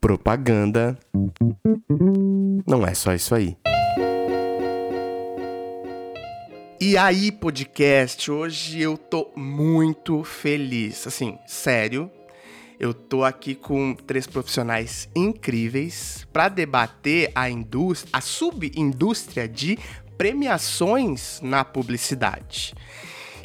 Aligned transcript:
Propaganda 0.00 0.98
não 2.66 2.86
é 2.86 2.94
só 2.94 3.14
isso 3.14 3.34
aí. 3.34 3.56
E 6.80 6.98
aí, 6.98 7.32
podcast, 7.32 8.30
hoje 8.30 8.80
eu 8.80 8.98
tô 8.98 9.30
muito 9.34 10.22
feliz. 10.22 11.06
Assim, 11.06 11.38
sério, 11.46 12.10
eu 12.78 12.92
tô 12.92 13.24
aqui 13.24 13.54
com 13.54 13.94
três 13.94 14.26
profissionais 14.26 15.08
incríveis 15.14 16.26
para 16.32 16.48
debater 16.48 17.30
a 17.34 17.48
indústria, 17.48 18.10
a 18.12 18.20
subindústria 18.20 19.48
de 19.48 19.78
premiações 20.18 21.40
na 21.42 21.64
publicidade. 21.64 22.74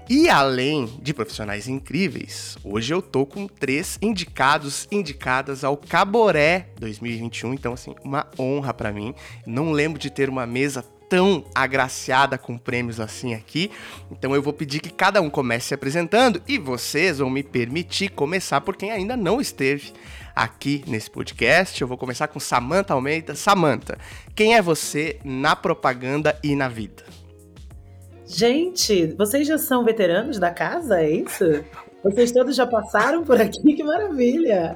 E 0.10 0.28
além 0.28 0.88
de 1.04 1.14
profissionais 1.14 1.68
incríveis, 1.68 2.58
hoje 2.64 2.92
eu 2.92 3.00
tô 3.00 3.28
com 3.28 3.48
três 3.48 4.00
indicados, 4.02 4.88
indicadas 4.92 5.64
ao 5.64 5.78
Caboré 5.78 6.70
2021, 6.80 7.54
então 7.54 7.74
assim, 7.74 7.94
uma 8.04 8.26
honra 8.40 8.74
para 8.74 8.92
mim. 8.92 9.14
Não 9.46 9.72
lembro 9.72 10.00
de 10.00 10.10
ter 10.10 10.28
uma 10.28 10.48
mesa 10.48 10.82
tão 11.08 11.46
agraciada 11.54 12.40
com 12.40 12.58
prêmios 12.58 13.00
assim 13.00 13.36
aqui. 13.36 13.70
Então 14.10 14.34
eu 14.34 14.42
vou 14.42 14.52
pedir 14.52 14.80
que 14.80 14.90
cada 14.90 15.22
um 15.22 15.30
comece 15.30 15.68
se 15.68 15.74
apresentando 15.76 16.42
e 16.48 16.58
vocês 16.58 17.20
vão 17.20 17.30
me 17.30 17.44
permitir 17.44 18.10
começar 18.10 18.62
por 18.62 18.76
quem 18.76 18.90
ainda 18.90 19.16
não 19.16 19.40
esteve 19.40 19.94
aqui 20.36 20.84
nesse 20.88 21.12
podcast. 21.12 21.80
Eu 21.80 21.88
vou 21.88 22.00
começar 22.00 22.28
com 22.30 22.40
Samantha 22.40 22.96
Almeida. 22.96 23.36
Samantha, 23.36 23.96
quem 24.36 24.56
é 24.56 24.62
você 24.62 25.20
na 25.24 25.56
propaganda 25.56 26.40
e 26.44 26.56
na 26.56 26.68
vida? 26.68 27.19
Gente, 28.32 29.08
vocês 29.18 29.48
já 29.48 29.58
são 29.58 29.84
veteranos 29.84 30.38
da 30.38 30.52
casa, 30.52 31.02
é 31.02 31.10
isso? 31.10 31.66
Vocês 32.04 32.32
todos 32.32 32.56
já 32.56 32.66
passaram 32.66 33.24
por 33.24 33.42
aqui, 33.42 33.74
que 33.74 33.84
maravilha! 33.84 34.76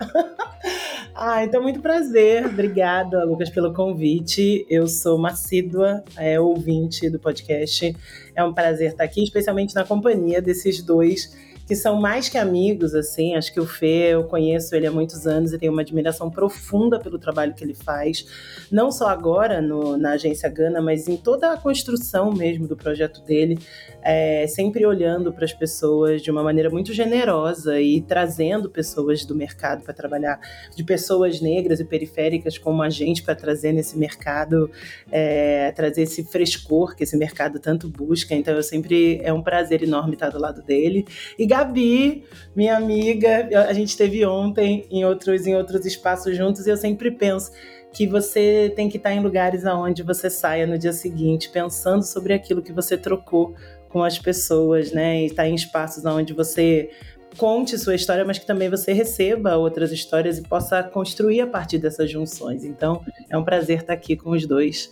ah, 1.13 1.44
então 1.44 1.61
muito 1.61 1.80
prazer. 1.80 2.47
Obrigada, 2.47 3.23
Lucas, 3.23 3.52
pelo 3.52 3.71
convite. 3.71 4.66
Eu 4.67 4.88
sou 4.88 5.17
uma 5.17 5.30
assídua 5.30 6.03
é, 6.17 6.39
ouvinte 6.39 7.11
do 7.11 7.19
podcast. 7.19 7.95
É 8.36 8.44
um 8.44 8.52
prazer 8.52 8.89
estar 8.89 9.03
aqui, 9.03 9.23
especialmente 9.23 9.75
na 9.75 9.86
companhia 9.86 10.42
desses 10.42 10.81
dois 10.81 11.31
que 11.66 11.75
são 11.75 12.00
mais 12.00 12.30
que 12.30 12.38
amigos, 12.38 12.94
assim. 12.94 13.36
Acho 13.36 13.53
que 13.53 13.59
o 13.59 13.66
Fê, 13.66 14.14
eu 14.14 14.23
conheço 14.25 14.75
ele 14.75 14.88
há 14.88 14.92
muitos 14.92 15.25
anos 15.25 15.53
e 15.53 15.58
tenho 15.58 15.72
uma 15.72 15.81
admiração 15.81 16.30
profunda 16.30 17.00
pelo 17.00 17.17
trabalho 17.17 17.53
que 17.53 17.64
ele 17.64 17.73
faz, 17.73 18.25
não 18.72 18.92
só 18.92 19.08
agora 19.08 19.61
no, 19.61 19.97
na 19.97 20.11
agência 20.11 20.50
Gana, 20.50 20.81
mas 20.81 21.08
em 21.08 21.17
toda 21.17 21.52
a 21.52 21.58
construção 21.58 22.31
mesmo 22.33 22.67
do 22.67 22.75
projeto 22.75 23.22
dele, 23.22 23.58
é, 24.03 24.45
sempre 24.47 24.85
olhando 24.85 25.31
para 25.31 25.45
as 25.45 25.53
pessoas 25.53 26.21
de 26.21 26.29
uma 26.29 26.43
maneira 26.43 26.69
muito 26.69 26.93
generosa 26.93 27.79
e 27.79 28.01
trazendo 28.01 28.69
pessoas 28.69 29.25
do 29.25 29.35
mercado 29.35 29.83
para 29.83 29.93
trabalhar, 29.93 30.39
de 30.75 30.83
pessoas 30.83 31.39
negras 31.39 31.79
e 31.79 31.85
periféricas 31.85 32.57
como 32.57 32.81
a 32.81 32.89
gente 32.89 33.23
para 33.23 33.35
trazer 33.35 33.71
nesse 33.71 33.97
mercado, 33.97 34.69
é, 35.11 35.71
trazer 35.71 36.03
esse 36.03 36.23
frescor 36.23 36.95
que 36.95 37.03
esse 37.03 37.17
mercado 37.17 37.59
tanto 37.59 37.87
busca. 37.87 38.35
Então, 38.35 38.53
eu 38.53 38.63
sempre 38.63 39.21
é 39.23 39.31
um 39.31 39.41
prazer 39.41 39.83
enorme 39.83 40.13
estar 40.13 40.29
do 40.29 40.39
lado 40.39 40.61
dele. 40.61 41.05
E 41.37 41.45
Gabi, 41.45 42.23
minha 42.55 42.75
amiga, 42.75 43.49
a 43.67 43.73
gente 43.73 43.95
teve 43.95 44.25
ontem 44.25 44.85
em 44.91 45.05
outros, 45.05 45.47
em 45.47 45.55
outros 45.55 45.85
espaços 45.85 46.35
juntos 46.35 46.67
e 46.67 46.69
eu 46.69 46.77
sempre 46.77 47.09
penso 47.11 47.51
que 47.93 48.07
você 48.07 48.73
tem 48.75 48.89
que 48.89 48.97
estar 48.97 49.13
em 49.13 49.21
lugares 49.21 49.65
aonde 49.65 50.01
você 50.01 50.29
saia 50.29 50.65
no 50.65 50.77
dia 50.77 50.91
seguinte 50.91 51.49
pensando 51.49 52.03
sobre 52.03 52.33
aquilo 52.33 52.61
que 52.61 52.73
você 52.73 52.97
trocou 52.97 53.53
com 53.94 54.03
as 54.03 54.17
pessoas, 54.17 54.91
né? 54.91 55.22
E 55.22 55.27
estar 55.27 55.47
em 55.47 55.53
espaços 55.53 56.03
onde 56.03 56.33
você 56.33 56.89
conte 57.38 57.77
sua 57.77 57.95
história, 57.95 58.25
mas 58.25 58.39
que 58.39 58.45
também 58.45 58.69
você 58.69 58.91
receba 58.91 59.55
outras 59.55 59.91
histórias 59.91 60.39
e 60.39 60.41
possa 60.41 60.83
construir 60.83 61.41
a 61.41 61.47
partir 61.47 61.77
dessas 61.77 62.09
junções. 62.09 62.64
Então, 62.66 63.05
é 63.30 63.38
um 63.38 63.44
prazer 63.44 63.81
estar 63.81 63.94
aqui 63.94 64.16
com 64.16 64.31
os 64.31 64.47
dois. 64.47 64.91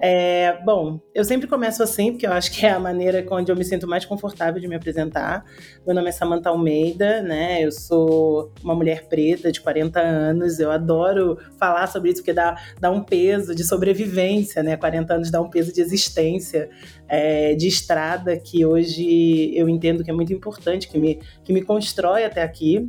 É, 0.00 0.58
bom, 0.64 1.00
eu 1.14 1.24
sempre 1.24 1.46
começo 1.46 1.82
assim, 1.82 2.12
porque 2.12 2.26
eu 2.26 2.32
acho 2.32 2.50
que 2.52 2.66
é 2.66 2.70
a 2.70 2.78
maneira 2.78 3.24
onde 3.30 3.50
eu 3.50 3.56
me 3.56 3.64
sinto 3.64 3.86
mais 3.86 4.04
confortável 4.04 4.60
de 4.60 4.68
me 4.68 4.74
apresentar. 4.74 5.44
Meu 5.86 5.94
nome 5.94 6.08
é 6.08 6.12
Samantha 6.12 6.48
Almeida, 6.48 7.22
né? 7.22 7.64
Eu 7.64 7.72
sou 7.72 8.52
uma 8.62 8.74
mulher 8.74 9.06
preta 9.08 9.50
de 9.50 9.60
40 9.60 10.00
anos. 10.00 10.58
Eu 10.58 10.70
adoro 10.70 11.38
falar 11.58 11.86
sobre 11.86 12.10
isso, 12.10 12.20
porque 12.20 12.32
dá, 12.32 12.56
dá 12.80 12.90
um 12.90 13.02
peso 13.02 13.54
de 13.54 13.64
sobrevivência, 13.64 14.62
né? 14.62 14.76
40 14.76 15.14
anos 15.14 15.30
dá 15.30 15.40
um 15.40 15.48
peso 15.48 15.72
de 15.72 15.80
existência, 15.80 16.68
é, 17.08 17.54
de 17.54 17.68
estrada, 17.68 18.38
que 18.38 18.64
hoje 18.64 19.52
eu 19.56 19.68
entendo 19.68 20.02
que 20.02 20.10
é 20.10 20.14
muito 20.14 20.32
importante, 20.32 20.88
que 20.88 20.98
me, 20.98 21.20
que 21.44 21.52
me 21.52 21.62
constrói 21.62 22.24
até 22.24 22.42
aqui. 22.42 22.88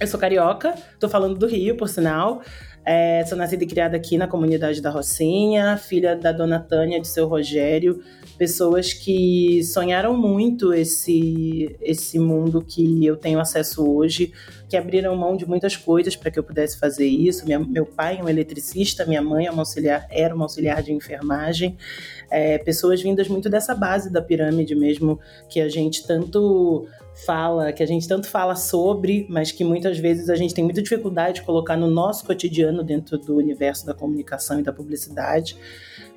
Eu 0.00 0.08
sou 0.08 0.18
carioca, 0.18 0.74
tô 0.98 1.08
falando 1.08 1.38
do 1.38 1.46
Rio, 1.46 1.76
por 1.76 1.88
sinal. 1.88 2.42
É, 2.86 3.24
sou 3.24 3.38
nascida 3.38 3.64
e 3.64 3.66
criada 3.66 3.96
aqui 3.96 4.18
na 4.18 4.28
comunidade 4.28 4.82
da 4.82 4.90
Rocinha, 4.90 5.78
filha 5.78 6.14
da 6.14 6.32
dona 6.32 6.60
Tânia 6.60 7.00
de 7.00 7.08
seu 7.08 7.26
Rogério, 7.26 8.02
pessoas 8.36 8.92
que 8.92 9.62
sonharam 9.64 10.14
muito 10.14 10.74
esse, 10.74 11.74
esse 11.80 12.18
mundo 12.18 12.62
que 12.62 13.06
eu 13.06 13.16
tenho 13.16 13.40
acesso 13.40 13.90
hoje, 13.90 14.32
que 14.68 14.76
abriram 14.76 15.16
mão 15.16 15.34
de 15.34 15.46
muitas 15.46 15.76
coisas 15.76 16.14
para 16.14 16.30
que 16.30 16.38
eu 16.38 16.44
pudesse 16.44 16.78
fazer 16.78 17.06
isso. 17.06 17.46
Minha, 17.46 17.58
meu 17.58 17.86
pai 17.86 18.18
é 18.18 18.22
um 18.22 18.28
eletricista, 18.28 19.06
minha 19.06 19.22
mãe 19.22 19.46
é 19.46 19.50
uma 19.50 19.62
auxiliar, 19.62 20.06
era 20.10 20.34
uma 20.34 20.44
auxiliar 20.44 20.82
de 20.82 20.92
enfermagem. 20.92 21.78
É, 22.30 22.58
pessoas 22.58 23.00
vindas 23.00 23.28
muito 23.28 23.48
dessa 23.48 23.74
base 23.74 24.12
da 24.12 24.20
pirâmide 24.20 24.74
mesmo, 24.74 25.18
que 25.48 25.58
a 25.58 25.70
gente 25.70 26.06
tanto 26.06 26.86
fala, 27.14 27.72
que 27.72 27.82
a 27.82 27.86
gente 27.86 28.08
tanto 28.08 28.28
fala 28.28 28.56
sobre, 28.56 29.26
mas 29.28 29.52
que 29.52 29.62
muitas 29.62 29.98
vezes 29.98 30.28
a 30.28 30.34
gente 30.34 30.52
tem 30.52 30.64
muita 30.64 30.82
dificuldade 30.82 31.40
de 31.40 31.42
colocar 31.42 31.76
no 31.76 31.88
nosso 31.88 32.24
cotidiano 32.26 32.82
dentro 32.82 33.16
do 33.16 33.36
universo 33.36 33.86
da 33.86 33.94
comunicação 33.94 34.58
e 34.58 34.62
da 34.62 34.72
publicidade. 34.72 35.56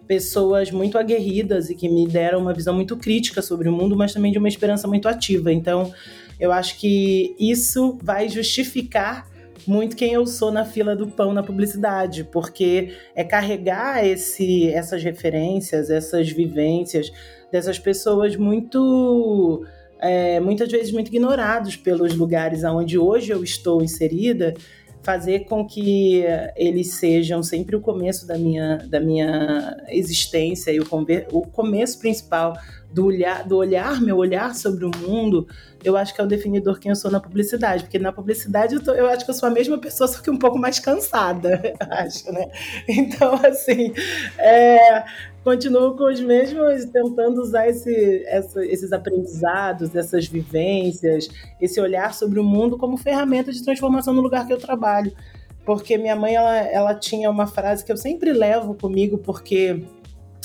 Pessoas 0.07 0.71
muito 0.71 0.97
aguerridas 0.97 1.69
e 1.69 1.75
que 1.75 1.87
me 1.87 2.07
deram 2.07 2.39
uma 2.39 2.53
visão 2.53 2.73
muito 2.73 2.97
crítica 2.97 3.41
sobre 3.41 3.69
o 3.69 3.71
mundo, 3.71 3.95
mas 3.95 4.13
também 4.13 4.31
de 4.31 4.39
uma 4.39 4.47
esperança 4.47 4.87
muito 4.87 5.07
ativa. 5.07 5.51
Então, 5.51 5.93
eu 6.39 6.51
acho 6.51 6.79
que 6.79 7.35
isso 7.39 7.97
vai 8.01 8.27
justificar 8.27 9.27
muito 9.67 9.97
quem 9.97 10.13
eu 10.13 10.25
sou 10.25 10.51
na 10.51 10.63
fila 10.63 10.95
do 10.95 11.07
pão 11.07 11.33
na 11.33 11.43
publicidade, 11.43 12.23
porque 12.23 12.93
é 13.13 13.23
carregar 13.23 14.05
esse, 14.05 14.69
essas 14.69 15.03
referências, 15.03 15.89
essas 15.89 16.29
vivências 16.31 17.11
dessas 17.51 17.77
pessoas 17.77 18.37
muito 18.37 19.65
é, 19.99 20.39
muitas 20.39 20.69
vezes 20.69 20.91
muito 20.91 21.07
ignorados 21.07 21.75
pelos 21.75 22.13
lugares 22.15 22.63
onde 22.63 22.97
hoje 22.97 23.31
eu 23.31 23.43
estou 23.43 23.81
inserida, 23.81 24.53
fazer 25.01 25.45
com 25.45 25.65
que 25.65 26.23
eles 26.55 26.95
sejam 26.95 27.41
sempre 27.41 27.75
o 27.75 27.81
começo 27.81 28.27
da 28.27 28.37
minha, 28.37 28.77
da 28.89 28.99
minha 28.99 29.77
existência 29.87 30.71
e 30.71 30.79
o, 30.79 30.87
o 31.31 31.41
começo 31.47 31.97
principal 31.99 32.53
do 32.91 33.05
olhar, 33.05 33.47
do 33.47 33.57
olhar, 33.57 34.01
meu 34.01 34.17
olhar 34.17 34.55
sobre 34.55 34.85
o 34.85 34.91
mundo, 34.97 35.47
eu 35.83 35.95
acho 35.95 36.13
que 36.13 36.21
é 36.21 36.23
o 36.23 36.27
definidor 36.27 36.79
quem 36.79 36.89
eu 36.89 36.95
sou 36.95 37.11
na 37.11 37.19
publicidade. 37.19 37.83
Porque 37.83 37.99
na 37.99 38.11
publicidade 38.11 38.75
eu, 38.75 38.83
tô, 38.83 38.91
eu 38.93 39.07
acho 39.07 39.25
que 39.25 39.31
eu 39.31 39.35
sou 39.35 39.47
a 39.47 39.51
mesma 39.51 39.77
pessoa, 39.77 40.07
só 40.07 40.21
que 40.21 40.29
um 40.29 40.37
pouco 40.37 40.57
mais 40.57 40.79
cansada, 40.79 41.61
acho, 41.89 42.31
né? 42.31 42.49
Então, 42.87 43.33
assim, 43.45 43.93
é, 44.37 45.03
continuo 45.47 45.95
com 45.95 46.11
os 46.11 46.19
mesmos, 46.19 46.83
tentando 46.91 47.41
usar 47.41 47.69
esse, 47.69 48.21
essa, 48.25 48.65
esses 48.65 48.91
aprendizados, 48.91 49.95
essas 49.95 50.27
vivências, 50.27 51.29
esse 51.61 51.79
olhar 51.79 52.13
sobre 52.13 52.37
o 52.37 52.43
mundo 52.43 52.77
como 52.77 52.97
ferramenta 52.97 53.49
de 53.49 53.63
transformação 53.63 54.13
no 54.13 54.19
lugar 54.19 54.45
que 54.45 54.51
eu 54.51 54.57
trabalho. 54.57 55.09
Porque 55.65 55.97
minha 55.97 56.17
mãe, 56.17 56.35
ela, 56.35 56.57
ela 56.57 56.95
tinha 56.95 57.31
uma 57.31 57.47
frase 57.47 57.85
que 57.85 57.89
eu 57.89 57.95
sempre 57.95 58.33
levo 58.33 58.75
comigo, 58.75 59.17
porque 59.19 59.85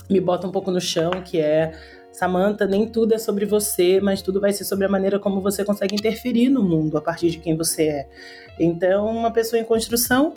me 0.08 0.20
bota 0.20 0.46
um 0.46 0.52
pouco 0.52 0.70
no 0.70 0.80
chão, 0.80 1.10
que 1.24 1.40
é 1.40 1.72
Samantha, 2.12 2.64
nem 2.64 2.86
tudo 2.86 3.12
é 3.12 3.18
sobre 3.18 3.44
você, 3.44 4.00
mas 4.00 4.22
tudo 4.22 4.40
vai 4.40 4.52
ser 4.52 4.62
sobre 4.62 4.86
a 4.86 4.88
maneira 4.88 5.18
como 5.18 5.40
você 5.40 5.64
consegue 5.64 5.96
interferir 5.96 6.48
no 6.48 6.62
mundo 6.62 6.96
a 6.96 7.00
partir 7.00 7.28
de 7.28 7.38
quem 7.38 7.56
você 7.56 7.88
é. 7.88 8.08
Então, 8.56 9.06
uma 9.06 9.32
pessoa 9.32 9.60
em 9.60 9.64
construção 9.64 10.32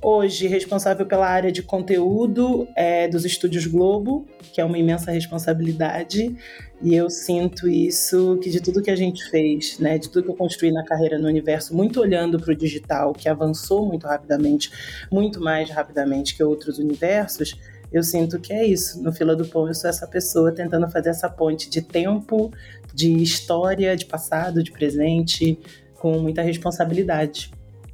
hoje 0.00 0.46
responsável 0.46 1.06
pela 1.06 1.26
área 1.26 1.50
de 1.50 1.62
conteúdo 1.62 2.68
é, 2.76 3.08
dos 3.08 3.24
Estúdios 3.24 3.66
Globo, 3.66 4.26
que 4.52 4.60
é 4.60 4.64
uma 4.64 4.78
imensa 4.78 5.10
responsabilidade, 5.10 6.36
e 6.82 6.94
eu 6.94 7.08
sinto 7.08 7.68
isso, 7.68 8.38
que 8.42 8.50
de 8.50 8.60
tudo 8.60 8.82
que 8.82 8.90
a 8.90 8.96
gente 8.96 9.28
fez, 9.30 9.78
né, 9.78 9.98
de 9.98 10.10
tudo 10.10 10.24
que 10.24 10.30
eu 10.30 10.36
construí 10.36 10.70
na 10.70 10.84
carreira 10.84 11.18
no 11.18 11.26
universo, 11.26 11.74
muito 11.74 12.00
olhando 12.00 12.38
para 12.38 12.52
o 12.52 12.56
digital, 12.56 13.12
que 13.12 13.28
avançou 13.28 13.86
muito 13.86 14.06
rapidamente, 14.06 14.70
muito 15.10 15.40
mais 15.40 15.70
rapidamente 15.70 16.36
que 16.36 16.42
outros 16.42 16.78
universos, 16.78 17.58
eu 17.92 18.02
sinto 18.02 18.38
que 18.38 18.52
é 18.52 18.66
isso. 18.66 19.02
No 19.02 19.12
fila 19.12 19.34
do 19.34 19.46
pão, 19.46 19.66
eu 19.66 19.74
sou 19.74 19.88
essa 19.88 20.06
pessoa 20.06 20.52
tentando 20.52 20.88
fazer 20.90 21.10
essa 21.10 21.30
ponte 21.30 21.70
de 21.70 21.80
tempo, 21.80 22.52
de 22.92 23.22
história, 23.22 23.96
de 23.96 24.04
passado, 24.04 24.62
de 24.62 24.72
presente, 24.72 25.58
com 25.94 26.18
muita 26.18 26.42
responsabilidade. 26.42 27.50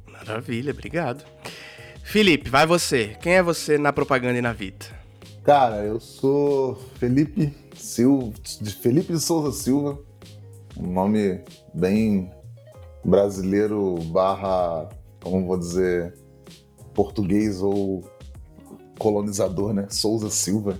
Maravilha, 0.07 0.71
obrigado. 0.71 1.23
Felipe, 2.03 2.49
vai 2.49 2.67
você. 2.67 3.17
Quem 3.21 3.33
é 3.33 3.43
você 3.43 3.77
na 3.77 3.91
propaganda 3.91 4.37
e 4.37 4.41
na 4.41 4.53
vida? 4.53 4.85
Cara, 5.43 5.83
eu 5.83 5.99
sou 5.99 6.75
Felipe 6.99 7.53
Silva, 7.75 8.31
Felipe 8.81 9.13
de 9.13 9.19
Souza 9.19 9.51
Silva, 9.51 9.99
um 10.77 10.91
nome 10.91 11.41
bem 11.73 12.31
brasileiro 13.03 13.95
barra 14.05 14.87
como 15.23 15.45
vou 15.45 15.57
dizer, 15.57 16.13
português 16.93 17.61
ou 17.61 18.03
colonizador, 18.99 19.73
né? 19.73 19.87
Souza 19.89 20.29
Silva. 20.29 20.79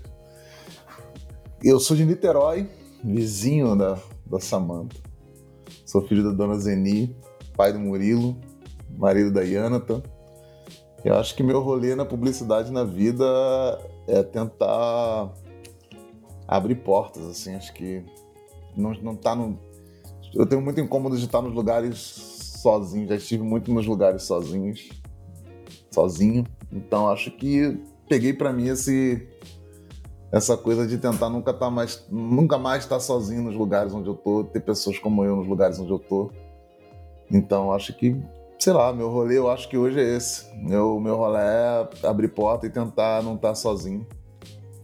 Eu 1.63 1.79
sou 1.79 1.95
de 1.95 2.05
Niterói, 2.05 2.69
vizinho 3.03 3.75
da, 3.75 3.97
da 4.25 4.39
Samanta. 4.39 4.97
Sou 5.85 6.05
filho 6.05 6.23
da 6.23 6.31
dona 6.31 6.59
Zeni, 6.59 7.15
pai 7.55 7.71
do 7.71 7.79
Murilo, 7.79 8.37
marido 8.97 9.31
da 9.31 9.41
Yanata. 9.41 10.03
Eu 11.03 11.15
acho 11.15 11.35
que 11.35 11.44
meu 11.44 11.59
rolê 11.59 11.95
na 11.95 12.05
publicidade 12.05 12.71
na 12.71 12.83
vida 12.83 13.25
é 14.07 14.23
tentar 14.23 15.33
abrir 16.47 16.75
portas, 16.75 17.23
assim, 17.25 17.55
acho 17.55 17.73
que 17.73 18.03
não, 18.75 18.94
não 19.01 19.15
tá 19.15 19.35
no... 19.35 19.59
Eu 20.33 20.45
tenho 20.45 20.61
muito 20.61 20.79
incômodo 20.79 21.17
de 21.17 21.25
estar 21.25 21.41
nos 21.41 21.53
lugares 21.53 21.97
sozinho, 22.61 23.07
já 23.07 23.15
estive 23.15 23.44
muito 23.44 23.71
nos 23.73 23.85
lugares 23.85 24.23
sozinhos, 24.23 24.89
sozinho, 25.91 26.45
então 26.71 27.09
acho 27.09 27.31
que 27.31 27.77
peguei 28.07 28.33
para 28.33 28.53
mim 28.53 28.67
esse 28.67 29.27
essa 30.31 30.57
coisa 30.57 30.88
de 30.88 30.97
tentar 30.97 31.29
nunca 31.29 31.53
tá 31.53 31.69
mais 31.69 32.07
nunca 32.09 32.57
mais 32.57 32.83
estar 32.83 33.00
sozinho 33.00 33.44
nos 33.44 33.55
lugares 33.55 33.94
onde 33.94 34.09
eu 34.09 34.15
tô, 34.15 34.44
ter 34.44 34.61
pessoas 34.61 34.97
como 34.97 35.23
eu 35.23 35.35
nos 35.35 35.47
lugares 35.47 35.77
onde 35.79 35.91
eu 35.91 36.00
tô. 36.00 36.31
Então 37.29 37.71
acho 37.71 37.94
que 37.94 38.19
sei 38.63 38.71
lá, 38.71 38.94
meu 38.94 39.10
rolê 39.10 39.38
eu 39.38 39.51
acho 39.51 39.68
que 39.68 39.77
hoje 39.77 40.00
é 40.00 40.15
esse. 40.15 40.45
Meu, 40.56 40.98
meu 40.98 41.18
rolê 41.18 41.42
é 41.42 41.89
abrir 42.07 42.30
porta 42.30 42.65
e 42.65 42.69
tentar 42.69 43.21
não 43.21 43.36
estar 43.36 43.50
tá 43.50 43.56
sozinho. 43.56 44.07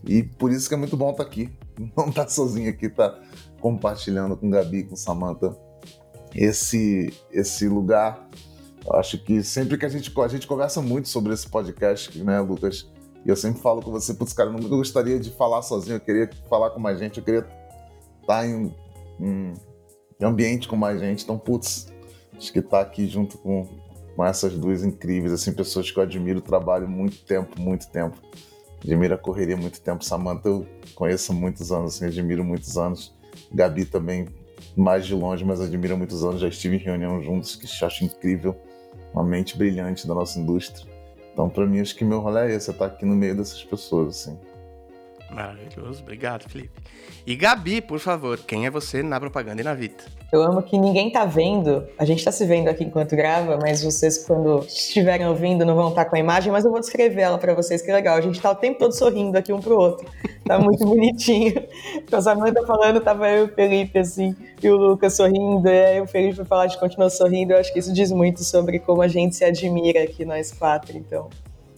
E 0.03 0.21
por 0.21 0.51
isso 0.51 0.67
que 0.67 0.75
é 0.75 0.77
muito 0.77 0.97
bom 0.97 1.11
estar 1.11 1.23
tá 1.23 1.29
aqui. 1.29 1.49
Não 1.95 2.09
estar 2.09 2.25
tá 2.25 2.29
sozinho 2.29 2.69
aqui, 2.69 2.87
estar 2.87 3.11
tá 3.11 3.21
compartilhando 3.61 4.35
com 4.35 4.49
Gabi, 4.49 4.83
com 4.83 4.97
Samantha 4.97 5.55
esse, 6.35 7.13
esse 7.31 7.69
lugar. 7.69 8.29
Eu 8.85 8.95
acho 8.95 9.17
que 9.23 9.41
sempre 9.41 9.77
que 9.77 9.85
a 9.85 9.89
gente, 9.89 10.11
a 10.19 10.27
gente 10.27 10.45
conversa 10.45 10.81
muito 10.81 11.07
sobre 11.07 11.33
esse 11.33 11.47
podcast, 11.47 12.21
né, 12.21 12.41
Lucas? 12.41 12.91
E 13.25 13.29
eu 13.29 13.35
sempre 13.37 13.61
falo 13.61 13.81
com 13.81 13.91
você, 13.91 14.13
putz, 14.13 14.33
cara, 14.33 14.49
eu 14.49 14.53
nunca 14.53 14.67
gostaria 14.67 15.17
de 15.17 15.29
falar 15.31 15.61
sozinho, 15.61 15.95
eu 15.95 16.01
queria 16.01 16.29
falar 16.49 16.71
com 16.71 16.81
mais 16.81 16.99
gente, 16.99 17.19
eu 17.19 17.23
queria 17.23 17.47
estar 18.21 18.45
em, 18.45 18.75
em 19.21 19.53
ambiente 20.21 20.67
com 20.67 20.75
mais 20.75 20.99
gente. 20.99 21.23
Então, 21.23 21.39
putz, 21.39 21.87
Acho 22.39 22.53
que 22.53 22.61
tá 22.61 22.79
aqui 22.79 23.05
junto 23.05 23.37
com, 23.37 23.67
com 24.15 24.25
essas 24.25 24.53
duas 24.53 24.81
incríveis, 24.81 25.33
assim, 25.33 25.53
pessoas 25.53 25.91
que 25.91 25.99
eu 25.99 26.03
admiro 26.03 26.39
o 26.39 26.41
trabalho 26.41 26.87
muito 26.87 27.17
tempo, 27.25 27.59
muito 27.59 27.89
tempo. 27.89 28.17
Admiro 28.81 29.13
a 29.13 29.17
correria 29.17 29.57
muito 29.57 29.81
tempo. 29.81 30.05
Samantha 30.05 30.47
eu 30.47 30.65
conheço 30.95 31.33
muitos 31.33 31.69
anos, 31.69 31.95
assim, 31.95 32.05
admiro 32.05 32.41
muitos 32.41 32.77
anos. 32.77 33.13
Gabi 33.51 33.83
também, 33.83 34.29
mais 34.75 35.05
de 35.05 35.13
longe, 35.13 35.43
mas 35.43 35.59
admiro 35.59 35.95
há 35.95 35.97
muitos 35.97 36.23
anos. 36.23 36.39
Já 36.39 36.47
estive 36.47 36.77
em 36.77 36.79
reunião 36.79 37.21
juntos, 37.21 37.57
que 37.57 37.67
acho 37.83 38.05
incrível. 38.05 38.55
Uma 39.13 39.23
mente 39.23 39.57
brilhante 39.57 40.07
da 40.07 40.13
nossa 40.13 40.39
indústria. 40.39 40.87
Então, 41.33 41.49
para 41.49 41.65
mim, 41.65 41.81
acho 41.81 41.95
que 41.95 42.05
meu 42.05 42.21
rolê 42.21 42.51
é 42.51 42.55
esse, 42.55 42.69
é 42.69 42.73
estar 42.73 42.85
aqui 42.85 43.05
no 43.05 43.15
meio 43.15 43.35
dessas 43.35 43.61
pessoas, 43.65 44.09
assim. 44.09 44.39
Maravilhoso, 45.31 46.01
obrigado, 46.01 46.49
Felipe. 46.49 46.71
E 47.25 47.35
Gabi, 47.35 47.81
por 47.81 47.99
favor, 47.99 48.39
quem 48.39 48.65
é 48.65 48.71
você 48.71 49.03
na 49.03 49.19
propaganda 49.19 49.61
e 49.61 49.63
na 49.63 49.73
Vita? 49.73 50.05
Eu 50.31 50.41
amo 50.43 50.61
que 50.61 50.77
ninguém 50.77 51.11
tá 51.11 51.25
vendo, 51.25 51.87
a 51.97 52.05
gente 52.05 52.23
tá 52.23 52.31
se 52.31 52.45
vendo 52.45 52.67
aqui 52.67 52.83
enquanto 52.83 53.15
grava, 53.15 53.57
mas 53.61 53.83
vocês, 53.83 54.25
quando 54.25 54.59
estiverem 54.59 55.27
ouvindo, 55.27 55.65
não 55.65 55.75
vão 55.75 55.89
estar 55.89 56.05
tá 56.05 56.09
com 56.09 56.15
a 56.15 56.19
imagem, 56.19 56.51
mas 56.51 56.65
eu 56.65 56.71
vou 56.71 56.79
descrever 56.79 57.21
ela 57.21 57.37
para 57.37 57.53
vocês, 57.53 57.81
que 57.81 57.91
legal. 57.91 58.17
A 58.17 58.21
gente 58.21 58.39
tá 58.39 58.51
o 58.51 58.55
tempo 58.55 58.79
todo 58.79 58.91
sorrindo 58.91 59.37
aqui 59.37 59.53
um 59.53 59.59
pro 59.59 59.77
outro. 59.77 60.07
Tá 60.45 60.59
muito 60.59 60.85
bonitinho. 60.85 61.53
Então, 61.95 62.21
tá 62.23 62.65
falando, 62.65 63.01
tava 63.01 63.29
eu 63.29 63.45
e 63.45 63.49
o 63.49 63.53
Felipe, 63.53 63.99
assim, 63.99 64.35
e 64.61 64.69
o 64.69 64.75
Lucas 64.75 65.15
sorrindo, 65.15 65.67
e 65.67 65.85
aí 65.85 66.01
o 66.01 66.07
Felipe 66.07 66.43
falar, 66.45 66.63
a 66.63 66.67
gente 66.67 66.79
continuou 66.79 67.09
sorrindo. 67.09 67.53
Eu 67.53 67.59
acho 67.59 67.71
que 67.71 67.79
isso 67.79 67.93
diz 67.93 68.11
muito 68.11 68.43
sobre 68.43 68.79
como 68.79 69.01
a 69.01 69.07
gente 69.07 69.35
se 69.35 69.43
admira 69.43 70.03
aqui, 70.03 70.25
nós 70.25 70.51
quatro. 70.51 70.95
Então, 70.97 71.29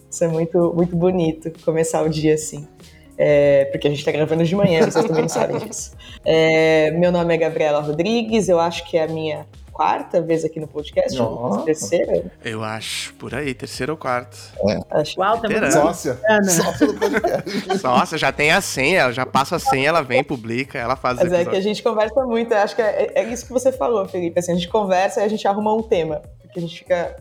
isso 0.10 0.24
é 0.24 0.28
muito, 0.28 0.74
muito 0.76 0.96
bonito, 0.96 1.52
começar 1.64 2.02
o 2.04 2.10
dia 2.10 2.34
assim 2.34 2.68
é, 3.18 3.66
porque 3.66 3.88
a 3.88 3.90
gente 3.90 4.00
está 4.00 4.12
gravando 4.12 4.44
de 4.44 4.56
manhã, 4.56 4.90
vocês 4.90 5.06
também 5.06 5.24
não 5.24 5.30
sabem 5.30 5.58
disso. 5.60 5.92
É, 6.26 6.92
meu 6.92 7.12
nome 7.12 7.34
é 7.34 7.38
Gabriela 7.38 7.82
Rodrigues, 7.82 8.50
eu 8.50 8.60
acho 8.60 8.88
que 8.90 8.98
é 8.98 9.04
a 9.04 9.08
minha 9.08 9.46
quarta 9.72 10.22
vez 10.22 10.46
aqui 10.46 10.60
no 10.60 10.68
podcast, 10.68 11.18
Nossa. 11.18 11.66
terceira? 11.66 12.32
Eu 12.44 12.64
acho, 12.64 13.14
por 13.16 13.34
aí, 13.34 13.54
terceira 13.54 13.92
ou 13.92 13.98
quarta. 13.98 14.38
É. 14.68 14.80
Acho. 14.92 15.20
Uau, 15.20 15.40
tá 15.40 15.50
muito 15.50 15.72
sócia. 15.72 16.20
Sócia 16.44 16.88
do 16.88 16.94
podcast. 16.94 17.80
Sócia, 17.80 18.18
já 18.18 18.32
tem 18.32 18.52
a 18.52 18.62
senha, 18.62 19.00
ela 19.00 19.14
já 19.14 19.26
passa 19.26 19.56
a 19.56 19.60
senha, 19.60 19.90
ela 19.90 20.02
vem, 20.02 20.24
publica, 20.24 20.78
ela 20.78 20.96
faz 20.96 21.18
Mas 21.18 21.32
é 21.32 21.46
que 21.46 21.56
a 21.56 21.62
gente 21.62 21.82
conversa 21.82 22.24
muito, 22.26 22.54
eu 22.54 22.58
acho 22.58 22.76
que 22.76 22.82
é, 22.82 23.12
é, 23.16 23.24
isso 23.24 23.46
que 23.46 23.54
você 23.54 23.72
falou, 23.72 24.08
Felipe, 24.08 24.40
assim, 24.40 24.52
a 24.52 24.56
gente 24.56 24.68
conversa 24.68 25.22
e 25.22 25.24
a 25.24 25.28
gente 25.28 25.48
arruma 25.48 25.74
um 25.74 25.82
tema, 25.82 26.22
porque 26.42 26.60
a 26.60 26.62
gente 26.62 26.78
fica 26.78 27.16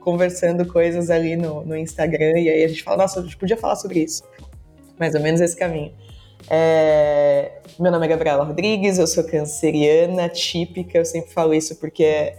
conversando 0.00 0.64
coisas 0.64 1.10
ali 1.10 1.34
no, 1.34 1.64
no 1.64 1.76
Instagram 1.76 2.38
e 2.38 2.48
aí 2.48 2.64
a 2.64 2.68
gente 2.68 2.82
fala, 2.82 2.98
nossa, 2.98 3.20
a 3.20 3.22
gente 3.24 3.36
podia 3.36 3.56
falar 3.56 3.74
sobre 3.76 3.98
isso 3.98 4.22
mais 4.98 5.14
ou 5.14 5.20
menos 5.20 5.40
esse 5.40 5.56
caminho. 5.56 5.92
É... 6.48 7.52
Meu 7.78 7.90
nome 7.90 8.06
é 8.06 8.08
Gabriela 8.08 8.44
Rodrigues, 8.44 8.98
eu 8.98 9.06
sou 9.06 9.24
canceriana 9.24 10.28
típica, 10.28 10.98
eu 10.98 11.04
sempre 11.04 11.30
falo 11.30 11.52
isso 11.52 11.76
porque 11.76 12.32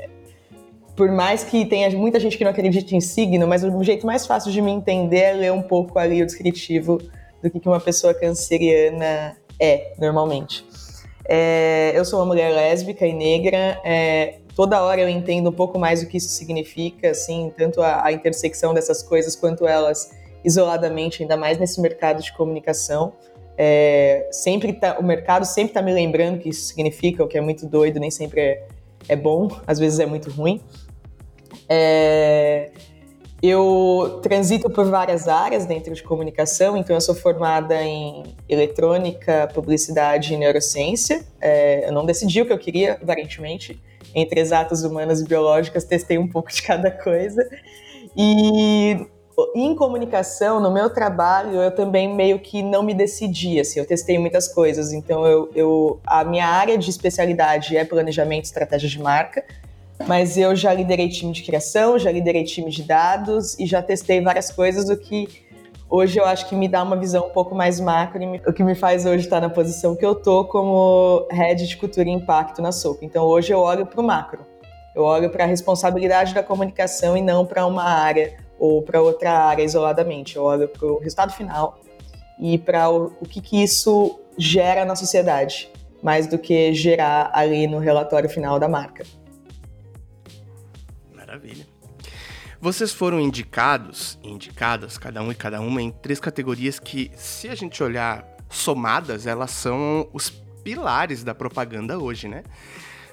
por 0.95 1.12
mais 1.12 1.44
que 1.44 1.63
tenha 1.63 1.89
muita 1.92 2.19
gente 2.19 2.38
que 2.38 2.44
não 2.44 2.50
acredite 2.50 2.95
em 2.95 3.00
signo, 3.00 3.48
mas 3.48 3.63
o 3.63 3.83
jeito 3.83 4.06
mais 4.07 4.25
fácil 4.25 4.51
de 4.51 4.59
me 4.62 4.71
entender 4.71 5.19
é 5.19 5.33
ler 5.33 5.51
um 5.51 5.62
pouco 5.62 6.00
ali 6.00 6.24
o 6.24 6.25
descritivo 6.25 7.00
do 7.42 7.51
que 7.51 7.68
uma 7.68 7.80
pessoa 7.80 8.15
canceriana 8.15 9.38
é, 9.60 9.94
normalmente. 10.00 10.65
É, 11.24 11.92
eu 11.94 12.03
sou 12.03 12.19
uma 12.19 12.25
mulher 12.25 12.51
lésbica 12.51 13.06
e 13.06 13.13
negra, 13.13 13.80
é, 13.86 14.39
toda 14.56 14.81
hora 14.81 15.00
eu 15.00 15.07
entendo 15.07 15.51
um 15.51 15.53
pouco 15.53 15.77
mais 15.77 16.01
o 16.01 16.07
que 16.07 16.18
isso 16.18 16.30
significa, 16.30 17.12
assim, 17.12 17.53
tanto 17.56 17.80
a, 17.80 18.06
a 18.06 18.12
intersecção 18.12 18.74
dessas 18.74 19.03
coisas 19.03 19.36
quanto 19.36 19.68
elas 19.68 20.17
isoladamente, 20.48 21.22
ainda 21.22 21.36
mais 21.36 21.58
nesse 21.58 21.82
mercado 21.82 22.24
de 22.24 22.32
comunicação. 22.32 23.12
É, 23.58 24.30
sempre 24.32 24.72
tá, 24.72 24.98
o 24.98 25.04
mercado 25.04 25.44
sempre 25.44 25.72
está 25.72 25.82
me 25.82 25.92
lembrando 25.92 26.40
que 26.40 26.48
isso 26.48 26.68
significa, 26.68 27.22
o 27.22 27.28
que 27.28 27.38
é 27.38 27.42
muito 27.42 27.68
doido, 27.68 28.00
nem 28.00 28.10
sempre 28.10 28.40
é, 28.40 28.68
é 29.10 29.16
bom, 29.16 29.50
às 29.68 29.78
vezes 29.78 30.00
é 30.00 30.06
muito 30.06 30.32
ruim. 30.32 30.62
É, 31.68 32.72
eu 33.44 34.22
transito 34.24 34.70
por 34.70 34.86
várias 34.90 35.28
áreas 35.28 35.66
dentro 35.66 35.94
de 35.94 36.02
comunicação, 36.02 36.78
então 36.78 36.96
eu 36.96 37.02
sou 37.02 37.14
formada 37.14 37.84
em 37.84 38.24
eletrônica, 38.48 39.50
publicidade 39.54 40.34
e 40.34 40.38
neurociência. 40.38 41.26
É, 41.42 41.90
eu 41.90 41.92
não 41.92 42.06
decidi 42.06 42.42
o 42.42 42.46
que 42.46 42.54
eu 42.54 42.58
queria, 42.58 42.94
aparentemente. 42.94 43.82
Entre 44.16 44.40
exatas, 44.40 44.84
humanas 44.84 45.20
e 45.20 45.26
biológicas, 45.26 45.84
testei 45.84 46.18
um 46.18 46.28
pouco 46.28 46.50
de 46.52 46.62
cada 46.64 46.90
coisa. 46.90 47.46
E 48.16 49.06
em 49.54 49.75
comunicação, 49.75 50.60
no 50.60 50.72
meu 50.72 50.89
trabalho, 50.89 51.62
eu 51.62 51.70
também 51.70 52.13
meio 52.13 52.39
que 52.39 52.63
não 52.63 52.82
me 52.82 52.94
decidi, 52.94 53.60
assim, 53.60 53.79
eu 53.79 53.86
testei 53.86 54.17
muitas 54.17 54.48
coisas, 54.48 54.91
então 54.91 55.27
eu, 55.27 55.50
eu 55.53 56.00
a 56.06 56.24
minha 56.24 56.48
área 56.48 56.77
de 56.77 56.89
especialidade 56.89 57.77
é 57.77 57.86
planejamento 57.86 58.46
e 58.46 58.48
estratégia 58.48 58.89
de 58.89 59.00
marca, 59.00 59.46
mas 60.08 60.38
eu 60.38 60.56
já 60.56 60.74
liderei 60.74 61.10
time 61.10 61.32
de 61.32 61.44
criação, 61.44 62.00
já 62.00 62.12
liderei 62.12 62.44
time 62.44 62.72
de 62.72 62.82
dados 62.82 63.58
e 63.60 63.67
já 63.67 63.82
testei 63.82 64.22
várias 64.22 64.51
coisas 64.51 64.86
do 64.86 64.98
que 64.98 65.46
hoje 65.89 66.20
eu 66.20 66.25
acho 66.25 66.50
que 66.50 66.56
me 66.56 66.67
dá 66.67 66.82
uma 66.82 66.96
visão 66.96 67.27
um 67.27 67.29
pouco 67.29 67.56
mais 67.56 67.79
macro 67.79 68.20
o 68.46 68.51
que 68.51 68.63
me 68.63 68.75
faz 68.75 69.06
hoje 69.06 69.24
estar 69.24 69.39
na 69.39 69.50
posição 69.50 69.96
que 69.96 70.06
eu 70.06 70.15
tô 70.15 70.46
como 70.46 71.27
head 71.32 71.65
de 71.65 71.77
cultura 71.77 72.10
e 72.10 72.12
impacto 72.12 72.62
na 72.62 72.72
Soco. 72.72 73.06
Então 73.06 73.24
hoje 73.25 73.53
eu 73.53 73.60
olho 73.60 73.86
para 73.86 74.01
o 74.01 74.03
macro, 74.03 74.46
eu 74.96 75.03
olho 75.03 75.29
para 75.29 75.44
a 75.44 75.48
responsabilidade 75.48 76.34
da 76.34 76.41
comunicação 76.41 77.15
e 77.15 77.22
não 77.22 77.46
para 77.46 77.65
uma 77.65 77.84
área 77.84 78.47
ou 78.60 78.82
para 78.82 79.02
outra 79.02 79.32
área 79.32 79.64
isoladamente. 79.64 80.36
Eu 80.36 80.44
olho 80.44 80.68
para 80.68 80.88
o 80.88 81.00
resultado 81.00 81.34
final 81.34 81.80
e 82.40 82.58
para 82.58 82.90
o, 82.90 83.14
o 83.20 83.26
que, 83.26 83.42
que 83.42 83.62
isso 83.62 84.20
gera 84.38 84.86
na 84.86 84.96
sociedade, 84.96 85.70
mais 86.02 86.28
do 86.28 86.38
que 86.38 86.74
gerar 86.74 87.32
ali 87.34 87.68
no 87.68 87.80
relatório 87.80 88.30
final 88.30 88.60
da 88.60 88.68
marca. 88.68 89.06
Maravilha. 91.14 91.66
Vocês 92.60 92.92
foram 92.92 93.20
indicados, 93.20 94.18
indicadas, 94.24 94.98
cada 94.98 95.22
um 95.22 95.32
e 95.32 95.36
cada 95.36 95.62
uma, 95.62 95.82
em 95.82 95.92
três 95.92 96.20
categorias 96.20 96.80
que, 96.80 97.12
se 97.16 97.48
a 97.50 97.56
gente 97.56 97.84
olhar 97.84 98.26
somadas, 98.50 99.28
elas 99.28 99.52
são 99.52 100.10
os 100.12 100.30
pilares 100.64 101.24
da 101.24 101.36
propaganda 101.36 102.00
hoje, 102.00 102.28
né? 102.28 102.44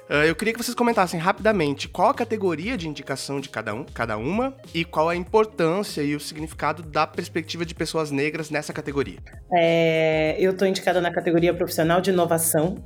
Uh, 0.09 0.25
eu 0.27 0.35
queria 0.35 0.53
que 0.53 0.63
vocês 0.63 0.75
comentassem 0.75 1.19
rapidamente 1.19 1.89
qual 1.89 2.09
a 2.09 2.13
categoria 2.13 2.77
de 2.77 2.87
indicação 2.87 3.39
de 3.39 3.49
cada, 3.49 3.73
um, 3.73 3.83
cada 3.83 4.17
uma 4.17 4.55
e 4.73 4.85
qual 4.85 5.09
a 5.09 5.15
importância 5.15 6.01
e 6.01 6.15
o 6.15 6.19
significado 6.19 6.83
da 6.83 7.07
perspectiva 7.07 7.65
de 7.65 7.73
pessoas 7.73 8.11
negras 8.11 8.51
nessa 8.51 8.71
categoria. 8.71 9.17
É, 9.51 10.35
eu 10.39 10.51
estou 10.51 10.67
indicada 10.67 11.01
na 11.01 11.11
categoria 11.11 11.53
profissional 11.53 12.01
de 12.01 12.11
inovação 12.11 12.77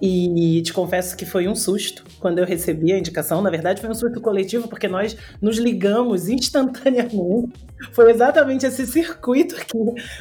E 0.00 0.60
te 0.62 0.72
confesso 0.72 1.16
que 1.16 1.24
foi 1.24 1.46
um 1.46 1.54
susto 1.54 2.04
quando 2.18 2.38
eu 2.38 2.44
recebi 2.44 2.92
a 2.92 2.98
indicação. 2.98 3.40
Na 3.40 3.50
verdade, 3.50 3.80
foi 3.80 3.88
um 3.88 3.94
surto 3.94 4.20
coletivo, 4.20 4.66
porque 4.66 4.88
nós 4.88 5.16
nos 5.40 5.58
ligamos 5.58 6.26
instantaneamente. 6.30 7.52
Foi 7.90 8.10
exatamente 8.10 8.66
esse 8.66 8.86
circuito 8.86 9.56
que, 9.56 9.78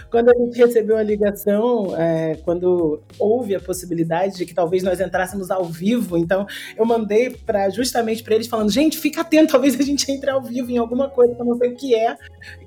quando 0.09 0.29
a 0.29 0.33
gente 0.33 0.57
recebeu 0.57 0.97
a 0.97 1.03
ligação, 1.03 1.95
é, 1.97 2.35
quando 2.43 3.01
houve 3.19 3.55
a 3.55 3.59
possibilidade 3.59 4.37
de 4.37 4.45
que 4.45 4.53
talvez 4.53 4.83
nós 4.83 4.99
entrássemos 4.99 5.51
ao 5.51 5.65
vivo, 5.65 6.17
então 6.17 6.45
eu 6.75 6.85
mandei 6.85 7.29
para 7.29 7.69
justamente 7.69 8.23
para 8.23 8.35
eles 8.35 8.47
falando: 8.47 8.71
gente, 8.71 8.97
fica 8.97 9.21
atento, 9.21 9.51
talvez 9.51 9.79
a 9.79 9.83
gente 9.83 10.09
entre 10.11 10.29
ao 10.29 10.41
vivo 10.41 10.71
em 10.71 10.77
alguma 10.77 11.09
coisa 11.09 11.35
que 11.35 11.41
eu 11.41 11.45
não 11.45 11.57
sei 11.57 11.69
o 11.69 11.75
que 11.75 11.95
é, 11.95 12.17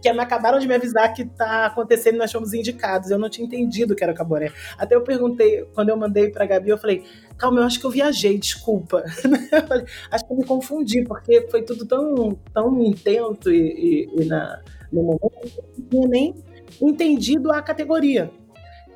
que 0.00 0.08
acabaram 0.08 0.58
de 0.58 0.66
me 0.66 0.74
avisar 0.74 1.12
que 1.12 1.22
está 1.22 1.66
acontecendo 1.66 2.14
e 2.14 2.18
nós 2.18 2.32
fomos 2.32 2.52
indicados. 2.52 3.10
Eu 3.10 3.18
não 3.18 3.28
tinha 3.28 3.46
entendido 3.46 3.94
que 3.94 4.02
era 4.02 4.12
o 4.12 4.16
Caboré. 4.16 4.52
Até 4.78 4.94
eu 4.94 5.02
perguntei, 5.02 5.64
quando 5.74 5.88
eu 5.88 5.96
mandei 5.96 6.30
para 6.30 6.44
a 6.44 6.46
Gabi, 6.46 6.70
eu 6.70 6.78
falei: 6.78 7.04
calma, 7.36 7.60
eu 7.60 7.64
acho 7.64 7.80
que 7.80 7.86
eu 7.86 7.90
viajei, 7.90 8.38
desculpa. 8.38 9.04
acho 10.10 10.26
que 10.26 10.32
eu 10.32 10.36
me 10.36 10.44
confundi, 10.44 11.04
porque 11.04 11.46
foi 11.50 11.62
tudo 11.62 11.86
tão, 11.86 12.38
tão 12.52 12.82
intenso 12.82 13.50
e, 13.50 14.08
e, 14.16 14.22
e 14.22 14.24
na, 14.24 14.62
no 14.92 15.02
momento 15.02 15.40
que 15.40 15.58
eu 15.58 15.64
não 15.78 15.88
tinha 15.88 16.08
nem 16.08 16.34
entendido 16.80 17.50
a 17.50 17.62
categoria. 17.62 18.30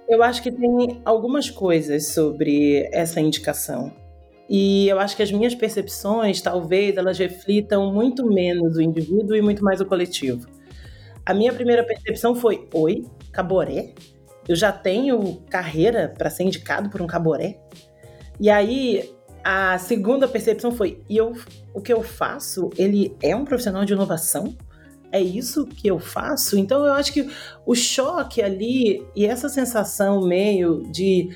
Eu 0.09 0.23
acho 0.23 0.43
que 0.43 0.51
tem 0.51 1.03
algumas 1.05 1.51
coisas 1.51 2.09
sobre 2.09 2.89
essa 2.93 3.21
indicação. 3.21 3.93
E 4.49 4.89
eu 4.89 4.99
acho 4.99 5.15
que 5.15 5.23
as 5.23 5.31
minhas 5.31 5.55
percepções, 5.55 6.41
talvez, 6.41 6.97
elas 6.97 7.19
reflitam 7.19 7.93
muito 7.93 8.25
menos 8.27 8.77
o 8.77 8.81
indivíduo 8.81 9.37
e 9.37 9.43
muito 9.43 9.63
mais 9.63 9.81
o 9.81 9.85
coletivo. 9.85 10.49
A 11.27 11.35
minha 11.35 11.53
primeira 11.53 11.85
percepção 11.85 12.35
foi: 12.35 12.67
oi, 12.73 13.05
caboré? 13.31 13.93
Eu 14.49 14.57
já 14.57 14.73
tenho 14.73 15.43
carreira 15.51 16.15
para 16.17 16.31
ser 16.31 16.45
indicado 16.45 16.89
por 16.89 17.03
um 17.03 17.07
caboré? 17.07 17.61
E 18.41 18.49
aí 18.49 19.11
a 19.45 19.79
segunda 19.79 20.29
percepção 20.29 20.73
foi: 20.73 21.03
e 21.09 21.17
eu, 21.17 21.35
o 21.73 21.81
que 21.81 21.93
eu 21.93 22.03
faço, 22.03 22.71
ele 22.77 23.17
é 23.23 23.35
um 23.35 23.45
profissional 23.45 23.85
de 23.85 23.93
inovação? 23.93 24.57
É 25.11 25.21
isso 25.21 25.67
que 25.67 25.89
eu 25.89 25.99
faço? 25.99 26.59
Então 26.59 26.85
eu 26.85 26.93
acho 26.93 27.13
que 27.13 27.29
o 27.65 27.75
choque 27.75 28.43
ali 28.43 29.03
e 29.17 29.25
essa 29.25 29.49
sensação 29.49 30.27
meio 30.27 30.83
de 30.91 31.31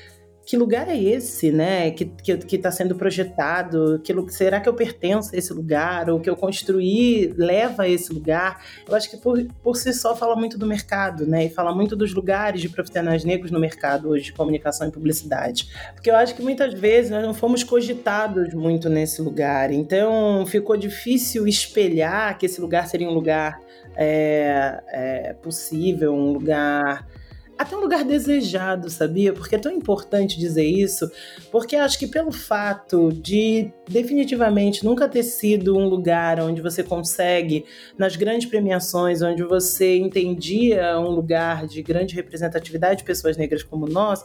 que 0.45 0.57
lugar 0.57 0.89
é 0.89 0.97
esse, 0.97 1.51
né? 1.51 1.91
Que 1.91 2.05
que 2.05 2.55
está 2.55 2.71
sendo 2.71 2.95
projetado? 2.95 4.01
Que 4.03 4.13
será 4.29 4.59
que 4.59 4.67
eu 4.67 4.73
pertenço 4.73 5.33
a 5.33 5.37
esse 5.37 5.53
lugar? 5.53 6.09
Ou 6.09 6.19
que 6.19 6.29
eu 6.29 6.35
construí 6.35 7.33
leva 7.37 7.83
a 7.83 7.89
esse 7.89 8.11
lugar? 8.11 8.61
Eu 8.87 8.93
acho 8.95 9.09
que 9.09 9.17
por, 9.17 9.43
por 9.63 9.77
si 9.77 9.93
só 9.93 10.15
fala 10.15 10.35
muito 10.35 10.57
do 10.57 10.67
mercado, 10.67 11.25
né? 11.25 11.45
E 11.45 11.49
fala 11.49 11.73
muito 11.73 11.95
dos 11.95 12.13
lugares 12.13 12.61
de 12.61 12.69
profissionais 12.69 13.23
negros 13.23 13.51
no 13.51 13.59
mercado 13.59 14.09
hoje 14.09 14.25
de 14.25 14.33
comunicação 14.33 14.87
e 14.87 14.91
publicidade, 14.91 15.69
porque 15.93 16.09
eu 16.09 16.15
acho 16.15 16.35
que 16.35 16.41
muitas 16.41 16.73
vezes 16.73 17.09
nós 17.11 17.23
não 17.23 17.33
fomos 17.33 17.63
cogitados 17.63 18.53
muito 18.53 18.89
nesse 18.89 19.21
lugar. 19.21 19.71
Então 19.71 20.45
ficou 20.45 20.75
difícil 20.75 21.47
espelhar 21.47 22.37
que 22.37 22.45
esse 22.45 22.59
lugar 22.59 22.87
seria 22.87 23.07
um 23.07 23.13
lugar 23.13 23.61
é, 23.95 24.83
é, 24.87 25.33
possível, 25.33 26.13
um 26.13 26.33
lugar 26.33 27.07
até 27.57 27.75
um 27.75 27.81
lugar 27.81 28.03
desejado, 28.03 28.89
sabia? 28.89 29.33
Porque 29.33 29.55
é 29.55 29.59
tão 29.59 29.71
importante 29.71 30.39
dizer 30.39 30.65
isso, 30.65 31.09
porque 31.51 31.75
acho 31.75 31.99
que 31.99 32.07
pelo 32.07 32.31
fato 32.31 33.11
de 33.11 33.71
definitivamente 33.87 34.85
nunca 34.85 35.07
ter 35.09 35.23
sido 35.23 35.77
um 35.77 35.87
lugar 35.87 36.39
onde 36.39 36.61
você 36.61 36.83
consegue, 36.83 37.65
nas 37.97 38.15
grandes 38.15 38.47
premiações, 38.47 39.21
onde 39.21 39.43
você 39.43 39.97
entendia 39.97 40.97
um 40.99 41.09
lugar 41.09 41.67
de 41.67 41.81
grande 41.81 42.15
representatividade 42.15 42.99
de 42.99 43.03
pessoas 43.03 43.35
negras 43.35 43.61
como 43.61 43.85
nós, 43.85 44.23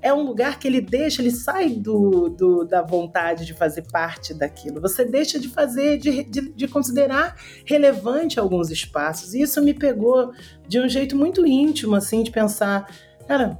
é 0.00 0.12
um 0.12 0.22
lugar 0.22 0.58
que 0.58 0.68
ele 0.68 0.80
deixa, 0.80 1.20
ele 1.20 1.30
sai 1.30 1.70
do, 1.70 2.28
do 2.28 2.64
da 2.64 2.82
vontade 2.82 3.44
de 3.44 3.52
fazer 3.52 3.82
parte 3.90 4.32
daquilo. 4.32 4.80
Você 4.80 5.04
deixa 5.04 5.38
de 5.38 5.48
fazer, 5.48 5.98
de, 5.98 6.24
de, 6.24 6.52
de 6.52 6.68
considerar 6.68 7.36
relevante 7.64 8.38
alguns 8.38 8.70
espaços. 8.70 9.34
E 9.34 9.42
isso 9.42 9.62
me 9.62 9.74
pegou 9.74 10.32
de 10.68 10.78
um 10.78 10.88
jeito 10.88 11.16
muito 11.16 11.44
íntimo, 11.44 11.96
assim, 11.96 12.22
de 12.22 12.30
pensar, 12.30 12.88
cara, 13.26 13.58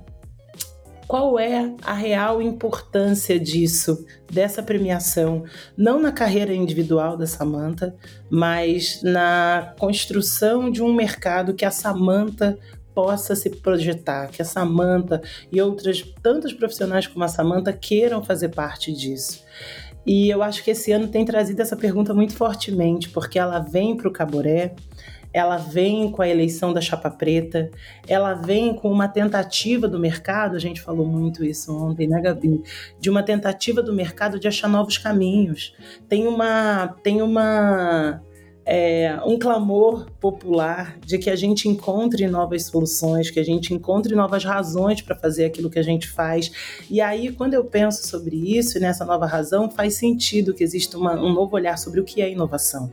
qual 1.10 1.40
é 1.40 1.74
a 1.82 1.92
real 1.92 2.40
importância 2.40 3.36
disso, 3.36 4.06
dessa 4.30 4.62
premiação, 4.62 5.42
não 5.76 6.00
na 6.00 6.12
carreira 6.12 6.54
individual 6.54 7.16
da 7.16 7.26
Samantha, 7.26 7.96
mas 8.30 9.02
na 9.02 9.74
construção 9.76 10.70
de 10.70 10.80
um 10.80 10.94
mercado 10.94 11.52
que 11.52 11.64
a 11.64 11.70
Samantha 11.72 12.56
possa 12.94 13.34
se 13.34 13.50
projetar, 13.50 14.28
que 14.28 14.40
a 14.40 14.44
Samantha 14.44 15.20
e 15.50 15.60
outras 15.60 16.00
tantas 16.22 16.52
profissionais 16.52 17.08
como 17.08 17.24
a 17.24 17.28
Samantha 17.28 17.72
queiram 17.72 18.22
fazer 18.22 18.50
parte 18.50 18.92
disso. 18.92 19.42
E 20.06 20.30
eu 20.30 20.44
acho 20.44 20.62
que 20.62 20.70
esse 20.70 20.92
ano 20.92 21.08
tem 21.08 21.24
trazido 21.24 21.60
essa 21.60 21.76
pergunta 21.76 22.14
muito 22.14 22.34
fortemente, 22.34 23.08
porque 23.08 23.36
ela 23.36 23.58
vem 23.58 23.96
para 23.96 24.08
o 24.08 24.12
Caboré, 24.12 24.76
ela 25.32 25.56
vem 25.56 26.10
com 26.10 26.22
a 26.22 26.28
eleição 26.28 26.72
da 26.72 26.80
chapa 26.80 27.10
preta, 27.10 27.70
ela 28.06 28.34
vem 28.34 28.74
com 28.74 28.90
uma 28.90 29.08
tentativa 29.08 29.86
do 29.86 29.98
mercado, 29.98 30.56
a 30.56 30.58
gente 30.58 30.80
falou 30.80 31.06
muito 31.06 31.44
isso 31.44 31.76
ontem, 31.76 32.08
né, 32.08 32.20
Gabi? 32.20 32.62
De 32.98 33.08
uma 33.08 33.22
tentativa 33.22 33.82
do 33.82 33.92
mercado 33.92 34.38
de 34.38 34.48
achar 34.48 34.68
novos 34.68 34.98
caminhos. 34.98 35.74
Tem 36.08 36.26
uma. 36.26 36.88
Tem 37.02 37.22
uma 37.22 38.20
é, 38.72 39.18
um 39.24 39.36
clamor 39.36 40.06
popular 40.20 40.96
de 41.00 41.18
que 41.18 41.28
a 41.28 41.34
gente 41.34 41.68
encontre 41.68 42.28
novas 42.28 42.66
soluções, 42.66 43.28
que 43.28 43.40
a 43.40 43.44
gente 43.44 43.74
encontre 43.74 44.14
novas 44.14 44.44
razões 44.44 45.02
para 45.02 45.16
fazer 45.16 45.46
aquilo 45.46 45.68
que 45.68 45.78
a 45.78 45.82
gente 45.82 46.08
faz. 46.08 46.52
E 46.88 47.00
aí, 47.00 47.32
quando 47.32 47.54
eu 47.54 47.64
penso 47.64 48.06
sobre 48.06 48.36
isso, 48.36 48.78
nessa 48.78 49.04
nova 49.04 49.26
razão, 49.26 49.68
faz 49.68 49.94
sentido 49.94 50.54
que 50.54 50.62
exista 50.62 50.96
uma, 50.96 51.14
um 51.14 51.32
novo 51.32 51.56
olhar 51.56 51.76
sobre 51.78 52.00
o 52.00 52.04
que 52.04 52.22
é 52.22 52.30
inovação. 52.30 52.92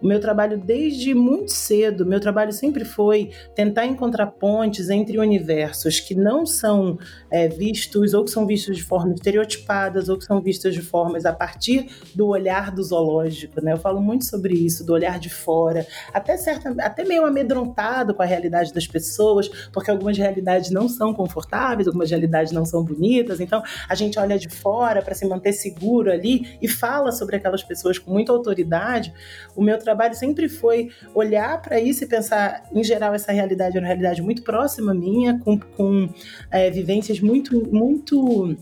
O 0.00 0.06
meu 0.06 0.20
trabalho 0.20 0.58
desde 0.58 1.14
muito 1.14 1.50
cedo, 1.50 2.06
meu 2.06 2.20
trabalho 2.20 2.52
sempre 2.52 2.84
foi 2.84 3.30
tentar 3.54 3.86
encontrar 3.86 4.28
pontes 4.28 4.90
entre 4.90 5.18
universos 5.18 5.98
que 6.00 6.14
não 6.14 6.46
são 6.46 6.98
é, 7.30 7.48
vistos 7.48 8.14
ou 8.14 8.24
que 8.24 8.30
são 8.30 8.46
vistos 8.46 8.76
de 8.76 8.82
formas 8.84 9.14
estereotipadas 9.14 10.08
ou 10.08 10.16
que 10.16 10.24
são 10.24 10.40
vistos 10.40 10.72
de 10.72 10.80
formas 10.80 11.26
a 11.26 11.32
partir 11.32 11.88
do 12.14 12.28
olhar 12.28 12.70
do 12.70 12.82
zoológico, 12.82 13.60
né? 13.60 13.72
Eu 13.72 13.78
falo 13.78 14.00
muito 14.00 14.24
sobre 14.24 14.54
isso, 14.54 14.84
do 14.84 14.92
olhar 14.92 15.18
de 15.18 15.28
fora, 15.28 15.86
até 16.12 16.36
certa, 16.36 16.74
até 16.78 17.04
meio 17.04 17.24
amedrontado 17.24 18.14
com 18.14 18.22
a 18.22 18.26
realidade 18.26 18.72
das 18.72 18.86
pessoas, 18.86 19.48
porque 19.72 19.90
algumas 19.90 20.16
realidades 20.16 20.70
não 20.70 20.88
são 20.88 21.12
confortáveis, 21.12 21.88
algumas 21.88 22.10
realidades 22.10 22.52
não 22.52 22.64
são 22.64 22.84
bonitas, 22.84 23.40
então 23.40 23.62
a 23.88 23.94
gente 23.94 24.18
olha 24.18 24.38
de 24.38 24.48
fora 24.48 25.02
para 25.02 25.14
se 25.14 25.26
manter 25.26 25.52
seguro 25.52 26.12
ali 26.12 26.56
e 26.62 26.68
fala 26.68 27.10
sobre 27.10 27.36
aquelas 27.36 27.62
pessoas 27.62 27.98
com 27.98 28.12
muita 28.12 28.32
autoridade. 28.32 29.12
O 29.56 29.62
meu 29.62 29.78
trabalho 29.88 30.14
sempre 30.14 30.48
foi 30.48 30.90
olhar 31.14 31.60
para 31.62 31.80
isso 31.80 32.04
e 32.04 32.06
pensar, 32.06 32.64
em 32.74 32.84
geral, 32.84 33.14
essa 33.14 33.32
realidade 33.32 33.76
é 33.76 33.80
uma 33.80 33.86
realidade 33.86 34.20
muito 34.20 34.42
próxima 34.42 34.92
minha, 34.92 35.38
com, 35.38 35.58
com 35.58 36.08
é, 36.50 36.70
vivências 36.70 37.20
muito, 37.20 37.66
muito 37.72 38.54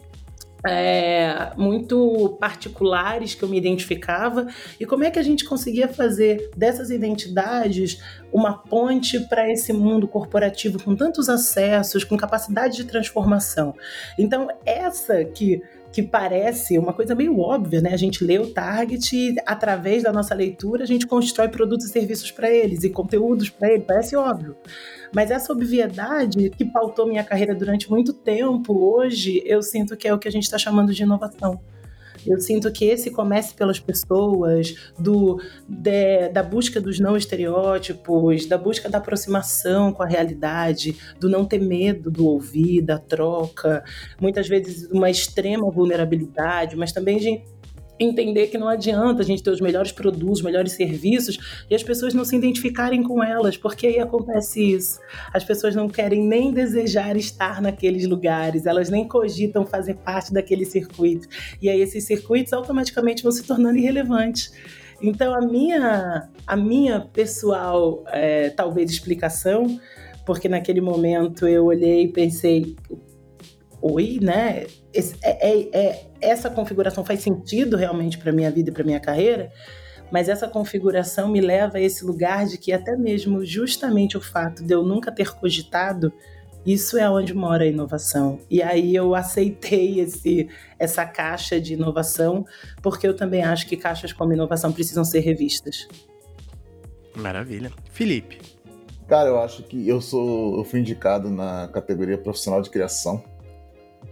é, 0.66 1.52
muito 1.56 2.36
particulares 2.40 3.34
que 3.34 3.42
eu 3.42 3.48
me 3.48 3.58
identificava 3.58 4.46
e 4.80 4.86
como 4.86 5.04
é 5.04 5.10
que 5.10 5.18
a 5.18 5.22
gente 5.22 5.44
conseguia 5.44 5.88
fazer 5.88 6.50
dessas 6.56 6.90
identidades 6.90 8.02
uma 8.32 8.58
ponte 8.58 9.20
para 9.20 9.50
esse 9.50 9.72
mundo 9.72 10.08
corporativo 10.08 10.82
com 10.82 10.94
tantos 10.94 11.28
acessos, 11.28 12.04
com 12.04 12.16
capacidade 12.16 12.76
de 12.76 12.84
transformação. 12.84 13.74
Então, 14.18 14.48
essa 14.64 15.24
que 15.24 15.62
que 15.96 16.02
parece 16.02 16.76
uma 16.76 16.92
coisa 16.92 17.14
meio 17.14 17.40
óbvia, 17.40 17.80
né? 17.80 17.94
A 17.94 17.96
gente 17.96 18.22
lê 18.22 18.38
o 18.38 18.52
target 18.52 19.16
e, 19.16 19.34
através 19.46 20.02
da 20.02 20.12
nossa 20.12 20.34
leitura, 20.34 20.84
a 20.84 20.86
gente 20.86 21.06
constrói 21.06 21.48
produtos 21.48 21.86
e 21.86 21.88
serviços 21.88 22.30
para 22.30 22.50
eles 22.50 22.84
e 22.84 22.90
conteúdos 22.90 23.48
para 23.48 23.72
eles, 23.72 23.86
parece 23.86 24.14
óbvio. 24.14 24.54
Mas 25.14 25.30
essa 25.30 25.50
obviedade 25.50 26.50
que 26.50 26.66
pautou 26.66 27.08
minha 27.08 27.24
carreira 27.24 27.54
durante 27.54 27.88
muito 27.88 28.12
tempo, 28.12 28.74
hoje 28.74 29.42
eu 29.46 29.62
sinto 29.62 29.96
que 29.96 30.06
é 30.06 30.12
o 30.12 30.18
que 30.18 30.28
a 30.28 30.30
gente 30.30 30.42
está 30.42 30.58
chamando 30.58 30.92
de 30.92 31.02
inovação. 31.02 31.58
Eu 32.26 32.40
sinto 32.40 32.70
que 32.72 32.84
esse 32.84 33.10
comece 33.10 33.54
pelas 33.54 33.78
pessoas, 33.78 34.74
do, 34.98 35.40
de, 35.68 36.28
da 36.28 36.42
busca 36.42 36.80
dos 36.80 36.98
não 36.98 37.16
estereótipos, 37.16 38.46
da 38.46 38.58
busca 38.58 38.88
da 38.88 38.98
aproximação 38.98 39.92
com 39.92 40.02
a 40.02 40.06
realidade, 40.06 40.96
do 41.20 41.28
não 41.28 41.44
ter 41.44 41.60
medo 41.60 42.10
do 42.10 42.26
ouvir, 42.26 42.82
da 42.82 42.98
troca, 42.98 43.84
muitas 44.20 44.48
vezes 44.48 44.88
uma 44.90 45.10
extrema 45.10 45.70
vulnerabilidade, 45.70 46.76
mas 46.76 46.92
também 46.92 47.18
gente 47.18 47.55
entender 47.98 48.48
que 48.48 48.58
não 48.58 48.68
adianta 48.68 49.22
a 49.22 49.24
gente 49.24 49.42
ter 49.42 49.50
os 49.50 49.60
melhores 49.60 49.92
produtos, 49.92 50.38
os 50.38 50.42
melhores 50.42 50.72
serviços 50.72 51.38
e 51.70 51.74
as 51.74 51.82
pessoas 51.82 52.14
não 52.14 52.24
se 52.24 52.36
identificarem 52.36 53.02
com 53.02 53.22
elas, 53.22 53.56
porque 53.56 53.86
aí 53.86 53.98
acontece 53.98 54.62
isso. 54.62 55.00
As 55.32 55.44
pessoas 55.44 55.74
não 55.74 55.88
querem 55.88 56.26
nem 56.26 56.52
desejar 56.52 57.16
estar 57.16 57.60
naqueles 57.60 58.06
lugares, 58.06 58.66
elas 58.66 58.90
nem 58.90 59.06
cogitam 59.06 59.64
fazer 59.64 59.94
parte 59.94 60.32
daquele 60.32 60.64
circuito. 60.64 61.28
E 61.60 61.68
aí 61.68 61.80
esses 61.80 62.04
circuitos 62.04 62.52
automaticamente 62.52 63.22
vão 63.22 63.32
se 63.32 63.42
tornando 63.42 63.78
irrelevantes. 63.78 64.52
Então 65.00 65.34
a 65.34 65.40
minha, 65.40 66.28
a 66.46 66.56
minha 66.56 67.00
pessoal, 67.00 68.04
é, 68.08 68.50
talvez 68.50 68.90
explicação, 68.90 69.80
porque 70.24 70.48
naquele 70.48 70.80
momento 70.80 71.46
eu 71.46 71.66
olhei 71.66 72.04
e 72.04 72.08
pensei 72.08 72.76
oi, 73.80 74.18
né? 74.20 74.66
É, 75.22 75.50
é, 75.50 75.68
é, 75.72 76.05
essa 76.20 76.50
configuração 76.50 77.04
faz 77.04 77.20
sentido 77.20 77.76
realmente 77.76 78.18
para 78.18 78.32
minha 78.32 78.50
vida 78.50 78.70
e 78.70 78.72
para 78.72 78.84
minha 78.84 79.00
carreira, 79.00 79.52
mas 80.10 80.28
essa 80.28 80.48
configuração 80.48 81.28
me 81.28 81.40
leva 81.40 81.78
a 81.78 81.80
esse 81.80 82.04
lugar 82.04 82.46
de 82.46 82.58
que 82.58 82.72
até 82.72 82.96
mesmo 82.96 83.44
justamente 83.44 84.16
o 84.16 84.20
fato 84.20 84.62
de 84.62 84.72
eu 84.72 84.82
nunca 84.82 85.10
ter 85.10 85.34
cogitado 85.34 86.12
isso 86.66 86.98
é 86.98 87.08
onde 87.08 87.32
mora 87.32 87.62
a 87.62 87.68
inovação. 87.68 88.40
E 88.50 88.60
aí 88.60 88.92
eu 88.92 89.14
aceitei 89.14 90.00
esse, 90.00 90.48
essa 90.76 91.06
caixa 91.06 91.60
de 91.60 91.74
inovação, 91.74 92.44
porque 92.82 93.06
eu 93.06 93.14
também 93.14 93.44
acho 93.44 93.68
que 93.68 93.76
caixas 93.76 94.12
como 94.12 94.32
inovação 94.32 94.72
precisam 94.72 95.04
ser 95.04 95.20
revistas. 95.20 95.86
Maravilha. 97.14 97.70
Felipe. 97.92 98.40
Cara, 99.06 99.28
eu 99.28 99.38
acho 99.38 99.62
que 99.62 99.88
eu 99.88 100.00
sou. 100.00 100.58
Eu 100.58 100.64
fui 100.64 100.80
indicado 100.80 101.30
na 101.30 101.68
categoria 101.68 102.18
profissional 102.18 102.60
de 102.60 102.68
criação. 102.68 103.22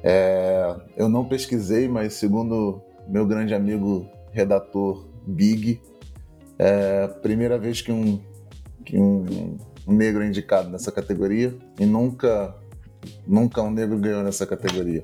É, 0.07 0.77
eu 0.99 1.09
não 1.09 1.25
pesquisei, 1.25 1.89
mas 1.89 2.13
segundo 2.13 2.83
meu 3.09 3.27
grande 3.27 3.55
amigo 3.55 4.07
redator 4.33 5.07
Big, 5.27 5.81
é 6.59 7.05
a 7.05 7.09
primeira 7.09 7.59
vez 7.59 7.81
que 7.81 7.91
um, 7.91 8.21
que 8.85 8.99
um, 8.99 9.57
negro 9.87 10.23
é 10.23 10.27
indicado 10.27 10.69
nessa 10.69 10.93
categoria 10.93 11.57
e 11.81 11.87
nunca, 11.87 12.55
nunca 13.27 13.63
um 13.63 13.71
negro 13.71 13.99
ganhou 13.99 14.23
nessa 14.23 14.47
categoria. 14.47 15.03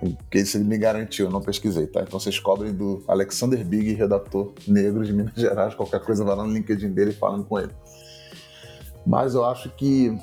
Porque 0.00 0.38
isso 0.38 0.56
ele 0.56 0.64
me 0.64 0.78
garantiu, 0.78 1.26
eu 1.26 1.32
não 1.32 1.42
pesquisei, 1.42 1.86
tá? 1.86 2.00
Então 2.00 2.18
vocês 2.18 2.38
cobrem 2.38 2.72
do 2.72 3.04
Alexander 3.06 3.62
Big, 3.64 3.92
redator 3.92 4.54
negro 4.66 5.04
de 5.04 5.12
Minas 5.12 5.34
Gerais, 5.34 5.74
qualquer 5.74 6.00
coisa 6.00 6.24
vai 6.24 6.34
lá 6.34 6.46
no 6.46 6.52
LinkedIn 6.52 6.92
dele 6.92 7.12
falando 7.12 7.44
com 7.44 7.58
ele. 7.58 7.72
Mas 9.04 9.34
eu 9.34 9.44
acho 9.44 9.70
que. 9.70 10.16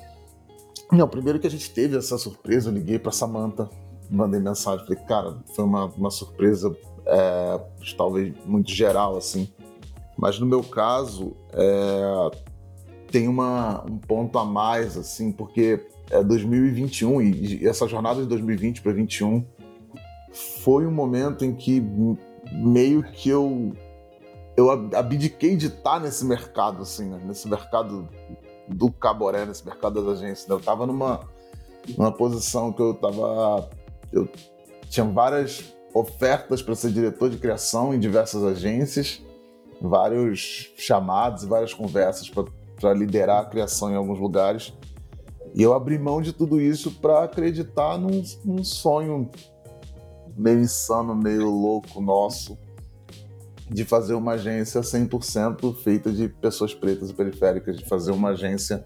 Não, 0.95 1.09
primeiro 1.09 1.39
que 1.39 1.47
a 1.47 1.49
gente 1.49 1.69
teve 1.71 1.97
essa 1.97 2.17
surpresa, 2.17 2.69
eu 2.69 2.73
liguei 2.73 2.97
pra 2.97 3.11
Samantha, 3.11 3.69
mandei 4.09 4.39
mensagem, 4.39 4.85
falei, 4.85 5.03
cara, 5.03 5.37
foi 5.53 5.65
uma, 5.65 5.85
uma 5.87 6.09
surpresa, 6.09 6.73
é, 7.05 7.59
talvez 7.97 8.33
muito 8.45 8.71
geral, 8.71 9.17
assim. 9.17 9.49
Mas 10.17 10.39
no 10.39 10.45
meu 10.45 10.63
caso, 10.63 11.35
é, 11.51 12.31
tem 13.11 13.27
uma, 13.27 13.83
um 13.83 13.97
ponto 13.97 14.39
a 14.39 14.45
mais, 14.45 14.97
assim, 14.97 15.33
porque 15.33 15.85
é 16.09 16.23
2021 16.23 17.21
e, 17.21 17.63
e 17.63 17.67
essa 17.67 17.87
jornada 17.87 18.21
de 18.21 18.27
2020 18.27 18.81
para 18.81 18.93
2021 18.93 19.45
foi 20.63 20.85
um 20.85 20.91
momento 20.91 21.43
em 21.43 21.53
que 21.53 21.83
meio 22.53 23.03
que 23.03 23.29
eu 23.29 23.73
eu 24.55 24.71
abdiquei 24.71 25.57
de 25.57 25.67
estar 25.67 25.99
nesse 25.99 26.23
mercado, 26.23 26.81
assim, 26.81 27.09
né? 27.09 27.19
nesse 27.25 27.45
mercado 27.49 28.07
do 28.67 28.91
caboré, 28.91 29.45
nesse 29.45 29.65
mercado 29.65 30.01
das 30.01 30.19
agências. 30.19 30.47
Né? 30.47 30.55
Eu 30.55 30.59
estava 30.59 30.85
numa, 30.85 31.21
numa 31.97 32.11
posição 32.11 32.71
que 32.71 32.81
eu 32.81 32.91
estava. 32.91 33.69
Eu 34.11 34.27
tinha 34.89 35.05
várias 35.05 35.73
ofertas 35.93 36.61
para 36.61 36.75
ser 36.75 36.91
diretor 36.91 37.29
de 37.29 37.37
criação 37.37 37.93
em 37.93 37.99
diversas 37.99 38.43
agências, 38.43 39.21
vários 39.81 40.73
chamados, 40.77 41.45
várias 41.45 41.73
conversas 41.73 42.29
para 42.29 42.93
liderar 42.93 43.43
a 43.43 43.45
criação 43.45 43.91
em 43.91 43.95
alguns 43.95 44.19
lugares. 44.19 44.73
E 45.53 45.63
eu 45.63 45.73
abri 45.73 45.97
mão 45.97 46.21
de 46.21 46.33
tudo 46.33 46.59
isso 46.59 46.91
para 46.91 47.23
acreditar 47.23 47.97
num, 47.97 48.21
num 48.43 48.63
sonho 48.63 49.29
meio 50.35 50.59
insano, 50.59 51.15
meio 51.15 51.49
louco 51.49 52.01
nosso, 52.01 52.57
de 53.69 53.83
fazer 53.83 54.13
uma 54.13 54.33
agência 54.33 54.81
100% 54.81 55.75
feita 55.75 56.11
de 56.11 56.29
pessoas 56.29 56.73
pretas 56.73 57.09
e 57.09 57.13
periféricas, 57.13 57.77
de 57.77 57.85
fazer 57.85 58.11
uma 58.11 58.29
agência 58.29 58.85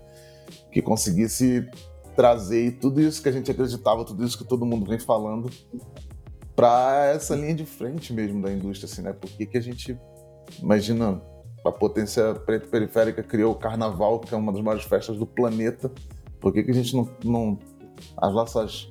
que 0.72 0.82
conseguisse 0.82 1.68
trazer 2.16 2.80
tudo 2.80 3.02
isso 3.02 3.22
que 3.22 3.30
a 3.30 3.32
gente 3.32 3.50
acreditava, 3.52 4.06
tudo 4.06 4.26
isso 4.26 4.38
que 4.38 4.44
todo 4.44 4.66
mundo 4.66 4.90
vem 4.90 5.00
falando, 5.00 5.50
para 6.56 7.06
essa 7.14 7.36
linha 7.36 7.56
de 7.56 7.66
frente 7.66 8.12
mesmo 8.14 8.42
da 8.42 8.52
indústria, 8.52 8.92
assim, 8.92 9.02
né? 9.02 9.14
Por 9.14 9.30
que, 9.30 9.58
a 9.58 9.62
gente, 9.62 9.98
imagina, 10.62 11.22
a 11.66 11.72
potência 11.72 12.34
preta 12.34 12.68
periférica 12.68 13.24
criou 13.24 13.54
o 13.54 13.56
Carnaval, 13.56 14.20
que 14.20 14.34
é 14.34 14.38
uma 14.38 14.52
das 14.52 14.62
maiores 14.62 14.84
festas 14.84 15.18
do 15.18 15.26
planeta, 15.26 15.92
por 16.40 16.52
que, 16.52 16.64
que 16.64 16.72
a 16.72 16.74
gente 16.74 16.94
não, 16.96 17.10
não 17.24 17.60
as 18.18 18.34
nossas 18.34 18.90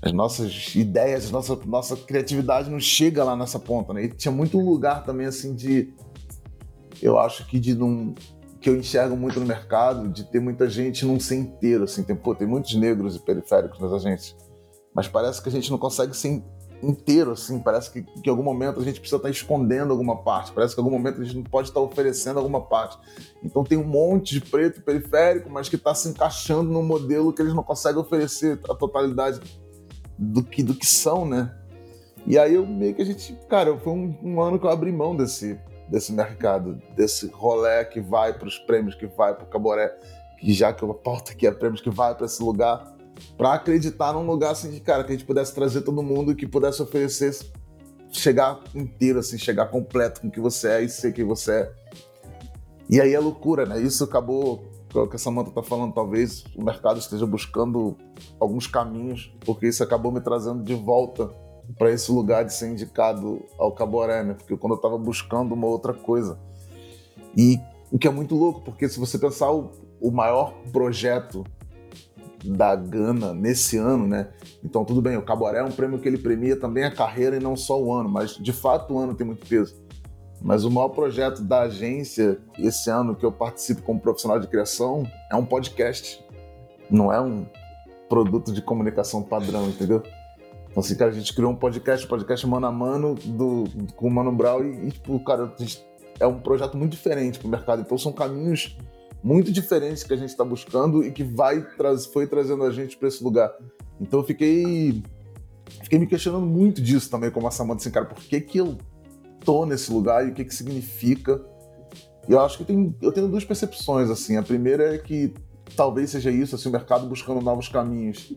as 0.00 0.12
nossas 0.12 0.74
ideias, 0.76 1.30
nossa, 1.30 1.56
nossa 1.66 1.96
criatividade 1.96 2.70
não 2.70 2.78
chega 2.78 3.24
lá 3.24 3.36
nessa 3.36 3.58
ponta, 3.58 3.92
né? 3.92 4.04
E 4.04 4.08
tinha 4.08 4.30
muito 4.30 4.58
lugar 4.58 5.04
também, 5.04 5.26
assim, 5.26 5.54
de. 5.54 5.92
Eu 7.02 7.18
acho 7.18 7.46
que 7.46 7.58
de 7.58 7.74
não. 7.74 8.14
Que 8.60 8.70
eu 8.70 8.76
enxergo 8.76 9.16
muito 9.16 9.38
no 9.38 9.46
mercado, 9.46 10.08
de 10.08 10.24
ter 10.24 10.40
muita 10.40 10.68
gente 10.68 11.04
não 11.04 11.18
ser 11.18 11.36
inteiro, 11.36 11.84
assim. 11.84 12.02
Tem, 12.02 12.14
pô, 12.14 12.34
tem 12.34 12.46
muitos 12.46 12.74
negros 12.74 13.16
e 13.16 13.18
periféricos 13.20 13.78
nas 13.80 13.92
agências. 13.92 14.36
Mas 14.94 15.08
parece 15.08 15.42
que 15.42 15.48
a 15.48 15.52
gente 15.52 15.70
não 15.70 15.78
consegue 15.78 16.16
ser 16.16 16.42
inteiro, 16.80 17.32
assim. 17.32 17.58
Parece 17.58 17.90
que, 17.90 18.02
que 18.02 18.28
em 18.28 18.30
algum 18.30 18.42
momento 18.42 18.80
a 18.80 18.84
gente 18.84 19.00
precisa 19.00 19.16
estar 19.16 19.30
escondendo 19.30 19.92
alguma 19.92 20.22
parte. 20.22 20.52
Parece 20.52 20.74
que 20.74 20.80
em 20.80 20.84
algum 20.84 20.96
momento 20.96 21.20
a 21.20 21.24
gente 21.24 21.36
não 21.36 21.44
pode 21.44 21.68
estar 21.68 21.80
oferecendo 21.80 22.38
alguma 22.38 22.60
parte. 22.60 22.96
Então 23.42 23.64
tem 23.64 23.78
um 23.78 23.86
monte 23.86 24.34
de 24.34 24.40
preto 24.40 24.80
periférico, 24.82 25.50
mas 25.50 25.68
que 25.68 25.76
está 25.76 25.94
se 25.94 26.08
encaixando 26.08 26.70
num 26.70 26.84
modelo 26.84 27.32
que 27.32 27.42
eles 27.42 27.54
não 27.54 27.64
conseguem 27.64 28.00
oferecer 28.00 28.60
a 28.68 28.74
totalidade 28.74 29.40
do 30.18 30.42
que, 30.42 30.62
do 30.62 30.74
que 30.74 30.86
são, 30.86 31.24
né? 31.24 31.54
E 32.26 32.36
aí 32.36 32.54
eu 32.54 32.66
meio 32.66 32.94
que 32.94 33.02
a 33.02 33.04
gente, 33.04 33.38
cara, 33.48 33.76
foi 33.78 33.92
um, 33.92 34.14
um 34.22 34.40
ano 34.40 34.58
que 34.58 34.66
eu 34.66 34.70
abri 34.70 34.90
mão 34.90 35.16
desse, 35.16 35.58
desse 35.88 36.12
mercado, 36.12 36.80
desse 36.96 37.28
rolê 37.28 37.84
que 37.84 38.00
vai 38.00 38.32
para 38.32 38.48
os 38.48 38.58
prêmios, 38.58 38.94
que 38.94 39.06
vai 39.06 39.34
para 39.34 39.44
o 39.44 39.46
Caboré, 39.46 39.96
que 40.38 40.52
já 40.52 40.72
que 40.72 40.82
eu 40.82 40.92
pauta 40.92 41.32
aqui 41.32 41.46
é 41.46 41.52
prêmios 41.52 41.80
que 41.80 41.90
vai 41.90 42.14
para 42.14 42.26
esse 42.26 42.42
lugar, 42.42 42.94
para 43.36 43.54
acreditar 43.54 44.12
num 44.12 44.26
lugar 44.26 44.52
assim 44.52 44.70
de 44.70 44.80
cara 44.80 45.04
que 45.04 45.12
a 45.12 45.16
gente 45.16 45.24
pudesse 45.24 45.54
trazer 45.54 45.82
todo 45.82 46.02
mundo 46.02 46.34
que 46.34 46.46
pudesse 46.46 46.82
oferecer 46.82 47.36
chegar 48.10 48.60
inteiro 48.74 49.18
assim, 49.18 49.38
chegar 49.38 49.66
completo 49.66 50.20
com 50.20 50.28
o 50.28 50.30
que 50.30 50.40
você 50.40 50.68
é 50.68 50.82
e 50.82 50.88
ser 50.88 51.12
quem 51.12 51.24
você 51.24 51.52
é. 51.52 51.72
E 52.90 53.00
aí 53.00 53.14
é 53.14 53.18
loucura, 53.18 53.66
né? 53.66 53.80
Isso 53.80 54.04
acabou 54.04 54.66
o 54.94 55.06
que 55.06 55.16
a 55.16 55.18
Samanta 55.18 55.50
está 55.50 55.62
falando, 55.62 55.92
talvez 55.92 56.44
o 56.56 56.64
mercado 56.64 56.98
esteja 56.98 57.26
buscando 57.26 57.96
alguns 58.40 58.66
caminhos, 58.66 59.32
porque 59.40 59.68
isso 59.68 59.82
acabou 59.82 60.10
me 60.10 60.20
trazendo 60.20 60.62
de 60.62 60.74
volta 60.74 61.30
para 61.76 61.90
esse 61.90 62.10
lugar 62.10 62.44
de 62.44 62.54
ser 62.54 62.70
indicado 62.70 63.44
ao 63.58 63.72
Caboré, 63.72 64.24
né? 64.24 64.34
Porque 64.34 64.56
quando 64.56 64.72
eu 64.72 64.76
estava 64.76 64.96
buscando 64.96 65.52
uma 65.52 65.66
outra 65.66 65.92
coisa. 65.92 66.38
E 67.36 67.60
o 67.90 67.98
que 67.98 68.08
é 68.08 68.10
muito 68.10 68.34
louco, 68.34 68.62
porque 68.62 68.88
se 68.88 68.98
você 68.98 69.18
pensar 69.18 69.52
o, 69.52 69.70
o 70.00 70.10
maior 70.10 70.54
projeto 70.72 71.44
da 72.44 72.74
Gana 72.74 73.34
nesse 73.34 73.76
ano, 73.76 74.06
né? 74.06 74.28
Então 74.64 74.84
tudo 74.84 75.02
bem, 75.02 75.16
o 75.16 75.22
Caboré 75.22 75.58
é 75.58 75.64
um 75.64 75.70
prêmio 75.70 75.98
que 75.98 76.08
ele 76.08 76.18
premia 76.18 76.58
também 76.58 76.84
a 76.84 76.90
carreira 76.90 77.36
e 77.36 77.40
não 77.40 77.56
só 77.56 77.80
o 77.80 77.92
ano, 77.92 78.08
mas 78.08 78.36
de 78.36 78.52
fato 78.52 78.94
o 78.94 78.98
ano 78.98 79.14
tem 79.14 79.26
muito 79.26 79.46
peso. 79.46 79.76
Mas 80.40 80.64
o 80.64 80.70
maior 80.70 80.88
projeto 80.90 81.42
da 81.42 81.62
agência 81.62 82.38
esse 82.58 82.90
ano 82.90 83.14
que 83.14 83.24
eu 83.24 83.32
participo 83.32 83.82
como 83.82 84.00
profissional 84.00 84.38
de 84.38 84.46
criação 84.46 85.04
é 85.30 85.36
um 85.36 85.44
podcast. 85.44 86.24
Não 86.90 87.12
é 87.12 87.20
um 87.20 87.46
produto 88.08 88.52
de 88.52 88.62
comunicação 88.62 89.22
padrão, 89.22 89.68
entendeu? 89.68 90.02
Então, 90.70 90.80
assim, 90.80 90.94
cara, 90.94 91.10
a 91.10 91.14
gente 91.14 91.34
criou 91.34 91.50
um 91.50 91.56
podcast, 91.56 92.06
um 92.06 92.08
podcast 92.08 92.46
mano 92.46 92.66
a 92.66 92.72
mano 92.72 93.14
do, 93.14 93.64
com 93.96 94.06
o 94.06 94.10
Mano 94.10 94.32
Brown 94.32 94.64
e, 94.64 94.88
e, 94.88 94.90
tipo, 94.92 95.18
cara, 95.24 95.52
é 96.20 96.26
um 96.26 96.38
projeto 96.40 96.76
muito 96.76 96.92
diferente 96.92 97.38
pro 97.38 97.48
mercado. 97.48 97.82
Então, 97.82 97.98
são 97.98 98.12
caminhos 98.12 98.76
muito 99.22 99.50
diferentes 99.50 100.04
que 100.04 100.14
a 100.14 100.16
gente 100.16 100.30
está 100.30 100.44
buscando 100.44 101.04
e 101.04 101.10
que 101.10 101.24
vai 101.24 101.66
foi 102.12 102.26
trazendo 102.26 102.62
a 102.64 102.70
gente 102.70 102.96
para 102.96 103.08
esse 103.08 103.22
lugar. 103.22 103.52
Então, 104.00 104.20
eu 104.20 104.24
fiquei 104.24 105.02
fiquei 105.82 105.98
me 105.98 106.06
questionando 106.06 106.46
muito 106.46 106.80
disso 106.80 107.10
também, 107.10 107.30
como 107.30 107.46
a 107.46 107.50
Samanta, 107.50 107.82
assim, 107.82 107.90
cara, 107.90 108.06
por 108.06 108.18
que 108.18 108.40
que 108.40 108.58
eu 108.58 108.78
tô 109.48 109.64
nesse 109.64 109.90
lugar 109.90 110.26
e 110.26 110.30
o 110.30 110.34
que 110.34 110.44
que 110.44 110.54
significa. 110.54 111.42
E 112.28 112.32
eu 112.32 112.40
acho 112.40 112.58
que 112.58 112.64
tem, 112.66 112.94
eu 113.00 113.10
tenho 113.10 113.28
duas 113.28 113.46
percepções, 113.46 114.10
assim. 114.10 114.36
A 114.36 114.42
primeira 114.42 114.94
é 114.94 114.98
que 114.98 115.32
talvez 115.74 116.10
seja 116.10 116.30
isso, 116.30 116.54
assim, 116.54 116.68
o 116.68 116.72
mercado 116.72 117.06
buscando 117.06 117.40
novos 117.40 117.66
caminhos. 117.66 118.34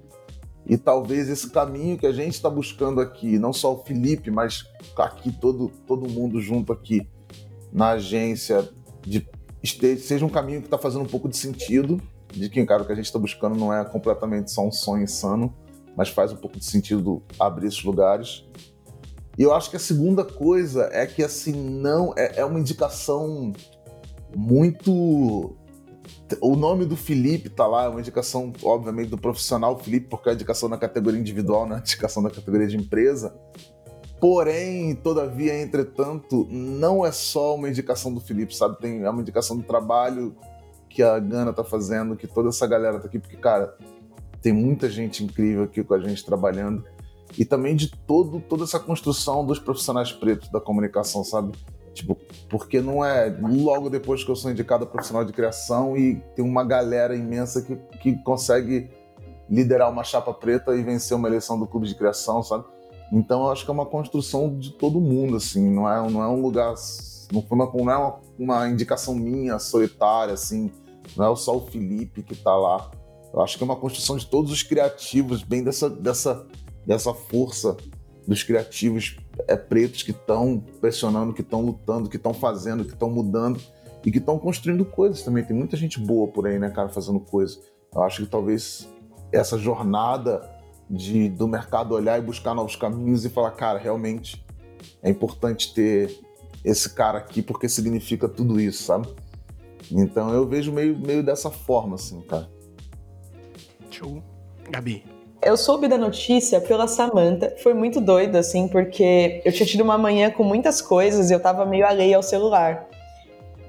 E 0.66 0.78
talvez 0.78 1.28
esse 1.28 1.50
caminho 1.50 1.98
que 1.98 2.08
a 2.08 2.14
gente 2.14 2.36
está 2.36 2.50
buscando 2.50 3.02
aqui, 3.02 3.38
não 3.38 3.52
só 3.52 3.74
o 3.74 3.84
Felipe, 3.84 4.32
mas 4.32 4.64
aqui 4.98 5.34
todo, 5.34 5.70
todo 5.86 6.10
mundo 6.10 6.40
junto 6.40 6.72
aqui 6.72 7.06
na 7.74 7.90
agência, 7.90 8.70
de, 9.02 9.28
seja 9.98 10.26
um 10.26 10.30
caminho 10.30 10.62
que 10.62 10.68
está 10.68 10.78
fazendo 10.78 11.02
um 11.02 11.10
pouco 11.10 11.28
de 11.28 11.36
sentido, 11.36 12.02
de 12.32 12.48
que, 12.48 12.66
cara, 12.66 12.84
o 12.84 12.86
que 12.86 12.94
a 12.94 12.96
gente 12.96 13.08
está 13.08 13.20
buscando 13.20 13.60
não 13.60 13.74
é 13.74 13.84
completamente 13.84 14.50
só 14.50 14.66
um 14.66 14.72
sonho 14.72 15.04
insano, 15.04 15.54
mas 15.94 16.08
faz 16.08 16.32
um 16.32 16.38
pouco 16.38 16.58
de 16.58 16.64
sentido 16.64 17.22
abrir 17.38 17.68
esses 17.68 17.84
lugares. 17.84 18.46
E 19.38 19.44
eu 19.44 19.54
acho 19.54 19.70
que 19.70 19.78
a 19.78 19.80
segunda 19.80 20.24
coisa 20.26 20.90
é 20.92 21.06
que, 21.06 21.24
assim, 21.24 21.54
não. 21.54 22.14
É, 22.18 22.40
é 22.40 22.46
uma 22.46 22.60
indicação 22.60 23.54
muito. 24.36 25.56
O 26.40 26.56
nome 26.56 26.86
do 26.86 26.96
Felipe 26.96 27.50
tá 27.50 27.66
lá, 27.66 27.86
é 27.86 27.88
uma 27.88 28.00
indicação, 28.00 28.54
obviamente, 28.64 29.10
do 29.10 29.18
profissional 29.18 29.78
Felipe, 29.78 30.08
porque 30.08 30.30
é 30.30 30.32
a 30.32 30.36
indicação 30.36 30.70
na 30.70 30.78
categoria 30.78 31.20
individual, 31.20 31.66
não 31.66 31.76
é 31.76 31.80
a 31.80 31.82
indicação 31.82 32.22
na 32.22 32.30
categoria 32.30 32.68
de 32.68 32.78
empresa. 32.78 33.36
Porém, 34.20 34.94
todavia, 34.96 35.60
entretanto, 35.60 36.48
não 36.50 37.06
é 37.06 37.12
só 37.12 37.56
uma 37.56 37.68
indicação 37.68 38.14
do 38.14 38.22
Felipe, 38.22 38.56
sabe? 38.56 38.78
Tem, 38.80 39.02
é 39.02 39.10
uma 39.10 39.22
indicação 39.22 39.58
do 39.58 39.64
trabalho 39.64 40.36
que 40.88 41.02
a 41.02 41.18
Gana 41.18 41.52
tá 41.52 41.64
fazendo, 41.64 42.16
que 42.16 42.28
toda 42.28 42.50
essa 42.50 42.68
galera 42.68 43.00
tá 43.00 43.08
aqui, 43.08 43.18
porque, 43.18 43.38
cara, 43.38 43.76
tem 44.42 44.54
muita 44.54 44.90
gente 44.90 45.24
incrível 45.24 45.64
aqui 45.64 45.84
com 45.84 45.94
a 45.94 46.00
gente 46.00 46.24
trabalhando 46.24 46.84
e 47.38 47.46
também 47.46 47.76
de 47.76 47.90
todo, 47.90 48.40
toda 48.40 48.64
essa 48.64 48.80
construção 48.80 49.46
dos 49.46 49.60
profissionais 49.60 50.12
pretos 50.12 50.50
da 50.50 50.60
comunicação, 50.60 51.24
sabe? 51.24 51.54
Tipo, 51.94 52.18
porque 52.50 52.82
não 52.82 53.04
é 53.04 53.36
logo 53.42 53.90
depois 53.90 54.24
que 54.24 54.32
eu 54.32 54.36
sou 54.36 54.50
indicado 54.50 54.86
a 54.86 54.88
profissional 54.88 55.26
de 55.26 55.34
criação 55.34 55.98
e 55.98 56.16
tem 56.36 56.44
uma 56.44 56.64
galera 56.64 57.16
imensa 57.16 57.62
que, 57.62 57.76
que 58.00 58.16
consegue 58.24 58.90
liderar 59.50 59.92
uma 59.92 60.04
chapa 60.04 60.34
preta 60.34 60.74
e 60.76 60.82
vencer 60.82 61.16
uma 61.16 61.28
eleição 61.28 61.60
do 61.60 61.68
clube 61.68 61.88
de 61.88 61.96
criação, 61.96 62.42
sabe? 62.42 62.64
Então 63.12 63.44
eu 63.44 63.52
acho 63.52 63.66
que 63.66 63.72
é 63.72 63.74
uma 63.74 63.86
construção 63.86 64.58
de 64.58 64.72
todo 64.72 65.02
mundo, 65.02 65.36
assim, 65.36 65.70
não 65.70 65.90
é, 65.90 66.10
não 66.10 66.24
é 66.24 66.28
um 66.30 66.42
lugar, 66.42 66.74
não, 67.32 67.42
foi 67.42 67.58
uma, 67.58 67.70
não 67.74 67.92
é 67.92 67.98
uma, 67.98 68.20
uma 68.40 68.70
indicação 68.70 69.14
minha, 69.14 69.60
solitária, 69.60 70.34
assim, 70.34 70.72
não 71.18 71.34
é 71.34 71.36
só 71.36 71.58
o 71.58 71.68
Felipe 71.68 72.24
que 72.24 72.36
tá 72.36 72.56
lá. 72.56 72.90
Eu 73.34 73.42
acho 73.42 73.58
que 73.58 73.64
é 73.64 73.66
uma 73.66 73.76
construção 73.76 74.16
de 74.16 74.26
todos 74.26 74.52
os 74.52 74.64
criativos, 74.64 75.44
bem 75.44 75.62
dessa, 75.62 75.90
dessa, 75.90 76.46
dessa 76.86 77.14
força 77.14 77.76
dos 78.28 78.44
criativos 78.44 79.18
é, 79.48 79.56
pretos 79.56 80.04
que 80.04 80.12
estão 80.12 80.64
pressionando, 80.80 81.34
que 81.34 81.42
estão 81.42 81.62
lutando, 81.62 82.10
que 82.10 82.18
estão 82.18 82.34
fazendo, 82.34 82.86
que 82.86 82.94
estão 82.94 83.10
mudando 83.10 83.60
e 84.06 84.12
que 84.12 84.18
estão 84.18 84.38
construindo 84.38 84.86
coisas 84.86 85.22
também. 85.22 85.44
Tem 85.44 85.56
muita 85.56 85.76
gente 85.78 86.00
boa 86.00 86.28
por 86.28 86.48
aí, 86.48 86.60
né, 86.60 86.70
cara, 86.70 86.90
fazendo 86.90 87.20
coisas. 87.20 87.60
Eu 87.94 88.04
acho 88.04 88.24
que 88.24 88.30
talvez 88.30 88.88
essa 89.32 89.58
jornada 89.58 90.50
de, 90.90 91.30
do 91.30 91.48
mercado 91.48 91.94
olhar 91.94 92.20
e 92.20 92.22
buscar 92.22 92.54
novos 92.54 92.76
caminhos 92.76 93.26
e 93.26 93.30
falar, 93.30 93.52
cara, 93.52 93.80
realmente 93.80 94.46
é 95.02 95.10
importante 95.10 95.74
ter 95.74 96.20
esse 96.64 96.94
cara 96.94 97.18
aqui 97.18 97.42
porque 97.42 97.68
significa 97.68 98.28
tudo 98.28 98.60
isso, 98.60 98.84
sabe? 98.84 99.08
Então 99.90 100.34
eu 100.34 100.48
vejo 100.48 100.72
meio, 100.72 100.98
meio 100.98 101.24
dessa 101.24 101.50
forma, 101.50 101.96
assim, 101.96 102.22
cara. 102.22 102.50
Show. 103.90 104.22
Gabi. 104.70 105.04
Eu 105.44 105.58
soube 105.58 105.88
da 105.88 105.98
notícia 105.98 106.62
pela 106.62 106.88
Samantha, 106.88 107.56
foi 107.64 107.74
muito 107.74 108.00
doido, 108.00 108.36
assim, 108.36 108.68
porque 108.68 109.42
eu 109.44 109.52
tinha 109.52 109.66
tido 109.66 109.82
uma 109.82 109.98
manhã 109.98 110.30
com 110.30 110.44
muitas 110.44 110.82
coisas 110.82 111.32
e 111.32 111.34
eu 111.34 111.40
tava 111.40 111.66
meio 111.66 111.84
alheia 111.84 112.16
ao 112.16 112.22
celular. 112.22 112.88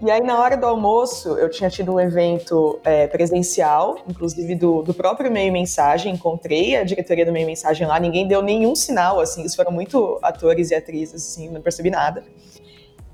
E 0.03 0.11
aí, 0.11 0.21
na 0.21 0.39
hora 0.39 0.55
do 0.55 0.67
almoço, 0.67 1.31
eu 1.39 1.49
tinha 1.49 1.71
tido 1.71 1.95
um 1.95 2.01
evento 2.01 2.79
é, 2.85 3.07
presencial, 3.07 3.97
inclusive 4.07 4.55
do, 4.55 4.83
do 4.83 4.93
próprio 4.93 5.31
Meio 5.31 5.51
Mensagem. 5.51 6.13
Encontrei 6.13 6.77
a 6.77 6.85
diretoria 6.85 7.25
do 7.25 7.33
Meio 7.33 7.47
Mensagem 7.47 7.87
lá, 7.87 7.99
ninguém 7.99 8.29
deu 8.29 8.43
nenhum 8.43 8.75
sinal, 8.75 9.19
assim, 9.19 9.41
eles 9.41 9.55
foram 9.55 9.71
muito 9.73 10.19
atores 10.21 10.73
e 10.73 10.75
atrizes, 10.75 11.15
assim, 11.15 11.49
não 11.49 11.63
percebi 11.63 11.89
nada. 11.89 12.23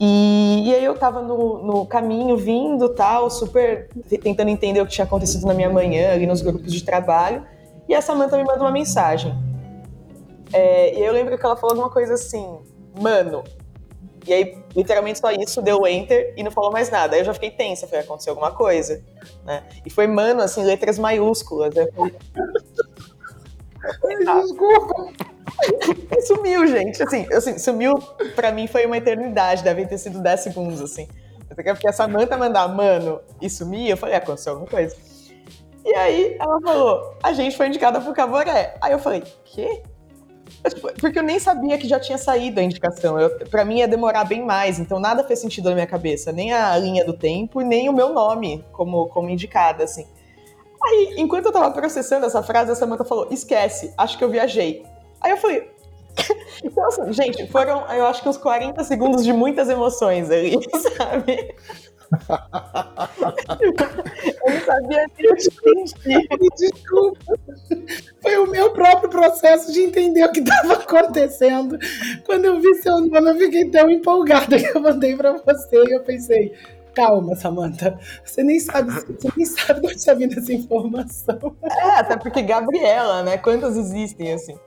E, 0.00 0.64
e 0.66 0.74
aí 0.74 0.84
eu 0.84 0.96
tava 0.96 1.22
no, 1.22 1.62
no, 1.62 1.86
caminho, 1.86 2.36
vindo 2.36 2.88
tal, 2.88 3.30
super 3.30 3.88
tentando 4.22 4.48
entender 4.48 4.80
o 4.80 4.86
que 4.86 4.92
tinha 4.92 5.04
acontecido 5.04 5.46
na 5.46 5.54
minha 5.54 5.70
manhã, 5.70 6.12
ali 6.12 6.26
nos 6.26 6.40
grupos 6.40 6.72
de 6.72 6.82
trabalho. 6.82 7.44
E 7.88 7.94
a 7.94 8.02
Samantha 8.02 8.36
me 8.36 8.44
manda 8.44 8.60
uma 8.60 8.70
mensagem. 8.70 9.34
É, 10.52 10.98
e 10.98 11.04
eu 11.04 11.12
lembro 11.12 11.38
que 11.38 11.44
ela 11.44 11.56
falou 11.56 11.72
alguma 11.72 11.90
coisa 11.90 12.14
assim, 12.14 12.58
mano, 13.00 13.44
e 14.28 14.32
aí, 14.32 14.58
literalmente 14.76 15.18
só 15.18 15.30
isso, 15.32 15.62
deu 15.62 15.86
enter 15.86 16.34
e 16.36 16.42
não 16.42 16.50
falou 16.50 16.70
mais 16.70 16.90
nada. 16.90 17.14
Aí 17.14 17.22
eu 17.22 17.24
já 17.24 17.32
fiquei 17.32 17.50
tensa, 17.50 17.86
falei, 17.86 18.04
aconteceu 18.04 18.32
alguma 18.32 18.50
coisa. 18.50 19.02
Né? 19.42 19.62
E 19.86 19.90
foi, 19.90 20.06
mano, 20.06 20.42
assim, 20.42 20.62
letras 20.62 20.98
maiúsculas. 20.98 21.72
Falei... 21.74 22.14
Desculpa. 24.42 25.12
Sumiu, 26.26 26.66
gente. 26.66 27.02
Assim, 27.02 27.26
assim, 27.32 27.58
sumiu, 27.58 27.98
pra 28.36 28.52
mim 28.52 28.66
foi 28.66 28.84
uma 28.84 28.98
eternidade, 28.98 29.64
deve 29.64 29.86
ter 29.86 29.96
sido 29.96 30.20
10 30.20 30.40
segundos, 30.40 30.82
assim. 30.82 31.08
Porque 31.54 31.88
a 31.88 31.92
Samantha 31.92 32.36
mandar, 32.36 32.68
mano, 32.68 33.20
e 33.40 33.48
sumir, 33.48 33.88
eu 33.88 33.96
falei, 33.96 34.16
aconteceu 34.16 34.52
alguma 34.52 34.70
coisa. 34.70 34.94
E 35.88 35.94
aí 35.94 36.36
ela 36.38 36.60
falou, 36.60 37.14
a 37.22 37.32
gente 37.32 37.56
foi 37.56 37.66
indicada 37.68 37.98
pro 37.98 38.12
Caboré. 38.12 38.76
Aí 38.78 38.92
eu 38.92 38.98
falei, 38.98 39.22
quê? 39.42 39.82
Tipo, 40.68 40.92
porque 41.00 41.18
eu 41.18 41.22
nem 41.22 41.38
sabia 41.38 41.78
que 41.78 41.88
já 41.88 41.98
tinha 41.98 42.18
saído 42.18 42.60
a 42.60 42.62
indicação. 42.62 43.18
Eu, 43.18 43.30
pra 43.46 43.64
mim 43.64 43.78
ia 43.78 43.88
demorar 43.88 44.24
bem 44.24 44.44
mais, 44.44 44.78
então 44.78 45.00
nada 45.00 45.24
fez 45.24 45.38
sentido 45.38 45.70
na 45.70 45.74
minha 45.74 45.86
cabeça. 45.86 46.30
Nem 46.30 46.52
a 46.52 46.76
linha 46.76 47.06
do 47.06 47.14
tempo, 47.14 47.62
nem 47.62 47.88
o 47.88 47.92
meu 47.92 48.12
nome 48.12 48.62
como, 48.70 49.08
como 49.08 49.30
indicada, 49.30 49.84
assim. 49.84 50.06
Aí, 50.84 51.14
enquanto 51.16 51.46
eu 51.46 51.52
tava 51.52 51.70
processando 51.70 52.26
essa 52.26 52.42
frase, 52.42 52.70
a 52.70 52.74
Samantha 52.74 53.04
falou: 53.04 53.28
esquece, 53.30 53.94
acho 53.96 54.18
que 54.18 54.24
eu 54.24 54.30
viajei. 54.30 54.84
Aí 55.22 55.30
eu 55.30 55.38
falei. 55.38 55.70
então, 56.62 56.86
assim, 56.86 57.12
gente, 57.14 57.46
foram, 57.46 57.86
eu 57.92 58.06
acho 58.06 58.22
que 58.22 58.28
uns 58.28 58.36
40 58.36 58.84
segundos 58.84 59.24
de 59.24 59.32
muitas 59.32 59.70
emoções 59.70 60.30
ali, 60.30 60.58
sabe? 60.98 61.54
Eu 64.44 64.52
não 64.52 64.60
sabia 64.64 65.06
nem 65.18 65.34
que 65.34 66.48
Desculpa. 66.56 67.38
Foi 68.22 68.38
o 68.38 68.46
meu 68.46 68.72
próprio 68.72 69.10
processo 69.10 69.72
de 69.72 69.82
entender 69.82 70.24
o 70.24 70.32
que 70.32 70.40
estava 70.40 70.74
acontecendo. 70.74 71.78
Quando 72.24 72.46
eu 72.46 72.60
vi 72.60 72.74
seu 72.76 73.00
nome, 73.00 73.30
eu 73.30 73.36
fiquei 73.36 73.70
tão 73.70 73.90
empolgada 73.90 74.58
que 74.58 74.76
eu 74.76 74.80
mandei 74.80 75.14
para 75.16 75.32
você 75.32 75.84
e 75.84 75.92
eu 75.92 76.00
pensei. 76.00 76.54
Calma, 76.94 77.36
Samantha. 77.36 77.98
Você 78.24 78.42
nem 78.42 78.58
sabe, 78.58 78.90
você 78.90 79.28
nem 79.36 79.46
sabe 79.46 79.80
de 79.80 79.86
onde 79.86 79.96
está 79.96 80.14
vindo 80.14 80.36
essa 80.36 80.52
informação. 80.52 81.56
É, 81.62 81.90
até 81.90 82.16
porque 82.16 82.42
Gabriela, 82.42 83.22
né? 83.22 83.38
Quantas 83.38 83.76
existem 83.76 84.32
assim? 84.32 84.58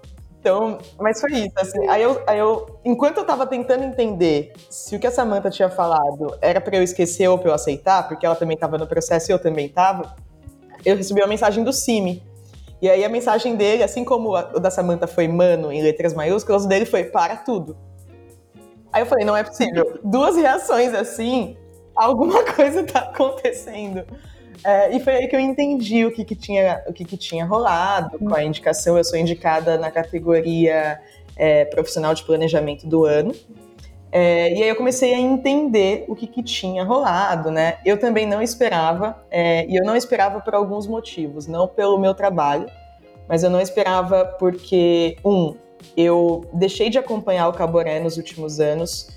Então, 0.42 0.80
mas 1.00 1.22
foi 1.22 1.34
isso, 1.34 1.54
assim. 1.56 1.88
Aí 1.88 2.02
eu, 2.02 2.20
aí 2.26 2.40
eu 2.40 2.80
enquanto 2.84 3.20
eu 3.20 3.24
tava 3.24 3.46
tentando 3.46 3.84
entender 3.84 4.54
se 4.72 4.96
o 4.96 5.00
que 5.00 5.06
a 5.06 5.12
Samantha 5.12 5.52
tinha 5.52 5.70
falado 5.70 6.36
era 6.42 6.60
para 6.60 6.78
eu 6.78 6.82
esquecer 6.82 7.28
ou 7.28 7.38
para 7.38 7.52
eu 7.52 7.54
aceitar, 7.54 8.08
porque 8.08 8.26
ela 8.26 8.36
também 8.36 8.58
tava 8.58 8.76
no 8.76 8.88
processo 8.88 9.32
e 9.32 9.34
eu 9.34 9.38
também 9.38 9.70
tava, 9.70 10.16
eu 10.84 10.98
recebi 10.98 11.22
uma 11.22 11.28
mensagem 11.28 11.64
do 11.64 11.72
Cime. 11.72 12.24
E 12.82 12.90
aí 12.90 13.06
a 13.06 13.10
mensagem 13.10 13.56
dele, 13.56 13.84
assim 13.84 14.04
como 14.04 14.36
o 14.36 14.60
da 14.60 14.72
Samantha 14.72 15.06
foi 15.06 15.28
mano 15.28 15.72
em 15.72 15.84
letras 15.84 16.16
maiúsculas, 16.16 16.66
o 16.66 16.68
dele 16.68 16.88
foi 16.88 17.04
para 17.04 17.36
tudo. 17.38 17.78
Aí 18.92 19.04
eu 19.04 19.06
falei, 19.06 19.24
não 19.24 19.38
é 19.38 19.44
possível. 19.44 20.00
Duas 20.04 20.36
reações 20.36 20.92
assim, 20.96 21.56
alguma 21.96 22.44
coisa 22.52 22.84
tá 22.84 23.02
acontecendo. 23.02 24.04
É, 24.64 24.96
e 24.96 25.00
foi 25.00 25.16
aí 25.16 25.28
que 25.28 25.36
eu 25.36 25.40
entendi 25.40 26.06
o 26.06 26.12
que, 26.12 26.24
que, 26.24 26.36
tinha, 26.36 26.84
o 26.88 26.94
que, 26.94 27.04
que 27.04 27.18
tinha 27.18 27.46
rolado 27.46 28.20
com 28.20 28.34
a 28.34 28.44
indicação. 28.44 28.98
Eu 28.98 29.04
sou 29.04 29.18
indicada 29.18 29.78
na 29.78 29.90
categoria 29.90 31.00
é, 31.36 31.66
profissional 31.66 32.14
de 32.14 32.24
planejamento 32.24 32.88
do 32.88 33.06
ano. 33.06 33.34
É, 34.12 34.54
e 34.54 34.64
aí 34.64 34.70
eu 34.70 34.76
comecei 34.76 35.14
a 35.14 35.20
entender 35.20 36.06
o 36.08 36.16
que, 36.16 36.28
que 36.28 36.44
tinha 36.44 36.84
rolado, 36.84 37.50
né? 37.50 37.78
Eu 37.86 37.98
também 37.98 38.28
não 38.28 38.42
esperava, 38.42 39.24
é, 39.32 39.66
e 39.68 39.76
eu 39.76 39.86
não 39.86 39.96
esperava 39.96 40.42
por 40.42 40.54
alguns 40.54 40.86
motivos, 40.86 41.48
não 41.48 41.66
pelo 41.66 41.98
meu 41.98 42.14
trabalho, 42.14 42.70
mas 43.28 43.42
eu 43.42 43.50
não 43.50 43.62
esperava 43.62 44.26
porque, 44.38 45.16
um, 45.24 45.56
eu 45.96 46.46
deixei 46.52 46.90
de 46.90 46.98
acompanhar 46.98 47.48
o 47.48 47.54
Caboré 47.54 48.02
nos 48.02 48.18
últimos 48.18 48.60
anos 48.60 49.08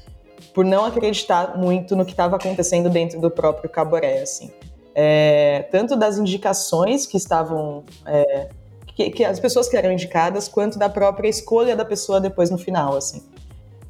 por 0.54 0.64
não 0.64 0.85
acreditar 0.85 1.59
muito 1.59 1.96
no 1.96 2.04
que 2.04 2.12
estava 2.12 2.37
acontecendo 2.37 2.88
dentro 2.88 3.20
do 3.20 3.28
próprio 3.28 3.68
Caboré, 3.68 4.22
assim 4.22 4.52
é, 4.94 5.66
tanto 5.70 5.96
das 5.96 6.18
indicações 6.18 7.07
que 7.07 7.16
estavam. 7.16 7.83
É, 8.07 8.48
que, 8.87 9.11
que, 9.11 9.24
as 9.24 9.40
pessoas 9.40 9.68
que 9.68 9.76
eram 9.76 9.90
indicadas, 9.90 10.46
quanto 10.46 10.78
da 10.78 10.88
própria 10.88 11.28
escolha 11.28 11.74
da 11.74 11.85
pessoa 11.85 12.20
depois 12.20 12.50
no 12.50 12.59
final, 12.59 12.96
assim. 12.96 13.22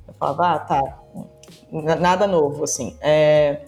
Eu 0.09 0.15
falava, 0.15 0.55
ah, 0.55 0.59
tá, 0.59 0.99
nada 1.71 2.27
novo, 2.27 2.65
assim. 2.65 2.97
É, 3.03 3.61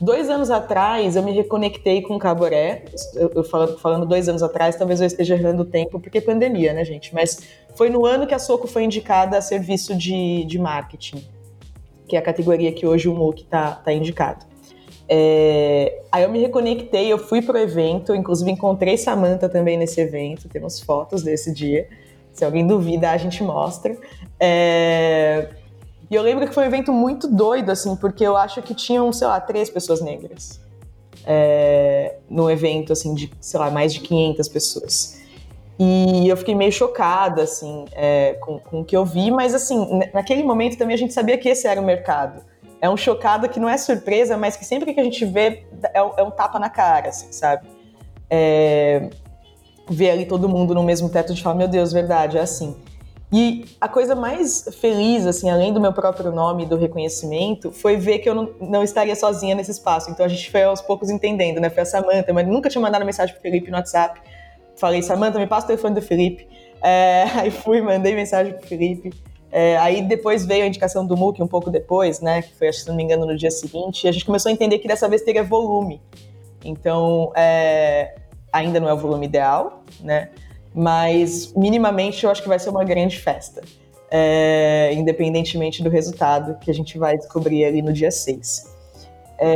dois 0.00 0.30
anos 0.30 0.50
atrás, 0.50 1.16
eu 1.16 1.22
me 1.24 1.32
reconectei 1.32 2.00
com 2.00 2.14
o 2.14 2.18
Caboré, 2.18 2.84
eu, 3.14 3.28
eu 3.34 3.42
falando, 3.42 3.78
falando, 3.78 4.06
dois 4.06 4.28
anos 4.28 4.42
atrás, 4.42 4.76
talvez 4.76 5.00
eu 5.00 5.06
esteja 5.08 5.34
errando 5.34 5.62
o 5.62 5.64
tempo, 5.64 5.98
porque 5.98 6.18
é 6.18 6.20
pandemia, 6.20 6.72
né, 6.72 6.84
gente? 6.84 7.12
Mas 7.12 7.40
foi 7.74 7.90
no 7.90 8.06
ano 8.06 8.24
que 8.24 8.34
a 8.34 8.38
Soco 8.38 8.68
foi 8.68 8.84
indicada 8.84 9.36
a 9.36 9.40
serviço 9.40 9.96
de, 9.96 10.44
de 10.44 10.58
marketing, 10.60 11.26
que 12.06 12.14
é 12.14 12.20
a 12.20 12.22
categoria 12.22 12.70
que 12.70 12.86
hoje 12.86 13.08
o 13.08 13.14
MOOC 13.14 13.42
está 13.42 13.72
tá 13.72 13.92
indicado. 13.92 14.53
É, 15.08 16.02
aí 16.10 16.22
eu 16.22 16.30
me 16.30 16.40
reconectei, 16.40 17.12
eu 17.12 17.18
fui 17.18 17.42
pro 17.42 17.58
evento, 17.58 18.14
inclusive 18.14 18.50
encontrei 18.50 18.96
Samantha 18.96 19.48
também 19.48 19.76
nesse 19.76 20.00
evento, 20.00 20.48
temos 20.48 20.80
fotos 20.80 21.22
desse 21.22 21.52
dia. 21.52 21.88
Se 22.32 22.44
alguém 22.44 22.66
duvida, 22.66 23.10
a 23.10 23.16
gente 23.16 23.42
mostra. 23.42 23.96
É, 24.40 25.50
e 26.10 26.14
eu 26.14 26.22
lembro 26.22 26.46
que 26.46 26.54
foi 26.54 26.64
um 26.64 26.66
evento 26.66 26.92
muito 26.92 27.28
doido, 27.28 27.70
assim, 27.70 27.94
porque 27.96 28.24
eu 28.24 28.36
acho 28.36 28.60
que 28.62 28.74
tinham, 28.74 29.12
sei 29.12 29.26
lá, 29.26 29.40
três 29.40 29.70
pessoas 29.70 30.00
negras 30.00 30.60
é, 31.26 32.16
no 32.28 32.50
evento, 32.50 32.92
assim, 32.92 33.14
de, 33.14 33.30
sei 33.40 33.60
lá, 33.60 33.70
mais 33.70 33.92
de 33.92 34.00
500 34.00 34.48
pessoas. 34.48 35.20
E 35.78 36.28
eu 36.28 36.36
fiquei 36.36 36.54
meio 36.54 36.72
chocada, 36.72 37.42
assim, 37.42 37.84
é, 37.92 38.34
com, 38.34 38.58
com 38.58 38.80
o 38.80 38.84
que 38.84 38.96
eu 38.96 39.04
vi, 39.04 39.30
mas, 39.30 39.54
assim, 39.54 40.00
naquele 40.12 40.42
momento 40.42 40.76
também 40.76 40.94
a 40.94 40.98
gente 40.98 41.12
sabia 41.12 41.38
que 41.38 41.48
esse 41.48 41.66
era 41.66 41.80
o 41.80 41.84
mercado 41.84 42.42
é 42.84 42.90
um 42.90 42.98
chocado 42.98 43.48
que 43.48 43.58
não 43.58 43.66
é 43.66 43.78
surpresa, 43.78 44.36
mas 44.36 44.58
que 44.58 44.64
sempre 44.64 44.92
que 44.92 45.00
a 45.00 45.02
gente 45.02 45.24
vê 45.24 45.64
é, 45.84 45.98
é 46.18 46.22
um 46.22 46.30
tapa 46.30 46.58
na 46.58 46.68
cara, 46.68 47.08
assim, 47.08 47.32
sabe? 47.32 47.66
É, 48.28 49.08
ver 49.88 50.10
ali 50.10 50.26
todo 50.26 50.46
mundo 50.50 50.74
no 50.74 50.82
mesmo 50.82 51.08
teto 51.08 51.32
de 51.32 51.42
falar, 51.42 51.54
meu 51.56 51.66
Deus, 51.66 51.94
verdade, 51.94 52.36
é 52.36 52.42
assim. 52.42 52.76
E 53.32 53.64
a 53.80 53.88
coisa 53.88 54.14
mais 54.14 54.68
feliz, 54.82 55.24
assim, 55.24 55.48
além 55.48 55.72
do 55.72 55.80
meu 55.80 55.94
próprio 55.94 56.30
nome 56.30 56.64
e 56.64 56.66
do 56.66 56.76
reconhecimento, 56.76 57.72
foi 57.72 57.96
ver 57.96 58.18
que 58.18 58.28
eu 58.28 58.34
não, 58.34 58.50
não, 58.60 58.82
estaria 58.82 59.16
sozinha 59.16 59.54
nesse 59.54 59.70
espaço. 59.70 60.10
Então 60.10 60.26
a 60.26 60.28
gente 60.28 60.50
foi 60.50 60.64
aos 60.64 60.82
poucos 60.82 61.08
entendendo, 61.08 61.60
né? 61.60 61.70
Foi 61.70 61.84
a 61.84 61.86
Samantha, 61.86 62.34
mas 62.34 62.46
nunca 62.46 62.68
tinha 62.68 62.82
mandado 62.82 63.02
mensagem 63.06 63.34
pro 63.34 63.40
Felipe 63.40 63.70
no 63.70 63.78
WhatsApp. 63.78 64.20
falei, 64.76 65.00
Samanta, 65.00 65.38
me 65.38 65.46
passa 65.46 65.64
o 65.64 65.68
telefone 65.68 65.94
do 65.94 66.02
Felipe. 66.02 66.46
É, 66.82 67.24
aí 67.40 67.50
fui, 67.50 67.80
mandei 67.80 68.14
mensagem 68.14 68.52
pro 68.52 68.66
Felipe. 68.66 69.10
É, 69.56 69.76
aí 69.76 70.02
depois 70.02 70.44
veio 70.44 70.64
a 70.64 70.66
indicação 70.66 71.06
do 71.06 71.16
MOOC 71.16 71.40
um 71.40 71.46
pouco 71.46 71.70
depois, 71.70 72.20
né? 72.20 72.42
Que 72.42 72.52
foi, 72.54 72.72
se 72.72 72.88
não 72.88 72.96
me 72.96 73.04
engano, 73.04 73.24
no 73.24 73.36
dia 73.36 73.52
seguinte. 73.52 74.04
E 74.04 74.08
a 74.08 74.12
gente 74.12 74.24
começou 74.24 74.50
a 74.50 74.52
entender 74.52 74.80
que 74.80 74.88
dessa 74.88 75.08
vez 75.08 75.22
teria 75.22 75.44
volume. 75.44 76.02
Então, 76.64 77.30
é, 77.36 78.16
ainda 78.52 78.80
não 78.80 78.88
é 78.88 78.92
o 78.92 78.96
volume 78.96 79.26
ideal, 79.26 79.84
né? 80.00 80.30
Mas 80.74 81.52
minimamente 81.54 82.24
eu 82.24 82.32
acho 82.32 82.42
que 82.42 82.48
vai 82.48 82.58
ser 82.58 82.70
uma 82.70 82.82
grande 82.82 83.16
festa. 83.20 83.62
É, 84.10 84.90
independentemente 84.92 85.84
do 85.84 85.88
resultado 85.88 86.58
que 86.58 86.68
a 86.68 86.74
gente 86.74 86.98
vai 86.98 87.16
descobrir 87.16 87.64
ali 87.64 87.80
no 87.80 87.92
dia 87.92 88.10
6. 88.10 88.74
É, 89.38 89.54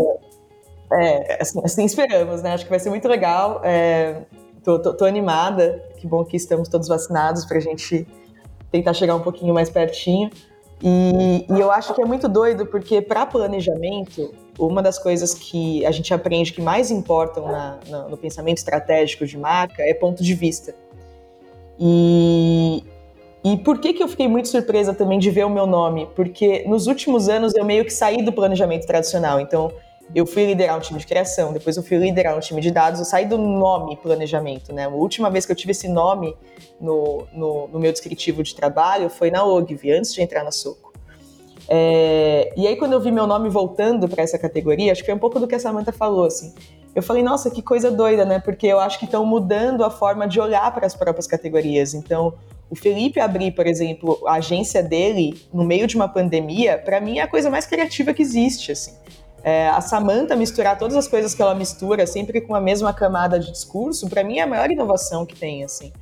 é, 0.93 1.43
assim, 1.43 1.61
assim, 1.65 1.85
esperamos, 1.85 2.41
né? 2.41 2.53
Acho 2.53 2.63
que 2.63 2.71
vai 2.71 2.79
ser 2.79 2.91
muito 2.91 3.09
legal. 3.09 3.63
É, 3.65 4.23
tô, 4.63 4.79
tô, 4.79 4.95
tô, 4.95 5.05
animada. 5.05 5.85
Que 5.97 6.07
bom 6.07 6.25
que 6.25 6.37
estamos 6.37 6.69
todos 6.69 6.87
vacinados 6.87 7.45
para 7.45 7.59
a 7.59 7.61
gente 7.61 8.07
tentar 8.71 8.95
chegar 8.95 9.15
um 9.15 9.21
pouquinho 9.21 9.55
mais 9.55 9.71
pertinho. 9.71 10.31
E, 10.83 11.45
e 11.49 11.61
eu 11.61 11.71
acho 11.73 11.95
que 11.95 12.01
é 12.01 12.05
muito 12.05 12.29
doido 12.29 12.67
porque 12.67 13.01
para 13.01 13.27
planejamento, 13.27 14.33
uma 14.59 14.83
das 14.83 14.99
coisas 14.99 15.35
que 15.35 15.85
a 15.85 15.91
gente 15.91 16.15
aprende 16.15 16.53
que 16.53 16.63
mais 16.63 16.91
importam 16.91 17.47
na, 17.47 17.79
na, 17.89 18.09
no 18.09 18.17
pensamento 18.17 18.59
estratégico 18.59 19.27
de 19.27 19.37
marca 19.37 19.83
é 19.83 19.93
ponto 19.93 20.23
de 20.23 20.35
vista. 20.35 20.75
E, 21.81 22.85
e 23.45 23.57
por 23.59 23.79
que, 23.79 23.93
que 23.93 24.03
eu 24.03 24.09
fiquei 24.09 24.29
muito 24.29 24.49
surpresa 24.49 24.93
também 24.95 25.19
de 25.19 25.31
ver 25.31 25.47
o 25.47 25.51
meu 25.51 25.67
nome? 25.67 26.09
Porque 26.15 26.65
nos 26.67 26.87
últimos 26.87 27.29
anos 27.29 27.55
eu 27.55 27.65
meio 27.65 27.85
que 27.85 27.93
saí 27.93 28.23
do 28.23 28.33
planejamento 28.33 28.87
tradicional. 28.87 29.41
Então, 29.41 29.73
eu 30.15 30.27
fui 30.27 30.47
liderar 30.47 30.77
um 30.77 30.81
time 30.81 30.99
de 30.99 31.07
criação, 31.07 31.53
depois 31.53 31.77
eu 31.77 31.83
fui 31.83 31.99
liderar 31.99 32.37
um 32.37 32.41
time 32.41 32.61
de 32.61 32.71
dados, 32.71 32.99
eu 32.99 33.05
saí 33.05 33.27
do 33.27 33.37
nome 33.37 33.97
planejamento, 33.97 34.73
né? 34.73 34.85
A 34.85 34.89
última 34.89 35.31
vez 35.31 35.45
que 35.45 35.53
eu 35.53 35.57
tive 35.57 35.73
esse 35.73 35.89
nome 35.89 36.35
no, 36.81 37.27
no, 37.33 37.69
no 37.69 37.79
meu 37.79 37.93
descritivo 37.93 38.43
de 38.43 38.55
trabalho 38.55 39.11
foi 39.11 39.31
na 39.31 39.45
OGV, 39.45 39.93
antes 39.93 40.15
de 40.15 40.23
entrar 40.23 40.43
na 40.45 40.51
Soco. 40.51 40.89
É, 41.69 42.53
e 42.57 42.67
aí, 42.67 42.77
quando 42.77 42.95
eu 42.95 43.01
vi 43.01 43.13
meu 43.13 43.27
nome 43.27 43.51
voltando 43.51 44.09
para 44.09 44.23
essa 44.23 44.39
categoria, 44.39 44.91
acho 44.91 45.03
que 45.03 45.07
foi 45.07 45.15
um 45.15 45.19
pouco 45.19 45.39
do 45.39 45.47
que 45.47 45.55
a 45.55 45.59
Samantha 45.59 45.93
falou, 45.93 46.25
assim. 46.25 46.55
Eu 46.95 47.03
falei, 47.03 47.23
nossa, 47.23 47.51
que 47.51 47.61
coisa 47.61 47.91
doida, 47.91 48.25
né? 48.25 48.39
Porque 48.39 48.67
eu 48.67 48.81
acho 48.81 48.99
que 48.99 49.05
estão 49.05 49.25
mudando 49.27 49.85
a 49.85 49.91
forma 49.91 50.27
de 50.27 50.41
olhar 50.41 50.73
para 50.73 50.87
as 50.87 50.95
próprias 50.95 51.27
categorias. 51.27 51.93
Então, 51.93 52.33
o 52.71 52.75
Felipe 52.75 53.21
abrir, 53.21 53.53
por 53.53 53.67
exemplo, 53.67 54.19
a 54.27 54.35
agência 54.35 54.83
dele 54.83 55.39
no 55.53 55.63
meio 55.63 55.87
de 55.87 55.95
uma 55.95 56.09
pandemia, 56.09 56.79
para 56.79 57.01
mim 57.01 57.19
é 57.19 57.23
a 57.23 57.29
coisa 57.29 57.51
mais 57.51 57.67
criativa 57.67 58.15
que 58.15 58.23
existe, 58.23 58.73
assim. 58.73 58.95
É, 59.43 59.69
a 59.69 59.81
Samantha 59.81 60.35
misturar 60.35 60.77
todas 60.79 60.97
as 60.97 61.07
coisas 61.07 61.35
que 61.35 61.41
ela 61.41 61.55
mistura, 61.55 62.07
sempre 62.07 62.41
com 62.41 62.55
a 62.55 62.61
mesma 62.61 62.93
camada 62.93 63.39
de 63.39 63.51
discurso, 63.53 64.09
para 64.09 64.25
mim 64.25 64.39
é 64.39 64.43
a 64.43 64.47
maior 64.47 64.71
inovação 64.71 65.25
que 65.25 65.37
tem, 65.37 65.65
assim. 65.65 65.93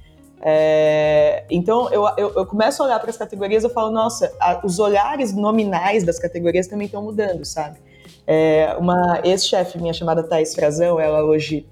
É, 0.40 1.44
então 1.51 1.90
eu, 1.90 2.07
eu, 2.16 2.33
eu, 2.37 2.46
começo 2.46 2.83
a 2.83 2.87
olhar 2.87 3.01
para 3.01 3.11
as 3.11 3.16
categorias 3.16 3.64
e 3.64 3.68
falo, 3.70 3.90
nossa, 3.90 4.33
a, 4.38 4.61
os 4.64 4.79
olhares 4.79 5.33
nominais 5.35 6.05
das 6.05 6.18
categorias 6.18 6.66
também 6.66 6.87
estão 6.87 7.03
mudando, 7.03 7.44
sabe? 7.44 7.79
É, 8.27 8.77
uma 8.79 9.20
ex-chefe 9.25 9.79
minha 9.79 9.92
chamada 9.92 10.22
Thais 10.22 10.55
Frazão, 10.55 11.01
ela 11.01 11.25
hoje 11.25 11.66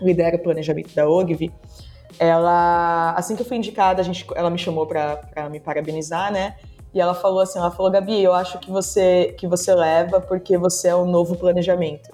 lidera 0.00 0.36
o 0.36 0.38
planejamento 0.38 0.94
da 0.94 1.08
OGV, 1.08 1.52
ela, 2.18 3.12
assim 3.12 3.36
que 3.36 3.42
eu 3.42 3.46
fui 3.46 3.56
indicada, 3.56 4.00
a 4.00 4.04
gente, 4.04 4.26
ela 4.34 4.48
me 4.48 4.58
chamou 4.58 4.86
para 4.86 5.48
me 5.50 5.60
parabenizar, 5.60 6.32
né? 6.32 6.56
E 6.96 7.00
ela 7.00 7.12
falou 7.12 7.40
assim, 7.40 7.58
ela 7.58 7.70
falou, 7.70 7.92
Gabi, 7.92 8.22
eu 8.22 8.32
acho 8.32 8.58
que 8.58 8.70
você 8.70 9.34
que 9.36 9.46
você 9.46 9.74
leva 9.74 10.18
porque 10.18 10.56
você 10.56 10.88
é 10.88 10.94
o 10.94 11.04
novo 11.04 11.36
planejamento. 11.36 12.08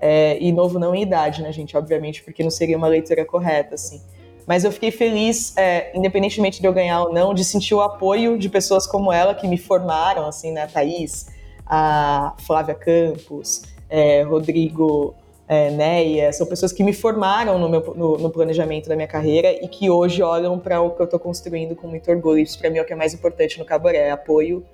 É, 0.00 0.36
e 0.40 0.50
novo 0.50 0.80
não 0.80 0.96
em 0.96 1.02
idade, 1.02 1.42
né, 1.42 1.52
gente? 1.52 1.76
Obviamente, 1.76 2.24
porque 2.24 2.42
não 2.42 2.50
seria 2.50 2.76
uma 2.76 2.88
leitura 2.88 3.24
correta, 3.24 3.76
assim. 3.76 4.02
Mas 4.44 4.64
eu 4.64 4.72
fiquei 4.72 4.90
feliz, 4.90 5.56
é, 5.56 5.96
independentemente 5.96 6.60
de 6.60 6.66
eu 6.66 6.72
ganhar 6.72 7.04
ou 7.04 7.12
não, 7.12 7.32
de 7.32 7.44
sentir 7.44 7.72
o 7.76 7.80
apoio 7.80 8.36
de 8.36 8.48
pessoas 8.48 8.84
como 8.84 9.12
ela 9.12 9.32
que 9.32 9.46
me 9.46 9.56
formaram, 9.56 10.26
assim, 10.26 10.50
né? 10.50 10.64
A 10.64 10.66
Thaís, 10.66 11.28
a 11.64 12.34
Flávia 12.38 12.74
Campos, 12.74 13.62
é, 13.88 14.22
Rodrigo 14.22 15.14
é, 15.48 15.70
Neia, 15.70 16.32
são 16.32 16.46
pessoas 16.46 16.72
que 16.72 16.82
me 16.82 16.92
formaram 16.92 17.58
no, 17.58 17.68
meu, 17.68 17.94
no, 17.94 18.18
no, 18.18 18.30
planejamento 18.30 18.88
da 18.88 18.96
minha 18.96 19.06
carreira 19.06 19.52
e 19.52 19.68
que 19.68 19.88
hoje 19.88 20.22
olham 20.22 20.58
para 20.58 20.80
o 20.80 20.90
que 20.90 21.00
eu 21.00 21.04
estou 21.04 21.20
construindo 21.20 21.76
com 21.76 21.86
muito 21.86 22.10
orgulho. 22.10 22.40
Isso 22.40 22.58
para 22.58 22.68
mim 22.68 22.78
é 22.78 22.82
o 22.82 22.84
que 22.84 22.92
é 22.92 22.96
mais 22.96 23.14
importante 23.14 23.58
no 23.58 23.64
Caboré, 23.64 23.98
é 23.98 24.10
apoio 24.10 24.64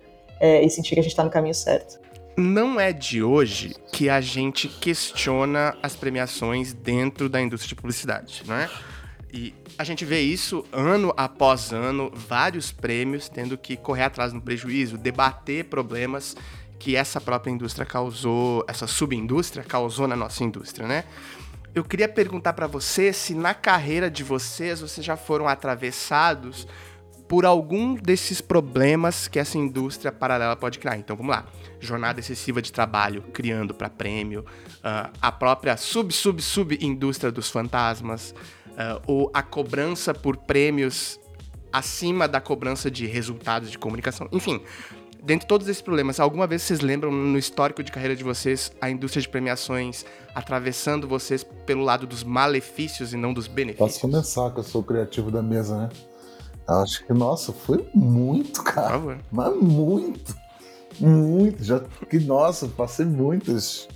é, 0.41 0.65
e 0.65 0.71
sentir 0.71 0.95
que 0.95 1.01
a 1.01 1.03
gente 1.03 1.13
está 1.13 1.25
no 1.25 1.31
caminho 1.31 1.55
certo. 1.55 2.01
Não 2.37 2.81
é 2.81 2.93
de 2.93 3.23
hoje 3.23 3.75
que 3.93 4.09
a 4.09 4.21
gente 4.23 4.67
questiona 4.67 5.77
as 5.83 5.95
premiações 5.95 6.73
dentro 6.73 7.29
da 7.29 7.41
indústria 7.41 7.69
de 7.69 7.75
publicidade, 7.75 8.43
não 8.47 8.57
é? 8.57 8.71
E 9.31 9.55
a 9.79 9.85
gente 9.85 10.05
vê 10.05 10.21
isso 10.21 10.65
ano 10.73 11.13
após 11.17 11.73
ano, 11.73 12.11
vários 12.15 12.73
prêmios 12.73 13.29
tendo 13.29 13.57
que 13.59 13.77
correr 13.77 14.05
atrás 14.05 14.33
no 14.33 14.41
prejuízo, 14.41 14.97
debater 14.97 15.67
problemas 15.67 16.37
que 16.83 16.97
essa 16.97 17.21
própria 17.21 17.53
indústria 17.53 17.87
causou, 17.87 18.64
essa 18.66 18.88
subindústria 18.88 19.62
causou 19.62 20.09
na 20.09 20.16
nossa 20.16 20.42
indústria, 20.42 20.88
né? 20.88 21.05
Eu 21.73 21.85
queria 21.85 22.09
perguntar 22.09 22.55
para 22.55 22.66
você 22.66 23.12
se 23.12 23.37
na 23.37 23.55
carreira 23.55 24.11
de 24.11 24.25
vocês 24.25 24.81
vocês 24.81 25.07
já 25.07 25.16
foram 25.16 25.47
atravessados 25.47 26.66
por 27.29 27.47
algum 27.47 27.95
desses 27.95 28.40
problemas 28.40 29.29
que 29.29 29.38
essa 29.38 29.57
indústria 29.57 30.11
paralela 30.11 30.57
pode 30.57 30.81
criar. 30.81 30.97
Então 30.97 31.14
vamos 31.14 31.31
lá: 31.31 31.47
jornada 31.79 32.18
excessiva 32.18 32.61
de 32.61 32.73
trabalho 32.73 33.23
criando 33.33 33.73
para 33.73 33.88
prêmio, 33.88 34.40
uh, 34.40 35.16
a 35.23 35.31
própria 35.31 35.77
sub-sub-sub-indústria 35.77 37.31
dos 37.31 37.49
fantasmas, 37.49 38.35
uh, 38.71 39.01
ou 39.07 39.31
a 39.33 39.40
cobrança 39.40 40.12
por 40.12 40.37
prêmios 40.37 41.21
acima 41.73 42.27
da 42.27 42.40
cobrança 42.40 42.90
de 42.90 43.07
resultados 43.07 43.71
de 43.71 43.79
comunicação. 43.79 44.29
Enfim, 44.33 44.61
Dentro 45.25 45.45
de 45.45 45.47
todos 45.47 45.69
esses 45.69 45.81
problemas, 45.81 46.19
alguma 46.19 46.49
vez 46.49 46.63
vocês 46.63 46.81
lembram 46.81 47.13
no 47.13 47.39
histórico 47.39 47.81
de 47.81 47.93
carreira 47.93 48.17
de 48.17 48.25
vocês 48.25 48.73
a 48.81 48.91
indústria 48.91 49.23
de 49.23 49.29
premiações 49.29 50.05
atravessando 50.35 51.07
vocês 51.07 51.45
pelo 51.65 51.85
lado 51.85 52.09
dos 52.09 52.25
malefícios 52.25 53.13
e 53.13 53.17
não 53.17 53.33
dos 53.33 53.47
benefícios? 53.47 53.93
Posso 53.93 54.01
começar, 54.01 54.51
que 54.51 54.59
eu 54.59 54.65
sou 54.65 54.81
o 54.81 54.85
criativo 54.85 55.31
da 55.31 55.41
mesa, 55.41 55.79
né? 55.79 55.89
Acho 56.67 57.07
que, 57.07 57.13
nossa, 57.13 57.53
foi 57.53 57.89
muito, 57.95 58.65
cara. 58.65 59.21
Mas 59.31 59.55
muito. 59.55 60.35
Muito. 60.99 61.63
Já 61.63 61.79
que, 62.11 62.19
nossa, 62.19 62.67
passei 62.67 63.07
muitas, 63.07 63.87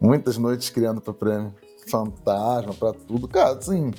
muitas 0.00 0.36
noites 0.36 0.70
criando 0.70 1.00
para 1.00 1.14
prêmio. 1.14 1.54
Fantasma, 1.88 2.74
para 2.74 2.92
tudo. 2.92 3.28
Cara, 3.28 3.56
assim. 3.56 3.92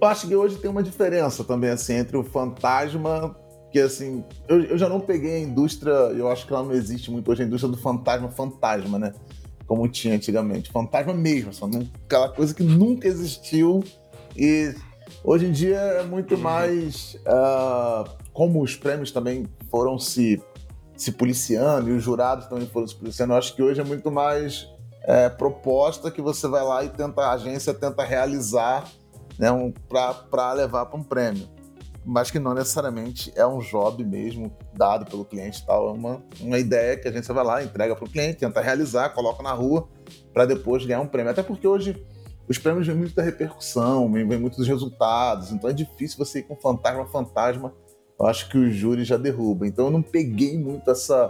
Eu 0.00 0.06
acho 0.06 0.28
que 0.28 0.36
hoje 0.36 0.58
tem 0.58 0.70
uma 0.70 0.82
diferença 0.82 1.42
também, 1.42 1.70
assim, 1.70 1.94
entre 1.94 2.16
o 2.16 2.22
fantasma 2.22 3.36
que 3.70 3.78
assim, 3.78 4.24
eu, 4.48 4.62
eu 4.62 4.78
já 4.78 4.88
não 4.88 5.00
peguei 5.00 5.36
a 5.36 5.40
indústria, 5.40 5.90
eu 5.90 6.30
acho 6.30 6.46
que 6.46 6.52
ela 6.52 6.62
não 6.62 6.72
existe 6.72 7.10
muito 7.10 7.30
hoje, 7.30 7.42
a 7.42 7.46
indústria 7.46 7.70
do 7.70 7.76
fantasma, 7.76 8.30
fantasma, 8.30 8.98
né? 8.98 9.12
Como 9.66 9.86
tinha 9.88 10.14
antigamente. 10.14 10.70
Fantasma 10.70 11.12
mesmo, 11.12 11.52
só 11.52 11.66
não, 11.66 11.86
aquela 12.06 12.30
coisa 12.30 12.54
que 12.54 12.62
nunca 12.62 13.06
existiu. 13.06 13.84
E 14.34 14.74
hoje 15.22 15.46
em 15.46 15.52
dia 15.52 15.76
é 15.76 16.02
muito 16.02 16.34
uhum. 16.34 16.40
mais. 16.40 17.14
Uh, 17.26 18.08
como 18.32 18.62
os 18.62 18.74
prêmios 18.74 19.10
também 19.10 19.46
foram 19.70 19.98
se, 19.98 20.40
se 20.96 21.12
policiando 21.12 21.90
e 21.90 21.92
os 21.92 22.02
jurados 22.02 22.46
também 22.46 22.66
foram 22.68 22.86
se 22.86 22.94
policiando, 22.94 23.34
eu 23.34 23.36
acho 23.36 23.54
que 23.54 23.62
hoje 23.62 23.80
é 23.80 23.84
muito 23.84 24.10
mais 24.10 24.68
é, 25.02 25.28
proposta 25.28 26.10
que 26.10 26.22
você 26.22 26.46
vai 26.46 26.62
lá 26.62 26.84
e 26.84 26.88
tenta, 26.88 27.20
a 27.20 27.32
agência 27.32 27.74
tenta 27.74 28.04
realizar 28.04 28.88
né, 29.38 29.50
um, 29.50 29.72
para 29.72 30.52
levar 30.52 30.86
para 30.86 30.98
um 30.98 31.02
prêmio 31.02 31.57
mas 32.08 32.30
que 32.30 32.38
não 32.38 32.54
necessariamente 32.54 33.30
é 33.36 33.46
um 33.46 33.58
job 33.58 34.02
mesmo 34.02 34.50
dado 34.72 35.04
pelo 35.04 35.26
cliente 35.26 35.64
tal. 35.66 35.90
É 35.90 35.92
uma, 35.92 36.22
uma 36.40 36.58
ideia 36.58 36.96
que 36.96 37.06
a 37.06 37.12
gente 37.12 37.30
vai 37.30 37.44
lá, 37.44 37.62
entrega 37.62 37.94
para 37.94 38.06
o 38.06 38.08
cliente, 38.08 38.38
tenta 38.38 38.62
realizar, 38.62 39.10
coloca 39.10 39.42
na 39.42 39.52
rua 39.52 39.86
para 40.32 40.46
depois 40.46 40.86
ganhar 40.86 41.02
um 41.02 41.06
prêmio. 41.06 41.30
Até 41.30 41.42
porque 41.42 41.68
hoje 41.68 42.02
os 42.48 42.56
prêmios 42.56 42.86
vêm 42.86 42.96
muito 42.96 43.14
da 43.14 43.22
repercussão, 43.22 44.10
vêm 44.10 44.24
muito 44.24 44.56
dos 44.56 44.66
resultados, 44.66 45.52
então 45.52 45.68
é 45.68 45.72
difícil 45.74 46.16
você 46.16 46.38
ir 46.38 46.44
com 46.44 46.56
fantasma 46.56 47.04
fantasma. 47.04 47.74
Eu 48.18 48.26
acho 48.26 48.48
que 48.48 48.56
o 48.56 48.70
júri 48.70 49.04
já 49.04 49.18
derruba. 49.18 49.66
Então 49.66 49.84
eu 49.84 49.90
não 49.90 50.00
peguei 50.00 50.58
muito 50.58 50.90
essa. 50.90 51.28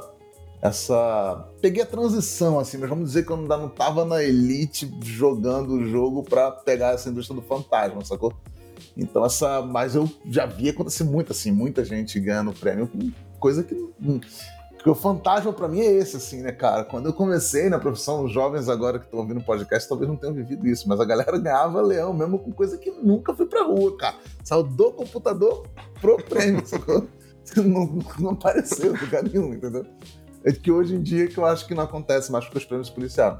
essa 0.63 1.45
Peguei 1.61 1.83
a 1.83 1.87
transição, 1.87 2.57
assim, 2.57 2.79
mas 2.79 2.89
vamos 2.89 3.07
dizer 3.09 3.27
que 3.27 3.33
eu 3.33 3.37
não 3.37 3.67
estava 3.67 4.05
na 4.05 4.23
elite 4.23 4.89
jogando 5.03 5.73
o 5.73 5.85
jogo 5.85 6.23
para 6.23 6.53
pegar 6.53 6.95
essa 6.95 7.11
indústria 7.11 7.35
do 7.35 7.45
fantasma, 7.45 8.05
sacou? 8.05 8.33
Então, 8.99 9.25
essa. 9.25 9.63
Mas 9.63 9.95
eu 9.95 10.11
já 10.27 10.45
vi 10.45 10.69
acontecer 10.69 11.05
muito, 11.05 11.31
assim, 11.31 11.53
muita 11.53 11.85
gente 11.85 12.19
ganhando 12.19 12.53
prêmio, 12.53 12.91
coisa 13.39 13.63
que. 13.63 13.75
Porque 14.75 14.91
o 14.91 14.95
fantasma 14.95 15.53
para 15.53 15.67
mim 15.67 15.81
é 15.81 15.93
esse, 15.93 16.17
assim, 16.17 16.41
né, 16.41 16.53
cara? 16.53 16.85
Quando 16.85 17.07
eu 17.07 17.13
comecei 17.13 17.69
na 17.69 17.79
profissão, 17.79 18.25
os 18.25 18.33
jovens 18.33 18.69
agora 18.69 18.99
que 18.99 19.07
estão 19.07 19.21
ouvindo 19.21 19.41
podcast 19.41 19.89
talvez 19.89 20.09
não 20.09 20.17
tenham 20.17 20.35
vivido 20.35 20.69
isso, 20.69 20.89
mas 20.89 21.01
a 21.01 21.05
galera 21.05 21.37
ganhava 21.37 21.81
leão 21.81 22.13
mesmo 22.13 22.39
com 22.39 22.53
coisa 22.53 22.79
que 22.79 22.91
nunca 22.91 23.35
foi 23.35 23.47
pra 23.47 23.65
rua, 23.65 23.97
cara. 23.97 24.17
Saiu 24.45 24.63
do 24.63 24.93
computador 24.93 25.67
pro 26.01 26.17
prêmio, 26.23 26.63
sacou? 26.67 27.09
Não, 27.57 27.99
não 28.21 28.31
apareceu 28.33 28.95
em 28.95 28.99
lugar 28.99 29.23
nenhum, 29.25 29.55
entendeu? 29.55 29.85
É 30.45 30.53
que 30.53 30.71
hoje 30.71 30.95
em 30.95 31.03
dia 31.03 31.27
que 31.27 31.39
eu 31.39 31.45
acho 31.45 31.67
que 31.67 31.75
não 31.75 31.83
acontece 31.83 32.31
mais 32.31 32.47
com 32.47 32.57
os 32.57 32.65
prêmios 32.65 32.91
policiais. 32.91 33.39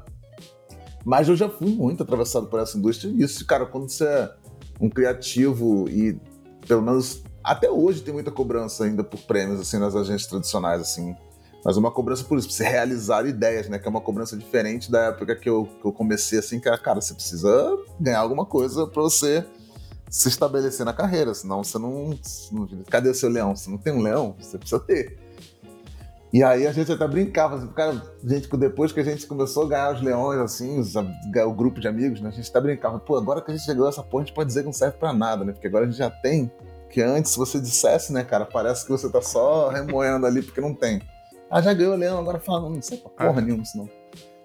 Mas 1.05 1.29
eu 1.29 1.35
já 1.35 1.47
fui 1.47 1.69
muito 1.69 2.03
atravessado 2.03 2.47
por 2.47 2.59
essa 2.59 2.77
indústria. 2.77 3.09
E 3.09 3.21
isso, 3.21 3.45
cara, 3.45 3.65
quando 3.65 3.87
você 3.89 4.05
é 4.05 4.33
um 4.79 4.89
criativo 4.89 5.89
e 5.89 6.19
pelo 6.67 6.81
menos 6.81 7.23
até 7.43 7.69
hoje 7.69 8.01
tem 8.01 8.13
muita 8.13 8.31
cobrança 8.31 8.85
ainda 8.85 9.03
por 9.03 9.19
prêmios 9.21 9.59
assim 9.59 9.77
nas 9.77 9.95
agências 9.95 10.27
tradicionais 10.27 10.81
assim 10.81 11.15
mas 11.63 11.75
uma 11.75 11.91
cobrança 11.91 12.23
por 12.23 12.37
isso, 12.37 12.47
pra 12.47 12.55
você 12.55 12.63
realizar 12.63 13.25
ideias, 13.25 13.67
né? 13.67 13.77
Que 13.77 13.87
é 13.87 13.89
uma 13.89 14.01
cobrança 14.01 14.37
diferente 14.37 14.89
da 14.89 15.05
época 15.05 15.35
que 15.35 15.49
eu, 15.49 15.67
que 15.81 15.85
eu 15.85 15.91
comecei, 15.91 16.39
assim, 16.39 16.59
que 16.59 16.67
era, 16.67 16.77
cara, 16.77 17.01
você 17.01 17.13
precisa 17.13 17.77
ganhar 17.99 18.19
alguma 18.19 18.45
coisa 18.45 18.87
para 18.87 19.01
você 19.01 19.45
se 20.09 20.27
estabelecer 20.27 20.85
na 20.85 20.93
carreira, 20.93 21.33
senão 21.33 21.63
você 21.63 21.77
não, 21.77 22.17
não. 22.51 22.67
Cadê 22.89 23.09
o 23.09 23.13
seu 23.13 23.29
leão? 23.29 23.55
Você 23.55 23.69
não 23.69 23.77
tem 23.77 23.93
um 23.93 24.01
leão? 24.01 24.35
Você 24.39 24.57
precisa 24.57 24.79
ter. 24.79 25.17
E 26.31 26.43
aí 26.43 26.67
a 26.67 26.71
gente 26.71 26.91
até 26.91 27.07
brincava, 27.07 27.55
assim, 27.55 27.67
cara, 27.69 27.99
gente, 28.23 28.47
depois 28.55 28.91
que 28.91 28.99
a 28.99 29.03
gente 29.03 29.25
começou 29.25 29.65
a 29.65 29.69
ganhar 29.69 29.95
os 29.95 30.01
leões, 30.01 30.39
assim, 30.39 30.79
os, 30.79 30.95
o 30.95 31.53
grupo 31.53 31.79
de 31.79 31.87
amigos, 31.87 32.21
né, 32.21 32.29
a 32.29 32.31
gente 32.31 32.47
até 32.47 32.61
brincava, 32.61 32.99
pô, 32.99 33.17
agora 33.17 33.41
que 33.41 33.49
a 33.49 33.55
gente 33.55 33.65
chegou 33.65 33.87
a 33.87 33.89
essa 33.89 34.03
ponte, 34.03 34.23
a 34.23 34.25
gente 34.27 34.35
pode 34.35 34.47
dizer 34.47 34.59
que 34.59 34.67
não 34.67 34.73
serve 34.73 34.97
pra 34.97 35.11
nada, 35.11 35.43
né? 35.43 35.53
Porque 35.53 35.65
agora 35.65 35.85
a 35.85 35.87
gente 35.87 35.97
já 35.97 36.09
tem, 36.09 36.51
que 36.91 37.01
antes, 37.01 37.31
se 37.31 37.37
você 37.37 37.59
dissesse, 37.59 38.13
né, 38.13 38.23
cara, 38.23 38.45
parece 38.45 38.85
que 38.85 38.91
você 38.91 39.09
tá 39.09 39.21
só 39.21 39.69
remoendo 39.73 40.27
ali 40.27 40.43
porque 40.43 40.61
não 40.61 40.73
tem. 40.73 41.01
Ah, 41.49 41.63
já 41.63 41.73
ganhou 41.73 41.93
o 41.93 41.97
leão, 41.97 42.19
agora 42.19 42.39
fala, 42.39 42.69
não 42.69 42.81
sei 42.81 42.97
pra 42.99 43.09
porra 43.09 43.39
ah. 43.39 43.41
nenhuma 43.41 43.63
isso 43.63 43.77
não. 43.77 43.89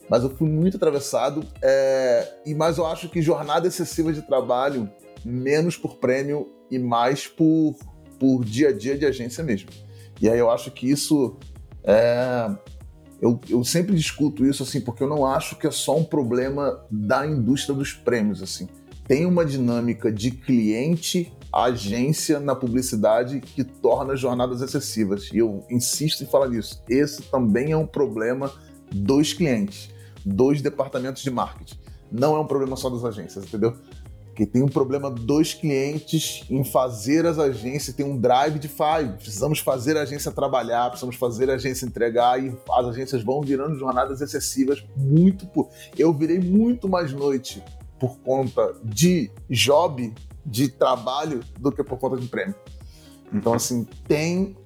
Mas 0.08 0.22
eu 0.22 0.30
fui 0.30 0.48
muito 0.48 0.78
atravessado, 0.78 1.44
é... 1.60 2.28
e 2.46 2.54
mas 2.54 2.78
eu 2.78 2.86
acho 2.86 3.10
que 3.10 3.20
jornada 3.20 3.66
excessiva 3.68 4.10
de 4.10 4.22
trabalho, 4.22 4.90
menos 5.22 5.76
por 5.76 5.96
prêmio 5.96 6.50
e 6.70 6.78
mais 6.78 7.26
por, 7.26 7.74
por 8.18 8.42
dia 8.42 8.70
a 8.70 8.72
dia 8.72 8.96
de 8.96 9.04
agência 9.04 9.44
mesmo. 9.44 9.68
E 10.20 10.30
aí 10.30 10.38
eu 10.38 10.50
acho 10.50 10.70
que 10.70 10.90
isso 10.90 11.36
é, 11.84 12.50
eu, 13.20 13.40
eu, 13.48 13.62
sempre 13.64 13.94
discuto 13.94 14.44
isso 14.44 14.62
assim, 14.62 14.80
porque 14.80 15.02
eu 15.02 15.08
não 15.08 15.26
acho 15.26 15.56
que 15.56 15.66
é 15.66 15.70
só 15.70 15.96
um 15.96 16.04
problema 16.04 16.84
da 16.90 17.26
indústria 17.26 17.74
dos 17.74 17.92
prêmios. 17.92 18.42
assim. 18.42 18.68
Tem 19.06 19.26
uma 19.26 19.44
dinâmica 19.44 20.10
de 20.10 20.30
cliente 20.30 21.30
agência 21.52 22.40
na 22.40 22.56
publicidade 22.56 23.40
que 23.40 23.62
torna 23.62 24.16
jornadas 24.16 24.60
excessivas. 24.60 25.30
E 25.32 25.38
eu 25.38 25.64
insisto 25.70 26.24
em 26.24 26.26
falar 26.26 26.48
nisso. 26.48 26.82
Esse 26.88 27.22
também 27.22 27.70
é 27.70 27.76
um 27.76 27.86
problema 27.86 28.50
dos 28.90 29.32
clientes, 29.32 29.90
dos 30.24 30.60
departamentos 30.60 31.22
de 31.22 31.30
marketing. 31.30 31.78
Não 32.10 32.34
é 32.34 32.40
um 32.40 32.46
problema 32.46 32.76
só 32.76 32.90
das 32.90 33.04
agências, 33.04 33.44
entendeu? 33.44 33.76
Porque 34.34 34.46
tem 34.46 34.64
um 34.64 34.68
problema 34.68 35.08
dos 35.08 35.54
clientes 35.54 36.44
em 36.50 36.64
fazer 36.64 37.24
as 37.24 37.38
agências, 37.38 37.94
tem 37.94 38.04
um 38.04 38.18
drive 38.18 38.58
de 38.58 38.66
five. 38.66 39.12
Precisamos 39.16 39.60
fazer 39.60 39.96
a 39.96 40.02
agência 40.02 40.32
trabalhar, 40.32 40.88
precisamos 40.88 41.14
fazer 41.14 41.48
a 41.48 41.54
agência 41.54 41.86
entregar 41.86 42.42
e 42.42 42.52
as 42.72 42.86
agências 42.86 43.22
vão 43.22 43.40
virando 43.40 43.78
jornadas 43.78 44.20
excessivas 44.20 44.84
muito 44.96 45.46
por. 45.46 45.68
Eu 45.96 46.12
virei 46.12 46.40
muito 46.40 46.88
mais 46.88 47.12
noite 47.12 47.62
por 47.96 48.18
conta 48.18 48.74
de 48.82 49.30
job, 49.48 50.12
de 50.44 50.68
trabalho, 50.68 51.38
do 51.60 51.70
que 51.70 51.84
por 51.84 51.96
conta 51.96 52.16
de 52.16 52.26
prêmio. 52.26 52.56
Então, 53.32 53.54
assim, 53.54 53.86
tem 54.08 54.56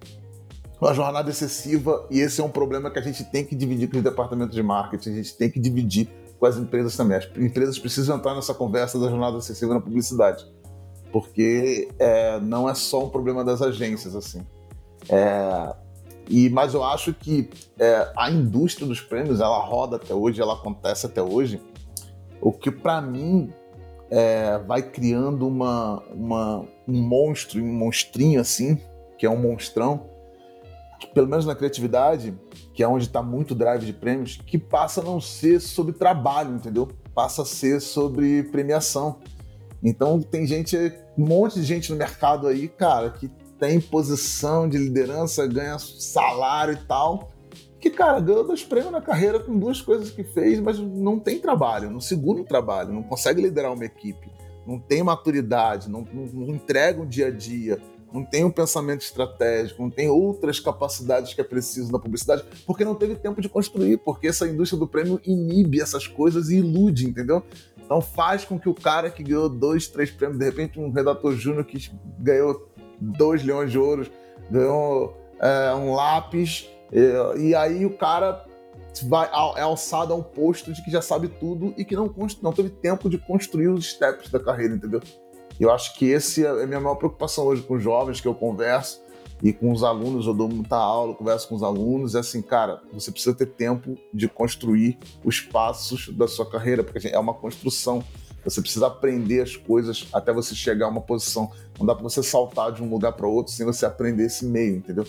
uma 0.81 0.95
jornada 0.95 1.29
excessiva 1.29 2.07
e 2.11 2.21
esse 2.21 2.41
é 2.41 2.45
um 2.45 2.49
problema 2.49 2.91
que 2.91 2.99
a 2.99 3.03
gente 3.03 3.23
tem 3.25 3.45
que 3.45 3.55
dividir 3.55 3.91
com 3.91 3.99
os 3.99 4.03
departamentos 4.03 4.55
de 4.55 4.63
marketing, 4.63 5.11
a 5.11 5.15
gente 5.17 5.37
tem 5.37 5.51
que 5.51 5.61
dividir 5.61 6.09
com 6.39 6.47
as 6.47 6.57
empresas 6.57 6.97
também. 6.97 7.19
As 7.19 7.27
empresas 7.37 7.79
precisam 7.79 8.17
entrar 8.17 8.35
nessa 8.35 8.55
conversa 8.55 8.99
da 8.99 9.09
jornada 9.09 9.39
acessível 9.39 9.75
na 9.75 9.81
publicidade, 9.81 10.47
porque 11.13 11.89
é, 11.99 12.39
não 12.41 12.69
é 12.69 12.75
só 12.75 13.05
um 13.05 13.11
problema 13.11 13.45
das 13.45 13.61
agências 13.61 14.15
assim. 14.15 14.47
É, 15.09 15.75
e 16.29 16.51
mas 16.51 16.75
eu 16.75 16.85
acho 16.85 17.15
que 17.15 17.49
é, 17.79 18.13
a 18.17 18.31
indústria 18.31 18.87
dos 18.87 19.01
prêmios 19.01 19.41
ela 19.41 19.59
roda 19.59 19.97
até 19.97 20.15
hoje, 20.15 20.41
ela 20.41 20.55
acontece 20.55 21.07
até 21.07 21.23
hoje. 21.23 21.61
O 22.41 22.53
que 22.53 22.71
para 22.71 23.01
mim 23.01 23.53
é, 24.11 24.59
vai 24.59 24.83
criando 24.83 25.47
uma, 25.47 26.03
uma, 26.13 26.65
um 26.87 27.01
monstro, 27.03 27.63
um 27.63 27.73
monstrinho 27.73 28.41
assim, 28.41 28.79
que 29.19 29.27
é 29.27 29.31
um 29.31 29.41
monstrão, 29.41 30.07
que, 31.01 31.07
pelo 31.09 31.27
menos 31.27 31.47
na 31.47 31.55
criatividade, 31.55 32.35
que 32.79 32.83
é 32.85 32.87
onde 32.87 33.07
está 33.07 33.21
muito 33.21 33.57
drive 33.57 33.85
de 33.85 33.93
prêmios, 33.93 34.41
que 34.47 34.57
passa 34.57 35.01
a 35.01 35.05
não 35.05 35.21
ser 35.21 35.61
sobre 35.61 35.93
trabalho, 35.93 36.55
entendeu? 36.55 36.87
Passa 37.13 37.43
a 37.43 37.45
ser 37.45 37.81
sobre 37.81 38.45
premiação. 38.45 39.19
Então 39.83 40.23
tem 40.23 40.47
gente, 40.47 40.77
um 41.19 41.27
monte 41.27 41.57
de 41.57 41.65
gente 41.65 41.91
no 41.91 41.99
mercado 41.99 42.47
aí, 42.47 42.69
cara, 42.69 43.11
que 43.11 43.29
tem 43.59 43.81
posição 43.81 44.69
de 44.69 44.79
liderança, 44.79 45.45
ganha 45.45 45.77
salário 45.77 46.75
e 46.75 46.87
tal, 46.87 47.33
que, 47.81 47.91
cara, 47.91 48.21
ganhou 48.21 48.47
dois 48.47 48.63
prêmios 48.63 48.93
na 48.93 49.03
carreira 49.03 49.41
com 49.41 49.59
duas 49.59 49.81
coisas 49.81 50.13
que 50.13 50.23
fez, 50.23 50.61
mas 50.61 50.79
não 50.79 51.19
tem 51.19 51.41
trabalho, 51.41 51.91
não 51.91 52.01
segura 52.01 52.43
o 52.43 52.45
trabalho, 52.45 52.93
não 52.93 53.03
consegue 53.03 53.43
liderar 53.43 53.73
uma 53.73 53.85
equipe, 53.85 54.31
não 54.65 54.79
tem 54.79 55.03
maturidade, 55.03 55.91
não, 55.91 56.07
não, 56.13 56.27
não 56.27 56.55
entrega 56.55 57.03
o 57.03 57.07
dia 57.07 57.27
a 57.27 57.31
dia, 57.33 57.81
não 58.13 58.25
tem 58.25 58.45
um 58.45 58.51
pensamento 58.51 59.03
estratégico, 59.03 59.83
não 59.83 59.91
tem 59.91 60.09
outras 60.09 60.59
capacidades 60.59 61.35
que 61.35 61.41
é 61.41 61.45
preciso 61.45 61.93
na 61.93 61.99
publicidade, 61.99 62.45
porque 62.67 62.85
não 62.85 62.95
teve 62.95 63.15
tempo 63.17 63.41
de 63.41 63.49
construir, 63.49 63.99
porque 63.99 64.29
essa 64.29 64.47
indústria 64.47 64.79
do 64.79 64.87
prêmio 64.87 65.21
inibe 65.25 65.81
essas 65.81 66.07
coisas 66.07 66.49
e 66.49 66.57
ilude, 66.57 67.07
entendeu? 67.07 67.43
Então 67.77 68.01
faz 68.01 68.45
com 68.45 68.59
que 68.59 68.69
o 68.69 68.75
cara 68.75 69.11
que 69.11 69.23
ganhou 69.23 69.49
dois, 69.49 69.89
três 69.89 70.11
prêmios, 70.11 70.39
de 70.39 70.45
repente 70.45 70.79
um 70.79 70.91
redator 70.91 71.35
júnior 71.35 71.65
que 71.65 71.91
ganhou 72.19 72.69
dois 73.01 73.45
leões 73.45 73.71
de 73.71 73.79
ouro, 73.79 74.07
ganhou 74.51 75.17
é, 75.41 75.75
um 75.75 75.95
lápis, 75.95 76.69
e, 76.93 77.49
e, 77.49 77.55
aí 77.55 77.85
o 77.85 77.91
cara 77.91 78.45
vai, 79.05 79.29
é 79.57 79.61
alçado 79.61 80.13
a 80.13 80.17
um 80.17 80.23
posto 80.23 80.73
de 80.73 80.83
que 80.83 80.91
já 80.91 81.03
sabe 81.03 81.29
tudo 81.29 81.75
e 81.77 81.85
que 81.85 81.95
não, 81.95 82.13
não 82.43 82.53
teve 82.53 82.71
tempo 82.71 83.09
de 83.11 83.19
construir 83.19 83.69
os 83.69 83.91
steps 83.91 84.31
da 84.31 84.41
carreira, 84.41 84.75
entendeu? 84.75 85.01
Eu 85.59 85.73
acho 85.73 85.95
que 85.95 86.07
esse 86.07 86.45
é 86.45 86.49
a 86.49 86.67
minha 86.67 86.81
maior 86.81 86.95
preocupação 86.95 87.45
hoje 87.47 87.63
com 87.63 87.75
os 87.75 87.83
jovens 87.83 88.21
que 88.21 88.29
eu 88.29 88.35
converso 88.35 89.01
e 89.43 89.53
com 89.53 89.71
os 89.71 89.85
alunos, 89.85 90.27
eu 90.27 90.35
dou 90.35 90.49
muita 90.49 90.77
aula, 90.77 91.15
converso 91.15 91.49
com 91.49 91.55
os 91.55 91.63
alunos, 91.63 92.15
é 92.15 92.21
assim, 92.21 92.43
cara, 92.43 92.83
você 92.93 93.11
precisa 93.11 93.35
ter 93.35 93.47
tempo 93.47 93.97
de 94.13 94.29
construir 94.29 94.99
os 95.25 95.41
passos 95.41 96.09
da 96.09 96.27
sua 96.27 96.49
carreira, 96.49 96.83
porque 96.83 97.09
é 97.09 97.19
uma 97.19 97.35
construção. 97.35 98.03
Você 98.45 98.61
precisa 98.61 98.87
aprender 98.87 99.43
as 99.43 99.57
coisas 99.57 100.09
até 100.13 100.33
você 100.33 100.55
chegar 100.55 100.87
a 100.87 100.89
uma 100.89 101.01
posição. 101.01 101.51
Não 101.79 101.87
dá 101.87 101.95
para 101.95 102.03
você 102.03 102.23
saltar 102.23 102.73
de 102.73 102.83
um 102.83 102.89
lugar 102.89 103.13
para 103.13 103.27
outro 103.27 103.53
sem 103.53 103.65
você 103.65 103.87
aprender 103.87 104.25
esse 104.25 104.45
meio, 104.45 104.77
entendeu? 104.77 105.05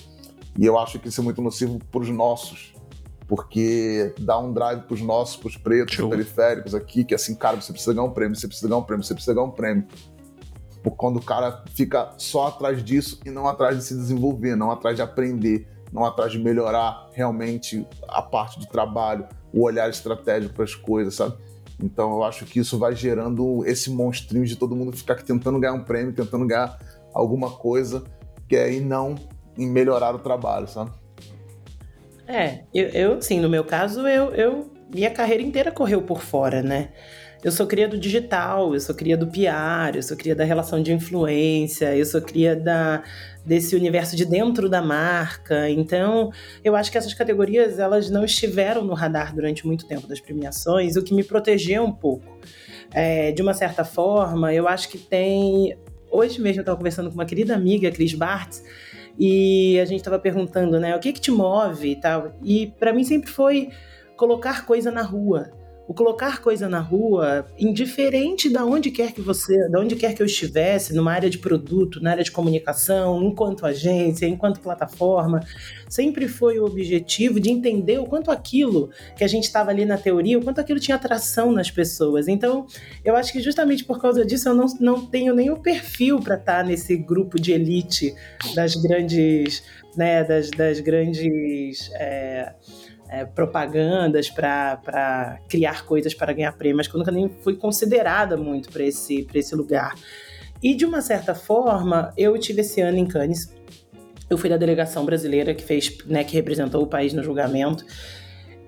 E 0.58 0.66
eu 0.66 0.78
acho 0.78 1.00
que 1.00 1.08
isso 1.08 1.22
é 1.22 1.24
muito 1.24 1.42
nocivo 1.42 1.80
para 1.92 2.02
os 2.02 2.10
nossos, 2.10 2.74
porque 3.28 4.14
dá 4.20 4.38
um 4.38 4.52
drive 4.52 4.82
para 4.82 4.94
os 4.94 5.02
nossos, 5.02 5.38
para 5.38 5.48
os 5.48 5.58
pretos, 5.58 5.96
periféricos 5.96 6.76
aqui, 6.76 7.04
que 7.04 7.14
é 7.14 7.16
assim, 7.16 7.34
cara, 7.34 7.60
você 7.62 7.72
precisa 7.72 7.94
ganhar 7.94 8.06
um 8.06 8.12
prêmio, 8.12 8.36
você 8.36 8.48
precisa 8.48 8.68
ganhar 8.68 8.80
um 8.80 8.84
prêmio, 8.84 9.04
você 9.04 9.14
precisa 9.14 9.34
ganhar 9.34 9.48
um 9.48 9.52
prêmio 9.52 9.88
por 10.84 10.92
quando 10.92 11.18
o 11.18 11.22
cara 11.22 11.64
fica 11.74 12.14
só 12.18 12.48
atrás 12.48 12.84
disso 12.84 13.20
e 13.26 13.30
não 13.30 13.48
atrás 13.48 13.78
de 13.78 13.84
se 13.84 13.96
desenvolver, 13.96 14.56
não 14.56 14.72
atrás 14.72 14.96
de 14.96 15.02
aprender, 15.02 15.68
não 15.92 16.06
atrás 16.06 16.32
de 16.32 16.40
melhorar 16.40 17.10
realmente 17.14 17.86
a 18.08 18.22
parte 18.22 18.60
de 18.60 18.68
trabalho, 18.68 19.28
o 19.54 19.64
olhar 19.64 19.90
estratégico 19.90 20.54
para 20.54 20.64
as 20.64 20.76
coisas, 20.76 21.16
sabe? 21.16 21.36
Então 21.82 22.12
eu 22.12 22.24
acho 22.24 22.46
que 22.46 22.60
isso 22.60 22.78
vai 22.78 22.96
gerando 22.96 23.66
esse 23.66 23.90
monstrinho 23.90 24.46
de 24.46 24.56
todo 24.56 24.76
mundo 24.76 24.96
ficar 24.96 25.16
tentando 25.16 25.60
ganhar 25.60 25.74
um 25.74 25.84
prêmio, 25.84 26.14
tentando 26.14 26.46
ganhar 26.46 26.78
alguma 27.14 27.52
coisa, 27.52 28.04
que 28.48 28.56
é 28.56 28.72
e 28.74 28.80
não 28.80 29.16
em 29.58 29.68
melhorar 29.68 30.16
o 30.16 30.20
trabalho, 30.20 30.68
sabe? 30.68 30.92
É, 32.28 32.64
eu, 32.74 32.88
eu 32.90 33.22
sim, 33.22 33.40
no 33.40 33.50
meu 33.50 33.64
caso, 33.64 34.08
eu, 34.08 34.32
eu 34.36 34.72
minha 34.94 35.10
carreira 35.12 35.42
inteira 35.42 35.72
correu 35.72 36.02
por 36.02 36.22
fora, 36.22 36.62
né? 36.62 36.90
Eu 37.42 37.54
sou 37.54 37.66
cria 37.66 37.88
do 37.88 37.98
digital, 37.98 38.74
eu 38.74 38.80
sou 38.82 38.94
cria 38.94 39.16
do 39.16 39.26
PR, 39.26 39.96
eu 39.96 40.04
sou 40.04 40.18
cria 40.18 40.36
da 40.36 40.44
relação 40.44 40.84
de 40.84 40.92
influência, 40.92 41.96
eu 41.96 42.06
sou 42.06 42.22
cria 42.22 42.54
da, 42.54 43.02
desse 43.46 43.78
universo 43.78 44.14
de 44.14 44.26
dentro 44.26 44.68
da 44.68 44.82
marca. 44.82 45.70
Então, 45.70 46.34
eu 46.66 46.76
acho 46.76 46.92
que 46.92 46.98
essas 46.98 47.14
categorias 47.14 47.80
elas 47.80 48.10
não 48.10 48.26
estiveram 48.26 48.84
no 48.84 48.94
radar 48.94 49.34
durante 49.34 49.66
muito 49.66 49.88
tempo 49.88 50.06
das 50.06 50.20
premiações, 50.20 50.98
o 50.98 51.02
que 51.02 51.14
me 51.14 51.24
protegeu 51.24 51.84
um 51.84 51.94
pouco. 51.94 52.38
É, 52.92 53.32
de 53.32 53.42
uma 53.42 53.54
certa 53.54 53.86
forma, 53.86 54.54
eu 54.54 54.68
acho 54.68 54.90
que 54.90 54.98
tem. 54.98 55.78
Hoje 56.12 56.42
mesmo 56.42 56.60
eu 56.60 56.64
estava 56.64 56.76
conversando 56.76 57.08
com 57.10 57.16
uma 57.16 57.26
querida 57.26 57.56
amiga, 57.56 57.90
Cris 57.90 58.14
Bartz, 58.14 58.62
e 59.18 59.80
a 59.80 59.86
gente 59.86 60.00
estava 60.00 60.20
perguntando, 60.20 60.78
né, 60.78 60.94
o 60.94 61.00
que 61.00 61.14
que 61.14 61.22
te 61.22 61.32
move 61.32 61.92
e 61.92 61.96
tal. 61.96 62.34
E 62.44 62.68
para 62.80 62.92
mim 62.92 63.06
sempre 63.06 63.30
foi 63.30 63.70
colocar 64.18 64.66
coisa 64.66 64.92
na 64.92 65.04
rua, 65.04 65.52
o 65.90 65.94
colocar 65.96 66.40
coisa 66.40 66.70
na 66.70 66.80
rua, 66.80 67.48
indiferente 67.58 68.48
de 68.48 68.60
onde 68.60 68.92
quer 68.92 69.12
que 69.12 69.22
você, 69.22 69.58
de 69.70 69.76
onde 69.76 69.96
quer 69.96 70.14
que 70.14 70.22
eu 70.22 70.26
estivesse, 70.28 70.94
numa 70.94 71.12
área 71.12 71.32
de 71.32 71.40
produto, 71.40 72.00
na 72.00 72.12
área 72.12 72.24
de 72.24 72.30
comunicação, 72.30 73.24
enquanto 73.24 73.66
agência, 73.66 74.28
enquanto 74.28 74.60
plataforma, 74.60 75.40
sempre 75.90 76.28
foi 76.28 76.60
o 76.60 76.66
objetivo 76.66 77.40
de 77.40 77.50
entender 77.50 77.98
o 77.98 78.06
quanto 78.06 78.30
aquilo 78.30 78.92
que 79.18 79.24
a 79.24 79.28
gente 79.28 79.46
estava 79.46 79.72
ali 79.72 79.84
na 79.84 79.98
teoria, 79.98 80.38
o 80.38 80.44
quanto 80.44 80.62
aquilo 80.62 80.80
tinha 80.80 80.94
atração 80.94 81.52
nas 81.52 81.72
pessoas. 81.72 82.28
Então, 82.28 82.68
eu 83.04 83.16
acho 83.16 83.34
que 83.34 83.42
justamente 83.42 83.84
por 83.84 84.00
causa 84.00 84.24
disso 84.24 84.48
eu 84.48 84.54
não, 84.54 84.68
não 84.80 85.08
tenho 85.08 85.34
nenhum 85.34 85.56
perfil 85.56 86.20
para 86.20 86.36
estar 86.36 86.58
tá 86.58 86.64
nesse 86.64 86.96
grupo 86.98 87.42
de 87.42 87.52
elite 87.52 88.14
das 88.54 88.76
grandes, 88.76 89.64
né, 89.98 90.24
das, 90.24 90.52
das 90.52 90.80
grandes. 90.82 91.90
É, 91.96 92.54
é, 93.10 93.26
propagandas 93.26 94.30
para 94.30 95.40
criar 95.48 95.84
coisas 95.86 96.14
para 96.14 96.32
ganhar 96.32 96.54
prêmio, 96.54 96.78
mas 96.78 96.88
que 96.88 96.96
eu 96.96 97.00
nunca 97.00 97.12
nem 97.12 97.28
fui 97.28 97.56
considerada 97.56 98.38
muito 98.38 98.70
para 98.72 98.84
esse, 98.84 99.28
esse 99.34 99.56
lugar. 99.56 99.96
E 100.62 100.76
de 100.76 100.86
uma 100.86 101.02
certa 101.02 101.34
forma, 101.34 102.14
eu 102.16 102.38
tive 102.38 102.62
esse 102.62 102.80
ano 102.82 102.98
em 102.98 103.06
Cannes. 103.06 103.54
Eu 104.30 104.38
fui 104.38 104.50
da 104.50 104.58
delegação 104.58 105.06
brasileira 105.06 105.56
que 105.56 105.64
fez, 105.64 105.98
né, 106.06 106.24
que 106.24 106.36
representou 106.36 106.84
o 106.84 106.88
país 106.88 107.14
no 107.14 107.24
julgamento. 107.24 107.84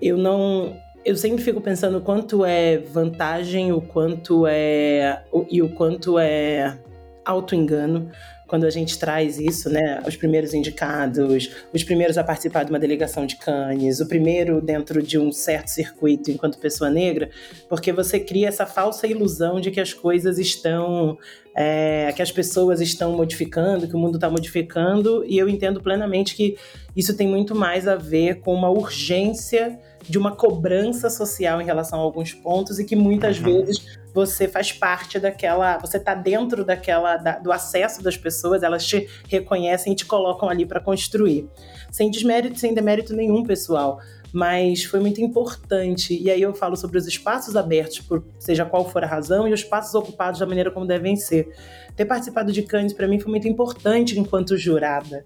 Eu 0.00 0.16
não, 0.16 0.76
eu 1.04 1.16
sempre 1.16 1.42
fico 1.42 1.60
pensando 1.60 1.98
o 1.98 2.00
quanto 2.00 2.44
é 2.44 2.78
vantagem, 2.78 3.72
o 3.72 3.80
quanto 3.80 4.44
é 4.48 5.22
e 5.50 5.62
o 5.62 5.68
quanto 5.68 6.18
é 6.18 6.78
auto 7.24 7.54
engano 7.54 8.10
quando 8.52 8.64
a 8.64 8.70
gente 8.70 8.98
traz 8.98 9.38
isso, 9.38 9.70
né? 9.70 10.02
Os 10.06 10.14
primeiros 10.14 10.52
indicados, 10.52 11.48
os 11.72 11.82
primeiros 11.82 12.18
a 12.18 12.22
participar 12.22 12.64
de 12.64 12.70
uma 12.70 12.78
delegação 12.78 13.24
de 13.24 13.36
Cannes, 13.36 13.98
o 13.98 14.06
primeiro 14.06 14.60
dentro 14.60 15.02
de 15.02 15.18
um 15.18 15.32
certo 15.32 15.68
circuito 15.68 16.30
enquanto 16.30 16.58
pessoa 16.58 16.90
negra, 16.90 17.30
porque 17.66 17.90
você 17.92 18.20
cria 18.20 18.48
essa 18.48 18.66
falsa 18.66 19.06
ilusão 19.06 19.58
de 19.58 19.70
que 19.70 19.80
as 19.80 19.94
coisas 19.94 20.38
estão. 20.38 21.16
É, 21.54 22.12
que 22.14 22.22
as 22.22 22.32
pessoas 22.32 22.80
estão 22.80 23.12
modificando, 23.12 23.86
que 23.86 23.94
o 23.94 23.98
mundo 23.98 24.16
está 24.16 24.28
modificando, 24.28 25.22
e 25.26 25.36
eu 25.36 25.48
entendo 25.50 25.82
plenamente 25.82 26.34
que 26.34 26.56
isso 26.96 27.14
tem 27.14 27.28
muito 27.28 27.54
mais 27.54 27.86
a 27.86 27.94
ver 27.94 28.40
com 28.40 28.54
uma 28.54 28.70
urgência 28.70 29.78
de 30.08 30.18
uma 30.18 30.34
cobrança 30.34 31.10
social 31.10 31.60
em 31.60 31.64
relação 31.64 32.00
a 32.00 32.02
alguns 32.02 32.32
pontos 32.32 32.78
e 32.78 32.84
que 32.84 32.96
muitas 32.96 33.38
uhum. 33.38 33.44
vezes 33.44 34.01
você 34.14 34.46
faz 34.46 34.72
parte 34.72 35.18
daquela, 35.18 35.78
você 35.78 35.96
está 35.96 36.14
dentro 36.14 36.64
daquela 36.64 37.16
da, 37.16 37.38
do 37.38 37.50
acesso 37.50 38.02
das 38.02 38.16
pessoas, 38.16 38.62
elas 38.62 38.86
te 38.86 39.08
reconhecem 39.28 39.92
e 39.92 39.96
te 39.96 40.04
colocam 40.04 40.48
ali 40.48 40.66
para 40.66 40.80
construir. 40.80 41.48
Sem 41.90 42.10
desmérito, 42.10 42.58
sem 42.58 42.74
demérito 42.74 43.14
nenhum, 43.14 43.42
pessoal, 43.42 44.00
mas 44.32 44.84
foi 44.84 45.00
muito 45.00 45.20
importante. 45.20 46.18
E 46.20 46.30
aí 46.30 46.40
eu 46.40 46.54
falo 46.54 46.76
sobre 46.76 46.98
os 46.98 47.06
espaços 47.06 47.54
abertos, 47.54 48.00
por 48.00 48.24
seja 48.38 48.64
qual 48.64 48.88
for 48.88 49.04
a 49.04 49.06
razão, 49.06 49.46
e 49.46 49.52
os 49.52 49.60
espaços 49.60 49.94
ocupados 49.94 50.40
da 50.40 50.46
maneira 50.46 50.70
como 50.70 50.86
devem 50.86 51.16
ser. 51.16 51.48
Ter 51.96 52.04
participado 52.04 52.52
de 52.52 52.62
Cannes 52.62 52.92
para 52.92 53.06
mim 53.06 53.18
foi 53.20 53.30
muito 53.30 53.46
importante 53.48 54.18
enquanto 54.18 54.56
jurada. 54.56 55.24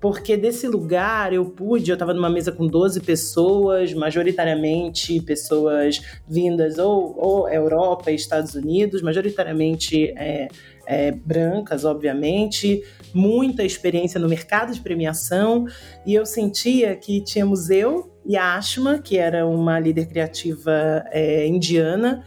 Porque 0.00 0.36
desse 0.36 0.66
lugar 0.68 1.32
eu 1.32 1.44
pude, 1.46 1.90
eu 1.90 1.94
estava 1.94 2.12
numa 2.12 2.28
mesa 2.28 2.52
com 2.52 2.66
12 2.66 3.00
pessoas, 3.00 3.94
majoritariamente 3.94 5.20
pessoas 5.22 6.00
vindas 6.28 6.78
ou, 6.78 7.14
ou 7.18 7.48
Europa 7.48 8.10
e 8.10 8.14
Estados 8.14 8.54
Unidos, 8.54 9.00
majoritariamente 9.02 10.12
é, 10.16 10.48
é, 10.86 11.10
brancas, 11.10 11.84
obviamente, 11.84 12.82
muita 13.12 13.64
experiência 13.64 14.20
no 14.20 14.28
mercado 14.28 14.72
de 14.72 14.80
premiação, 14.80 15.66
e 16.06 16.14
eu 16.14 16.24
sentia 16.24 16.94
que 16.94 17.20
tínhamos 17.22 17.70
eu 17.70 18.12
e 18.24 18.36
a 18.36 18.56
Ashma, 18.56 18.98
que 18.98 19.16
era 19.16 19.46
uma 19.46 19.78
líder 19.78 20.06
criativa 20.06 21.04
é, 21.10 21.46
indiana, 21.46 22.24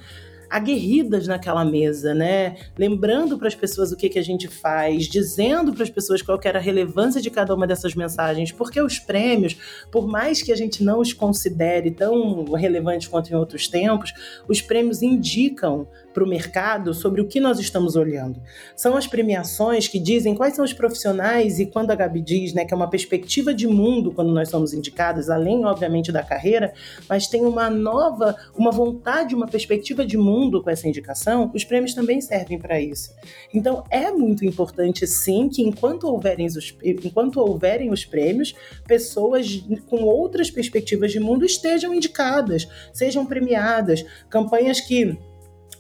aguerridas 0.50 1.28
naquela 1.28 1.64
mesa, 1.64 2.14
né? 2.14 2.58
Lembrando 2.78 3.38
para 3.38 3.47
as 3.47 3.56
pessoas 3.56 3.91
o 3.91 3.97
que, 3.97 4.10
que 4.10 4.20
a 4.20 4.24
gente 4.24 4.47
faz, 4.47 5.06
dizendo 5.06 5.74
para 5.74 5.84
as 5.84 5.89
pessoas 5.89 6.22
qual 6.22 6.39
era 6.43 6.60
a 6.60 6.62
relevância 6.62 7.22
de 7.22 7.30
cada 7.30 7.54
uma 7.54 7.68
dessas 7.68 7.93
mensagens, 7.93 8.52
porque 8.52 8.82
os 8.82 8.97
prêmios, 8.97 9.56
por 9.91 10.08
mais 10.08 10.41
que 10.41 10.52
a 10.52 10.56
gente 10.56 10.84
não 10.84 11.00
os 11.00 11.14
considere 11.14 11.91
tão 11.91 12.45
relevantes 12.54 13.08
quanto 13.08 13.32
em 13.32 13.36
outros 13.36 13.68
tempos, 13.68 14.14
os 14.47 14.62
prêmios 14.62 15.02
indicam 15.02 15.88
para 16.14 16.24
o 16.24 16.28
mercado 16.28 16.93
sobre 16.93 17.22
o 17.22 17.28
que 17.28 17.39
nós 17.39 17.60
estamos 17.60 17.95
olhando. 17.95 18.41
São 18.76 18.95
as 18.95 19.07
premiações 19.07 19.88
que 19.88 19.99
dizem 19.99 20.36
quais 20.36 20.55
são 20.55 20.66
os 20.66 20.74
profissionais, 20.74 21.60
e 21.60 21.66
quando 21.66 21.91
a 21.91 21.95
Gabi 21.95 22.22
diz 22.22 22.53
né, 22.53 22.66
que 22.66 22.74
é 22.74 22.78
uma 22.78 22.89
perspectiva 22.89 23.53
de 23.53 23.68
mundo 23.68 24.12
quando 24.12 24.32
nós 24.34 24.49
somos 24.49 24.74
indicados, 24.74 25.30
além, 25.30 25.66
obviamente, 25.66 26.12
da 26.12 26.24
carreira, 26.24 26.74
mas 27.07 27.28
tem 27.28 27.45
uma 27.45 27.70
nova, 27.70 28.36
uma 28.57 28.72
vontade, 28.72 29.36
uma 29.36 29.47
perspectiva 29.47 30.05
de 30.05 30.18
mundo 30.18 30.64
com 30.64 30.70
essa 30.70 30.88
indicação, 30.88 31.51
os 31.53 31.64
prêmios 31.64 31.93
também 31.93 32.22
servem 32.22 32.60
para 32.60 32.80
isso. 32.82 33.12
Então, 33.53 33.84
é 33.89 34.12
muito 34.12 34.45
importante, 34.45 35.05
sim, 35.07 35.49
que 35.49 35.62
enquanto 35.62 36.05
houverem 36.05 36.47
os, 36.47 36.76
enquanto 36.84 37.39
houverem 37.39 37.91
os 37.91 38.05
prêmios, 38.05 38.53
pessoas 38.88 39.64
com 39.88 40.03
outras 40.03 40.49
perspectivas 40.49 41.12
de 41.12 41.20
mundo 41.20 41.45
estejam 41.45 41.93
indicadas, 41.93 42.68
sejam 42.93 43.26
premiadas, 43.26 44.05
campanhas 44.30 44.80
que 44.80 45.18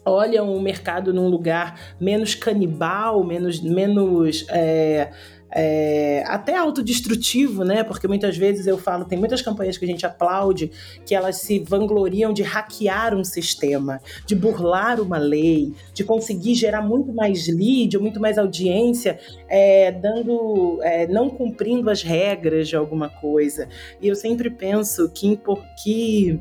olham 0.05 0.53
o 0.53 0.61
mercado 0.61 1.13
num 1.13 1.27
lugar 1.27 1.79
menos 1.99 2.35
canibal, 2.35 3.23
menos, 3.23 3.61
menos 3.61 4.45
é, 4.49 5.11
é, 5.51 6.23
até 6.27 6.55
autodestrutivo, 6.55 7.63
né? 7.63 7.83
Porque 7.83 8.07
muitas 8.07 8.37
vezes 8.37 8.67
eu 8.67 8.77
falo, 8.77 9.05
tem 9.05 9.17
muitas 9.17 9.41
campanhas 9.41 9.77
que 9.77 9.85
a 9.85 9.87
gente 9.87 10.05
aplaude 10.05 10.71
que 11.05 11.15
elas 11.15 11.37
se 11.37 11.59
vangloriam 11.59 12.31
de 12.31 12.43
hackear 12.43 13.15
um 13.15 13.23
sistema, 13.23 13.99
de 14.25 14.35
burlar 14.35 15.01
uma 15.01 15.17
lei, 15.17 15.73
de 15.93 16.03
conseguir 16.03 16.55
gerar 16.55 16.81
muito 16.81 17.13
mais 17.13 17.47
lead, 17.47 17.97
muito 17.97 18.19
mais 18.19 18.37
audiência, 18.37 19.19
é, 19.47 19.91
dando, 19.91 20.79
é, 20.83 21.07
não 21.07 21.29
cumprindo 21.29 21.89
as 21.89 22.03
regras 22.03 22.67
de 22.67 22.75
alguma 22.75 23.09
coisa. 23.09 23.67
E 24.01 24.07
eu 24.07 24.15
sempre 24.15 24.49
penso 24.49 25.09
que, 25.09 25.39
que 25.83 26.39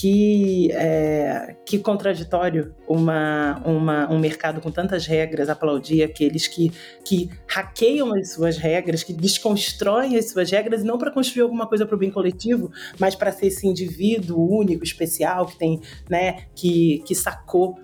que, 0.00 0.72
é, 0.72 1.56
que 1.66 1.78
contraditório 1.78 2.74
uma, 2.88 3.60
uma, 3.66 4.10
um 4.10 4.18
mercado 4.18 4.58
com 4.58 4.70
tantas 4.70 5.04
regras 5.04 5.50
aplaudir 5.50 6.02
aqueles 6.02 6.48
que, 6.48 6.72
que 7.04 7.28
hackeiam 7.46 8.14
as 8.14 8.32
suas 8.32 8.56
regras, 8.56 9.02
que 9.02 9.12
desconstroem 9.12 10.16
as 10.16 10.30
suas 10.30 10.50
regras, 10.50 10.82
não 10.82 10.96
para 10.96 11.10
construir 11.10 11.42
alguma 11.42 11.66
coisa 11.66 11.84
para 11.84 11.94
o 11.94 11.98
bem 11.98 12.10
coletivo, 12.10 12.72
mas 12.98 13.14
para 13.14 13.30
ser 13.30 13.48
esse 13.48 13.66
indivíduo 13.66 14.50
único, 14.50 14.82
especial, 14.82 15.44
que 15.44 15.58
tem, 15.58 15.78
né, 16.08 16.44
que, 16.54 17.02
que 17.06 17.14
sacou 17.14 17.78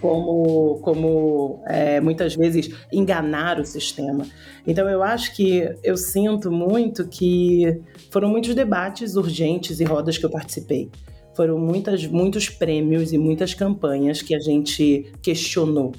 como, 0.00 0.78
como 0.78 1.60
é, 1.66 2.00
muitas 2.00 2.36
vezes 2.36 2.70
enganar 2.92 3.58
o 3.58 3.66
sistema. 3.66 4.24
Então 4.64 4.88
eu 4.88 5.02
acho 5.02 5.34
que 5.34 5.68
eu 5.82 5.96
sinto 5.96 6.52
muito 6.52 7.08
que 7.08 7.82
foram 8.12 8.28
muitos 8.28 8.54
debates 8.54 9.16
urgentes 9.16 9.80
e 9.80 9.84
rodas 9.84 10.16
que 10.16 10.24
eu 10.24 10.30
participei. 10.30 10.88
Foram 11.36 11.58
muitas, 11.58 12.06
muitos 12.06 12.48
prêmios 12.48 13.12
e 13.12 13.18
muitas 13.18 13.52
campanhas 13.52 14.22
que 14.22 14.34
a 14.34 14.40
gente 14.40 15.12
questionou 15.22 15.92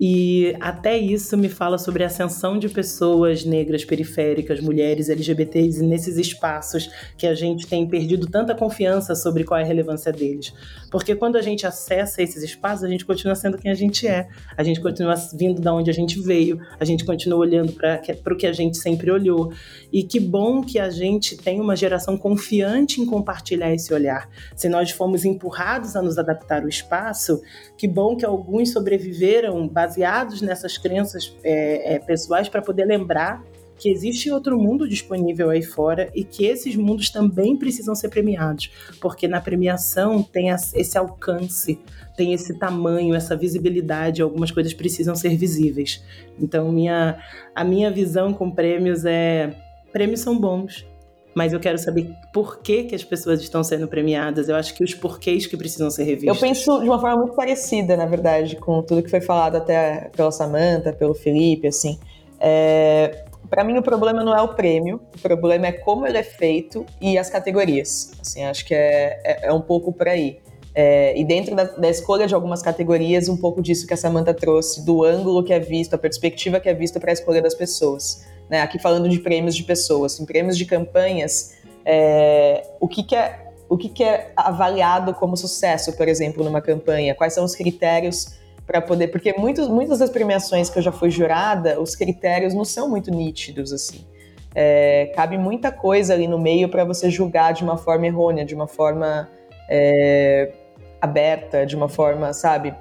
e 0.00 0.56
até 0.60 0.96
isso 0.96 1.36
me 1.36 1.50
fala 1.50 1.76
sobre 1.76 2.02
a 2.02 2.06
ascensão 2.06 2.58
de 2.58 2.70
pessoas 2.70 3.44
negras 3.44 3.84
periféricas, 3.84 4.58
mulheres, 4.58 5.10
LGBTs 5.10 5.82
nesses 5.82 6.16
espaços 6.16 6.90
que 7.18 7.26
a 7.26 7.34
gente 7.34 7.66
tem 7.66 7.86
perdido 7.86 8.26
tanta 8.26 8.54
confiança 8.54 9.14
sobre 9.14 9.44
qual 9.44 9.60
é 9.60 9.62
a 9.62 9.66
relevância 9.66 10.10
deles. 10.10 10.54
Porque 10.90 11.14
quando 11.14 11.36
a 11.36 11.42
gente 11.42 11.66
acessa 11.66 12.22
esses 12.22 12.42
espaços, 12.42 12.84
a 12.84 12.88
gente 12.88 13.04
continua 13.04 13.34
sendo 13.34 13.58
quem 13.58 13.70
a 13.70 13.74
gente 13.74 14.08
é. 14.08 14.26
A 14.56 14.62
gente 14.62 14.80
continua 14.80 15.14
vindo 15.34 15.60
da 15.60 15.74
onde 15.74 15.90
a 15.90 15.94
gente 15.94 16.18
veio, 16.18 16.58
a 16.78 16.84
gente 16.86 17.04
continua 17.04 17.38
olhando 17.38 17.72
para 17.74 18.00
o 18.32 18.36
que 18.36 18.46
a 18.46 18.52
gente 18.54 18.78
sempre 18.78 19.10
olhou. 19.10 19.52
E 19.92 20.02
que 20.02 20.18
bom 20.18 20.62
que 20.62 20.78
a 20.78 20.88
gente 20.88 21.36
tem 21.36 21.60
uma 21.60 21.76
geração 21.76 22.16
confiante 22.16 23.02
em 23.02 23.06
compartilhar 23.06 23.70
esse 23.74 23.92
olhar. 23.92 24.30
Se 24.56 24.66
nós 24.66 24.90
fomos 24.90 25.26
empurrados 25.26 25.94
a 25.94 26.00
nos 26.00 26.16
adaptar 26.16 26.62
ao 26.62 26.68
espaço, 26.68 27.42
que 27.76 27.86
bom 27.86 28.16
que 28.16 28.24
alguns 28.24 28.72
sobreviveram 28.72 29.68
baseados 29.90 30.40
nessas 30.40 30.78
crenças 30.78 31.36
é, 31.42 31.94
é, 31.94 31.98
pessoais 31.98 32.48
para 32.48 32.62
poder 32.62 32.84
lembrar 32.84 33.42
que 33.76 33.88
existe 33.88 34.30
outro 34.30 34.58
mundo 34.58 34.86
disponível 34.86 35.48
aí 35.48 35.62
fora 35.62 36.10
e 36.14 36.22
que 36.22 36.44
esses 36.44 36.76
mundos 36.76 37.08
também 37.08 37.56
precisam 37.56 37.94
ser 37.94 38.10
premiados, 38.10 38.70
porque 39.00 39.26
na 39.26 39.40
premiação 39.40 40.22
tem 40.22 40.50
esse 40.50 40.98
alcance, 40.98 41.80
tem 42.14 42.34
esse 42.34 42.58
tamanho, 42.58 43.14
essa 43.14 43.34
visibilidade, 43.34 44.20
algumas 44.20 44.50
coisas 44.50 44.74
precisam 44.74 45.16
ser 45.16 45.34
visíveis. 45.34 46.04
Então 46.38 46.70
minha, 46.70 47.18
a 47.54 47.64
minha 47.64 47.90
visão 47.90 48.34
com 48.34 48.50
prêmios 48.50 49.06
é 49.06 49.56
prêmios 49.90 50.20
são 50.20 50.38
bons, 50.38 50.86
mas 51.34 51.52
eu 51.52 51.60
quero 51.60 51.78
saber 51.78 52.12
por 52.32 52.60
que, 52.60 52.84
que 52.84 52.94
as 52.94 53.04
pessoas 53.04 53.40
estão 53.40 53.62
sendo 53.62 53.86
premiadas. 53.86 54.48
Eu 54.48 54.56
acho 54.56 54.74
que 54.74 54.82
os 54.82 54.94
porquês 54.94 55.46
que 55.46 55.56
precisam 55.56 55.90
ser 55.90 56.04
revistos. 56.04 56.28
Eu 56.28 56.36
penso 56.36 56.80
de 56.80 56.88
uma 56.88 57.00
forma 57.00 57.18
muito 57.18 57.34
parecida, 57.34 57.96
na 57.96 58.06
verdade, 58.06 58.56
com 58.56 58.82
tudo 58.82 59.02
que 59.02 59.10
foi 59.10 59.20
falado 59.20 59.56
até 59.56 60.10
pela 60.14 60.32
Samantha, 60.32 60.92
pelo 60.92 61.14
Felipe, 61.14 61.68
assim. 61.68 61.98
É, 62.40 63.24
para 63.48 63.62
mim 63.62 63.76
o 63.78 63.82
problema 63.82 64.24
não 64.24 64.34
é 64.34 64.42
o 64.42 64.48
prêmio, 64.48 65.00
o 65.14 65.18
problema 65.20 65.68
é 65.68 65.72
como 65.72 66.06
ele 66.06 66.18
é 66.18 66.22
feito 66.22 66.84
e 67.00 67.16
as 67.16 67.30
categorias. 67.30 68.12
Assim, 68.20 68.44
acho 68.44 68.64
que 68.64 68.74
é, 68.74 69.20
é, 69.24 69.46
é 69.46 69.52
um 69.52 69.60
pouco 69.60 69.92
por 69.92 70.08
aí. 70.08 70.38
É, 70.74 71.18
e 71.18 71.24
dentro 71.24 71.54
da, 71.54 71.64
da, 71.64 71.90
escolha 71.90 72.28
de 72.28 72.34
algumas 72.34 72.62
categorias, 72.62 73.28
um 73.28 73.36
pouco 73.36 73.60
disso 73.60 73.86
que 73.86 73.94
a 73.94 73.96
Samantha 73.96 74.32
trouxe, 74.32 74.84
do 74.84 75.04
ângulo 75.04 75.42
que 75.42 75.52
é 75.52 75.58
visto, 75.58 75.94
a 75.94 75.98
perspectiva 75.98 76.60
que 76.60 76.68
é 76.68 76.74
vista 76.74 77.00
para 77.00 77.10
a 77.10 77.12
escolha 77.12 77.42
das 77.42 77.54
pessoas 77.54 78.24
né, 78.50 78.60
aqui 78.60 78.78
falando 78.78 79.08
de 79.08 79.18
prêmios 79.20 79.54
de 79.54 79.62
pessoas, 79.62 80.18
em 80.18 80.26
prêmios 80.26 80.58
de 80.58 80.66
campanhas, 80.66 81.56
é, 81.84 82.66
o, 82.80 82.88
que, 82.88 83.02
que, 83.02 83.14
é, 83.14 83.52
o 83.68 83.78
que, 83.78 83.88
que 83.88 84.02
é 84.02 84.32
avaliado 84.36 85.14
como 85.14 85.36
sucesso, 85.36 85.96
por 85.96 86.08
exemplo, 86.08 86.44
numa 86.44 86.60
campanha? 86.60 87.14
Quais 87.14 87.32
são 87.32 87.44
os 87.44 87.54
critérios 87.54 88.38
para 88.70 88.80
poder. 88.80 89.08
Porque 89.08 89.34
muitos, 89.36 89.66
muitas 89.66 89.98
das 89.98 90.10
premiações 90.10 90.70
que 90.70 90.78
eu 90.78 90.82
já 90.82 90.92
fui 90.92 91.10
jurada, 91.10 91.80
os 91.80 91.96
critérios 91.96 92.54
não 92.54 92.64
são 92.64 92.88
muito 92.88 93.10
nítidos, 93.10 93.72
assim. 93.72 94.06
é, 94.54 95.12
cabe 95.14 95.36
muita 95.38 95.72
coisa 95.72 96.14
ali 96.14 96.26
no 96.28 96.38
meio 96.38 96.68
para 96.68 96.84
você 96.84 97.10
julgar 97.10 97.52
de 97.52 97.64
uma 97.64 97.76
forma 97.76 98.06
errônea, 98.06 98.44
de 98.44 98.54
uma 98.54 98.66
forma 98.66 99.28
é, 99.68 100.52
aberta, 101.00 101.64
de 101.64 101.74
uma 101.74 101.88
forma, 101.88 102.32
sabe, 102.32 102.74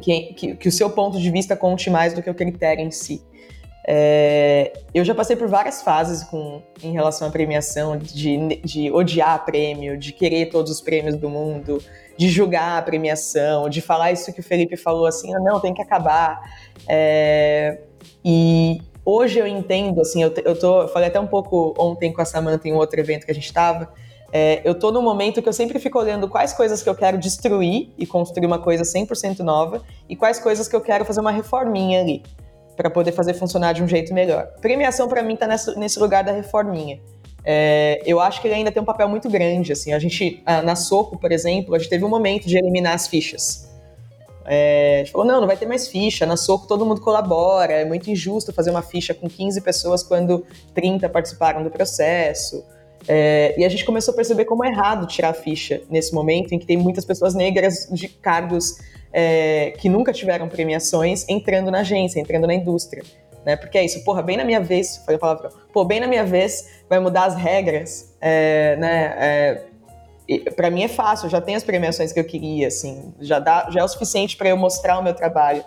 que, 0.00 0.34
que, 0.34 0.56
que, 0.56 0.68
o 0.68 0.72
seu 0.72 0.90
ponto 0.90 1.18
de 1.18 1.30
vista 1.30 1.56
conte 1.56 1.88
mais 1.88 2.12
do 2.12 2.22
que 2.22 2.28
o 2.28 2.34
critério 2.34 2.84
em 2.84 2.90
si. 2.90 3.22
É, 3.84 4.72
eu 4.94 5.04
já 5.04 5.14
passei 5.14 5.34
por 5.34 5.48
várias 5.48 5.82
fases 5.82 6.22
com, 6.24 6.62
em 6.82 6.92
relação 6.92 7.28
à 7.28 7.30
premiação, 7.30 7.96
de, 7.98 8.56
de 8.64 8.90
odiar 8.92 9.44
prêmio, 9.44 9.98
de 9.98 10.12
querer 10.12 10.46
todos 10.46 10.70
os 10.70 10.80
prêmios 10.80 11.16
do 11.16 11.28
mundo, 11.28 11.82
de 12.16 12.28
julgar 12.28 12.78
a 12.78 12.82
premiação, 12.82 13.68
de 13.68 13.80
falar 13.80 14.12
isso 14.12 14.32
que 14.32 14.40
o 14.40 14.42
Felipe 14.42 14.76
falou 14.76 15.06
assim, 15.06 15.34
ah, 15.34 15.40
não, 15.40 15.58
tem 15.58 15.74
que 15.74 15.82
acabar. 15.82 16.40
É, 16.88 17.80
e 18.24 18.80
hoje 19.04 19.40
eu 19.40 19.46
entendo, 19.46 20.00
assim, 20.00 20.22
eu, 20.22 20.32
eu, 20.44 20.58
tô, 20.58 20.82
eu 20.82 20.88
falei 20.88 21.08
até 21.08 21.18
um 21.18 21.26
pouco 21.26 21.74
ontem 21.76 22.12
com 22.12 22.22
a 22.22 22.24
Samantha 22.24 22.68
em 22.68 22.72
outro 22.72 23.00
evento 23.00 23.24
que 23.24 23.32
a 23.32 23.34
gente 23.34 23.46
estava, 23.46 23.92
é, 24.34 24.62
eu 24.64 24.74
tô 24.74 24.90
num 24.90 25.02
momento 25.02 25.42
que 25.42 25.48
eu 25.48 25.52
sempre 25.52 25.78
fico 25.78 25.98
olhando 25.98 26.26
quais 26.26 26.54
coisas 26.54 26.82
que 26.82 26.88
eu 26.88 26.94
quero 26.94 27.18
destruir 27.18 27.90
e 27.98 28.06
construir 28.06 28.46
uma 28.46 28.58
coisa 28.58 28.82
100% 28.82 29.40
nova 29.40 29.82
e 30.08 30.16
quais 30.16 30.38
coisas 30.38 30.66
que 30.66 30.74
eu 30.74 30.80
quero 30.80 31.04
fazer 31.04 31.20
uma 31.20 31.32
reforminha 31.32 32.00
ali 32.00 32.22
para 32.76 32.90
poder 32.90 33.12
fazer 33.12 33.34
funcionar 33.34 33.72
de 33.72 33.82
um 33.82 33.88
jeito 33.88 34.12
melhor. 34.14 34.46
Premiação 34.60 35.08
para 35.08 35.22
mim 35.22 35.36
tá 35.36 35.46
nesse, 35.46 35.78
nesse 35.78 35.98
lugar 35.98 36.24
da 36.24 36.32
reforminha. 36.32 37.00
É, 37.44 38.00
eu 38.06 38.20
acho 38.20 38.40
que 38.40 38.46
ele 38.46 38.54
ainda 38.54 38.70
tem 38.70 38.80
um 38.80 38.84
papel 38.86 39.08
muito 39.08 39.28
grande, 39.28 39.72
assim, 39.72 39.92
a 39.92 39.98
gente, 39.98 40.42
na 40.64 40.76
Soco, 40.76 41.18
por 41.18 41.32
exemplo, 41.32 41.74
a 41.74 41.78
gente 41.78 41.90
teve 41.90 42.04
um 42.04 42.08
momento 42.08 42.46
de 42.46 42.56
eliminar 42.56 42.94
as 42.94 43.08
fichas. 43.08 43.68
É, 44.44 44.96
a 44.96 44.98
gente 44.98 45.12
falou, 45.12 45.26
não, 45.26 45.40
não 45.40 45.46
vai 45.46 45.56
ter 45.56 45.66
mais 45.66 45.88
ficha, 45.88 46.24
na 46.26 46.36
Soco 46.36 46.66
todo 46.66 46.86
mundo 46.86 47.00
colabora, 47.00 47.72
é 47.72 47.84
muito 47.84 48.10
injusto 48.10 48.52
fazer 48.52 48.70
uma 48.70 48.82
ficha 48.82 49.12
com 49.12 49.28
15 49.28 49.60
pessoas 49.60 50.02
quando 50.02 50.44
30 50.74 51.08
participaram 51.08 51.62
do 51.62 51.70
processo. 51.70 52.64
É, 53.08 53.54
e 53.58 53.64
a 53.64 53.68
gente 53.68 53.84
começou 53.84 54.12
a 54.12 54.16
perceber 54.16 54.44
como 54.44 54.64
é 54.64 54.68
errado 54.68 55.06
tirar 55.06 55.30
a 55.30 55.34
ficha 55.34 55.82
nesse 55.90 56.14
momento 56.14 56.52
em 56.52 56.58
que 56.58 56.66
tem 56.66 56.76
muitas 56.76 57.04
pessoas 57.04 57.34
negras 57.34 57.88
de 57.90 58.08
cargos 58.08 58.78
é, 59.12 59.72
que 59.78 59.88
nunca 59.88 60.12
tiveram 60.12 60.48
premiações 60.48 61.28
entrando 61.28 61.70
na 61.70 61.80
agência, 61.80 62.20
entrando 62.20 62.46
na 62.46 62.54
indústria. 62.54 63.02
Né? 63.44 63.56
Porque 63.56 63.76
é 63.76 63.84
isso, 63.84 64.04
porra, 64.04 64.22
bem 64.22 64.36
na 64.36 64.44
minha 64.44 64.60
vez, 64.60 65.02
foi 65.04 65.16
a 65.16 65.18
palavra, 65.18 65.50
pô, 65.72 65.84
bem 65.84 65.98
na 65.98 66.06
minha 66.06 66.24
vez 66.24 66.82
vai 66.88 67.00
mudar 67.00 67.24
as 67.24 67.34
regras, 67.34 68.14
é, 68.20 68.76
né? 68.76 69.14
É, 69.18 69.62
para 70.54 70.70
mim 70.70 70.84
é 70.84 70.88
fácil, 70.88 71.28
já 71.28 71.40
tenho 71.40 71.56
as 71.56 71.64
premiações 71.64 72.12
que 72.12 72.20
eu 72.20 72.24
queria, 72.24 72.68
assim, 72.68 73.12
já, 73.20 73.40
dá, 73.40 73.68
já 73.70 73.80
é 73.80 73.84
o 73.84 73.88
suficiente 73.88 74.36
para 74.36 74.48
eu 74.48 74.56
mostrar 74.56 74.98
o 74.98 75.02
meu 75.02 75.12
trabalho. 75.12 75.64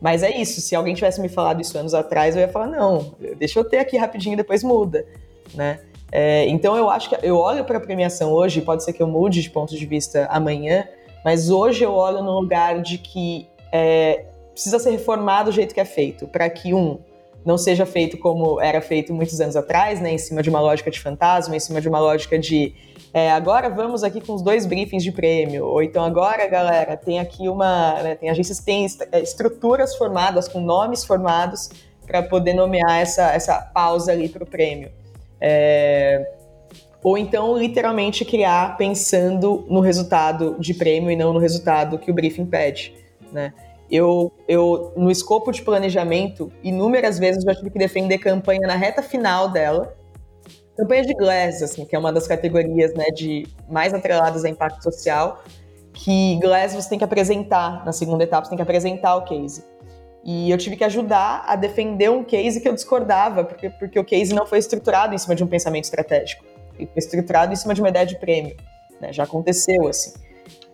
Mas 0.00 0.22
é 0.22 0.34
isso, 0.34 0.60
se 0.60 0.74
alguém 0.74 0.94
tivesse 0.94 1.20
me 1.20 1.28
falado 1.28 1.60
isso 1.60 1.76
anos 1.78 1.92
atrás, 1.92 2.34
eu 2.34 2.40
ia 2.40 2.48
falar, 2.48 2.66
não, 2.66 3.14
deixa 3.36 3.58
eu 3.60 3.64
ter 3.64 3.78
aqui 3.78 3.96
rapidinho, 3.98 4.36
depois 4.36 4.64
muda, 4.64 5.06
né? 5.54 5.78
É, 6.12 6.46
então 6.46 6.76
eu 6.76 6.90
acho 6.90 7.08
que 7.08 7.16
eu 7.22 7.38
olho 7.38 7.64
para 7.64 7.78
a 7.78 7.80
premiação 7.80 8.30
hoje, 8.30 8.60
pode 8.60 8.84
ser 8.84 8.92
que 8.92 9.02
eu 9.02 9.06
mude 9.06 9.40
de 9.40 9.48
ponto 9.48 9.74
de 9.74 9.86
vista 9.86 10.28
amanhã, 10.30 10.86
mas 11.24 11.48
hoje 11.48 11.82
eu 11.82 11.92
olho 11.94 12.22
no 12.22 12.38
lugar 12.38 12.82
de 12.82 12.98
que 12.98 13.48
é, 13.72 14.26
precisa 14.52 14.78
ser 14.78 14.90
reformado 14.90 15.48
o 15.48 15.52
jeito 15.52 15.72
que 15.72 15.80
é 15.80 15.84
feito, 15.86 16.28
para 16.28 16.48
que 16.50 16.74
um 16.74 16.98
não 17.44 17.56
seja 17.56 17.86
feito 17.86 18.18
como 18.18 18.60
era 18.60 18.80
feito 18.80 19.12
muitos 19.12 19.40
anos 19.40 19.56
atrás, 19.56 20.00
né, 20.00 20.12
em 20.12 20.18
cima 20.18 20.42
de 20.42 20.50
uma 20.50 20.60
lógica 20.60 20.90
de 20.90 21.00
fantasma, 21.00 21.56
em 21.56 21.60
cima 21.60 21.80
de 21.80 21.88
uma 21.88 21.98
lógica 21.98 22.38
de 22.38 22.74
é, 23.14 23.30
agora 23.30 23.68
vamos 23.68 24.04
aqui 24.04 24.20
com 24.20 24.34
os 24.34 24.42
dois 24.42 24.64
briefings 24.66 25.02
de 25.02 25.12
prêmio, 25.12 25.66
ou 25.66 25.82
então 25.82 26.04
agora, 26.04 26.46
galera, 26.46 26.96
tem 26.96 27.18
aqui 27.18 27.48
uma, 27.48 28.02
né, 28.02 28.14
tem 28.14 28.28
agências 28.28 28.58
tem 28.58 28.86
é, 29.10 29.20
estruturas 29.20 29.96
formadas 29.96 30.46
com 30.46 30.60
nomes 30.60 31.04
formados 31.04 31.70
para 32.06 32.22
poder 32.22 32.52
nomear 32.52 33.00
essa, 33.00 33.32
essa 33.32 33.58
pausa 33.74 34.12
ali 34.12 34.28
para 34.28 34.44
o 34.44 34.46
prêmio. 34.46 34.90
É, 35.44 36.24
ou 37.02 37.18
então 37.18 37.58
literalmente 37.58 38.24
criar 38.24 38.76
pensando 38.76 39.66
no 39.68 39.80
resultado 39.80 40.54
de 40.60 40.72
prêmio 40.72 41.10
e 41.10 41.16
não 41.16 41.32
no 41.32 41.40
resultado 41.40 41.98
que 41.98 42.12
o 42.12 42.14
briefing 42.14 42.46
pede, 42.46 42.94
né? 43.32 43.52
Eu, 43.90 44.32
eu, 44.48 44.92
no 44.96 45.10
escopo 45.10 45.50
de 45.50 45.60
planejamento, 45.60 46.50
inúmeras 46.62 47.18
vezes 47.18 47.44
eu 47.44 47.52
já 47.52 47.58
tive 47.58 47.70
que 47.70 47.78
defender 47.78 48.18
campanha 48.18 48.66
na 48.66 48.76
reta 48.76 49.02
final 49.02 49.50
dela. 49.50 49.94
Campanha 50.74 51.02
de 51.02 51.12
Glass, 51.12 51.60
assim, 51.60 51.84
que 51.84 51.94
é 51.94 51.98
uma 51.98 52.10
das 52.10 52.26
categorias 52.26 52.94
né, 52.94 53.06
de 53.14 53.46
mais 53.68 53.92
atreladas 53.92 54.46
a 54.46 54.48
impacto 54.48 54.82
social, 54.82 55.42
que 55.92 56.38
Glass 56.40 56.72
você 56.72 56.88
tem 56.88 56.98
que 56.98 57.04
apresentar, 57.04 57.84
na 57.84 57.92
segunda 57.92 58.24
etapa, 58.24 58.44
você 58.44 58.50
tem 58.50 58.56
que 58.56 58.62
apresentar 58.62 59.14
o 59.16 59.24
case. 59.24 59.62
E 60.24 60.50
eu 60.50 60.56
tive 60.56 60.76
que 60.76 60.84
ajudar 60.84 61.44
a 61.46 61.56
defender 61.56 62.10
um 62.10 62.22
case 62.22 62.60
que 62.60 62.68
eu 62.68 62.72
discordava, 62.72 63.44
porque, 63.44 63.70
porque 63.70 63.98
o 63.98 64.04
case 64.04 64.32
não 64.32 64.46
foi 64.46 64.58
estruturado 64.58 65.14
em 65.14 65.18
cima 65.18 65.34
de 65.34 65.42
um 65.42 65.46
pensamento 65.48 65.84
estratégico. 65.84 66.44
Foi 66.76 66.88
estruturado 66.96 67.52
em 67.52 67.56
cima 67.56 67.74
de 67.74 67.80
uma 67.80 67.88
ideia 67.88 68.06
de 68.06 68.18
prêmio. 68.18 68.56
Né? 69.00 69.12
Já 69.12 69.24
aconteceu, 69.24 69.88
assim. 69.88 70.12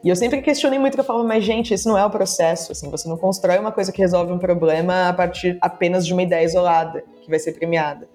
E 0.02 0.08
eu 0.08 0.14
sempre 0.14 0.40
questionei 0.42 0.78
muito 0.78 0.94
que 0.94 1.00
eu 1.00 1.04
falava, 1.04 1.26
mas 1.26 1.42
gente, 1.42 1.74
esse 1.74 1.86
não 1.86 1.98
é 1.98 2.04
o 2.04 2.10
processo, 2.10 2.70
assim, 2.70 2.88
você 2.88 3.08
não 3.08 3.16
constrói 3.16 3.58
uma 3.58 3.72
coisa 3.72 3.90
que 3.90 4.00
resolve 4.00 4.32
um 4.32 4.38
problema 4.38 5.08
a 5.08 5.12
partir 5.12 5.58
apenas 5.60 6.06
de 6.06 6.12
uma 6.12 6.22
ideia 6.22 6.44
isolada 6.44 7.02
que 7.22 7.28
vai 7.28 7.38
ser 7.38 7.52
premiada, 7.52 8.08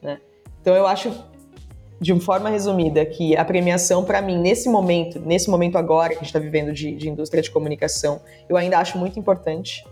né? 0.00 0.20
Então 0.60 0.76
eu 0.76 0.86
acho, 0.86 1.12
de 2.00 2.12
uma 2.12 2.20
forma 2.20 2.48
resumida, 2.48 3.04
que 3.04 3.36
a 3.36 3.44
premiação 3.44 4.04
para 4.04 4.22
mim 4.22 4.38
nesse 4.38 4.68
momento, 4.68 5.18
nesse 5.18 5.50
momento 5.50 5.76
agora 5.76 6.10
que 6.10 6.14
a 6.14 6.18
gente 6.18 6.28
está 6.28 6.38
vivendo 6.38 6.72
de, 6.72 6.94
de 6.94 7.08
indústria 7.08 7.42
de 7.42 7.50
comunicação, 7.50 8.20
eu 8.48 8.56
ainda 8.56 8.78
acho 8.78 8.96
muito 8.96 9.18
importante, 9.18 9.84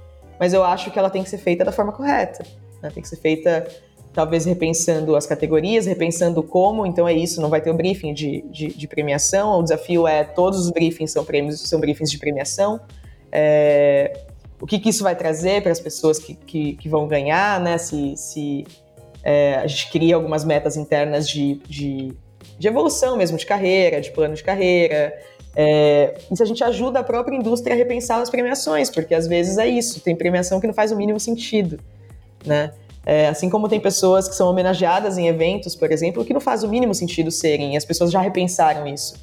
mas 0.43 0.53
eu 0.53 0.65
acho 0.65 0.91
que 0.91 0.99
ela 0.99 1.09
tem 1.09 1.23
que 1.23 1.31
ser 1.31 1.39
feita 1.39 1.65
da 1.65 1.71
forma 1.71 1.93
correta, 1.93 2.45
né? 2.83 2.91
Tem 2.93 3.01
que 3.01 3.09
ser 3.09 3.15
feita 3.15 3.65
talvez 4.13 4.45
repensando 4.45 5.15
as 5.15 5.25
categorias, 5.25 5.87
repensando 5.87 6.43
como, 6.43 6.85
então 6.85 7.07
é 7.07 7.13
isso, 7.13 7.41
não 7.41 7.49
vai 7.49 7.61
ter 7.61 7.71
o 7.71 7.75
briefing 7.75 8.13
de, 8.13 8.43
de, 8.51 8.67
de 8.75 8.89
premiação, 8.89 9.61
o 9.61 9.63
desafio 9.63 10.05
é 10.05 10.25
todos 10.25 10.59
os 10.59 10.73
briefings 10.73 11.13
são 11.13 11.25
prêmios, 11.25 11.61
são 11.61 11.79
briefings 11.79 12.11
de 12.11 12.19
premiação, 12.19 12.81
é, 13.31 14.19
o 14.61 14.67
que, 14.67 14.81
que, 14.81 14.89
isso 14.89 15.05
vai 15.05 15.15
trazer 15.15 15.63
para 15.63 15.71
as 15.71 15.79
pessoas 15.79 16.19
que, 16.19 16.35
que, 16.35 16.73
que, 16.73 16.89
vão 16.89 17.07
ganhar, 17.07 17.61
né, 17.61 17.79
se, 17.79 18.17
se 18.17 18.67
é, 19.23 19.55
a 19.55 19.67
gente 19.69 19.93
cria 19.93 20.17
algumas 20.17 20.45
metas 20.45 20.77
internas 20.77 21.29
de, 21.29 21.63
de, 21.69 22.13
de, 22.59 22.67
evolução 22.67 23.17
mesmo, 23.17 23.39
de 23.39 23.47
carreira, 23.47 24.01
de 24.01 24.11
plano 24.11 24.35
de 24.35 24.43
carreira, 24.43 25.17
é, 25.55 26.15
se 26.35 26.43
a 26.43 26.47
gente 26.47 26.63
ajuda 26.65 27.01
a 27.01 27.05
própria 27.05 27.37
indústria 27.37 27.75
a 27.75 27.77
repensar 27.77 28.21
as 28.21 28.31
premiações, 28.31 28.91
porque 28.91 29.15
às 29.15 29.27
vezes 29.27 29.59
é 29.59 29.67
isso, 29.67 30.01
tem 30.01 30.17
premiação 30.17 30.61
que 30.61 30.67
não 30.67 30.75
faz 30.75 30.93
o 30.93 30.97
mínimo 30.97 31.21
sentido, 31.21 31.79
né, 32.45 32.73
é, 33.05 33.29
assim 33.29 33.51
como 33.51 33.69
tem 33.69 33.81
pessoas 33.81 34.29
que 34.29 34.35
são 34.35 34.49
homenageadas 34.49 35.19
em 35.19 35.27
eventos, 35.27 35.75
por 35.75 35.91
exemplo, 35.91 36.25
que 36.25 36.33
não 36.33 36.41
faz 36.41 36.63
o 36.63 36.69
mínimo 36.69 36.95
sentido 36.95 37.31
serem, 37.31 37.75
e 37.75 37.77
as 37.77 37.85
pessoas 37.85 38.11
já 38.11 38.21
repensaram 38.21 38.87
isso. 38.87 39.15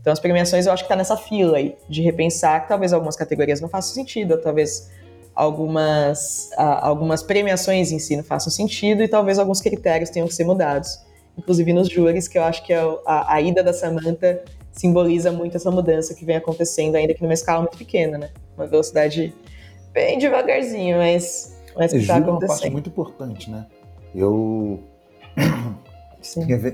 Então, 0.00 0.12
as 0.12 0.20
premiações 0.20 0.66
eu 0.66 0.72
acho 0.72 0.82
que 0.82 0.86
está 0.86 0.96
nessa 0.96 1.16
fila 1.16 1.56
aí, 1.56 1.76
de 1.88 2.02
repensar 2.02 2.62
que 2.62 2.68
talvez 2.68 2.92
algumas 2.92 3.16
categorias 3.16 3.60
não 3.60 3.68
façam 3.68 3.94
sentido, 3.94 4.38
talvez 4.38 4.90
algumas, 5.34 6.50
algumas 6.56 7.22
premiações 7.22 7.90
em 7.90 7.98
si 7.98 8.16
não 8.16 8.22
façam 8.22 8.52
sentido, 8.52 9.02
e 9.02 9.08
talvez 9.08 9.38
alguns 9.38 9.60
critérios 9.60 10.10
tenham 10.10 10.28
que 10.28 10.34
ser 10.34 10.44
mudados. 10.44 11.00
Inclusive 11.36 11.72
nos 11.72 11.88
júris, 11.88 12.28
que 12.28 12.38
eu 12.38 12.44
acho 12.44 12.64
que 12.64 12.72
é 12.72 12.80
a, 13.06 13.34
a 13.34 13.40
ida 13.40 13.64
da 13.64 13.72
Samantha 13.72 14.44
simboliza 14.74 15.32
muito 15.32 15.56
essa 15.56 15.70
mudança 15.70 16.14
que 16.14 16.24
vem 16.24 16.36
acontecendo, 16.36 16.96
ainda 16.96 17.14
que 17.14 17.22
numa 17.22 17.32
escala 17.32 17.60
muito 17.60 17.78
pequena, 17.78 18.18
né? 18.18 18.30
Uma 18.56 18.66
velocidade 18.66 19.32
bem 19.92 20.18
devagarzinho, 20.18 20.98
mas 20.98 21.54
mas 21.76 21.92
que 21.92 22.06
tá 22.06 22.18
é 22.18 22.20
uma 22.20 22.38
parte 22.38 22.70
muito 22.70 22.88
importante, 22.88 23.50
né? 23.50 23.66
Eu. 24.14 24.80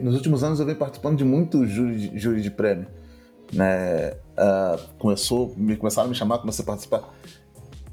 Nos 0.03 0.15
últimos 0.15 0.45
anos 0.45 0.61
eu 0.61 0.67
venho 0.67 0.79
participando 0.79 1.19
de 1.19 1.25
muitos 1.25 1.69
júri, 1.69 2.13
júri 2.17 2.41
de 2.41 2.51
prêmio. 2.51 2.87
Né? 3.53 4.11
Uh, 4.11 4.79
começou, 4.97 5.53
me 5.57 5.77
começaram 5.77 6.07
a 6.07 6.11
me 6.11 6.15
chamar, 6.15 6.39
comecei 6.39 6.63
a 6.63 6.67
participar. 6.67 7.13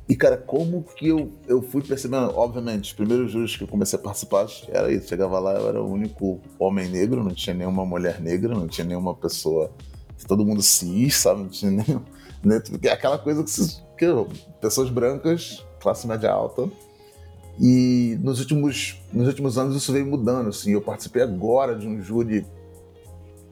E, 0.07 0.15
cara, 0.15 0.37
como 0.37 0.83
que 0.83 1.07
eu, 1.07 1.31
eu 1.47 1.61
fui 1.61 1.81
percebendo? 1.81 2.31
Obviamente, 2.37 2.85
os 2.85 2.93
primeiros 2.93 3.31
júris 3.31 3.57
que 3.57 3.63
eu 3.63 3.67
comecei 3.67 3.97
a 3.97 4.01
participar 4.01 4.45
era 4.69 4.91
isso. 4.91 5.09
Chegava 5.09 5.39
lá, 5.39 5.53
eu 5.53 5.67
era 5.67 5.81
o 5.81 5.91
único 5.91 6.39
homem 6.59 6.87
negro, 6.87 7.23
não 7.23 7.33
tinha 7.33 7.53
nenhuma 7.55 7.85
mulher 7.85 8.21
negra, 8.21 8.53
não 8.53 8.67
tinha 8.67 8.85
nenhuma 8.85 9.15
pessoa. 9.15 9.71
Todo 10.25 10.45
mundo 10.45 10.61
cis, 10.61 11.15
sabe? 11.15 11.41
Não 11.41 11.49
tinha 11.49 11.71
nenhum. 11.71 12.01
Né? 12.43 12.61
Aquela 12.91 13.17
coisa 13.17 13.43
que, 13.43 13.51
que 13.97 14.05
pessoas 14.61 14.89
brancas, 14.89 15.65
classe 15.79 16.07
média 16.07 16.31
alta, 16.31 16.69
e 17.59 18.17
nos 18.21 18.39
últimos, 18.39 19.01
nos 19.11 19.27
últimos 19.27 19.57
anos 19.57 19.75
isso 19.75 19.91
veio 19.91 20.05
mudando. 20.05 20.49
Assim. 20.49 20.71
Eu 20.71 20.81
participei 20.81 21.23
agora 21.23 21.75
de 21.75 21.87
um 21.87 22.01
júri 22.01 22.45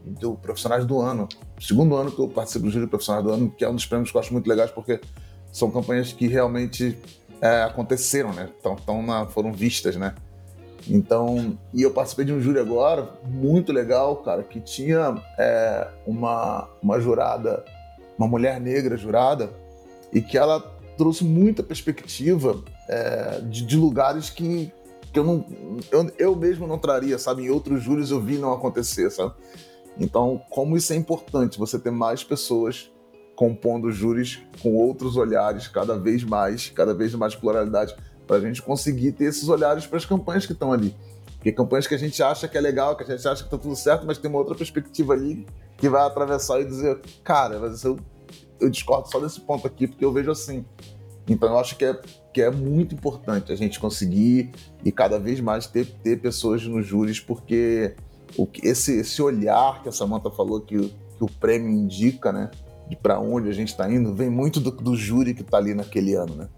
do 0.06 0.36
Profissionais 0.36 0.86
do 0.86 1.02
Ano. 1.02 1.28
Segundo 1.60 1.96
ano 1.96 2.12
que 2.12 2.20
eu 2.20 2.28
participo 2.28 2.66
do 2.66 2.72
júri 2.72 2.88
Profissionais 2.88 3.24
do 3.24 3.32
Ano, 3.32 3.50
que 3.50 3.66
é 3.66 3.70
um 3.70 3.76
dos 3.76 3.86
prêmios 3.86 4.12
que 4.12 4.18
eu 4.18 4.22
acho 4.22 4.32
muito 4.32 4.48
legais, 4.48 4.70
porque 4.70 5.02
são 5.52 5.72
campanhas 5.72 6.14
que 6.14 6.28
realmente 6.28 6.98
é, 7.42 7.64
aconteceram, 7.64 8.34
né? 8.34 8.50
Tão, 8.62 8.76
tão 8.76 9.02
na, 9.02 9.26
foram 9.26 9.52
vistas, 9.52 9.96
né? 9.96 10.14
Então, 10.88 11.58
e 11.74 11.82
eu 11.82 11.92
participei 11.92 12.26
de 12.26 12.34
um 12.34 12.40
júri 12.40 12.60
agora, 12.60 13.10
muito 13.28 13.72
legal, 13.74 14.18
cara, 14.18 14.44
que 14.44 14.60
tinha 14.60 15.22
é, 15.38 15.88
uma, 16.06 16.70
uma 16.82 17.00
jurada, 17.00 17.66
uma 18.18 18.28
mulher 18.28 18.60
negra 18.60 18.96
jurada, 18.96 19.50
e 20.14 20.22
que 20.22 20.38
ela 20.38 20.60
trouxe 20.98 21.24
muita 21.24 21.64
perspectiva 21.64 22.64
é, 22.88 23.42
de, 23.42 23.66
de, 23.66 23.76
lugares 23.76 24.30
que, 24.30 24.72
que 25.12 25.20
eu 25.20 25.24
não. 25.24 25.46
Eu, 25.92 26.12
eu 26.18 26.36
mesmo 26.36 26.68
não 26.68 26.78
traria, 26.78 27.18
sabe? 27.18 27.44
Em 27.44 27.50
outros 27.50 27.84
júris 27.84 28.12
eu 28.12 28.22
vi 28.22 28.38
não 28.38 28.54
acontecer, 28.54 29.10
sabe? 29.10 29.34
Então, 30.00 30.42
como 30.50 30.78
isso 30.78 30.94
é 30.94 30.96
importante, 30.96 31.58
você 31.58 31.80
ter 31.80 31.92
mais 31.92 32.24
pessoas 32.24 32.92
compondo 33.36 33.92
júris 33.92 34.42
com 34.62 34.76
outros 34.76 35.18
olhares, 35.18 35.68
cada 35.68 35.98
vez 35.98 36.24
mais, 36.24 36.70
cada 36.70 36.94
vez 36.94 37.14
mais 37.16 37.36
pluralidade, 37.36 37.96
para 38.26 38.38
a 38.38 38.40
gente 38.40 38.62
conseguir 38.62 39.12
ter 39.14 39.26
esses 39.26 39.48
olhares 39.48 39.86
para 39.86 39.98
as 39.98 40.06
campanhas 40.06 40.46
que 40.46 40.54
estão 40.54 40.72
ali. 40.72 40.96
Porque 41.36 41.52
campanhas 41.52 41.86
que 41.86 41.94
a 41.94 41.98
gente 41.98 42.22
acha 42.24 42.48
que 42.48 42.58
é 42.58 42.62
legal, 42.62 42.96
que 42.96 43.04
a 43.04 43.06
gente 43.06 43.28
acha 43.28 43.44
que 43.44 43.48
está 43.48 43.58
tudo 43.58 43.76
certo, 43.76 44.06
mas 44.06 44.18
tem 44.18 44.30
uma 44.30 44.40
outra 44.40 44.56
perspectiva 44.56 45.14
ali 45.14 45.46
que 45.78 45.88
vai 45.88 46.06
atravessar 46.06 46.60
e 46.60 46.66
dizer, 46.66 47.00
cara, 47.24 47.60
mas 47.60 47.84
eu, 47.84 48.00
eu 48.60 48.70
discordo 48.70 49.10
só 49.10 49.20
desse 49.20 49.40
ponto 49.42 49.68
aqui, 49.68 49.88
porque 49.88 50.04
eu 50.04 50.12
vejo 50.12 50.32
assim. 50.32 50.66
Então 51.28 51.50
eu 51.50 51.60
acho 51.60 51.76
que 51.76 51.86
é, 51.86 52.00
que 52.34 52.42
é 52.42 52.50
muito 52.50 52.96
importante 52.96 53.52
a 53.52 53.56
gente 53.56 53.80
conseguir 53.80 54.52
e 54.84 54.92
cada 54.92 55.20
vez 55.20 55.40
mais 55.40 55.68
ter, 55.68 55.86
ter 55.86 56.20
pessoas 56.20 56.66
nos 56.66 56.86
júris, 56.86 57.20
porque 57.20 57.96
o, 58.38 58.48
esse, 58.64 59.00
esse 59.00 59.22
olhar 59.22 59.82
que 59.82 59.90
a 59.90 59.92
Samantha 59.92 60.32
falou 60.32 60.62
que, 60.62 60.78
que 60.78 61.24
o 61.24 61.28
prêmio 61.28 61.70
indica, 61.70 62.32
né? 62.32 62.50
De 62.90 62.96
para 62.96 63.20
onde 63.20 63.50
a 63.50 63.54
gente 63.54 63.70
está 63.70 63.92
indo, 63.92 64.14
vem 64.14 64.30
muito 64.30 64.60
do, 64.60 64.72
do 64.72 64.96
júri 64.96 65.34
que 65.34 65.42
está 65.42 65.58
ali 65.58 65.74
naquele 65.74 66.14
ano, 66.14 66.36
né? 66.36 66.50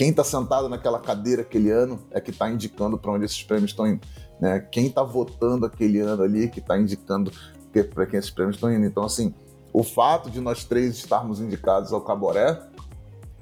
Quem 0.00 0.08
está 0.08 0.24
sentado 0.24 0.66
naquela 0.66 0.98
cadeira 0.98 1.42
aquele 1.42 1.70
ano 1.70 2.00
é 2.10 2.22
que 2.22 2.30
está 2.30 2.50
indicando 2.50 2.96
para 2.96 3.12
onde 3.12 3.26
esses 3.26 3.42
prêmios 3.42 3.72
estão 3.72 3.86
indo. 3.86 4.00
Né? 4.40 4.58
Quem 4.72 4.86
está 4.86 5.02
votando 5.02 5.66
aquele 5.66 6.00
ano 6.00 6.22
ali 6.22 6.48
que 6.48 6.58
está 6.58 6.78
indicando 6.78 7.30
para 7.92 8.06
quem 8.06 8.18
esses 8.18 8.30
prêmios 8.30 8.56
estão 8.56 8.72
indo. 8.72 8.86
Então, 8.86 9.04
assim, 9.04 9.34
o 9.74 9.82
fato 9.82 10.30
de 10.30 10.40
nós 10.40 10.64
três 10.64 10.96
estarmos 10.96 11.38
indicados 11.38 11.92
ao 11.92 12.00
Caboré 12.00 12.58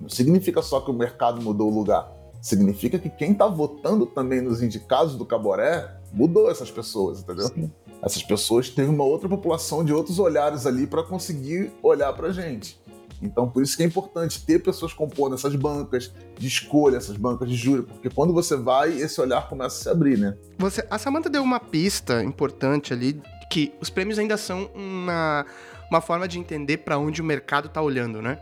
não 0.00 0.09
significa 0.09 0.61
só 0.61 0.80
que 0.80 0.90
o 0.90 0.94
mercado 0.94 1.40
mudou 1.40 1.70
o 1.70 1.72
lugar. 1.72 2.12
Significa 2.42 2.98
que 2.98 3.09
quem 3.09 3.30
está 3.30 3.46
votando 3.46 4.04
também 4.04 4.40
nos 4.40 4.61
indicados 4.61 5.14
do 5.14 5.24
Caboré 5.24 5.88
mudou 6.12 6.50
essas 6.50 6.72
pessoas, 6.72 7.20
entendeu? 7.20 7.46
Sim. 7.46 7.70
Essas 8.02 8.24
pessoas 8.24 8.68
têm 8.68 8.86
uma 8.86 9.04
outra 9.04 9.28
população 9.28 9.84
de 9.84 9.92
outros 9.92 10.18
olhares 10.18 10.66
ali 10.66 10.88
para 10.88 11.04
conseguir 11.04 11.70
olhar 11.80 12.12
para 12.14 12.32
gente. 12.32 12.80
Então, 13.20 13.48
por 13.48 13.62
isso 13.62 13.76
que 13.76 13.82
é 13.82 13.86
importante 13.86 14.44
ter 14.44 14.60
pessoas 14.60 14.92
compondo 14.92 15.34
essas 15.34 15.54
bancas 15.56 16.12
de 16.38 16.46
escolha, 16.46 16.96
essas 16.96 17.16
bancas 17.16 17.48
de 17.48 17.56
júri, 17.56 17.82
porque 17.82 18.08
quando 18.08 18.32
você 18.32 18.56
vai, 18.56 18.92
esse 18.92 19.20
olhar 19.20 19.48
começa 19.48 19.76
a 19.76 19.82
se 19.82 19.88
abrir, 19.88 20.18
né? 20.18 20.36
Você, 20.58 20.86
a 20.88 20.98
Samantha 20.98 21.28
deu 21.28 21.42
uma 21.42 21.58
pista 21.58 22.22
importante 22.22 22.92
ali, 22.92 23.20
que 23.50 23.72
os 23.80 23.90
prêmios 23.90 24.18
ainda 24.18 24.36
são 24.36 24.70
uma, 24.74 25.44
uma 25.90 26.00
forma 26.00 26.28
de 26.28 26.38
entender 26.38 26.78
para 26.78 26.98
onde 26.98 27.20
o 27.20 27.24
mercado 27.24 27.66
está 27.66 27.82
olhando, 27.82 28.22
né? 28.22 28.38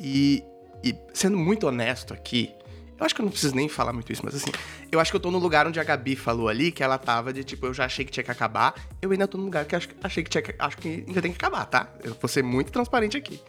E, 0.00 0.42
e 0.82 0.94
sendo 1.12 1.36
muito 1.36 1.66
honesto 1.66 2.14
aqui, 2.14 2.54
eu 2.98 3.04
acho 3.04 3.14
que 3.14 3.20
eu 3.20 3.24
não 3.24 3.30
preciso 3.30 3.54
nem 3.54 3.68
falar 3.68 3.92
muito 3.92 4.12
isso, 4.12 4.22
mas 4.24 4.34
assim, 4.34 4.52
eu 4.90 5.00
acho 5.00 5.10
que 5.10 5.16
eu 5.16 5.20
tô 5.20 5.30
no 5.30 5.38
lugar 5.38 5.66
onde 5.66 5.80
a 5.80 5.84
Gabi 5.84 6.14
falou 6.14 6.48
ali, 6.48 6.70
que 6.70 6.82
ela 6.82 6.96
tava 6.96 7.32
de 7.32 7.42
tipo, 7.42 7.66
eu 7.66 7.74
já 7.74 7.84
achei 7.84 8.04
que 8.04 8.12
tinha 8.12 8.22
que 8.22 8.30
acabar. 8.30 8.74
Eu 9.02 9.10
ainda 9.10 9.26
tô 9.26 9.36
no 9.36 9.44
lugar 9.44 9.64
que 9.64 9.74
achei 9.74 10.22
que 10.22 10.30
tinha 10.30 10.42
que. 10.42 10.54
Acho 10.58 10.78
que 10.78 11.04
ainda 11.06 11.20
tem 11.20 11.32
que 11.32 11.36
acabar, 11.36 11.66
tá? 11.66 11.88
Eu 12.02 12.16
vou 12.20 12.28
ser 12.28 12.42
muito 12.42 12.70
transparente 12.70 13.16
aqui. 13.16 13.40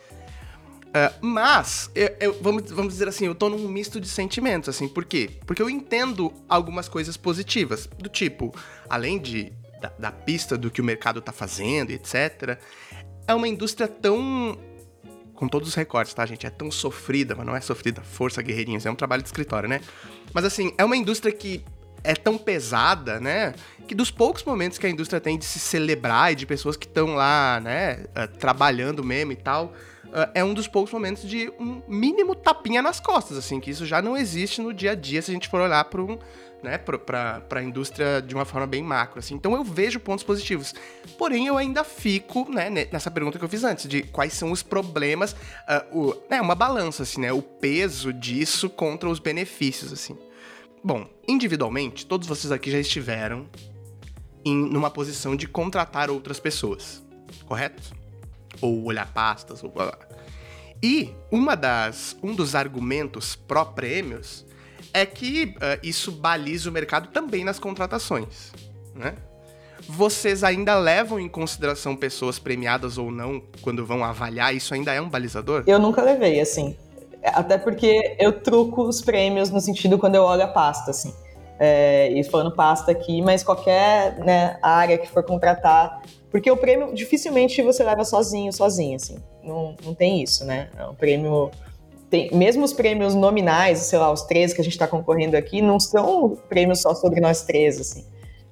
Uh, 0.95 1.13
mas, 1.19 1.91
eu, 1.93 2.15
eu, 2.21 2.37
vamos, 2.41 2.71
vamos 2.71 2.93
dizer 2.93 3.09
assim, 3.09 3.25
eu 3.25 3.35
tô 3.35 3.49
num 3.49 3.67
misto 3.67 3.99
de 3.99 4.07
sentimentos, 4.07 4.69
assim, 4.69 4.87
por 4.87 5.03
quê? 5.03 5.29
Porque 5.45 5.61
eu 5.61 5.69
entendo 5.69 6.31
algumas 6.47 6.87
coisas 6.87 7.17
positivas, 7.17 7.85
do 7.97 8.07
tipo, 8.07 8.55
além 8.89 9.19
de 9.19 9.51
da, 9.81 9.91
da 9.99 10.11
pista 10.11 10.57
do 10.57 10.71
que 10.71 10.79
o 10.79 10.83
mercado 10.85 11.19
tá 11.19 11.33
fazendo, 11.33 11.91
etc., 11.91 12.57
é 13.27 13.33
uma 13.33 13.45
indústria 13.45 13.89
tão 13.89 14.57
com 15.33 15.49
todos 15.49 15.67
os 15.67 15.75
recortes, 15.75 16.13
tá, 16.13 16.25
gente? 16.25 16.47
É 16.47 16.49
tão 16.49 16.71
sofrida, 16.71 17.35
mas 17.35 17.45
não 17.45 17.53
é 17.53 17.59
sofrida, 17.59 18.01
força 18.01 18.41
guerreirinhos, 18.41 18.85
é 18.85 18.91
um 18.91 18.95
trabalho 18.95 19.21
de 19.21 19.27
escritório, 19.27 19.67
né? 19.67 19.81
Mas 20.33 20.45
assim, 20.45 20.73
é 20.77 20.85
uma 20.85 20.95
indústria 20.95 21.33
que 21.33 21.61
é 22.05 22.13
tão 22.13 22.37
pesada, 22.37 23.19
né? 23.19 23.53
Que 23.85 23.93
dos 23.93 24.09
poucos 24.09 24.43
momentos 24.43 24.77
que 24.77 24.87
a 24.87 24.89
indústria 24.89 25.19
tem 25.19 25.37
de 25.37 25.43
se 25.43 25.59
celebrar 25.59 26.31
e 26.31 26.35
de 26.35 26.45
pessoas 26.45 26.77
que 26.77 26.85
estão 26.85 27.15
lá, 27.15 27.59
né, 27.61 28.05
uh, 28.15 28.27
trabalhando 28.37 29.03
mesmo 29.03 29.33
e 29.33 29.35
tal, 29.35 29.73
é 30.33 30.43
um 30.43 30.53
dos 30.53 30.67
poucos 30.67 30.93
momentos 30.93 31.27
de 31.27 31.51
um 31.59 31.81
mínimo 31.87 32.35
tapinha 32.35 32.81
nas 32.81 32.99
costas, 32.99 33.37
assim, 33.37 33.59
que 33.59 33.69
isso 33.69 33.85
já 33.85 34.01
não 34.01 34.15
existe 34.15 34.61
no 34.61 34.73
dia 34.73 34.91
a 34.91 34.95
dia 34.95 35.21
se 35.21 35.31
a 35.31 35.33
gente 35.33 35.49
for 35.49 35.61
olhar 35.61 35.83
para 35.85 36.01
um 36.01 36.17
né, 36.65 36.79
a 37.51 37.61
indústria 37.61 38.21
de 38.21 38.33
uma 38.33 38.43
forma 38.43 38.65
bem 38.65 38.83
macro. 38.83 39.19
Assim. 39.19 39.35
Então 39.35 39.53
eu 39.53 39.63
vejo 39.63 39.99
pontos 39.99 40.23
positivos. 40.23 40.73
Porém, 41.17 41.47
eu 41.47 41.57
ainda 41.57 41.83
fico 41.83 42.49
né, 42.51 42.69
nessa 42.91 43.11
pergunta 43.11 43.37
que 43.37 43.45
eu 43.45 43.49
fiz 43.49 43.63
antes, 43.63 43.87
de 43.87 44.03
quais 44.03 44.33
são 44.33 44.51
os 44.51 44.63
problemas, 44.63 45.33
uh, 45.33 45.97
o, 45.97 46.15
né, 46.29 46.41
uma 46.41 46.55
balança, 46.55 47.03
assim, 47.03 47.21
né, 47.21 47.31
o 47.31 47.41
peso 47.41 48.11
disso 48.11 48.69
contra 48.69 49.07
os 49.07 49.19
benefícios. 49.19 49.93
assim. 49.93 50.17
Bom, 50.83 51.07
individualmente, 51.27 52.05
todos 52.05 52.27
vocês 52.27 52.51
aqui 52.51 52.69
já 52.71 52.79
estiveram 52.79 53.47
em 54.43 54.55
numa 54.55 54.91
posição 54.91 55.35
de 55.35 55.47
contratar 55.47 56.09
outras 56.11 56.39
pessoas, 56.39 57.03
correto? 57.47 57.81
Ou 58.61 58.83
olhar 58.83 59.11
pastas, 59.11 59.63
ou 59.63 59.71
blá 59.71 59.87
blá. 59.87 60.04
E 60.85 61.15
uma 61.31 61.55
das, 61.55 62.15
um 62.21 62.35
dos 62.35 62.53
argumentos 62.53 63.35
pró-prêmios 63.35 64.45
é 64.93 65.03
que 65.03 65.55
uh, 65.55 65.79
isso 65.81 66.11
baliza 66.11 66.69
o 66.69 66.71
mercado 66.71 67.07
também 67.07 67.43
nas 67.43 67.57
contratações, 67.57 68.51
né? 68.93 69.15
Vocês 69.89 70.43
ainda 70.43 70.77
levam 70.77 71.19
em 71.19 71.27
consideração 71.27 71.95
pessoas 71.95 72.37
premiadas 72.37 72.99
ou 72.99 73.09
não 73.09 73.41
quando 73.63 73.83
vão 73.83 74.03
avaliar? 74.03 74.53
Isso 74.53 74.75
ainda 74.75 74.93
é 74.93 75.01
um 75.01 75.09
balizador? 75.09 75.63
Eu 75.65 75.79
nunca 75.79 76.03
levei, 76.03 76.39
assim. 76.39 76.77
Até 77.23 77.57
porque 77.57 78.15
eu 78.19 78.31
truco 78.31 78.83
os 78.83 79.01
prêmios 79.01 79.49
no 79.49 79.59
sentido 79.59 79.97
quando 79.97 80.13
eu 80.13 80.21
olho 80.21 80.43
a 80.43 80.47
pasta, 80.47 80.91
assim. 80.91 81.11
É, 81.57 82.11
e 82.11 82.23
falando 82.23 82.55
pasta 82.55 82.91
aqui, 82.91 83.23
mas 83.23 83.41
qualquer 83.43 84.19
né, 84.19 84.59
área 84.61 84.99
que 84.99 85.09
for 85.09 85.23
contratar. 85.23 86.03
Porque 86.29 86.51
o 86.51 86.55
prêmio 86.55 86.93
dificilmente 86.93 87.59
você 87.63 87.83
leva 87.83 88.05
sozinho, 88.05 88.53
sozinho, 88.53 88.97
assim. 88.97 89.17
Não, 89.45 89.75
não 89.83 89.93
tem 89.93 90.21
isso, 90.21 90.43
né? 90.43 90.69
É 90.77 90.85
um 90.85 90.95
prêmio 90.95 91.51
tem, 92.09 92.29
mesmo 92.31 92.63
os 92.63 92.73
prêmios 92.73 93.15
nominais, 93.15 93.79
sei 93.79 93.99
lá, 93.99 94.11
os 94.11 94.23
três 94.23 94.53
que 94.53 94.61
a 94.61 94.63
gente 94.63 94.73
está 94.73 94.87
concorrendo 94.87 95.35
aqui, 95.35 95.61
não 95.61 95.79
são 95.79 96.37
prêmios 96.47 96.81
só 96.81 96.93
sobre 96.93 97.19
nós 97.19 97.43
três, 97.43 97.79
assim. 97.79 98.05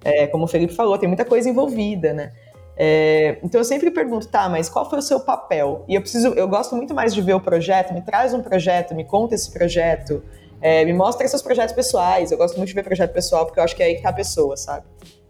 É, 0.03 0.27
como 0.27 0.45
o 0.45 0.47
Felipe 0.47 0.73
falou, 0.73 0.97
tem 0.97 1.07
muita 1.07 1.23
coisa 1.23 1.49
envolvida, 1.49 2.13
né? 2.13 2.31
É, 2.75 3.37
então 3.43 3.61
eu 3.61 3.65
sempre 3.65 3.91
pergunto, 3.91 4.27
tá, 4.27 4.49
mas 4.49 4.67
qual 4.67 4.89
foi 4.89 4.99
o 4.99 5.01
seu 5.01 5.19
papel? 5.19 5.85
E 5.87 5.95
eu 5.95 6.01
preciso, 6.01 6.29
eu 6.29 6.47
gosto 6.47 6.75
muito 6.75 6.93
mais 6.93 7.13
de 7.13 7.21
ver 7.21 7.35
o 7.35 7.39
projeto, 7.39 7.93
me 7.93 8.01
traz 8.01 8.33
um 8.33 8.41
projeto, 8.41 8.95
me 8.95 9.05
conta 9.05 9.35
esse 9.35 9.51
projeto, 9.51 10.23
é, 10.59 10.83
me 10.83 10.93
mostra 10.93 11.27
seus 11.27 11.41
projetos 11.41 11.73
pessoais. 11.73 12.31
Eu 12.31 12.37
gosto 12.37 12.57
muito 12.57 12.69
de 12.69 12.73
ver 12.73 12.83
projeto 12.83 13.13
pessoal 13.13 13.45
porque 13.45 13.59
eu 13.59 13.63
acho 13.63 13.75
que 13.75 13.83
é 13.83 13.87
aí 13.87 13.95
que 13.95 14.01
tá 14.01 14.09
a 14.09 14.13
pessoa, 14.13 14.57
sabe? 14.57 14.85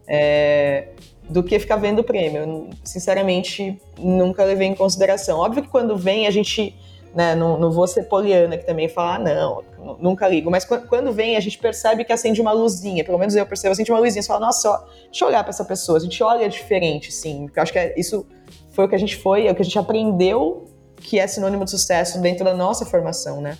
É, 0.08 0.88
do 1.28 1.42
que 1.42 1.58
ficar 1.58 1.76
vendo 1.76 2.00
o 2.00 2.04
prêmio. 2.04 2.42
Eu, 2.42 2.70
sinceramente, 2.84 3.80
nunca 3.98 4.44
levei 4.44 4.68
em 4.68 4.74
consideração. 4.74 5.38
Óbvio 5.38 5.62
que 5.62 5.68
quando 5.68 5.96
vem 5.96 6.26
a 6.26 6.30
gente 6.30 6.76
né? 7.14 7.34
Não, 7.34 7.58
não 7.58 7.70
vou 7.70 7.86
ser 7.86 8.04
poliana 8.04 8.58
que 8.58 8.66
também 8.66 8.88
falar, 8.88 9.16
ah, 9.16 9.18
não, 9.20 9.62
nunca 10.00 10.26
ligo. 10.26 10.50
Mas 10.50 10.64
quando 10.64 11.12
vem, 11.12 11.36
a 11.36 11.40
gente 11.40 11.56
percebe 11.58 12.04
que 12.04 12.12
acende 12.12 12.40
uma 12.40 12.52
luzinha, 12.52 13.04
pelo 13.04 13.18
menos 13.18 13.36
eu 13.36 13.46
percebo, 13.46 13.72
acende 13.72 13.90
uma 13.92 14.00
luzinha, 14.00 14.20
você 14.20 14.28
fala, 14.28 14.46
nossa, 14.46 14.68
ó, 14.68 14.78
deixa 15.04 15.24
eu 15.24 15.28
olhar 15.28 15.44
para 15.44 15.50
essa 15.50 15.64
pessoa, 15.64 15.98
a 15.98 16.00
gente 16.00 16.20
olha 16.22 16.48
diferente, 16.48 17.12
sim. 17.12 17.44
Porque 17.44 17.58
eu 17.58 17.62
acho 17.62 17.72
que 17.72 17.78
é, 17.78 17.94
isso 17.96 18.26
foi 18.70 18.86
o 18.86 18.88
que 18.88 18.94
a 18.96 18.98
gente 18.98 19.16
foi, 19.16 19.46
é 19.46 19.52
o 19.52 19.54
que 19.54 19.62
a 19.62 19.64
gente 19.64 19.78
aprendeu 19.78 20.64
que 20.96 21.18
é 21.18 21.26
sinônimo 21.26 21.64
de 21.64 21.70
sucesso 21.70 22.20
dentro 22.20 22.44
da 22.44 22.54
nossa 22.54 22.84
formação, 22.84 23.40
né? 23.40 23.58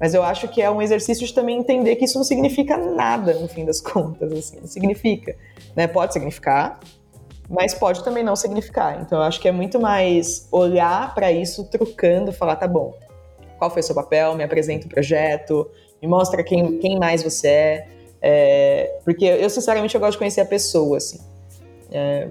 Mas 0.00 0.14
eu 0.14 0.22
acho 0.22 0.48
que 0.48 0.62
é 0.62 0.70
um 0.70 0.80
exercício 0.80 1.26
de 1.26 1.34
também 1.34 1.58
entender 1.58 1.96
que 1.96 2.04
isso 2.04 2.16
não 2.16 2.24
significa 2.24 2.76
nada, 2.76 3.34
no 3.34 3.48
fim 3.48 3.64
das 3.64 3.80
contas, 3.80 4.32
assim, 4.32 4.58
não 4.60 4.66
significa, 4.66 5.36
né? 5.76 5.86
Pode 5.86 6.12
significar, 6.12 6.80
mas 7.48 7.72
pode 7.74 8.04
também 8.04 8.22
não 8.22 8.36
significar. 8.36 9.00
Então 9.00 9.18
eu 9.18 9.24
acho 9.24 9.40
que 9.40 9.48
é 9.48 9.52
muito 9.52 9.80
mais 9.80 10.46
olhar 10.52 11.14
para 11.14 11.32
isso 11.32 11.64
trocando, 11.64 12.32
falar, 12.32 12.56
tá 12.56 12.68
bom, 12.68 12.94
qual 13.58 13.70
foi 13.70 13.82
seu 13.82 13.94
papel, 13.94 14.34
me 14.34 14.44
apresenta 14.44 14.86
o 14.86 14.88
projeto, 14.88 15.68
me 16.00 16.08
mostra 16.08 16.44
quem, 16.44 16.78
quem 16.78 16.98
mais 16.98 17.22
você 17.22 17.48
é, 17.48 17.88
é 18.20 19.00
porque 19.04 19.24
eu 19.24 19.48
sinceramente 19.48 19.94
eu 19.94 20.00
gosto 20.00 20.12
de 20.12 20.18
conhecer 20.18 20.40
a 20.40 20.46
pessoa, 20.46 20.98
assim, 20.98 21.18
é, 21.90 22.28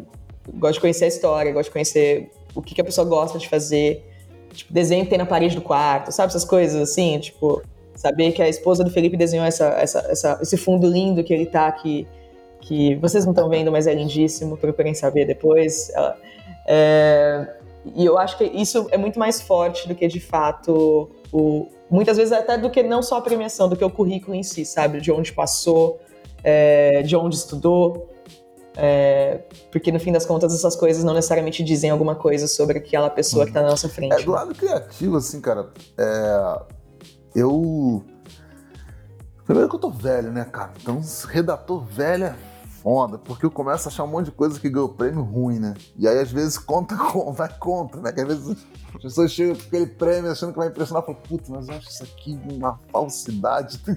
gosto 0.55 0.75
de 0.75 0.81
conhecer 0.81 1.05
a 1.05 1.07
história, 1.07 1.51
gosto 1.51 1.69
de 1.69 1.73
conhecer 1.73 2.31
o 2.53 2.61
que, 2.61 2.75
que 2.75 2.81
a 2.81 2.83
pessoa 2.83 3.05
gosta 3.05 3.37
de 3.39 3.49
fazer, 3.49 4.05
tipo, 4.53 4.71
desenho 4.71 5.03
que 5.03 5.09
tem 5.09 5.17
na 5.17 5.25
parede 5.25 5.55
do 5.55 5.61
quarto, 5.61 6.11
sabe 6.11 6.29
essas 6.29 6.45
coisas 6.45 6.89
assim, 6.89 7.19
tipo, 7.19 7.61
saber 7.95 8.31
que 8.31 8.41
a 8.41 8.47
esposa 8.47 8.83
do 8.83 8.91
Felipe 8.91 9.17
desenhou 9.17 9.45
essa, 9.45 9.65
essa, 9.79 9.99
essa, 10.09 10.39
esse 10.41 10.57
fundo 10.57 10.87
lindo 10.87 11.23
que 11.23 11.33
ele 11.33 11.45
tá 11.45 11.67
aqui 11.67 12.07
que 12.61 12.95
vocês 12.95 13.25
não 13.25 13.31
estão 13.31 13.49
vendo, 13.49 13.71
mas 13.71 13.87
é 13.87 13.93
lindíssimo, 13.93 14.57
procurem 14.57 14.93
saber 14.93 15.25
depois. 15.25 15.91
É, 16.67 17.55
e 17.95 18.05
eu 18.05 18.17
acho 18.17 18.37
que 18.37 18.43
isso 18.43 18.87
é 18.91 18.97
muito 18.97 19.17
mais 19.17 19.41
forte 19.41 19.87
do 19.87 19.95
que, 19.95 20.07
de 20.07 20.19
fato, 20.19 21.09
o, 21.31 21.67
muitas 21.89 22.17
vezes 22.17 22.33
até 22.33 22.57
do 22.57 22.69
que 22.69 22.83
não 22.83 23.01
só 23.01 23.17
a 23.17 23.21
premiação, 23.21 23.69
do 23.69 23.75
que 23.75 23.83
o 23.83 23.89
currículo 23.89 24.35
em 24.35 24.43
si, 24.43 24.65
sabe? 24.65 24.99
De 24.99 25.11
onde 25.11 25.31
passou, 25.31 25.99
é, 26.43 27.01
de 27.03 27.15
onde 27.15 27.35
estudou. 27.35 28.09
É, 28.79 29.39
porque 29.71 29.91
no 29.91 29.99
fim 29.99 30.11
das 30.11 30.23
contas 30.23 30.53
essas 30.53 30.75
coisas 30.75 31.03
não 31.03 31.13
necessariamente 31.13 31.63
dizem 31.63 31.89
alguma 31.89 32.13
coisa 32.13 32.45
sobre 32.45 32.77
aquela 32.77 33.09
pessoa 33.09 33.43
que 33.43 33.49
está 33.49 33.63
na 33.63 33.69
nossa 33.69 33.89
frente. 33.89 34.21
É, 34.21 34.23
do 34.23 34.31
lado 34.31 34.53
criativo, 34.53 35.17
assim, 35.17 35.41
cara, 35.41 35.69
é, 35.97 36.61
eu 37.33 38.03
Primeiro 39.47 39.69
que 39.69 39.75
eu 39.77 39.79
tô 39.79 39.89
velho, 39.89 40.29
né, 40.29 40.43
cara? 40.43 40.73
Então, 40.81 41.01
redator 41.29 41.81
velho 41.81 42.25
é 42.25 42.35
foda, 42.83 43.17
porque 43.17 43.45
eu 43.45 43.49
começo 43.49 43.87
a 43.87 43.91
achar 43.91 44.03
um 44.03 44.07
monte 44.07 44.25
de 44.25 44.31
coisa 44.31 44.59
que 44.59 44.69
ganhou 44.69 44.89
prêmio 44.89 45.23
ruim, 45.23 45.57
né? 45.57 45.73
E 45.97 46.05
aí, 46.05 46.19
às 46.19 46.29
vezes, 46.29 46.57
conta, 46.57 46.95
vai 47.31 47.47
contra, 47.57 48.01
né? 48.01 48.11
Que 48.11 48.19
às 48.19 48.27
vezes 48.27 48.57
as 48.93 49.01
pessoas 49.01 49.31
chegam 49.31 49.55
com 49.55 49.61
aquele 49.61 49.85
prêmio 49.87 50.29
achando 50.29 50.51
que 50.51 50.57
vai 50.57 50.67
impressionar, 50.67 51.01
falam, 51.01 51.21
puta, 51.21 51.49
mas 51.49 51.69
eu 51.69 51.75
acho 51.75 51.89
isso 51.89 52.03
aqui 52.03 52.37
uma 52.51 52.77
falsidade. 52.91 53.79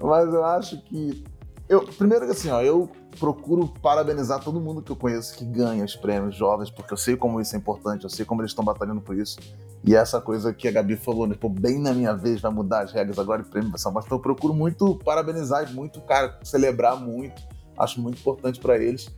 mas 0.00 0.34
eu 0.34 0.44
acho 0.44 0.82
que. 0.82 1.24
Eu, 1.68 1.84
primeiro 1.86 2.26
que 2.26 2.32
assim, 2.32 2.50
ó, 2.50 2.60
eu 2.60 2.90
procuro 3.20 3.72
parabenizar 3.80 4.42
todo 4.42 4.60
mundo 4.60 4.82
que 4.82 4.90
eu 4.90 4.96
conheço 4.96 5.36
que 5.36 5.44
ganha 5.44 5.84
os 5.84 5.94
prêmios 5.94 6.34
jovens, 6.34 6.70
porque 6.70 6.92
eu 6.92 6.96
sei 6.96 7.16
como 7.16 7.40
isso 7.40 7.54
é 7.54 7.58
importante, 7.58 8.02
eu 8.02 8.10
sei 8.10 8.24
como 8.24 8.42
eles 8.42 8.50
estão 8.50 8.64
batalhando 8.64 9.00
por 9.00 9.16
isso. 9.16 9.38
E 9.86 9.94
essa 9.94 10.18
coisa 10.18 10.52
que 10.52 10.66
a 10.66 10.72
Gabi 10.72 10.96
falou, 10.96 11.26
né? 11.26 11.36
Pô, 11.38 11.48
bem 11.48 11.78
na 11.78 11.92
minha 11.92 12.14
vez 12.14 12.40
vai 12.40 12.50
mudar 12.50 12.84
as 12.84 12.92
regras 12.92 13.18
agora 13.18 13.42
e 13.42 13.44
prêmio 13.44 13.70
vai 13.70 13.78
ser 13.78 13.88
Então 13.88 14.02
eu 14.10 14.18
procuro 14.18 14.54
muito 14.54 14.98
parabenizar, 15.04 15.70
muito, 15.74 16.00
cara, 16.00 16.38
celebrar 16.42 16.96
muito. 16.96 17.42
Acho 17.78 18.00
muito 18.00 18.18
importante 18.18 18.58
para 18.58 18.78
eles. 18.78 19.08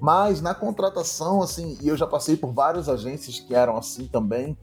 Mas 0.00 0.40
na 0.40 0.54
contratação, 0.54 1.42
assim, 1.42 1.76
e 1.80 1.88
eu 1.88 1.96
já 1.96 2.06
passei 2.06 2.36
por 2.36 2.52
várias 2.52 2.88
agências 2.88 3.40
que 3.40 3.54
eram 3.54 3.76
assim 3.76 4.06
também, 4.06 4.56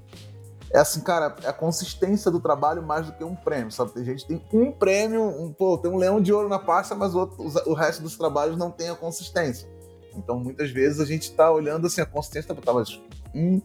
é 0.72 0.80
assim, 0.80 1.02
cara, 1.02 1.36
é 1.44 1.48
a 1.48 1.54
consistência 1.54 2.30
do 2.30 2.40
trabalho 2.40 2.82
mais 2.82 3.08
do 3.08 3.14
que 3.14 3.24
um 3.24 3.36
prêmio, 3.36 3.72
sabe? 3.72 3.92
Tem 3.92 4.06
gente 4.06 4.26
que 4.26 4.38
tem 4.38 4.62
um 4.62 4.72
prêmio, 4.72 5.24
um, 5.24 5.52
pô, 5.52 5.78
tem 5.78 5.92
um 5.92 5.98
leão 5.98 6.22
de 6.22 6.32
ouro 6.32 6.48
na 6.48 6.60
pasta, 6.60 6.94
mas 6.96 7.16
o, 7.16 7.28
o 7.66 7.74
resto 7.74 8.04
dos 8.04 8.16
trabalhos 8.16 8.56
não 8.56 8.70
tem 8.70 8.90
a 8.90 8.96
consistência. 8.96 9.68
Então, 10.16 10.40
muitas 10.40 10.70
vezes 10.70 11.00
a 11.00 11.06
gente 11.06 11.32
tá 11.32 11.52
olhando 11.52 11.88
assim, 11.88 12.02
a 12.02 12.06
consistência, 12.06 12.54
tá, 12.54 12.74
mas 12.74 13.02
um, 13.34 13.60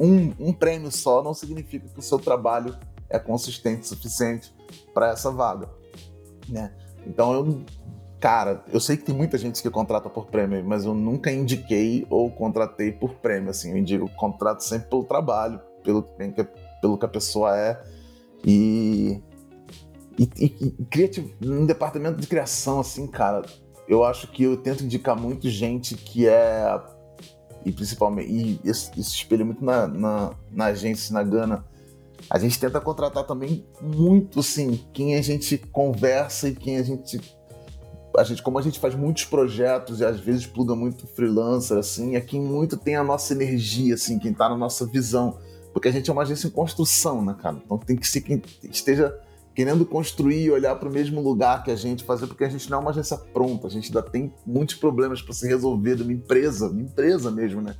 um, 0.00 0.32
um 0.38 0.52
prêmio 0.52 0.90
só 0.90 1.22
não 1.22 1.34
significa 1.34 1.86
que 1.88 1.98
o 1.98 2.02
seu 2.02 2.18
trabalho 2.18 2.76
é 3.08 3.18
consistente 3.18 3.82
o 3.82 3.86
suficiente 3.86 4.52
para 4.94 5.10
essa 5.10 5.30
vaga, 5.30 5.68
né? 6.48 6.72
Então, 7.06 7.32
eu 7.32 7.64
Cara, 8.20 8.62
eu 8.70 8.78
sei 8.78 8.98
que 8.98 9.04
tem 9.04 9.14
muita 9.14 9.38
gente 9.38 9.62
que 9.62 9.70
contrata 9.70 10.10
por 10.10 10.26
prêmio, 10.26 10.62
mas 10.62 10.84
eu 10.84 10.92
nunca 10.92 11.32
indiquei 11.32 12.06
ou 12.10 12.30
contratei 12.30 12.92
por 12.92 13.14
prêmio, 13.14 13.48
assim. 13.48 13.70
Eu 13.70 13.78
indico, 13.78 14.10
contrato 14.10 14.60
sempre 14.60 14.90
pelo 14.90 15.04
trabalho, 15.04 15.58
pelo, 15.82 16.02
pelo 16.82 16.98
que 16.98 17.04
a 17.06 17.08
pessoa 17.08 17.56
é. 17.56 17.82
E, 18.44 19.22
e, 20.18 20.30
e, 20.36 20.74
e 20.78 20.84
criativo, 20.84 21.30
no 21.40 21.66
departamento 21.66 22.20
de 22.20 22.26
criação, 22.26 22.80
assim, 22.80 23.06
cara, 23.06 23.40
eu 23.88 24.04
acho 24.04 24.30
que 24.30 24.42
eu 24.42 24.54
tento 24.58 24.84
indicar 24.84 25.18
muito 25.18 25.48
gente 25.48 25.94
que 25.94 26.28
é. 26.28 26.78
E 27.64 27.72
principalmente. 27.72 28.30
E 28.30 28.60
isso, 28.64 28.90
isso 28.96 29.14
espelha 29.14 29.44
muito 29.44 29.64
na, 29.64 29.86
na, 29.86 30.34
na 30.50 30.64
agência, 30.66 31.12
na 31.12 31.22
Gana. 31.22 31.64
A 32.28 32.38
gente 32.38 32.58
tenta 32.58 32.80
contratar 32.80 33.24
também 33.24 33.64
muito, 33.80 34.40
assim, 34.40 34.80
quem 34.92 35.16
a 35.16 35.22
gente 35.22 35.58
conversa 35.58 36.48
e 36.48 36.54
quem 36.54 36.76
a 36.76 36.82
gente 36.82 37.20
a 38.16 38.24
gente, 38.24 38.42
como 38.42 38.58
a 38.58 38.62
gente 38.62 38.80
faz 38.80 38.94
muitos 38.94 39.24
projetos 39.24 40.00
e 40.00 40.04
às 40.04 40.18
vezes 40.18 40.44
pluga 40.44 40.74
muito 40.74 41.06
freelancer, 41.06 41.78
assim, 41.78 42.16
é 42.16 42.20
quem 42.20 42.40
muito 42.40 42.76
tem 42.76 42.96
a 42.96 43.04
nossa 43.04 43.32
energia, 43.32 43.94
assim, 43.94 44.18
quem 44.18 44.32
tá 44.32 44.48
na 44.48 44.56
nossa 44.56 44.84
visão. 44.84 45.38
Porque 45.72 45.88
a 45.88 45.92
gente 45.92 46.10
é 46.10 46.12
uma 46.12 46.22
agência 46.22 46.48
em 46.48 46.50
construção, 46.50 47.24
né, 47.24 47.36
cara? 47.40 47.56
Então 47.64 47.78
tem 47.78 47.96
que 47.96 48.06
ser 48.06 48.20
quem 48.20 48.42
esteja 48.64 49.16
querendo 49.54 49.84
construir 49.84 50.44
e 50.44 50.50
olhar 50.50 50.76
para 50.76 50.88
o 50.88 50.92
mesmo 50.92 51.20
lugar 51.20 51.62
que 51.62 51.70
a 51.70 51.76
gente 51.76 52.04
fazer, 52.04 52.26
porque 52.26 52.44
a 52.44 52.48
gente 52.48 52.70
não 52.70 52.78
é 52.78 52.80
uma 52.80 52.90
agência 52.90 53.16
pronta, 53.16 53.66
a 53.66 53.70
gente 53.70 53.86
ainda 53.86 54.02
tem 54.02 54.32
muitos 54.46 54.76
problemas 54.76 55.20
para 55.20 55.34
se 55.34 55.46
resolver 55.46 55.96
de 55.96 56.02
uma 56.02 56.12
empresa, 56.12 56.68
uma 56.68 56.82
empresa 56.82 57.30
mesmo, 57.30 57.60
né? 57.60 57.74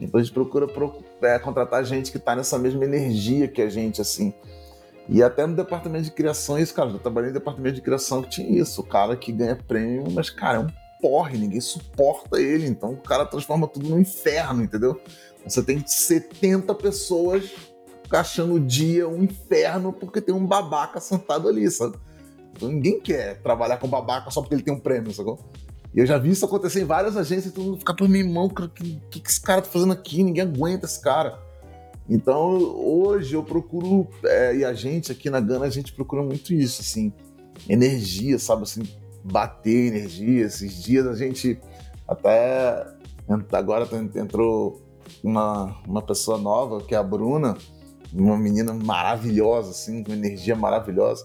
Então 0.00 0.18
a 0.18 0.22
gente 0.22 0.32
procura 0.32 0.66
é, 1.22 1.38
contratar 1.38 1.84
gente 1.84 2.10
que 2.10 2.16
está 2.16 2.34
nessa 2.34 2.58
mesma 2.58 2.84
energia 2.84 3.46
que 3.46 3.62
a 3.62 3.68
gente, 3.68 4.00
assim. 4.00 4.32
E 5.08 5.22
até 5.22 5.46
no 5.46 5.54
departamento 5.54 6.04
de 6.04 6.10
criação, 6.10 6.58
isso, 6.58 6.74
cara, 6.74 6.90
eu 6.90 6.98
trabalhei 6.98 7.30
no 7.30 7.34
departamento 7.34 7.76
de 7.76 7.82
criação 7.82 8.22
que 8.22 8.30
tinha 8.30 8.60
isso, 8.60 8.80
o 8.80 8.84
cara 8.84 9.16
que 9.16 9.30
ganha 9.30 9.56
prêmio, 9.56 10.10
mas, 10.10 10.30
cara, 10.30 10.58
é 10.58 10.60
um 10.60 10.68
porre, 11.00 11.36
ninguém 11.36 11.60
suporta 11.60 12.40
ele, 12.40 12.66
então 12.66 12.92
o 12.92 12.96
cara 12.96 13.26
transforma 13.26 13.66
tudo 13.66 13.88
no 13.88 14.00
inferno, 14.00 14.62
entendeu? 14.62 15.00
Você 15.44 15.62
tem 15.62 15.84
70 15.84 16.72
pessoas 16.76 17.50
achando 18.20 18.54
o 18.54 18.60
dia 18.60 19.08
um 19.08 19.22
inferno 19.22 19.92
porque 19.92 20.20
tem 20.20 20.34
um 20.34 20.46
babaca 20.46 21.00
sentado 21.00 21.48
ali, 21.48 21.70
sabe? 21.70 21.96
Então 22.52 22.68
ninguém 22.68 23.00
quer 23.00 23.40
trabalhar 23.42 23.78
com 23.78 23.88
babaca 23.88 24.30
só 24.30 24.40
porque 24.40 24.54
ele 24.54 24.62
tem 24.62 24.74
um 24.74 24.80
prêmio, 24.80 25.12
sacou? 25.12 25.38
E 25.94 25.98
eu 25.98 26.06
já 26.06 26.16
vi 26.16 26.30
isso 26.30 26.44
acontecer 26.44 26.82
em 26.82 26.86
várias 26.86 27.16
agências, 27.16 27.52
todo 27.52 27.64
mundo 27.64 27.78
fica 27.78 27.94
por 27.94 28.08
minha 28.08 28.24
mão, 28.24 28.46
o 28.46 28.50
que, 28.50 28.68
que, 29.10 29.20
que 29.20 29.28
esse 29.30 29.40
cara 29.40 29.60
tá 29.60 29.68
fazendo 29.68 29.92
aqui? 29.92 30.22
Ninguém 30.22 30.42
aguenta 30.42 30.86
esse 30.86 31.00
cara. 31.00 31.38
Então, 32.08 32.58
hoje 32.58 33.34
eu 33.34 33.42
procuro, 33.42 34.08
é, 34.24 34.56
e 34.56 34.64
a 34.64 34.72
gente 34.72 35.12
aqui 35.12 35.30
na 35.30 35.38
Gana, 35.38 35.66
a 35.66 35.70
gente 35.70 35.92
procura 35.92 36.22
muito 36.22 36.52
isso, 36.52 36.80
assim, 36.80 37.12
energia, 37.68 38.38
sabe, 38.38 38.62
assim, 38.62 38.82
bater 39.22 39.88
energia. 39.88 40.46
Esses 40.46 40.82
dias 40.82 41.06
a 41.06 41.14
gente 41.14 41.58
até, 42.08 42.86
agora 43.52 43.88
entrou 44.16 44.82
uma, 45.22 45.76
uma 45.86 46.02
pessoa 46.02 46.38
nova, 46.38 46.80
que 46.82 46.94
é 46.94 46.98
a 46.98 47.02
Bruna, 47.02 47.56
uma 48.14 48.36
menina 48.36 48.72
maravilhosa, 48.72 49.70
assim, 49.70 50.02
com 50.02 50.12
energia 50.12 50.54
maravilhosa. 50.54 51.24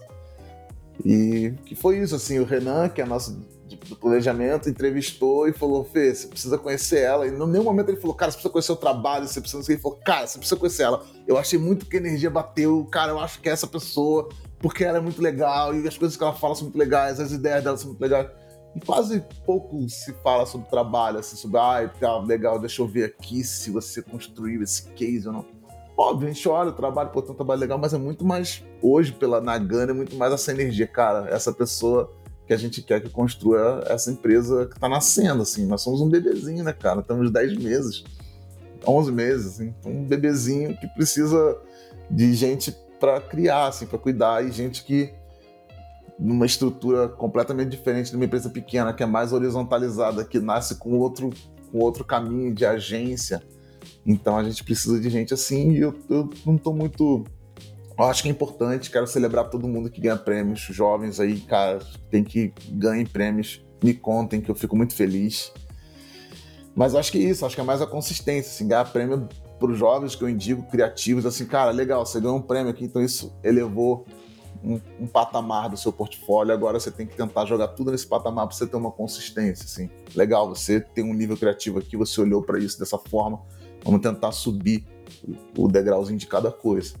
E 1.04 1.54
que 1.64 1.74
foi 1.74 1.98
isso, 1.98 2.14
assim, 2.14 2.38
o 2.38 2.44
Renan, 2.44 2.88
que 2.88 3.00
é 3.00 3.04
nosso 3.04 3.38
do 3.76 3.96
planejamento, 3.96 4.68
entrevistou 4.68 5.48
e 5.48 5.52
falou: 5.52 5.84
Fê, 5.84 6.14
você 6.14 6.26
precisa 6.26 6.58
conhecer 6.58 7.00
ela. 7.00 7.26
E 7.26 7.30
em 7.30 7.46
nenhum 7.46 7.64
momento 7.64 7.90
ele 7.90 8.00
falou: 8.00 8.14
Cara, 8.14 8.30
você 8.30 8.36
precisa 8.36 8.52
conhecer 8.52 8.72
o 8.72 8.76
trabalho, 8.76 9.26
você 9.26 9.40
precisa. 9.40 9.72
Ele 9.72 9.80
falou: 9.80 9.98
Cara, 10.04 10.26
você 10.26 10.38
precisa 10.38 10.58
conhecer 10.58 10.82
ela. 10.84 11.04
Eu 11.26 11.36
achei 11.36 11.58
muito 11.58 11.86
que 11.86 11.96
a 11.96 12.00
energia 12.00 12.30
bateu, 12.30 12.84
cara, 12.86 13.12
eu 13.12 13.20
acho 13.20 13.40
que 13.40 13.48
é 13.48 13.52
essa 13.52 13.66
pessoa, 13.66 14.28
porque 14.58 14.84
ela 14.84 14.98
é 14.98 15.00
muito 15.00 15.20
legal 15.20 15.74
e 15.74 15.86
as 15.86 15.96
coisas 15.96 16.16
que 16.16 16.22
ela 16.22 16.34
fala 16.34 16.54
são 16.54 16.64
muito 16.64 16.78
legais, 16.78 17.20
as 17.20 17.32
ideias 17.32 17.62
dela 17.62 17.76
são 17.76 17.88
muito 17.88 18.00
legais. 18.00 18.28
E 18.74 18.80
quase 18.80 19.24
pouco 19.44 19.88
se 19.88 20.12
fala 20.22 20.46
sobre 20.46 20.68
trabalho, 20.68 21.18
assim, 21.18 21.36
sobre, 21.36 21.58
ah, 21.58 21.90
tá 21.98 22.18
legal, 22.18 22.58
deixa 22.58 22.82
eu 22.82 22.86
ver 22.86 23.04
aqui 23.04 23.42
se 23.42 23.70
você 23.70 24.02
construiu 24.02 24.62
esse 24.62 24.84
case 24.90 25.26
ou 25.26 25.32
não. 25.32 25.57
Óbvio, 26.00 26.28
a 26.28 26.32
gente 26.32 26.48
olha 26.48 26.70
o 26.70 26.72
trabalho, 26.72 27.10
pô, 27.10 27.20
tem 27.20 27.32
um 27.32 27.34
trabalho 27.34 27.60
legal, 27.60 27.76
mas 27.76 27.92
é 27.92 27.98
muito 27.98 28.24
mais, 28.24 28.64
hoje, 28.80 29.12
pela 29.12 29.40
Nagana, 29.40 29.90
é 29.90 29.94
muito 29.94 30.14
mais 30.14 30.32
essa 30.32 30.52
energia, 30.52 30.86
cara, 30.86 31.28
essa 31.28 31.52
pessoa 31.52 32.14
que 32.46 32.52
a 32.52 32.56
gente 32.56 32.80
quer 32.82 33.02
que 33.02 33.10
construa 33.10 33.82
essa 33.84 34.08
empresa 34.08 34.66
que 34.66 34.76
está 34.76 34.88
nascendo, 34.88 35.42
assim. 35.42 35.66
Nós 35.66 35.82
somos 35.82 36.00
um 36.00 36.08
bebezinho, 36.08 36.62
né, 36.62 36.72
cara? 36.72 37.02
Temos 37.02 37.32
10 37.32 37.58
meses, 37.58 38.04
11 38.86 39.10
meses, 39.10 39.46
assim. 39.54 39.74
Então, 39.80 39.90
um 39.90 40.04
bebezinho 40.04 40.76
que 40.78 40.86
precisa 40.86 41.58
de 42.08 42.32
gente 42.32 42.70
para 43.00 43.20
criar, 43.20 43.66
assim, 43.66 43.84
para 43.84 43.98
cuidar 43.98 44.44
e 44.46 44.52
gente 44.52 44.84
que 44.84 45.12
numa 46.16 46.46
estrutura 46.46 47.08
completamente 47.08 47.70
diferente 47.70 48.10
de 48.10 48.16
uma 48.16 48.24
empresa 48.24 48.48
pequena, 48.48 48.92
que 48.92 49.02
é 49.02 49.06
mais 49.06 49.32
horizontalizada, 49.32 50.24
que 50.24 50.38
nasce 50.38 50.76
com 50.76 50.96
outro, 50.96 51.30
com 51.72 51.78
outro 51.78 52.04
caminho 52.04 52.54
de 52.54 52.64
agência. 52.64 53.42
Então 54.08 54.38
a 54.38 54.42
gente 54.42 54.64
precisa 54.64 54.98
de 54.98 55.10
gente 55.10 55.34
assim 55.34 55.72
e 55.72 55.80
eu, 55.80 55.94
eu 56.08 56.30
não 56.46 56.56
estou 56.56 56.74
muito 56.74 57.24
eu 57.98 58.04
acho 58.04 58.22
que 58.22 58.28
é 58.28 58.30
importante, 58.30 58.92
quero 58.92 59.08
celebrar 59.08 59.50
todo 59.50 59.66
mundo 59.66 59.90
que 59.90 60.00
ganha 60.00 60.16
prêmios, 60.16 60.60
jovens 60.60 61.18
aí, 61.18 61.40
cara, 61.40 61.80
tem 62.08 62.22
que 62.22 62.54
ganhar 62.70 63.04
prêmios, 63.08 63.60
me 63.82 63.92
contem 63.92 64.40
que 64.40 64.48
eu 64.48 64.54
fico 64.54 64.76
muito 64.76 64.94
feliz. 64.94 65.52
Mas 66.76 66.94
acho 66.94 67.10
que 67.10 67.18
é 67.18 67.28
isso, 67.28 67.44
acho 67.44 67.56
que 67.56 67.60
é 67.60 67.64
mais 67.64 67.82
a 67.82 67.86
consistência, 67.88 68.52
assim, 68.52 68.68
ganhar 68.68 68.84
prêmio 68.84 69.28
para 69.58 69.72
os 69.72 69.76
jovens 69.76 70.14
que 70.14 70.22
eu 70.22 70.28
indico, 70.28 70.62
criativos, 70.70 71.26
assim, 71.26 71.44
cara, 71.44 71.72
legal, 71.72 72.06
você 72.06 72.20
ganhou 72.20 72.36
um 72.36 72.42
prêmio 72.42 72.70
aqui, 72.70 72.84
então 72.84 73.02
isso 73.02 73.36
elevou 73.42 74.06
um, 74.62 74.80
um, 75.00 75.06
patamar 75.08 75.68
do 75.68 75.76
seu 75.76 75.92
portfólio, 75.92 76.52
agora 76.52 76.78
você 76.78 76.92
tem 76.92 77.04
que 77.04 77.16
tentar 77.16 77.46
jogar 77.46 77.66
tudo 77.68 77.90
nesse 77.90 78.06
patamar 78.06 78.46
para 78.46 78.56
você 78.56 78.64
ter 78.64 78.76
uma 78.76 78.92
consistência, 78.92 79.64
assim. 79.64 79.90
Legal, 80.14 80.48
você 80.48 80.80
tem 80.80 81.02
um 81.02 81.12
nível 81.12 81.36
criativo 81.36 81.80
aqui, 81.80 81.96
você 81.96 82.20
olhou 82.20 82.42
para 82.42 82.60
isso 82.60 82.78
dessa 82.78 82.96
forma, 82.96 83.40
vamos 83.84 84.00
tentar 84.00 84.32
subir 84.32 84.84
o 85.56 85.68
degrauzinho 85.68 86.18
de 86.18 86.26
cada 86.26 86.50
coisa. 86.50 86.94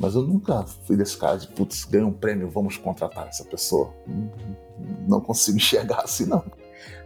Mas 0.00 0.14
eu 0.14 0.22
nunca 0.22 0.64
fui 0.86 0.96
desse 0.96 1.16
cara 1.16 1.36
de, 1.36 1.46
putz, 1.48 1.84
ganhei 1.84 2.06
um 2.06 2.12
prêmio, 2.12 2.48
vamos 2.48 2.76
contratar 2.76 3.28
essa 3.28 3.44
pessoa. 3.44 3.94
Não 5.06 5.20
consigo 5.20 5.58
enxergar 5.58 6.02
assim, 6.02 6.26
não. 6.26 6.42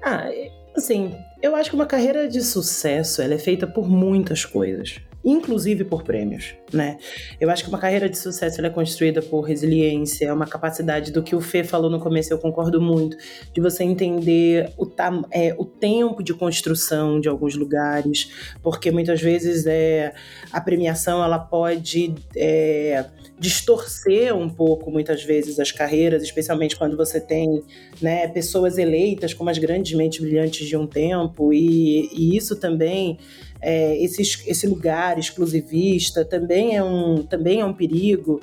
Ah, 0.02 0.28
assim, 0.76 1.16
eu 1.42 1.56
acho 1.56 1.70
que 1.70 1.76
uma 1.76 1.86
carreira 1.86 2.28
de 2.28 2.40
sucesso 2.40 3.20
ela 3.20 3.34
é 3.34 3.38
feita 3.38 3.66
por 3.66 3.88
muitas 3.88 4.44
coisas 4.44 5.00
inclusive 5.24 5.84
por 5.84 6.02
prêmios, 6.02 6.54
né? 6.72 6.98
Eu 7.40 7.50
acho 7.50 7.64
que 7.64 7.68
uma 7.70 7.78
carreira 7.78 8.08
de 8.08 8.18
sucesso 8.18 8.64
é 8.64 8.68
construída 8.68 9.22
por 9.22 9.40
resiliência, 9.40 10.26
é 10.26 10.32
uma 10.32 10.46
capacidade 10.46 11.10
do 11.10 11.22
que 11.22 11.34
o 11.34 11.40
Fê 11.40 11.64
falou 11.64 11.90
no 11.90 11.98
começo, 11.98 12.32
eu 12.32 12.38
concordo 12.38 12.80
muito, 12.80 13.16
de 13.52 13.60
você 13.60 13.84
entender 13.84 14.70
o, 14.76 14.86
é, 15.30 15.54
o 15.56 15.64
tempo 15.64 16.22
de 16.22 16.34
construção 16.34 17.20
de 17.20 17.28
alguns 17.28 17.56
lugares, 17.56 18.30
porque 18.62 18.90
muitas 18.90 19.20
vezes 19.20 19.66
é, 19.66 20.12
a 20.52 20.60
premiação 20.60 21.24
ela 21.24 21.38
pode 21.38 22.14
é, 22.36 23.04
distorcer 23.38 24.34
um 24.34 24.48
pouco, 24.48 24.90
muitas 24.90 25.22
vezes, 25.24 25.58
as 25.58 25.72
carreiras, 25.72 26.22
especialmente 26.22 26.76
quando 26.76 26.96
você 26.96 27.20
tem 27.20 27.62
né, 28.00 28.28
pessoas 28.28 28.78
eleitas 28.78 29.34
como 29.34 29.50
as 29.50 29.58
grandes 29.58 29.96
mentes 29.96 30.20
brilhantes 30.20 30.66
de 30.66 30.76
um 30.76 30.86
tempo, 30.86 31.52
e, 31.52 32.08
e 32.12 32.36
isso 32.36 32.56
também 32.56 33.18
é, 33.64 34.02
esse, 34.02 34.22
esse 34.46 34.66
lugar 34.66 35.18
exclusivista 35.18 36.24
também 36.24 36.76
é 36.76 36.82
um, 36.82 37.22
também 37.22 37.60
é 37.60 37.64
um 37.64 37.72
perigo. 37.72 38.40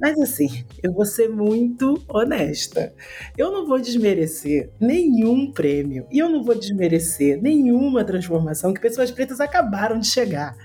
Mas 0.00 0.16
assim, 0.20 0.64
eu 0.80 0.92
vou 0.92 1.04
ser 1.04 1.28
muito 1.28 2.00
honesta. 2.08 2.92
Eu 3.36 3.50
não 3.50 3.66
vou 3.66 3.80
desmerecer 3.80 4.70
nenhum 4.78 5.50
prêmio 5.50 6.06
e 6.10 6.18
eu 6.18 6.28
não 6.28 6.44
vou 6.44 6.54
desmerecer 6.54 7.40
nenhuma 7.42 8.04
transformação 8.04 8.72
que 8.72 8.80
pessoas 8.80 9.10
pretas 9.10 9.40
acabaram 9.40 9.98
de 9.98 10.06
chegar. 10.06 10.56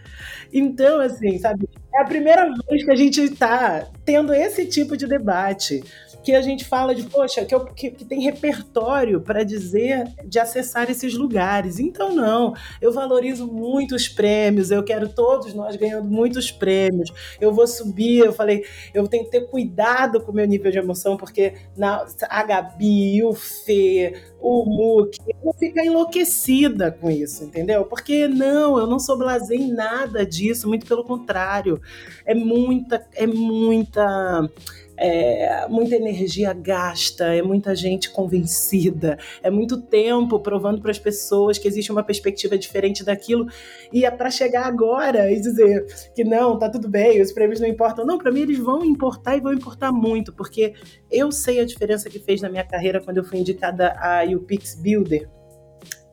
Então, 0.54 0.99
assim, 0.99 1.39
sabe, 1.39 1.68
é 1.95 2.01
a 2.01 2.06
primeira 2.06 2.47
vez 2.70 2.84
que 2.84 2.91
a 2.91 2.95
gente 2.95 3.22
está 3.22 3.88
tendo 4.06 4.34
esse 4.34 4.68
tipo 4.68 4.95
de 4.95 5.08
debate 5.08 5.84
que 6.24 6.34
a 6.34 6.42
gente 6.42 6.64
fala 6.64 6.96
de, 6.96 7.04
poxa, 7.04 7.44
que, 7.44 7.54
eu, 7.54 7.66
que, 7.66 7.92
que 7.92 8.06
tem 8.06 8.22
repertório 8.22 9.20
para 9.22 9.44
dizer 9.44 10.08
de 10.26 10.40
acessar 10.40 10.90
esses 10.90 11.14
lugares. 11.16 11.80
Então, 11.80 12.14
não, 12.14 12.54
eu 12.82 12.92
valorizo 12.92 13.46
muito 13.46 13.94
os 13.94 14.08
prêmios, 14.08 14.72
eu 14.72 14.84
quero 14.84 15.10
todos 15.10 15.54
nós 15.54 15.76
ganhando 15.76 16.10
muitos 16.10 16.52
prêmios. 16.52 17.12
Eu 17.40 17.54
vou 17.54 17.68
subir, 17.68 18.20
eu 18.20 18.34
falei, 18.34 18.64
eu 18.94 19.08
tenho 19.08 19.26
que 19.26 19.32
ter 19.32 19.48
cuidado 19.48 20.22
com 20.22 20.32
o 20.32 20.36
meu 20.36 20.48
nível 20.48 20.72
de 20.72 20.78
emoção, 20.78 21.18
porque 21.18 21.54
na, 21.76 22.06
a 22.30 22.44
Gabi, 22.44 23.24
o 23.24 23.34
Fê, 23.34 24.14
o 24.40 24.66
Muk, 24.66 25.18
eu 25.44 25.54
ficar 25.54 25.86
enlouquecida 25.86 26.92
com 26.92 27.10
isso, 27.10 27.44
entendeu? 27.44 27.86
Porque 27.86 28.28
não, 28.28 28.78
eu 28.78 28.88
não 28.88 29.00
sou 29.00 29.18
blasé 29.18 29.56
em 29.56 29.74
nada 29.74 30.26
disso, 30.26 30.68
muito 30.68 30.86
pelo 30.86 31.04
contrário. 31.04 31.82
É 32.26 32.34
muita, 32.34 33.06
é 33.16 33.28
muita 33.28 34.50
é 34.98 35.68
muita 35.68 35.96
energia 35.96 36.54
gasta, 36.54 37.26
é 37.26 37.41
muita 37.41 37.76
gente 37.76 38.10
convencida, 38.12 39.18
é 39.41 39.50
muito 39.50 39.82
tempo 39.82 40.39
provando 40.39 40.82
para 40.82 40.91
as 40.91 41.00
pessoas 41.00 41.58
que 41.58 41.68
existe 41.68 41.91
uma 41.91 42.04
perspectiva 42.04 42.58
diferente 42.58 43.04
daquilo. 43.04 43.48
E 43.91 44.06
é 44.06 44.12
para 44.12 44.30
chegar 44.30 44.66
agora 44.66 45.32
e 45.32 45.39
dizer 45.39 45.86
que 46.16 46.24
não, 46.24 46.58
tá 46.58 46.70
tudo 46.70 46.88
bem, 46.88 47.22
os 47.22 47.32
prêmios 47.32 47.60
não 47.60 47.68
importam. 47.68 48.06
Não, 48.06 48.18
para 48.18 48.32
mim 48.32 48.41
eles 48.41 48.60
vão 48.60 48.84
importar 48.86 49.38
e 49.38 49.41
vão 49.41 49.54
importar 49.54 49.91
muito, 49.91 50.34
porque 50.34 50.74
eu 51.12 51.32
sei 51.32 51.60
a 51.60 51.66
diferença 51.66 52.10
que 52.10 52.20
fez 52.20 52.41
na 52.41 52.50
minha 52.50 52.64
carreira 52.64 53.02
quando 53.02 53.18
eu 53.18 53.24
fui 53.24 53.39
indicada 53.39 53.94
a 54.00 54.24
UPix 54.24 54.76
Builder 54.76 55.30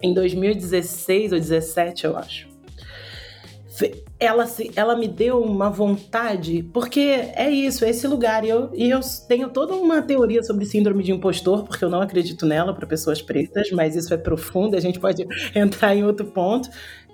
em 0.03 0.15
2016 0.15 1.25
ou 1.25 1.39
2017, 1.39 2.05
eu 2.07 2.17
acho 2.17 2.50
ela, 4.19 4.45
ela 4.77 4.97
me 4.97 5.09
deu 5.09 5.41
uma 5.41 5.71
vontade, 5.71 6.63
porque 6.75 7.01
é 7.01 7.51
isso, 7.51 7.85
é 7.85 7.91
esse 7.91 8.07
lugar. 8.07 8.45
E 8.45 8.49
eu, 8.51 8.71
e 8.75 8.91
eu 8.91 9.01
tenho 9.27 9.49
toda 9.49 9.75
uma 9.75 10.03
teoria 10.03 10.43
sobre 10.43 10.67
síndrome 10.67 11.03
de 11.03 11.13
impostor, 11.13 11.65
porque 11.65 11.85
eu 11.85 11.89
não 11.89 12.03
acredito 12.03 12.45
nela 12.45 12.75
para 12.75 12.87
pessoas 12.87 13.23
pretas, 13.23 13.71
mas 13.71 13.97
isso 13.97 14.13
é 14.13 14.17
profundo, 14.19 14.77
a 14.77 14.81
gente 14.81 15.01
pode 15.01 15.27
entrar 15.55 15.97
em 15.97 16.05
outro 16.05 16.27
ponto. 16.27 16.69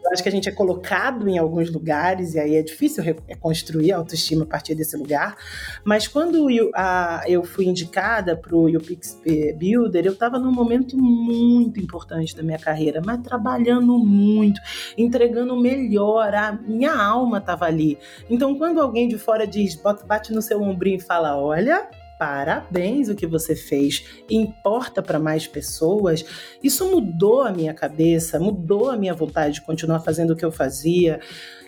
Eu 0.07 0.13
acho 0.13 0.23
que 0.23 0.29
a 0.29 0.33
gente 0.33 0.49
é 0.49 0.53
colocado 0.53 1.29
em 1.29 1.37
alguns 1.37 1.71
lugares 1.71 2.35
e 2.35 2.39
aí 2.39 2.55
é 2.55 2.63
difícil 2.63 3.03
reconstruir 3.03 3.93
a 3.93 3.97
autoestima 3.97 4.45
a 4.45 4.47
partir 4.47 4.75
desse 4.75 4.97
lugar. 4.97 5.37
Mas 5.85 6.07
quando 6.07 6.49
eu, 6.49 6.71
a, 6.75 7.25
eu 7.27 7.43
fui 7.43 7.67
indicada 7.67 8.37
para 8.37 8.55
o 8.55 8.67
UPix 8.67 9.21
Builder, 9.59 10.07
eu 10.07 10.13
estava 10.13 10.39
num 10.39 10.53
momento 10.53 10.97
muito 10.97 11.81
importante 11.81 12.37
da 12.37 12.43
minha 12.43 12.59
carreira, 12.59 13.03
mas 13.05 13.21
trabalhando 13.21 13.99
muito, 13.99 14.61
entregando 14.97 15.57
melhor, 15.57 16.33
a 16.35 16.53
minha 16.53 16.95
alma 16.95 17.39
estava 17.39 17.65
ali. 17.67 17.99
Então, 18.31 18.57
quando 18.57 18.81
alguém 18.81 19.09
de 19.09 19.19
fora 19.19 19.47
diz, 19.47 19.81
bate 20.07 20.33
no 20.33 20.41
seu 20.41 20.63
ombrinho 20.63 20.99
e 20.99 21.01
fala: 21.01 21.37
Olha, 21.37 21.89
parabéns 22.19 23.09
o 23.09 23.14
que 23.14 23.27
você 23.27 23.55
fez, 23.55 24.05
importa 24.31 25.03
para 25.03 25.19
mais 25.19 25.47
pessoas. 25.47 26.25
Isso 26.62 26.91
mudou 26.91 27.43
a 27.43 27.53
minha 27.53 27.75
cabeça, 27.75 28.39
mudou 28.39 28.91
a 28.91 28.97
minha 28.97 29.14
vontade 29.14 29.55
de 29.55 29.62
continuar 29.62 30.01
fazendo 30.01 30.33
o 30.33 30.37
que 30.37 30.45
eu 30.45 30.53
fazia, 30.53 31.21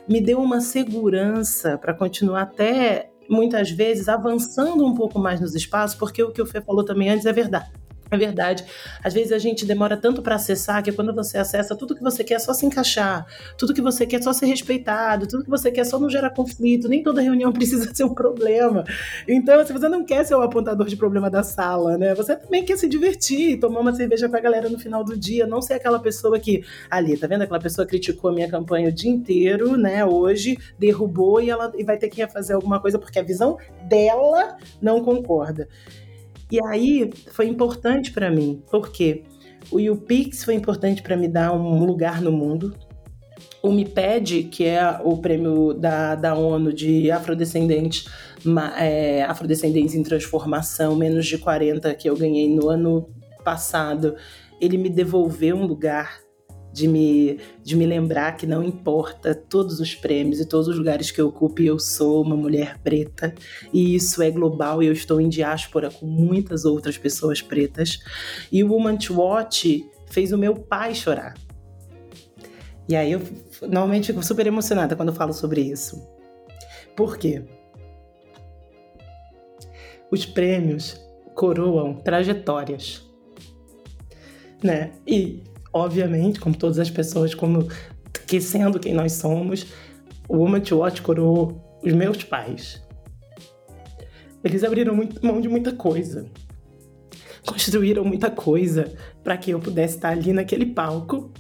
me 0.09 0.21
deu 0.21 0.41
uma 0.41 0.61
segurança 0.61 1.77
para 1.77 1.93
continuar 1.93 2.43
até 2.43 3.11
muitas 3.29 3.71
vezes 3.71 4.09
avançando 4.09 4.85
um 4.85 4.95
pouco 4.95 5.19
mais 5.19 5.41
nos 5.41 5.55
espaços, 5.55 5.97
porque 5.97 6.23
o 6.23 6.33
que 6.33 6.41
o 6.41 6.47
Fê 6.47 6.61
falou 6.61 6.85
também 6.85 7.11
antes 7.11 7.27
é 7.27 7.33
verdade. 7.33 7.71
É 8.11 8.17
verdade. 8.17 8.65
Às 9.05 9.13
vezes 9.13 9.33
a 9.33 9.39
gente 9.39 9.67
demora 9.67 9.97
tanto 9.97 10.23
para 10.23 10.37
acessar 10.37 10.83
que 10.83 10.91
quando 10.91 11.15
você 11.15 11.37
acessa, 11.37 11.77
tudo 11.77 11.95
que 11.95 12.03
você 12.03 12.25
quer 12.25 12.35
é 12.35 12.39
só 12.39 12.55
se 12.55 12.65
encaixar, 12.65 13.27
tudo 13.59 13.75
que 13.75 13.83
você 13.83 14.07
quer 14.07 14.17
é 14.17 14.23
só 14.23 14.33
ser 14.33 14.47
respeitado, 14.47 15.27
tudo 15.27 15.45
que 15.45 15.51
você 15.51 15.71
quer 15.71 15.83
é 15.83 15.85
só 15.85 15.99
não 15.99 16.09
gerar 16.09 16.31
conflito, 16.31 16.89
nem 16.89 17.03
toda 17.03 17.21
reunião 17.21 17.53
precisa 17.53 17.93
ser 17.95 18.05
um 18.05 18.15
problema. 18.15 18.85
Então, 19.27 19.65
se 19.65 19.73
você 19.73 19.89
não 19.89 20.05
quer 20.05 20.25
ser 20.25 20.35
o 20.35 20.41
apontador 20.41 20.87
de 20.87 20.97
problema 20.97 21.29
da 21.29 21.43
sala, 21.43 21.99
né? 21.99 22.15
Você 22.15 22.35
também 22.35 22.65
quer 22.65 22.79
se 22.79 22.89
divertir, 22.89 23.61
tomar 23.61 23.81
uma 23.81 23.95
cerveja 23.95 24.29
com 24.29 24.37
a 24.37 24.41
galera 24.41 24.71
no 24.71 24.79
final 24.79 25.05
do 25.05 25.17
dia, 25.17 25.47
não 25.47 25.61
ser 25.61 25.75
aquela 25.75 25.99
pessoa 25.99 26.39
que 26.39 26.65
ali, 26.91 27.17
tá 27.17 27.27
vendo? 27.27 27.43
Aquela 27.43 27.61
pessoa 27.61 27.87
criticou 27.87 28.31
a 28.31 28.33
minha 28.33 28.49
campanha 28.49 28.89
o 28.89 28.93
dia 28.93 29.11
inteiro, 29.11 29.77
né? 29.77 30.05
Hoje 30.05 30.57
derrubou 30.79 31.43
e 31.43 31.51
ela 31.51 31.71
e 31.77 31.85
vai 31.85 31.99
ter 31.99 32.09
que 32.09 32.27
fazer 32.29 32.55
alguma 32.55 32.81
coisa 32.81 32.99
porque 32.99 33.19
a 33.19 33.23
visão 33.23 33.59
dela 33.87 34.57
não 34.81 35.05
concorda. 35.05 35.69
E 36.51 36.63
aí 36.65 37.11
foi 37.33 37.47
importante 37.47 38.11
para 38.11 38.31
mim, 38.31 38.63
porque 38.71 39.25
o 39.71 39.79
UPix 39.79 40.45
foi 40.45 40.55
importante 40.55 41.03
para 41.03 41.17
me 41.17 41.29
dar 41.29 41.53
um 41.53 41.85
lugar 41.85 42.23
no 42.23 42.33
mundo. 42.33 42.75
O 43.63 43.71
MIPED, 43.71 44.45
que 44.45 44.65
é 44.65 45.01
o 45.05 45.19
prêmio 45.19 45.75
da, 45.75 46.15
da 46.15 46.35
ONU 46.35 46.73
de 46.73 47.11
afrodescendentes, 47.11 48.09
é, 48.79 49.25
afrodescendentes 49.25 49.95
em 49.95 50.03
transformação, 50.03 50.95
menos 50.95 51.27
de 51.27 51.37
40, 51.39 51.93
que 51.95 52.09
eu 52.09 52.17
ganhei 52.17 52.49
no 52.49 52.69
ano 52.69 53.11
passado, 53.45 54.15
ele 54.61 54.79
me 54.79 54.89
devolveu 54.89 55.57
um 55.57 55.67
lugar 55.67 56.21
de 56.79 56.87
me, 56.87 57.41
de 57.63 57.77
me 57.77 57.85
lembrar 57.85 58.37
que 58.37 58.47
não 58.47 58.63
importa 58.63 59.35
todos 59.35 59.81
os 59.81 59.95
prêmios 59.95 60.41
e 60.41 60.47
todos 60.47 60.69
os 60.69 60.79
lugares 60.79 61.11
que 61.11 61.21
eu 61.21 61.29
ocupe, 61.29 61.67
eu 61.67 61.79
sou 61.79 62.23
uma 62.23 62.37
mulher 62.37 62.79
preta 62.79 63.35
e 63.73 63.97
isso 63.97 64.23
é 64.23 64.31
global 64.31 64.83
e 64.83 64.87
eu 64.87 64.93
estou 64.93 65.21
em 65.21 65.29
diáspora 65.29 65.91
com 65.91 66.07
muitas 66.07 66.65
outras 66.65 66.97
pessoas 66.97 67.43
pretas. 67.43 67.99
E 68.53 68.63
o 68.63 68.73
Woman 68.73 68.97
to 68.97 69.21
Watch 69.21 69.85
fez 70.07 70.33
o 70.33 70.39
meu 70.39 70.55
pai 70.55 70.95
chorar. 70.95 71.35
E 72.89 72.95
aí 72.95 73.13
eu 73.13 73.21
normalmente 73.63 74.07
fico 74.07 74.23
super 74.23 74.47
emocionada 74.47 74.95
quando 74.95 75.09
eu 75.09 75.15
falo 75.15 75.33
sobre 75.33 75.61
isso. 75.61 76.01
Por 76.97 77.19
quê? 77.19 77.43
Os 80.11 80.25
prêmios 80.25 80.99
coroam 81.35 81.95
trajetórias. 81.95 83.05
Né? 84.63 84.93
E 85.07 85.43
obviamente, 85.73 86.41
como 86.41 86.57
todas 86.57 86.79
as 86.79 86.91
pessoas, 86.91 87.35
como 87.35 87.69
que 88.27 88.41
sendo 88.41 88.79
quem 88.79 88.95
nós 88.95 89.13
somos, 89.13 89.67
o 90.29 90.37
Woman 90.37 90.61
to 90.61 90.79
Watch 90.79 91.03
coroou 91.03 91.81
os 91.83 91.93
meus 91.93 92.23
pais. 92.25 92.83
Eles 94.45 94.63
abriram 94.63 94.95
muito, 94.95 95.25
mão 95.25 95.41
de 95.41 95.49
muita 95.49 95.73
coisa. 95.73 96.27
Construíram 97.47 98.05
muita 98.05 98.31
coisa 98.31 98.93
para 99.25 99.37
que 99.37 99.51
eu 99.51 99.59
pudesse 99.59 99.97
estar 99.97 100.11
ali 100.11 100.33
naquele 100.33 100.67
palco, 100.67 101.33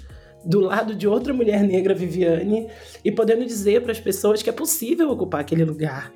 do 0.44 0.60
lado 0.60 0.94
de 0.94 1.06
outra 1.06 1.34
mulher 1.34 1.62
negra, 1.62 1.94
Viviane, 1.94 2.68
e 3.04 3.10
podendo 3.10 3.44
dizer 3.44 3.82
para 3.82 3.92
as 3.92 4.00
pessoas 4.00 4.42
que 4.42 4.48
é 4.48 4.52
possível 4.52 5.10
ocupar 5.10 5.40
aquele 5.40 5.64
lugar 5.64 6.12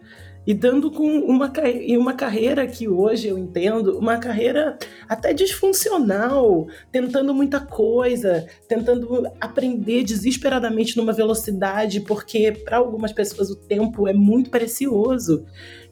e 0.47 0.53
dando 0.55 0.91
com 0.91 1.07
uma, 1.21 1.53
uma 1.99 2.15
carreira 2.15 2.67
que 2.67 2.89
hoje 2.89 3.29
eu 3.29 3.39
entendo, 3.39 3.99
uma 3.99 4.19
carreira 4.19 4.77
até 5.09 5.33
disfuncional, 5.33 6.67
tentando 6.91 7.33
muita 7.33 7.61
coisa, 7.61 8.47
tentando 8.69 9.27
aprender 9.41 10.05
desesperadamente 10.05 10.97
numa 10.97 11.13
velocidade, 11.13 12.01
porque 12.01 12.53
para 12.53 12.79
algumas 12.79 13.13
pessoas 13.13 13.51
o 13.51 13.57
tempo 13.57 14.09
é 14.09 14.13
muito 14.13 14.51
precioso. 14.51 15.45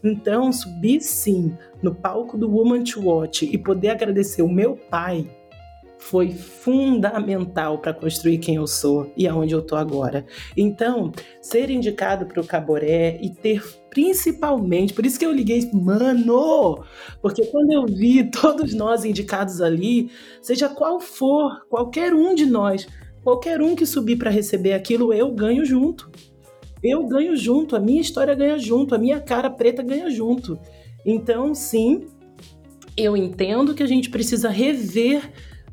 Então, 0.02 0.52
subir 0.52 1.00
sim 1.00 1.56
no 1.82 1.94
palco 1.94 2.36
do 2.36 2.50
Woman 2.50 2.82
to 2.82 3.00
Watch 3.02 3.44
e 3.44 3.56
poder 3.56 3.90
agradecer 3.90 4.42
o 4.42 4.48
meu 4.48 4.76
pai 4.76 5.28
foi 6.00 6.30
fundamental 6.30 7.78
para 7.78 7.92
construir 7.92 8.38
quem 8.38 8.56
eu 8.56 8.66
sou 8.66 9.12
e 9.14 9.28
aonde 9.28 9.54
eu 9.54 9.60
tô 9.60 9.76
agora. 9.76 10.24
Então, 10.56 11.12
ser 11.42 11.70
indicado 11.70 12.24
para 12.24 12.40
o 12.40 12.46
Caboré 12.46 13.18
e 13.20 13.28
ter 13.28 13.62
principalmente, 13.90 14.94
por 14.94 15.04
isso 15.04 15.18
que 15.18 15.26
eu 15.26 15.32
liguei, 15.32 15.68
mano, 15.72 16.84
porque 17.20 17.44
quando 17.46 17.72
eu 17.72 17.86
vi 17.86 18.24
todos 18.30 18.72
nós 18.72 19.04
indicados 19.04 19.60
ali, 19.60 20.10
seja 20.40 20.68
qual 20.68 21.00
for, 21.00 21.66
qualquer 21.68 22.14
um 22.14 22.34
de 22.34 22.46
nós, 22.46 22.86
qualquer 23.22 23.60
um 23.60 23.74
que 23.74 23.84
subir 23.84 24.16
para 24.16 24.30
receber 24.30 24.72
aquilo, 24.72 25.12
eu 25.12 25.30
ganho 25.32 25.64
junto. 25.64 26.10
Eu 26.82 27.06
ganho 27.06 27.36
junto, 27.36 27.76
a 27.76 27.80
minha 27.80 28.00
história 28.00 28.34
ganha 28.34 28.58
junto, 28.58 28.94
a 28.94 28.98
minha 28.98 29.20
cara 29.20 29.50
preta 29.50 29.82
ganha 29.82 30.08
junto. 30.08 30.58
Então, 31.04 31.54
sim, 31.54 32.06
eu 32.96 33.16
entendo 33.16 33.74
que 33.74 33.82
a 33.82 33.86
gente 33.86 34.08
precisa 34.08 34.48
rever 34.48 35.30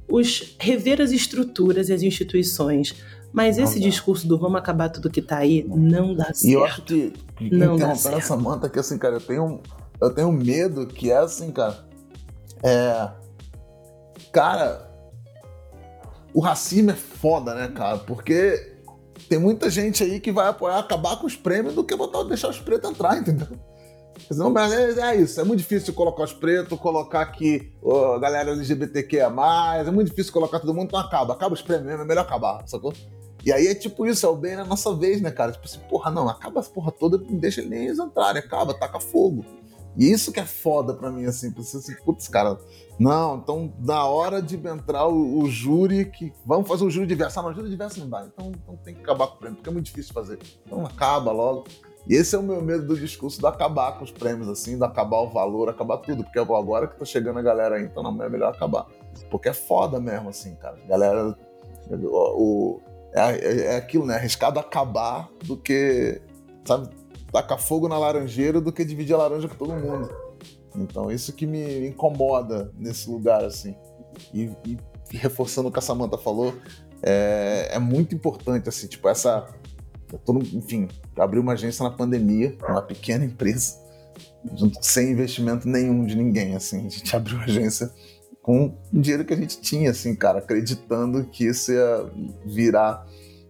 os 0.10 0.56
rever 0.60 1.02
as 1.02 1.12
estruturas 1.12 1.90
e 1.90 1.94
as 1.94 2.02
instituições. 2.02 2.96
Mas 3.32 3.58
esse 3.58 3.80
discurso 3.80 4.28
do 4.28 4.38
vamos 4.38 4.58
acabar 4.58 4.90
tudo 4.90 5.10
que 5.10 5.22
tá 5.22 5.38
aí 5.38 5.66
não 5.68 6.16
dá 6.16 6.34
certo. 6.34 6.46
E 6.46 6.54
eu 6.54 6.66
acho 6.66 6.82
que, 6.82 7.14
que 7.38 7.56
não 7.56 7.78
essa 7.92 8.36
manta 8.36 8.70
que 8.70 8.80
assim, 8.80 8.98
cara, 8.98 9.16
eu 9.16 9.22
tenho, 9.22 9.62
eu 10.02 10.14
tenho 10.14 10.32
medo 10.32 10.88
que 10.88 11.12
é 11.12 11.18
assim, 11.18 11.52
cara. 11.52 11.86
É. 12.64 13.10
Cara, 14.32 14.92
o 16.34 16.40
racismo 16.40 16.92
é 16.92 16.96
foda, 16.96 17.56
né, 17.56 17.68
cara? 17.70 17.98
Porque 18.00 18.78
tem 19.30 19.40
muita 19.40 19.70
gente 19.70 20.04
aí 20.04 20.20
que 20.20 20.32
vai 20.32 20.48
apoiar 20.48 20.80
acabar 20.80 21.18
com 21.18 21.28
os 21.28 21.36
prêmios 21.36 21.76
do 21.76 21.84
que 21.84 21.96
botar, 21.96 22.24
deixar 22.24 22.50
os 22.50 22.60
pretos 22.60 22.90
entrar, 22.90 23.18
entendeu? 23.18 23.48
Não, 24.32 24.50
mas 24.50 24.74
é, 24.74 25.00
é, 25.00 25.16
isso, 25.16 25.40
é 25.40 25.44
muito 25.44 25.60
difícil 25.60 25.94
colocar 25.94 26.24
os 26.24 26.34
pretos, 26.34 26.78
colocar 26.80 27.22
aqui 27.22 27.72
oh, 27.82 28.14
a 28.14 28.20
galera 28.20 28.52
LGBTQ 28.52 29.22
a 29.22 29.30
mais, 29.30 29.88
é 29.88 29.92
muito 29.92 30.10
difícil 30.10 30.34
colocar 30.34 30.60
todo 30.60 30.74
mundo, 30.74 30.88
então 30.88 31.00
acaba, 31.00 31.34
acaba 31.34 31.54
os 31.54 31.62
prêmios 31.62 31.88
mesmo, 31.88 32.02
é 32.02 32.06
melhor 32.06 32.22
acabar, 32.22 32.68
sacou? 32.68 32.94
E 33.48 33.54
aí 33.54 33.68
é 33.68 33.74
tipo 33.74 34.06
isso, 34.06 34.26
é 34.26 34.30
o 34.30 34.36
bem 34.36 34.58
na 34.58 34.66
nossa 34.66 34.94
vez, 34.94 35.22
né, 35.22 35.32
cara? 35.32 35.54
Tipo 35.54 35.64
assim, 35.64 35.80
porra, 35.88 36.12
não, 36.12 36.28
acaba 36.28 36.60
essa 36.60 36.70
porra 36.70 36.92
toda, 36.92 37.18
não 37.18 37.38
deixa 37.38 37.62
eles 37.62 37.98
entrarem, 37.98 38.42
acaba, 38.42 38.74
taca 38.74 39.00
fogo. 39.00 39.46
E 39.96 40.12
isso 40.12 40.34
que 40.34 40.40
é 40.42 40.46
foda 40.46 40.94
pra 40.94 41.10
mim, 41.10 41.24
assim, 41.24 41.50
pra 41.50 41.64
você 41.64 41.78
assim, 41.78 41.96
putz, 42.04 42.28
cara, 42.28 42.60
não, 43.00 43.38
então 43.38 43.74
na 43.80 44.06
hora 44.06 44.42
de 44.42 44.58
entrar 44.58 45.08
o, 45.08 45.40
o, 45.40 45.50
júri, 45.50 46.12
que 46.12 46.34
vamos 46.46 46.68
fazer 46.68 46.84
o 46.84 46.90
júri 46.90 47.08
diverso. 47.08 47.40
Ah, 47.40 47.44
não, 47.44 47.52
o 47.52 47.54
júri 47.54 47.70
diverso 47.70 48.02
não 48.02 48.10
dá, 48.10 48.26
então, 48.26 48.52
então 48.52 48.76
tem 48.84 48.94
que 48.94 49.00
acabar 49.00 49.28
com 49.28 49.36
o 49.36 49.38
prêmio, 49.38 49.56
porque 49.56 49.70
é 49.70 49.72
muito 49.72 49.86
difícil 49.86 50.14
fazer. 50.14 50.40
Então 50.66 50.86
acaba 50.86 51.32
logo. 51.32 51.64
E 52.06 52.16
esse 52.16 52.36
é 52.36 52.38
o 52.40 52.44
meu 52.44 52.62
medo 52.62 52.86
do 52.86 52.98
discurso, 52.98 53.40
de 53.40 53.48
acabar 53.48 53.98
com 53.98 54.04
os 54.04 54.12
prêmios, 54.12 54.50
assim, 54.50 54.76
de 54.78 54.84
acabar 54.84 55.22
o 55.22 55.30
valor, 55.30 55.70
acabar 55.70 56.00
tudo. 56.00 56.26
Porque 56.26 56.38
agora 56.38 56.86
que 56.86 57.00
tá 57.00 57.06
chegando 57.06 57.40
a 57.40 57.42
galera 57.42 57.78
aí, 57.78 57.86
então 57.86 58.04
não 58.04 58.22
é 58.22 58.28
melhor 58.28 58.54
acabar. 58.54 58.88
Porque 59.32 59.48
é 59.48 59.54
foda 59.54 60.02
mesmo, 60.02 60.28
assim, 60.28 60.54
cara. 60.56 60.78
Galera, 60.86 61.38
o 61.90 62.82
é, 63.18 63.38
é, 63.38 63.66
é, 63.66 63.76
aquilo, 63.78 64.06
né? 64.06 64.16
Arriscado 64.16 64.60
acabar 64.60 65.30
do 65.44 65.58
que, 65.58 66.22
sabe, 66.66 66.90
tacar 67.32 67.60
fogo 67.60 67.88
na 67.88 67.98
laranjeira 67.98 68.62
do 68.62 68.72
que 68.72 68.86
dividir 68.86 69.14
a 69.14 69.18
laranja 69.18 69.48
com 69.48 69.56
todo 69.56 69.74
mundo. 69.74 70.10
Então, 70.76 71.12
isso 71.12 71.34
que 71.34 71.46
me 71.46 71.88
incomoda 71.88 72.72
nesse 72.78 73.10
lugar, 73.10 73.44
assim. 73.44 73.76
E, 74.34 74.52
e 74.66 74.78
reforçando 75.18 75.70
o 75.70 75.72
que 75.72 75.80
a 75.80 75.82
Samanta 75.82 76.18
falou, 76.18 76.54
é, 77.02 77.70
é 77.72 77.80
muito 77.80 78.14
importante, 78.14 78.70
assim, 78.70 78.88
tipo, 78.88 79.08
essa 79.08 79.48
Tô, 80.24 80.38
enfim, 80.38 80.88
abri 81.18 81.38
uma 81.38 81.54
agência 81.54 81.84
na 81.84 81.92
pandemia, 81.92 82.56
uma 82.68 82.82
pequena 82.82 83.26
empresa, 83.26 83.76
sem 84.82 85.12
investimento 85.12 85.68
nenhum 85.68 86.06
de 86.06 86.16
ninguém, 86.16 86.56
assim. 86.56 86.86
A 86.86 86.90
gente 86.90 87.14
abriu 87.16 87.38
a 87.40 87.44
agência 87.44 87.92
com 88.48 88.68
o 88.94 89.02
dinheiro 89.02 89.26
que 89.26 89.34
a 89.34 89.38
gente 89.38 89.60
tinha, 89.60 89.92
assim, 89.92 90.16
cara, 90.16 90.40
acreditando 90.40 91.26
que 91.26 91.46
isso 91.46 91.70
ia 91.74 92.10
virar 92.46 93.06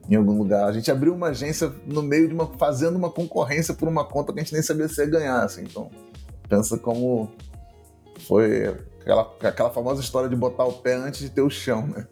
em 0.09 0.15
algum 0.15 0.35
lugar. 0.35 0.67
A 0.67 0.71
gente 0.71 0.89
abriu 0.89 1.13
uma 1.13 1.27
agência 1.27 1.71
no 1.85 2.01
meio 2.01 2.27
de 2.27 2.33
uma. 2.33 2.47
fazendo 2.57 2.95
uma 2.95 3.11
concorrência 3.11 3.75
por 3.75 3.87
uma 3.87 4.03
conta 4.03 4.33
que 4.33 4.39
a 4.39 4.43
gente 4.43 4.53
nem 4.53 4.63
sabia 4.63 4.87
se 4.87 4.99
ia 4.99 5.07
ganhar, 5.07 5.43
assim. 5.43 5.61
Então, 5.61 5.91
pensa 6.49 6.79
como 6.79 7.29
foi 8.21 8.75
aquela, 9.01 9.31
aquela 9.43 9.69
famosa 9.69 10.01
história 10.01 10.27
de 10.27 10.35
botar 10.35 10.65
o 10.65 10.73
pé 10.73 10.95
antes 10.95 11.19
de 11.19 11.29
ter 11.29 11.43
o 11.43 11.49
chão, 11.49 11.85
né? 11.85 12.07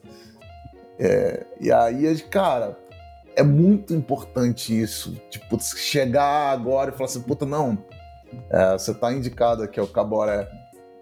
É, 0.99 1.43
e 1.59 1.71
aí, 1.71 2.21
cara, 2.29 2.77
é 3.35 3.41
muito 3.41 3.95
importante 3.95 4.79
isso. 4.79 5.19
Tipo, 5.31 5.59
chegar 5.59 6.51
agora 6.51 6.91
e 6.91 6.93
falar 6.93 7.05
assim, 7.05 7.21
puta, 7.21 7.47
não, 7.47 7.83
é, 8.47 8.73
você 8.73 8.93
tá 8.93 9.11
indicado 9.11 9.63
aqui 9.63 9.79
ao 9.79 9.87
Caboré 9.87 10.47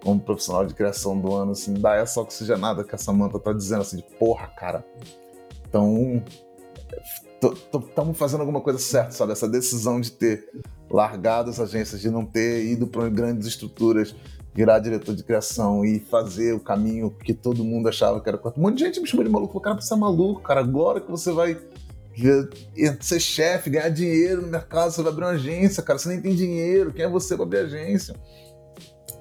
como 0.03 0.19
profissional 0.19 0.65
de 0.65 0.73
criação 0.73 1.17
do 1.17 1.33
ano, 1.33 1.53
assim, 1.53 1.73
dá 1.75 1.95
essa 1.95 2.19
oxigenada 2.19 2.83
que 2.83 2.93
a 2.93 2.97
Samanta 2.97 3.39
tá 3.39 3.53
dizendo, 3.53 3.81
assim, 3.81 3.97
de 3.97 4.03
porra, 4.19 4.47
cara. 4.47 4.85
Então, 5.69 6.21
estamos 7.41 8.17
fazendo 8.17 8.41
alguma 8.41 8.61
coisa 8.61 8.77
certa, 8.77 9.11
sabe? 9.11 9.31
Essa 9.31 9.47
decisão 9.47 10.01
de 10.01 10.11
ter 10.11 10.49
largado 10.89 11.49
as 11.49 11.59
agências, 11.59 12.01
de 12.01 12.11
não 12.11 12.25
ter 12.25 12.65
ido 12.65 12.85
para 12.85 13.09
grandes 13.09 13.47
estruturas, 13.47 14.13
virar 14.53 14.77
diretor 14.79 15.15
de 15.15 15.23
criação 15.23 15.83
e 15.83 15.99
fazer 15.99 16.53
o 16.53 16.59
caminho 16.59 17.09
que 17.09 17.33
todo 17.33 17.63
mundo 17.63 17.89
achava 17.89 18.21
que 18.21 18.29
era 18.29 18.37
correto. 18.37 18.59
Um 18.59 18.63
monte 18.63 18.77
de 18.77 18.85
gente 18.85 18.99
me 18.99 19.07
chamou 19.07 19.25
de 19.25 19.31
maluco. 19.31 19.59
Cara, 19.59 19.81
você 19.81 19.93
é 19.93 19.97
maluco, 19.97 20.41
cara. 20.41 20.59
Agora 20.59 21.01
que 21.01 21.09
você 21.09 21.31
vai 21.31 21.57
ser 22.99 23.19
chefe, 23.19 23.71
ganhar 23.71 23.89
dinheiro 23.89 24.43
no 24.43 24.47
mercado, 24.47 24.91
você 24.91 25.01
vai 25.01 25.11
abrir 25.11 25.25
uma 25.25 25.31
agência, 25.31 25.81
cara, 25.81 25.97
você 25.97 26.09
nem 26.09 26.21
tem 26.21 26.35
dinheiro, 26.35 26.93
quem 26.93 27.05
é 27.05 27.09
você 27.09 27.35
para 27.35 27.45
abrir 27.45 27.57
agência? 27.59 28.13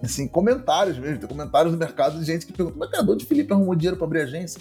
Assim, 0.02 0.26
comentários 0.26 0.98
mesmo, 0.98 1.18
tem 1.18 1.28
comentários 1.28 1.72
no 1.72 1.78
mercado 1.78 2.18
de 2.18 2.24
gente 2.24 2.44
que 2.44 2.52
pergunta, 2.52 2.76
mas 2.76 2.90
cara, 2.90 3.04
onde 3.08 3.24
Felipe 3.24 3.52
arrumou 3.52 3.74
dinheiro 3.74 3.96
para 3.96 4.06
abrir 4.06 4.22
agência? 4.22 4.60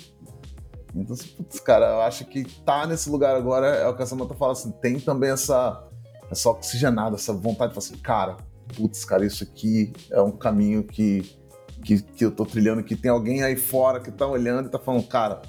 Então, 0.95 1.13
assim, 1.13 1.29
putz, 1.29 1.59
cara, 1.59 1.87
eu 1.87 2.01
acho 2.01 2.25
que 2.25 2.43
tá 2.63 2.85
nesse 2.85 3.09
lugar 3.09 3.35
agora, 3.35 3.67
é 3.67 3.87
o 3.87 3.95
que 3.95 4.03
a 4.03 4.05
Samanta 4.05 4.35
fala 4.35 4.51
assim, 4.51 4.71
tem 4.71 4.99
também 4.99 5.31
essa, 5.31 5.83
essa 6.29 6.49
oxigenada, 6.49 7.15
essa 7.15 7.33
vontade 7.33 7.73
de 7.73 7.75
falar 7.75 7.87
assim, 7.87 8.03
cara, 8.03 8.37
putz, 8.75 9.03
cara, 9.03 9.25
isso 9.25 9.43
aqui 9.43 9.93
é 10.11 10.21
um 10.21 10.31
caminho 10.31 10.83
que, 10.83 11.21
que, 11.83 12.01
que 12.01 12.25
eu 12.25 12.31
tô 12.31 12.45
trilhando, 12.45 12.83
que 12.83 12.95
tem 12.95 13.09
alguém 13.09 13.41
aí 13.41 13.55
fora 13.55 13.99
que 13.99 14.11
tá 14.11 14.27
olhando 14.27 14.67
e 14.67 14.69
tá 14.69 14.77
falando, 14.77 15.07
cara, 15.07 15.41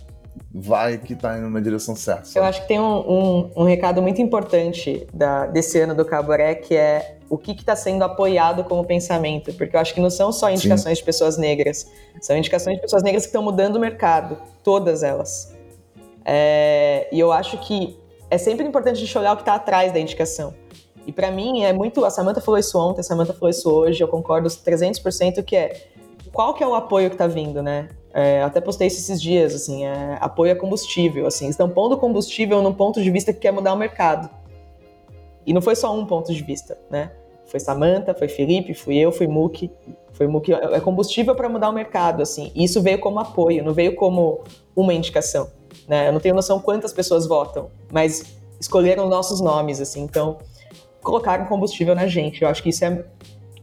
vai 0.55 0.99
que 0.99 1.13
está 1.13 1.39
indo 1.39 1.51
na 1.51 1.61
direção 1.61 1.97
certa. 1.97 2.25
Sabe? 2.25 2.39
Eu 2.39 2.45
acho 2.45 2.63
que 2.63 2.69
tem 2.69 2.81
um, 2.81 2.85
um, 2.85 3.51
um 3.57 3.65
recado 3.65 4.01
muito 4.01 4.21
importante 4.21 5.07
da, 5.13 5.47
desse 5.47 5.79
ano 5.81 5.95
do 5.95 6.05
Caboré, 6.05 6.55
que 6.55 6.75
é 6.75 7.19
o 7.33 7.39
que 7.39 7.53
está 7.53 7.75
sendo 7.75 8.05
apoiado 8.05 8.63
como 8.63 8.85
pensamento, 8.85 9.55
porque 9.55 9.75
eu 9.75 9.81
acho 9.81 9.95
que 9.95 10.03
não 10.03 10.11
são 10.11 10.31
só 10.31 10.51
indicações 10.51 10.99
Sim. 10.99 11.01
de 11.01 11.07
pessoas 11.07 11.39
negras, 11.39 11.91
são 12.21 12.37
indicações 12.37 12.77
de 12.77 12.83
pessoas 12.83 13.03
negras 13.03 13.23
que 13.23 13.29
estão 13.29 13.43
mudando 13.43 13.77
o 13.77 13.81
mercado, 13.81 14.37
todas 14.63 15.03
elas. 15.03 15.57
É, 16.27 17.09
e 17.11 17.19
eu 17.19 17.33
acho 17.33 17.57
que 17.61 17.99
é 18.29 18.37
sempre 18.37 18.67
importante 18.67 18.97
a 18.97 19.01
gente 19.01 19.17
olhar 19.17 19.33
o 19.33 19.37
que 19.37 19.43
está 19.43 19.55
atrás 19.55 19.91
da 19.95 19.99
indicação. 19.99 20.53
E 21.07 21.11
para 21.11 21.31
mim 21.31 21.65
é 21.65 21.73
muito. 21.73 22.05
A 22.05 22.11
Samantha 22.11 22.43
falou 22.43 22.59
isso 22.61 22.79
ontem, 22.79 23.01
a 23.01 23.03
Samantha 23.03 23.33
falou 23.33 23.49
isso 23.49 23.71
hoje, 23.71 24.05
eu 24.05 24.09
concordo 24.09 24.47
300% 24.51 25.43
que 25.43 25.57
é 25.57 25.87
qual 26.35 26.53
que 26.53 26.63
é 26.63 26.69
o 26.69 26.75
apoio 26.75 27.09
que 27.09 27.15
está 27.15 27.27
vindo, 27.27 27.63
né? 27.63 27.89
É, 28.13 28.43
até 28.43 28.61
postei 28.61 28.89
isso 28.89 28.99
esses 28.99 29.23
dias, 29.23 29.55
assim, 29.55 29.87
é, 29.87 30.19
apoio 30.21 30.53
a 30.53 30.57
combustível, 30.57 31.27
assim, 31.27 31.49
estão 31.49 31.67
pondo 31.67 31.97
combustível 31.97 32.61
num 32.61 32.75
ponto 32.75 33.03
de 33.03 33.11
vista 33.11 33.33
que 33.33 33.41
quer 33.41 33.53
mudar 33.53 33.73
o 33.73 33.77
mercado. 33.77 34.29
E 35.47 35.55
não 35.55 35.63
foi 35.63 35.75
só 35.75 35.97
um 35.97 36.05
ponto 36.05 36.31
de 36.31 36.43
vista, 36.43 36.79
né? 36.91 37.11
Foi 37.47 37.61
Samantha, 37.61 38.15
foi 38.15 38.29
Felipe, 38.29 38.75
fui 38.75 38.97
eu, 38.97 39.13
fui 39.13 39.27
Muki, 39.27 39.71
foi 40.13 40.27
Muki, 40.27 40.53
é 40.53 40.81
combustível 40.81 41.35
para 41.35 41.49
mudar 41.49 41.69
o 41.69 41.73
mercado, 41.73 42.23
assim. 42.23 42.51
E 42.55 42.65
isso 42.65 42.81
veio 42.81 42.99
como 42.99 43.19
apoio, 43.19 43.65
não 43.65 43.75
veio 43.75 43.95
como 43.95 44.43
uma 44.75 44.95
indicação, 44.95 45.51
né? 45.87 46.09
Eu 46.09 46.13
não 46.13 46.21
tenho 46.21 46.35
noção 46.35 46.61
quantas 46.61 46.93
pessoas 46.93 47.27
votam, 47.27 47.71
mas 47.93 48.39
escolheram 48.61 49.09
nossos 49.09 49.41
nomes, 49.41 49.81
assim, 49.81 50.03
então 50.03 50.39
colocaram 51.03 51.47
combustível 51.47 51.95
na 51.95 52.07
gente. 52.07 52.43
Eu 52.43 52.49
acho 52.49 52.63
que 52.63 52.69
isso 52.71 52.85
é 52.85 53.05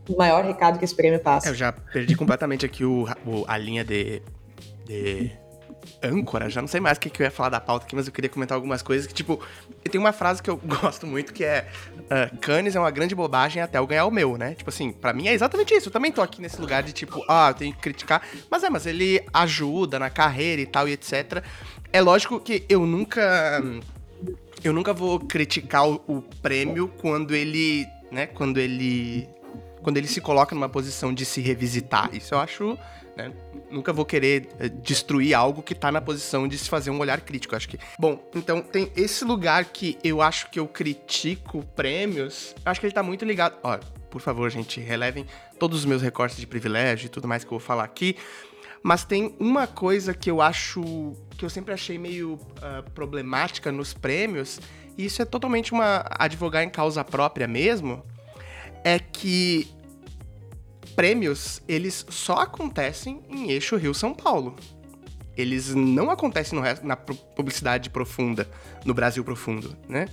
o 0.08 0.18
maior 0.18 0.44
recado 0.44 0.78
que 0.78 0.86
esse 0.86 0.96
prêmio 0.96 1.20
passa. 1.20 1.50
Eu 1.50 1.56
já 1.56 1.72
perdi 1.72 2.16
completamente 2.16 2.66
aqui 2.66 2.84
o, 2.84 3.06
o 3.26 3.46
a 3.48 3.58
linha 3.58 3.84
de 3.84 4.22
de 4.90 5.32
âncora, 6.04 6.50
já 6.50 6.62
não 6.62 6.68
sei 6.68 6.80
mais 6.80 6.98
o 6.98 7.02
que, 7.02 7.10
que 7.10 7.22
eu 7.22 7.26
ia 7.26 7.32
falar 7.32 7.50
da 7.50 7.60
pauta 7.60 7.86
aqui, 7.86 7.96
mas 7.96 8.08
eu 8.08 8.14
queria 8.14 8.30
comentar 8.30 8.56
algumas 8.56 8.82
coisas 8.82 9.06
que, 9.06 9.14
tipo, 9.14 9.40
tem 9.90 10.00
uma 10.00 10.12
frase 10.12 10.42
que 10.42 10.50
eu 10.50 10.58
gosto 10.64 11.06
muito 11.06 11.34
que 11.34 11.44
é 11.44 11.68
uh, 11.98 12.38
Cannes 12.38 12.76
é 12.76 12.80
uma 12.80 12.92
grande 12.92 13.14
bobagem 13.16 13.62
até 13.62 13.78
eu 13.78 13.88
ganhar 13.88 14.06
o 14.06 14.12
meu, 14.12 14.38
né? 14.38 14.54
Tipo 14.56 14.70
assim, 14.70 14.92
para 14.92 15.14
mim 15.14 15.28
é 15.28 15.34
exatamente 15.34 15.74
isso. 15.74 15.90
Eu 15.90 15.94
também 15.94 16.12
tô 16.12 16.22
aqui 16.22 16.42
nesse 16.42 16.60
lugar 16.60 16.84
de 16.84 16.94
tipo, 16.94 17.24
ah, 17.28 17.50
eu 17.50 17.54
tenho 17.54 17.74
que 17.74 17.80
criticar, 17.80 18.22
mas 18.50 18.64
é, 18.64 18.70
mas 18.70 18.86
ele 18.86 19.24
ajuda 19.34 20.00
na 20.00 20.10
carreira 20.10 20.62
e 20.62 20.66
tal 20.66 20.88
e 20.88 20.94
etc. 20.94 21.44
É 21.92 22.02
lógico 22.02 22.40
que 22.40 22.66
eu 22.70 22.86
nunca 22.86 23.62
eu 24.64 24.74
nunca 24.74 24.94
vou 24.94 25.20
criticar 25.20 25.88
o, 25.88 26.02
o 26.08 26.22
prêmio 26.42 26.88
quando 27.00 27.34
ele, 27.34 27.88
né, 28.12 28.28
quando 28.28 28.58
ele 28.58 29.28
quando 29.82 29.98
ele 29.98 30.08
se 30.08 30.20
coloca 30.20 30.54
numa 30.54 30.68
posição 30.68 31.14
de 31.14 31.26
se 31.26 31.42
revisitar. 31.42 32.10
Isso 32.14 32.34
eu 32.34 32.40
acho 32.40 32.78
né? 33.20 33.34
Nunca 33.70 33.92
vou 33.92 34.06
querer 34.06 34.48
eh, 34.60 34.70
destruir 34.70 35.34
algo 35.34 35.62
que 35.62 35.76
tá 35.76 35.92
na 35.92 36.00
posição 36.00 36.48
de 36.48 36.58
se 36.58 36.70
fazer 36.70 36.90
um 36.90 37.00
olhar 37.00 37.20
crítico, 37.20 37.56
acho 37.56 37.68
que. 37.68 37.78
Bom, 38.00 38.24
então 38.34 38.62
tem 38.62 38.92
esse 38.96 39.26
lugar 39.26 39.66
que 39.66 39.98
eu 40.04 40.22
acho 40.22 40.50
que 40.50 40.60
eu 40.60 40.68
critico 40.68 41.64
prêmios. 41.76 42.56
Acho 42.66 42.80
que 42.80 42.86
ele 42.86 42.94
tá 42.94 43.04
muito 43.04 43.26
ligado. 43.26 43.58
Ó, 43.62 43.78
por 44.10 44.22
favor, 44.22 44.50
gente, 44.50 44.80
relevem 44.80 45.26
todos 45.60 45.80
os 45.80 45.86
meus 45.86 46.02
recortes 46.02 46.38
de 46.38 46.48
privilégio 46.48 47.08
e 47.08 47.10
tudo 47.10 47.28
mais 47.28 47.44
que 47.44 47.48
eu 47.48 47.60
vou 47.60 47.60
falar 47.60 47.84
aqui. 47.84 48.16
Mas 48.82 49.04
tem 49.04 49.36
uma 49.40 49.68
coisa 49.68 50.14
que 50.14 50.32
eu 50.32 50.42
acho. 50.42 51.14
que 51.38 51.44
eu 51.44 51.50
sempre 51.50 51.74
achei 51.74 51.98
meio 51.98 52.34
uh, 52.34 52.90
problemática 52.92 53.72
nos 53.72 53.94
prêmios, 53.94 54.60
e 54.98 55.06
isso 55.06 55.22
é 55.22 55.26
totalmente 55.26 55.74
uma. 55.74 56.06
advogar 56.12 56.64
em 56.64 56.70
causa 56.70 57.04
própria 57.04 57.48
mesmo. 57.48 58.02
É 58.82 58.98
que 58.98 59.68
prêmios, 61.00 61.62
eles 61.66 62.06
só 62.10 62.40
acontecem 62.40 63.22
em 63.30 63.50
eixo 63.52 63.78
Rio-São 63.78 64.14
Paulo. 64.14 64.58
Eles 65.38 65.74
não 65.74 66.12
acontecem 66.12 66.60
resto, 66.60 66.86
na 66.86 66.98
publicidade 66.98 67.90
profunda, 67.90 68.46
no 68.84 68.94
Brasil 68.94 69.24
profundo, 69.24 69.78
né? 69.88 70.10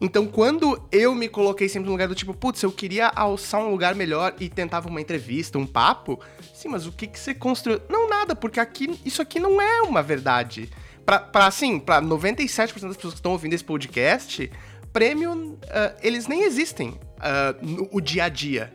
Então, 0.00 0.28
quando 0.28 0.80
eu 0.92 1.16
me 1.16 1.28
coloquei 1.28 1.68
sempre 1.68 1.86
no 1.86 1.90
lugar 1.90 2.06
do 2.06 2.14
tipo, 2.14 2.32
putz, 2.32 2.62
eu 2.62 2.70
queria 2.70 3.08
alçar 3.08 3.60
um 3.60 3.72
lugar 3.72 3.96
melhor 3.96 4.32
e 4.38 4.48
tentava 4.48 4.88
uma 4.88 5.00
entrevista, 5.00 5.58
um 5.58 5.66
papo, 5.66 6.20
sim, 6.54 6.68
mas 6.68 6.86
o 6.86 6.92
que, 6.92 7.08
que 7.08 7.18
você 7.18 7.34
construiu? 7.34 7.82
Não, 7.90 8.08
nada, 8.08 8.36
porque 8.36 8.60
aqui, 8.60 9.00
isso 9.04 9.20
aqui 9.20 9.40
não 9.40 9.60
é 9.60 9.82
uma 9.82 10.00
verdade. 10.00 10.70
Pra, 11.04 11.28
assim, 11.44 11.80
pra 11.80 12.00
97% 12.00 12.82
das 12.82 12.94
pessoas 12.94 13.14
que 13.14 13.18
estão 13.18 13.32
ouvindo 13.32 13.54
esse 13.54 13.64
podcast, 13.64 14.48
prêmio, 14.92 15.32
uh, 15.32 15.58
eles 16.00 16.28
nem 16.28 16.44
existem 16.44 16.90
uh, 16.90 17.66
no 17.66 17.88
o 17.90 18.00
dia 18.00 18.26
a 18.26 18.28
dia 18.28 18.72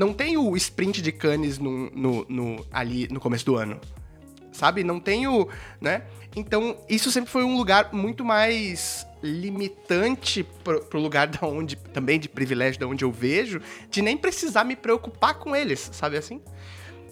não 0.00 0.14
tem 0.14 0.38
o 0.38 0.56
sprint 0.56 1.02
de 1.02 1.12
Cannes 1.12 1.58
no, 1.58 1.90
no, 1.90 2.26
no, 2.26 2.66
ali 2.72 3.06
no 3.08 3.20
começo 3.20 3.44
do 3.44 3.56
ano. 3.56 3.78
Sabe? 4.50 4.82
Não 4.82 4.98
tem 4.98 5.28
o. 5.28 5.46
né? 5.78 6.04
Então, 6.34 6.78
isso 6.88 7.10
sempre 7.10 7.30
foi 7.30 7.44
um 7.44 7.54
lugar 7.54 7.92
muito 7.92 8.24
mais 8.24 9.06
limitante 9.22 10.42
pro, 10.64 10.82
pro 10.86 10.98
lugar 10.98 11.26
da 11.26 11.46
onde, 11.46 11.76
também 11.76 12.18
de 12.18 12.30
privilégio 12.30 12.80
da 12.80 12.86
onde 12.86 13.04
eu 13.04 13.12
vejo, 13.12 13.60
de 13.90 14.00
nem 14.00 14.16
precisar 14.16 14.64
me 14.64 14.74
preocupar 14.74 15.34
com 15.34 15.54
eles, 15.54 15.90
sabe 15.92 16.16
assim? 16.16 16.40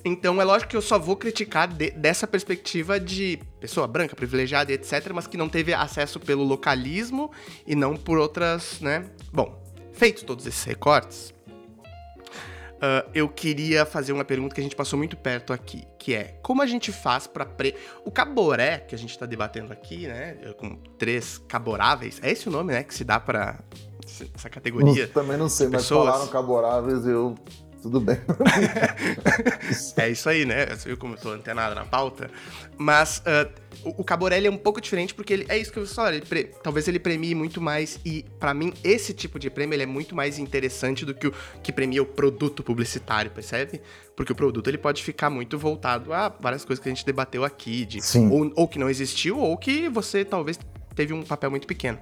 Então 0.03 0.41
é 0.41 0.45
lógico 0.45 0.71
que 0.71 0.77
eu 0.77 0.81
só 0.81 0.99
vou 0.99 1.17
criticar 1.17 1.69
de, 1.69 1.91
dessa 1.91 2.27
perspectiva 2.27 2.99
de 2.99 3.39
pessoa 3.61 3.87
branca, 3.87 4.17
privilegiada, 4.17 4.73
etc., 4.73 5.11
mas 5.13 5.27
que 5.27 5.37
não 5.37 5.51
teve 5.51 5.75
acesso 5.75 6.19
pelo 6.19 6.43
localismo 6.43 7.31
e 7.67 7.75
não 7.75 7.97
por 7.97 8.17
outras, 8.17 8.81
né? 8.81 9.05
Bom, 9.31 9.63
feitos 9.93 10.23
todos 10.23 10.47
esses 10.47 10.65
recortes, 10.65 11.35
uh, 12.79 13.11
eu 13.15 13.29
queria 13.29 13.85
fazer 13.85 14.13
uma 14.13 14.25
pergunta 14.25 14.55
que 14.55 14.61
a 14.61 14.65
gente 14.65 14.77
passou 14.77 14.99
muito 14.99 15.17
perto 15.17 15.53
aqui, 15.53 15.85
que 15.99 16.15
é 16.15 16.39
como 16.43 16.63
a 16.63 16.67
gente 16.67 16.93
faz 16.93 17.27
para 17.27 17.45
pre... 17.45 17.75
o 18.05 18.11
caboré 18.11 18.79
que 18.79 18.95
a 18.95 18.99
gente 18.99 19.11
está 19.11 19.27
debatendo 19.27 19.73
aqui, 19.73 20.07
né? 20.07 20.35
Com 20.57 20.77
três 20.99 21.39
caboráveis, 21.39 22.21
é 22.23 22.31
esse 22.31 22.49
o 22.49 22.53
nome, 22.53 22.73
né? 22.73 22.83
Que 22.83 22.95
se 22.95 23.05
dá 23.05 23.21
para 23.21 23.59
essa 24.35 24.49
categoria. 24.49 25.05
Eu 25.05 25.13
também 25.13 25.37
não 25.37 25.49
sei, 25.49 25.69
mas 25.69 25.83
pessoas. 25.83 26.07
falaram 26.07 26.29
caboráveis 26.29 27.07
eu 27.07 27.35
tudo 27.83 28.01
bem. 28.01 28.17
é 29.97 30.11
isso 30.11 30.29
aí, 30.29 30.45
né? 30.45 30.67
Eu 30.85 30.97
como 30.97 31.15
eu 31.15 31.19
tô 31.19 31.31
antenado 31.31 31.75
na 31.75 31.85
pauta. 31.85 32.31
Mas 32.77 33.19
uh, 33.19 33.51
o, 33.85 34.03
o 34.03 34.05
Caborelli 34.05 34.47
é 34.47 34.51
um 34.51 34.57
pouco 34.57 34.81
diferente 34.81 35.15
porque 35.15 35.33
ele, 35.33 35.47
é 35.49 35.57
isso 35.59 35.73
que 35.73 35.79
eu 35.79 35.87
falei, 35.87 36.23
ele 36.31 36.45
talvez 36.63 36.89
ele 36.89 36.99
premie 36.99 37.35
muito 37.35 37.61
mais 37.61 37.99
e 38.05 38.25
para 38.39 38.53
mim 38.53 38.73
esse 38.83 39.13
tipo 39.15 39.39
de 39.39 39.49
prêmio 39.51 39.75
ele 39.75 39.83
é 39.83 39.87
muito 39.87 40.15
mais 40.15 40.39
interessante 40.39 41.05
do 41.05 41.15
que 41.15 41.29
o 41.29 41.35
que 41.63 41.73
premia 41.73 42.03
o 42.03 42.07
produto 42.07 42.63
publicitário, 42.63 43.31
percebe? 43.31 43.81
Porque 44.17 44.33
o 44.33 44.35
produto 44.35 44.69
ele 44.69 44.79
pode 44.79 45.03
ficar 45.03 45.31
muito 45.31 45.59
voltado 45.59 46.13
a 46.13 46.29
várias 46.29 46.65
coisas 46.65 46.83
que 46.83 46.89
a 46.89 46.93
gente 46.93 47.07
debateu 47.07 47.45
aqui, 47.45 47.85
de 47.85 48.01
ou, 48.31 48.53
ou 48.57 48.69
que 48.69 48.79
não 48.79 48.91
existiu 48.91 49.39
ou 49.39 49.57
que 49.57 49.89
você 49.89 50.25
talvez 50.25 50.59
teve 50.95 51.13
um 51.13 51.23
papel 51.23 51.51
muito 51.51 51.67
pequeno. 51.67 51.99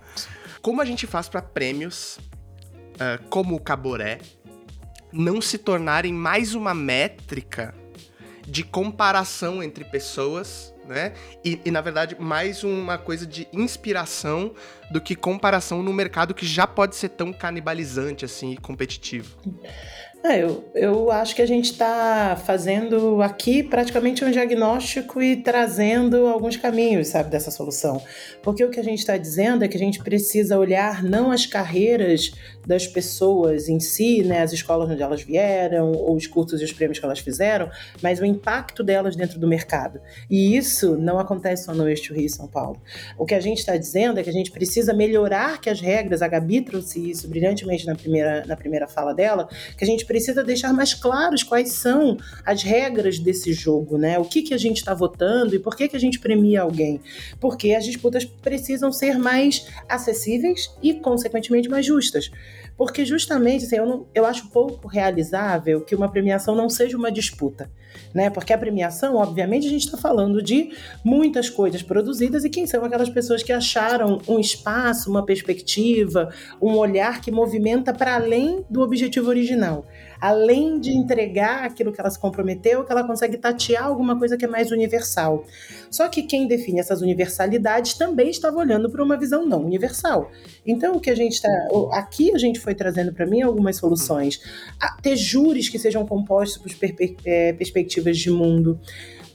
Como 0.63 0.81
a 0.81 0.85
gente 0.85 1.07
faz 1.07 1.29
para 1.29 1.43
prêmios 1.43 2.19
uh, 2.97 3.23
como 3.29 3.55
o 3.55 3.61
Caboré 3.61 4.19
não 5.17 5.41
se 5.41 5.59
tornarem 5.59 6.13
mais 6.13 6.55
uma 6.55 6.75
métrica 6.75 7.75
de 8.47 8.63
comparação 8.63 9.63
entre 9.63 9.85
pessoas, 9.85 10.73
né? 10.87 11.15
E, 11.45 11.61
e, 11.65 11.71
na 11.71 11.81
verdade, 11.81 12.17
mais 12.19 12.63
uma 12.63 12.97
coisa 12.97 13.27
de 13.27 13.49
inspiração 13.53 14.55
do 14.91 15.01
que 15.01 15.17
comparação 15.17 15.83
no 15.83 15.93
mercado 15.93 16.33
que 16.33 16.47
já 16.47 16.67
pode 16.67 16.95
ser 16.95 17.09
tão 17.09 17.33
canibalizante 17.33 18.25
assim 18.25 18.53
e 18.53 18.57
competitivo. 18.57 19.37
É, 20.29 20.43
eu, 20.43 20.65
eu 20.75 21.13
acho 21.13 21.37
que 21.37 21.43
a 21.43 21.47
gente 21.47 21.67
está 21.67 22.37
fazendo 22.45 23.23
aqui 23.23 23.63
praticamente 23.63 24.25
um 24.25 24.31
diagnóstico 24.31 25.23
e 25.23 25.37
trazendo 25.37 26.27
alguns 26.27 26.57
caminhos, 26.57 27.09
sabe, 27.09 27.31
dessa 27.31 27.53
solução. 27.53 28.03
Porque 28.43 28.65
o 28.65 28.69
que 28.69 28.81
a 28.81 28.83
gente 28.83 28.99
está 28.99 29.17
dizendo 29.17 29.65
é 29.65 29.69
que 29.69 29.77
a 29.77 29.79
gente 29.79 30.03
precisa 30.03 30.59
olhar 30.59 31.01
não 31.05 31.31
as 31.31 31.47
carreiras 31.47 32.33
das 32.67 32.89
pessoas 32.89 33.69
em 33.69 33.79
si, 33.79 34.25
né, 34.25 34.43
as 34.43 34.53
escolas 34.53 34.91
onde 34.91 35.01
elas 35.01 35.23
vieram, 35.23 35.93
ou 35.93 36.17
os 36.17 36.27
cursos 36.27 36.61
e 36.61 36.65
os 36.65 36.73
prêmios 36.73 36.99
que 36.99 37.05
elas 37.05 37.21
fizeram, 37.21 37.71
mas 38.03 38.19
o 38.19 38.25
impacto 38.25 38.83
delas 38.83 39.15
dentro 39.15 39.39
do 39.39 39.47
mercado. 39.47 40.01
E 40.29 40.57
isso 40.57 40.97
não 40.97 41.21
acontece 41.21 41.67
só 41.67 41.73
no 41.73 41.89
Eixo 41.89 42.13
Rio 42.13 42.27
e 42.27 42.31
São 42.31 42.49
Paulo. 42.49 42.83
O 43.17 43.25
que 43.25 43.35
a 43.35 43.41
gente 43.41 43.59
está 43.59 43.77
dizendo 43.77 44.19
é 44.19 44.25
que 44.25 44.31
a 44.31 44.33
gente 44.33 44.51
precisa 44.51 44.93
melhorar 44.93 45.61
que 45.61 45.71
as 45.71 45.81
regras, 45.81 46.21
a 46.21 46.27
Gabi 46.27 46.63
trouxe 46.63 47.11
isso 47.11 47.29
brilhantemente 47.29 47.87
na 47.87 47.95
primeira, 47.95 48.45
na 48.45 48.57
primeira 48.57 48.89
fala 48.89 49.15
dela, 49.15 49.49
que 49.79 49.85
a 49.85 49.87
gente 49.87 50.05
precisa 50.05 50.16
precisa 50.17 50.43
deixar 50.43 50.73
mais 50.73 50.95
claros 50.95 51.43
quais 51.43 51.73
são 51.73 52.17
as 52.43 52.63
regras 52.63 53.19
desse 53.19 53.53
jogo, 53.53 53.99
né? 53.99 54.19
O 54.19 54.25
que, 54.25 54.41
que 54.41 54.55
a 54.55 54.57
gente 54.57 54.79
está 54.79 54.95
votando 54.95 55.55
e 55.55 55.59
por 55.59 55.77
que, 55.77 55.89
que 55.89 55.97
a 55.97 56.01
gente 56.01 56.19
premia 56.19 56.63
alguém. 56.63 57.03
Porque 57.39 57.75
as 57.75 57.85
disputas 57.85 58.25
precisam 58.25 58.91
ser 58.91 59.19
mais 59.19 59.67
acessíveis 59.87 60.75
e, 60.83 60.95
consequentemente, 60.95 61.69
mais 61.69 61.85
justas. 61.85 62.31
Porque 62.79 63.05
justamente, 63.05 63.67
assim, 63.67 63.77
eu, 63.77 63.87
não, 63.87 64.07
eu 64.15 64.25
acho 64.25 64.49
pouco 64.49 64.89
realizável 64.89 65.83
que 65.83 65.95
uma 65.95 66.11
premiação 66.11 66.55
não 66.55 66.71
seja 66.71 66.97
uma 66.97 67.13
disputa, 67.13 67.71
né? 68.15 68.31
Porque 68.31 68.55
a 68.55 68.59
premiação, 68.59 69.17
obviamente, 69.17 69.67
a 69.67 69.71
gente 69.71 69.85
está 69.85 69.99
falando 69.99 70.43
de 70.43 70.71
muitas 71.05 71.51
coisas 71.51 71.83
produzidas 71.83 72.43
e 72.43 72.51
quem 72.51 72.67
são 72.67 72.83
aquelas 72.85 73.11
pessoas 73.11 73.43
que 73.43 73.53
acharam 73.53 74.19
um 74.27 74.39
espaço, 74.39 75.11
uma 75.11 75.25
perspectiva, 75.25 76.33
um 76.61 76.75
olhar 76.77 77.21
que 77.21 77.31
movimenta 77.31 77.93
para 77.93 78.15
além 78.15 78.65
do 78.71 78.81
objetivo 78.81 79.29
original 79.29 79.87
além 80.21 80.81
de 80.81 80.91
entregar 80.91 81.65
aquilo 81.65 81.93
que 81.93 82.01
ela 82.01 82.11
se 82.11 82.19
comprometeu, 82.19 82.85
que 82.85 82.93
ela 82.93 83.05
consegue 83.05 83.37
tatear 83.37 83.85
alguma 83.85 84.19
coisa 84.19 84.37
que 84.37 84.45
é 84.45 84.49
mais 84.49 84.71
universal. 84.71 85.45
Só 85.91 86.09
que 86.09 86.23
quem 86.23 86.47
define 86.47 86.81
essas 86.81 87.01
universalidades 87.03 87.95
também 87.95 88.31
estava 88.31 88.57
olhando 88.57 88.91
para 88.91 89.03
uma 89.03 89.17
visão 89.17 89.47
não 89.47 89.65
universal. 89.65 90.31
Então, 90.67 90.97
o 90.97 91.01
que 91.01 91.11
a 91.11 91.15
gente 91.15 91.35
está. 91.35 91.49
Aqui 91.93 92.33
a 92.35 92.39
gente 92.39 92.61
foi 92.61 92.75
trazendo 92.75 93.13
para 93.13 93.27
mim 93.27 93.43
algumas 93.43 93.77
soluções. 93.77 94.41
ter 95.03 95.17
júris 95.17 95.69
que 95.69 95.79
sejam 95.79 96.07
compostos 96.07 96.75
por 96.75 96.91
é, 97.25 97.53
perspectivas 97.53 98.19
de 98.19 98.31
mundo 98.31 98.79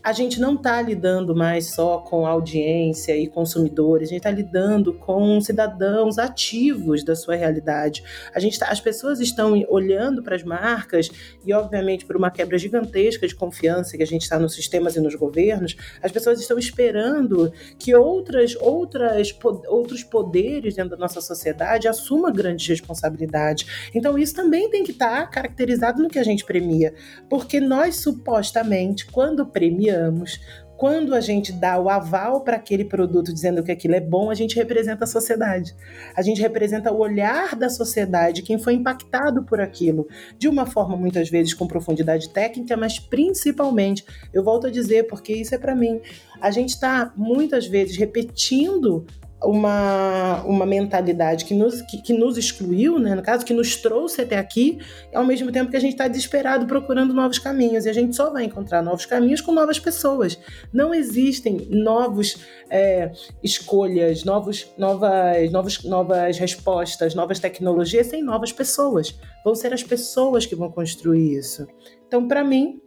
a 0.04 0.12
gente 0.14 0.40
não 0.40 0.56
está 0.56 0.82
lidando 0.82 1.36
mais 1.36 1.68
só 1.68 2.00
com 2.00 2.26
audiência 2.26 3.16
e 3.16 3.28
consumidores, 3.28 4.10
a 4.10 4.12
gente 4.12 4.20
está 4.20 4.32
lidando 4.32 4.94
com 4.94 5.40
cidadãos 5.40 6.18
ativos 6.18 7.04
da 7.04 7.16
sua 7.16 7.36
realidade. 7.36 8.04
A 8.34 8.40
gente 8.40 8.58
tá, 8.58 8.70
as 8.70 8.80
pessoas 8.80 9.20
estão 9.20 9.54
olhando 9.70 10.24
para 10.24 10.36
as 10.36 10.44
marcas 10.44 11.10
e, 11.46 11.54
obviamente, 11.54 12.06
por 12.06 12.16
uma 12.16 12.32
quebra 12.32 12.58
gigantesca 12.58 13.28
de 13.28 13.36
confiança 13.36 13.96
que 13.96 14.02
a 14.02 14.08
gente 14.08 14.24
está 14.24 14.40
nos 14.40 14.56
sistemas 14.56 14.96
e 14.96 15.00
nos 15.00 15.14
governos, 15.14 15.76
as 16.02 16.12
pessoas 16.12 16.40
estão 16.40 16.58
esperando 16.58 17.54
que 17.78 17.94
outras, 17.94 18.56
outras, 18.56 19.38
outros 19.68 20.04
poderes 20.04 20.76
dentro 20.76 20.92
da 20.92 20.98
nossa 20.98 21.22
sociedade 21.22 21.88
assumam 21.88 22.34
grandes 22.34 22.68
responsabilidades. 22.68 23.92
Então, 23.94 24.18
isso 24.18 24.34
também 24.34 24.70
tem 24.70 24.84
que 24.84 24.92
estar 24.92 25.22
tá 25.22 25.28
caracterizado 25.28 26.02
no 26.02 26.10
que 26.10 26.18
a 26.18 26.24
gente 26.24 26.44
premia, 26.44 26.94
porque 27.30 27.60
nós 27.60 27.98
supostamente, 27.98 29.06
quando 29.06 29.46
premiamos 29.46 29.91
criamos, 29.92 30.40
quando 30.78 31.14
a 31.14 31.22
gente 31.22 31.52
dá 31.52 31.80
o 31.80 31.90
aval 31.90 32.42
para 32.42 32.56
aquele 32.56 32.84
produto 32.84 33.32
dizendo 33.32 33.62
que 33.62 33.72
aquilo 33.72 33.94
é 33.94 34.00
bom, 34.00 34.32
a 34.32 34.34
gente 34.34 34.56
representa 34.56 35.04
a 35.04 35.08
sociedade. 35.08 35.76
A 36.16 36.24
gente 36.24 36.42
representa 36.42 36.92
o 36.92 36.98
olhar 36.98 37.56
da 37.56 37.70
sociedade, 37.70 38.42
quem 38.42 38.58
foi 38.58 38.74
impactado 38.74 39.44
por 39.44 39.62
aquilo, 39.62 40.08
de 40.40 40.48
uma 40.48 40.66
forma 40.66 40.98
muitas 40.98 41.30
vezes 41.30 41.54
com 41.54 41.68
profundidade 41.68 42.30
técnica, 42.30 42.76
mas 42.76 42.98
principalmente, 42.98 44.04
eu 44.34 44.44
volto 44.44 44.68
a 44.68 44.72
dizer, 44.72 45.06
porque 45.06 45.34
isso 45.34 45.54
é 45.54 45.60
para 45.60 45.76
mim, 45.76 46.02
a 46.42 46.50
gente 46.50 46.70
está 46.70 47.14
muitas 47.16 47.68
vezes 47.68 47.96
repetindo 47.96 49.06
uma, 49.44 50.44
uma 50.44 50.66
mentalidade 50.66 51.46
que 51.46 51.54
nos, 51.54 51.82
que, 51.82 52.02
que, 52.02 52.14
nos 52.14 52.38
excluiu, 52.38 53.00
né? 53.00 53.16
no 53.16 53.24
caso, 53.24 53.44
que 53.44 53.54
nos 53.54 53.76
trouxe 53.76 54.22
até 54.22 54.38
aqui, 54.38 54.80
ao 55.14 55.26
mesmo 55.26 55.52
tempo 55.52 55.72
que 55.72 55.78
a 55.78 55.80
gente 55.80 55.94
está 55.94 56.08
desesperado 56.08 56.68
procurando 56.68 57.14
novos 57.14 57.40
caminhos. 57.40 57.86
E 57.86 57.90
a 57.90 57.94
gente 57.94 58.16
só 58.16 58.30
vai 58.30 58.44
encontrar 58.44 58.84
novos 58.84 59.06
caminhos 59.06 59.42
com 59.42 59.52
novas 59.52 59.80
pessoas. 59.80 60.38
Não 60.72 60.94
existem 60.94 61.68
novos 61.70 62.38
é, 62.70 63.12
escolhas, 63.44 64.24
novos, 64.24 64.68
novas, 64.78 65.52
novos, 65.52 65.84
novas 65.84 66.38
respostas, 66.38 67.16
novas 67.16 67.40
tecnologias 67.40 68.08
sem 68.08 68.24
novas 68.24 68.52
pessoas. 68.52 69.18
Vão 69.44 69.56
ser 69.56 69.74
as 69.74 69.84
pessoas 69.84 70.46
que 70.46 70.56
vão 70.56 70.72
construir 70.72 71.38
isso. 71.38 71.68
Então, 72.08 72.28
para 72.28 72.44
mim, 72.44 72.80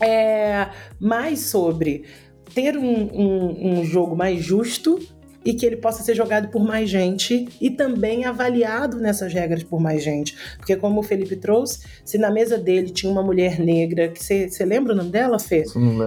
é 0.00 0.68
mais 0.98 1.40
sobre 1.40 2.04
ter 2.52 2.76
um, 2.76 2.82
um, 2.82 3.80
um 3.80 3.84
jogo 3.84 4.16
mais 4.16 4.42
justo 4.42 4.98
e 5.44 5.54
que 5.54 5.64
ele 5.64 5.76
possa 5.76 6.02
ser 6.02 6.14
jogado 6.14 6.48
por 6.48 6.62
mais 6.62 6.90
gente 6.90 7.48
e 7.60 7.70
também 7.70 8.24
avaliado 8.24 8.98
nessas 8.98 9.32
regras 9.32 9.62
por 9.62 9.80
mais 9.80 10.02
gente. 10.02 10.36
Porque, 10.56 10.76
como 10.76 11.00
o 11.00 11.02
Felipe 11.02 11.36
trouxe, 11.36 11.80
se 12.04 12.18
na 12.18 12.30
mesa 12.30 12.58
dele 12.58 12.90
tinha 12.90 13.10
uma 13.10 13.22
mulher 13.22 13.58
negra, 13.58 14.08
que 14.08 14.22
você 14.22 14.64
lembra 14.64 14.92
o 14.92 14.96
nome 14.96 15.10
dela, 15.10 15.38
Fê? 15.38 15.64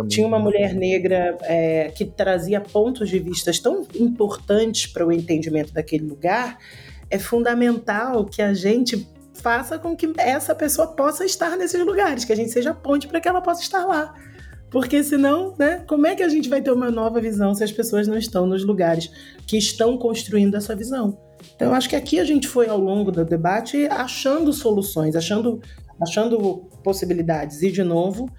Tinha 0.08 0.28
uma 0.28 0.40
mulher 0.40 0.74
negra 0.74 1.38
é, 1.44 1.92
que 1.96 2.06
trazia 2.06 2.62
pontos 2.62 3.10
de 3.10 3.20
vista 3.20 3.52
tão 3.62 3.86
importantes 3.96 4.88
para 4.88 5.06
o 5.06 5.12
entendimento 5.12 5.74
daquele 5.74 6.06
lugar, 6.06 6.58
é 7.10 7.20
fundamental 7.20 8.26
que 8.26 8.42
a 8.42 8.54
gente 8.54 9.08
faça 9.34 9.80
com 9.80 9.96
que 9.96 10.12
essa 10.18 10.54
pessoa 10.54 10.88
possa 10.88 11.26
estar 11.26 11.58
nesses 11.58 11.84
lugares, 11.86 12.24
que 12.24 12.32
a 12.32 12.36
gente 12.36 12.52
seja 12.52 12.74
ponte 12.74 13.08
para 13.08 13.20
que 13.20 13.28
ela 13.28 13.42
possa 13.42 13.62
estar 13.62 13.86
lá. 13.86 14.14
Porque 14.72 15.04
senão, 15.04 15.54
né, 15.60 15.84
como 15.86 16.08
é 16.08 16.16
que 16.16 16.24
a 16.24 16.30
gente 16.30 16.48
vai 16.48 16.62
ter 16.62 16.72
uma 16.72 16.90
nova 16.90 17.20
visão 17.20 17.54
se 17.54 17.62
as 17.62 17.72
pessoas 17.74 18.08
não 18.08 18.18
estão 18.18 18.48
nos 18.48 18.64
lugares 18.64 19.12
que 19.46 19.58
estão 19.58 19.98
construindo 19.98 20.56
essa 20.56 20.74
visão? 20.74 21.18
Então, 21.56 21.68
eu 21.68 21.74
acho 21.74 21.90
que 21.90 21.96
aqui 21.96 22.20
a 22.20 22.24
gente 22.24 22.48
foi 22.48 22.70
ao 22.70 22.80
longo 22.80 23.12
do 23.12 23.26
debate 23.26 23.86
achando 23.88 24.54
soluções, 24.54 25.16
achando, 25.16 25.60
achando 26.02 26.70
possibilidades. 26.84 27.62
E, 27.62 27.70
de 27.70 27.84
novo, 27.84 28.32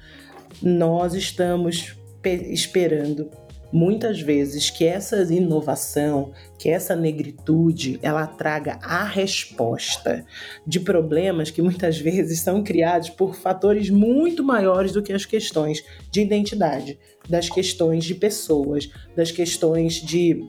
nós 0.63 1.15
estamos 1.15 1.95
esperando 2.25 3.29
muitas 3.73 4.21
vezes 4.21 4.69
que 4.71 4.85
essa 4.85 5.23
inovação, 5.33 6.33
que 6.59 6.69
essa 6.69 6.95
negritude, 6.95 7.99
ela 8.03 8.27
traga 8.27 8.79
a 8.83 9.05
resposta 9.05 10.25
de 10.67 10.79
problemas 10.79 11.51
que 11.51 11.63
muitas 11.63 11.99
vezes 11.99 12.41
são 12.41 12.63
criados 12.63 13.09
por 13.09 13.35
fatores 13.35 13.89
muito 13.89 14.45
maiores 14.45 14.93
do 14.93 15.03
que 15.03 15.13
as 15.13 15.25
questões 15.25 15.83
de 16.11 16.21
identidade, 16.21 16.99
das 17.29 17.49
questões 17.49 18.05
de 18.05 18.15
pessoas, 18.15 18.91
das 19.17 19.31
questões 19.31 19.95
de 19.95 20.47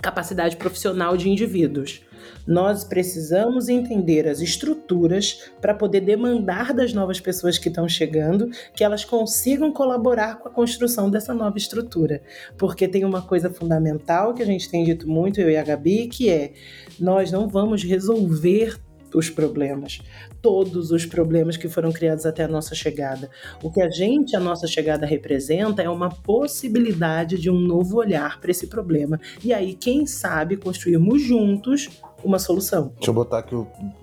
capacidade 0.00 0.56
profissional 0.56 1.16
de 1.16 1.28
indivíduos. 1.28 2.02
Nós 2.46 2.84
precisamos 2.84 3.68
entender 3.68 4.26
as 4.26 4.40
estruturas 4.40 5.50
para 5.60 5.74
poder 5.74 6.00
demandar 6.00 6.72
das 6.72 6.92
novas 6.92 7.20
pessoas 7.20 7.58
que 7.58 7.68
estão 7.68 7.88
chegando 7.88 8.50
que 8.74 8.84
elas 8.84 9.04
consigam 9.04 9.72
colaborar 9.72 10.38
com 10.38 10.48
a 10.48 10.52
construção 10.52 11.10
dessa 11.10 11.34
nova 11.34 11.58
estrutura. 11.58 12.22
Porque 12.56 12.88
tem 12.88 13.04
uma 13.04 13.22
coisa 13.22 13.50
fundamental 13.50 14.34
que 14.34 14.42
a 14.42 14.46
gente 14.46 14.70
tem 14.70 14.84
dito 14.84 15.08
muito, 15.08 15.40
eu 15.40 15.50
e 15.50 15.56
a 15.56 15.62
Gabi, 15.62 16.08
que 16.08 16.28
é 16.30 16.52
nós 16.98 17.30
não 17.30 17.48
vamos 17.48 17.82
resolver 17.82 18.78
os 19.14 19.30
problemas, 19.30 20.00
todos 20.42 20.90
os 20.90 21.06
problemas 21.06 21.56
que 21.56 21.68
foram 21.68 21.92
criados 21.92 22.26
até 22.26 22.44
a 22.44 22.48
nossa 22.48 22.74
chegada. 22.74 23.30
O 23.62 23.70
que 23.70 23.80
a 23.80 23.90
gente, 23.90 24.36
a 24.36 24.40
nossa 24.40 24.66
chegada, 24.66 25.06
representa 25.06 25.82
é 25.82 25.88
uma 25.88 26.10
possibilidade 26.10 27.38
de 27.38 27.50
um 27.50 27.58
novo 27.58 27.96
olhar 27.96 28.40
para 28.40 28.50
esse 28.50 28.66
problema. 28.66 29.20
E 29.42 29.52
aí, 29.52 29.74
quem 29.74 30.06
sabe, 30.06 30.56
construirmos 30.56 31.22
juntos 31.22 31.88
uma 32.24 32.38
solução. 32.38 32.92
Deixa 32.96 33.10
eu 33.10 33.14
botar 33.14 33.38
aqui, 33.38 33.54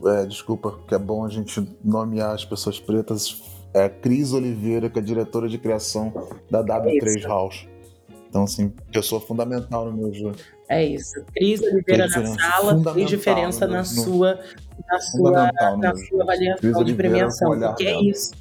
é, 0.05 0.25
desculpa, 0.25 0.79
que 0.87 0.95
é 0.95 0.99
bom 0.99 1.25
a 1.25 1.29
gente 1.29 1.67
nomear 1.83 2.33
as 2.33 2.45
pessoas 2.45 2.79
pretas. 2.79 3.41
É 3.73 3.83
a 3.83 3.89
Cris 3.89 4.31
Oliveira, 4.31 4.89
que 4.89 4.97
é 4.97 5.01
diretora 5.01 5.49
de 5.49 5.57
criação 5.57 6.13
da 6.49 6.63
W3 6.63 7.17
Isso. 7.17 7.27
House. 7.27 7.67
Então, 8.29 8.43
assim, 8.43 8.69
pessoa 8.91 9.21
fundamental 9.21 9.85
no 9.85 9.97
meu 9.97 10.13
jogo. 10.13 10.35
É 10.67 10.83
isso. 10.83 11.23
Cris 11.33 11.61
Oliveira 11.61 12.07
na 12.07 12.25
sala 12.25 12.93
fez 12.93 13.09
diferença 13.09 13.67
na, 13.67 13.83
sua, 13.83 14.39
na, 14.89 14.99
sua, 14.99 15.51
na 15.77 15.95
sua 15.95 16.23
avaliação 16.23 16.83
de 16.83 16.93
premiação. 16.93 17.59
Porque 17.59 17.85
é 17.85 18.01
isso. 18.01 18.31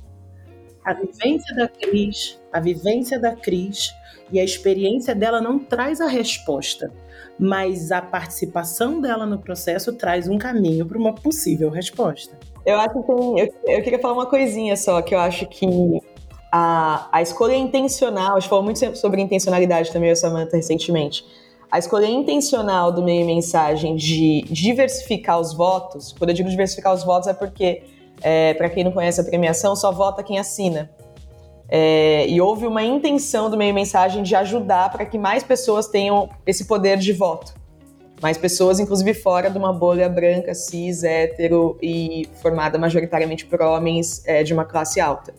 A 0.85 0.95
vivência 0.95 1.55
da 1.55 1.69
Cris, 1.69 2.41
a 2.53 2.61
vivência 2.61 3.19
da 3.19 3.35
Cris 3.35 3.95
e 4.33 4.39
a 4.41 4.45
experiência 4.45 5.15
dela 5.15 5.41
não 5.41 5.59
traz 5.59 6.01
a 6.01 6.07
resposta, 6.07 6.93
mas 7.39 7.91
a 7.91 8.01
participação 8.01 9.01
dela 9.01 9.27
no 9.27 9.39
processo 9.39 9.93
traz 9.93 10.29
um 10.29 10.39
caminho 10.39 10.87
para 10.87 10.99
uma 10.99 11.15
possível 11.15 11.71
resposta. 11.71 12.39
Eu 12.65 12.79
acho 12.79 13.03
que 13.03 13.11
eu, 13.11 13.49
eu 13.67 13.83
queria 13.83 13.99
falar 13.99 14.15
uma 14.15 14.27
coisinha 14.27 14.77
só, 14.77 15.03
que 15.03 15.15
eu 15.15 15.19
acho 15.19 15.47
que 15.47 15.67
a, 16.51 17.09
a 17.13 17.21
escolha 17.21 17.55
intencional, 17.55 18.37
a 18.37 18.41
gente 18.41 18.49
falou 18.49 18.65
muito 18.65 18.97
sobre 18.97 19.21
intencionalidade 19.21 19.93
também, 19.93 20.11
eu 20.11 20.17
Samantha, 20.17 20.57
recentemente 20.57 21.25
a 21.75 21.79
escolha 21.81 22.07
intencional 22.07 22.93
do 22.93 23.03
meio 23.03 23.27
mensagem 23.27 23.97
de 23.97 24.43
diversificar 24.49 25.41
os 25.41 25.53
votos, 25.53 26.15
quando 26.17 26.31
eu 26.31 26.37
digo 26.37 26.49
diversificar 26.49 26.95
os 26.95 27.03
votos 27.03 27.27
é 27.27 27.35
porque, 27.35 27.83
é, 28.23 28.55
para 28.55 28.71
quem 28.71 28.85
não 28.85 28.93
conhece 28.93 29.21
a 29.21 29.25
premiação, 29.25 29.75
só 29.75 29.91
vota 29.91 30.23
quem 30.23 30.39
assina. 30.39 30.89
É, 31.69 32.27
e 32.29 32.41
houve 32.41 32.67
uma 32.67 32.83
intenção 32.83 33.51
do 33.51 33.57
meio 33.57 33.75
mensagem 33.75 34.23
de 34.23 34.35
ajudar 34.35 34.91
para 34.91 35.05
que 35.05 35.19
mais 35.19 35.43
pessoas 35.43 35.87
tenham 35.87 36.29
esse 36.47 36.67
poder 36.67 36.99
de 36.99 37.13
voto. 37.13 37.55
Mais 38.23 38.39
pessoas, 38.39 38.79
inclusive 38.79 39.13
fora 39.15 39.51
de 39.51 39.59
uma 39.59 39.73
bolha 39.73 40.09
branca, 40.09 40.55
cis, 40.55 41.03
hétero 41.03 41.77
e 41.83 42.29
formada 42.41 42.79
majoritariamente 42.79 43.45
por 43.45 43.61
homens 43.61 44.23
é, 44.27 44.43
de 44.43 44.53
uma 44.53 44.65
classe 44.65 45.01
alta. 45.01 45.35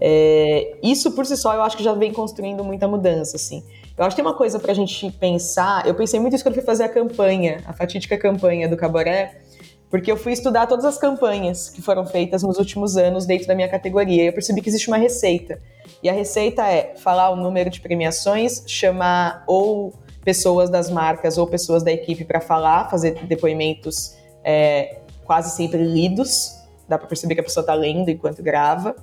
É, 0.00 0.76
isso 0.82 1.12
por 1.12 1.24
si 1.24 1.36
só 1.36 1.54
eu 1.54 1.62
acho 1.62 1.76
que 1.76 1.82
já 1.82 1.94
vem 1.94 2.12
construindo 2.12 2.62
muita 2.62 2.86
mudança, 2.86 3.36
assim. 3.36 3.64
Eu 3.96 4.04
acho 4.04 4.14
que 4.14 4.22
tem 4.22 4.30
uma 4.30 4.36
coisa 4.36 4.58
para 4.58 4.72
a 4.72 4.74
gente 4.74 5.10
pensar. 5.12 5.86
Eu 5.86 5.94
pensei 5.94 6.20
muito 6.20 6.34
isso 6.34 6.44
quando 6.44 6.54
fui 6.54 6.62
fazer 6.62 6.84
a 6.84 6.88
campanha, 6.88 7.62
a 7.66 7.72
fatídica 7.72 8.16
campanha 8.18 8.68
do 8.68 8.76
Caboré, 8.76 9.40
porque 9.90 10.10
eu 10.10 10.16
fui 10.16 10.32
estudar 10.32 10.66
todas 10.66 10.84
as 10.84 10.98
campanhas 10.98 11.70
que 11.70 11.80
foram 11.80 12.04
feitas 12.04 12.42
nos 12.42 12.58
últimos 12.58 12.96
anos 12.96 13.24
dentro 13.24 13.46
da 13.46 13.54
minha 13.54 13.68
categoria. 13.68 14.24
E 14.24 14.26
eu 14.26 14.32
percebi 14.32 14.60
que 14.60 14.68
existe 14.68 14.88
uma 14.88 14.96
receita. 14.96 15.60
E 16.02 16.08
a 16.08 16.12
receita 16.12 16.66
é 16.66 16.94
falar 16.96 17.30
o 17.30 17.36
número 17.36 17.70
de 17.70 17.80
premiações, 17.80 18.64
chamar 18.66 19.44
ou 19.46 19.94
pessoas 20.24 20.68
das 20.68 20.90
marcas 20.90 21.38
ou 21.38 21.46
pessoas 21.46 21.84
da 21.84 21.92
equipe 21.92 22.24
para 22.24 22.40
falar, 22.40 22.90
fazer 22.90 23.24
depoimentos 23.26 24.16
é, 24.42 24.98
quase 25.24 25.56
sempre 25.56 25.82
lidos. 25.82 26.52
Dá 26.88 26.98
para 26.98 27.06
perceber 27.06 27.34
que 27.34 27.40
a 27.40 27.44
pessoa 27.44 27.62
está 27.62 27.74
lendo 27.74 28.08
enquanto 28.10 28.42
grava. 28.42 28.96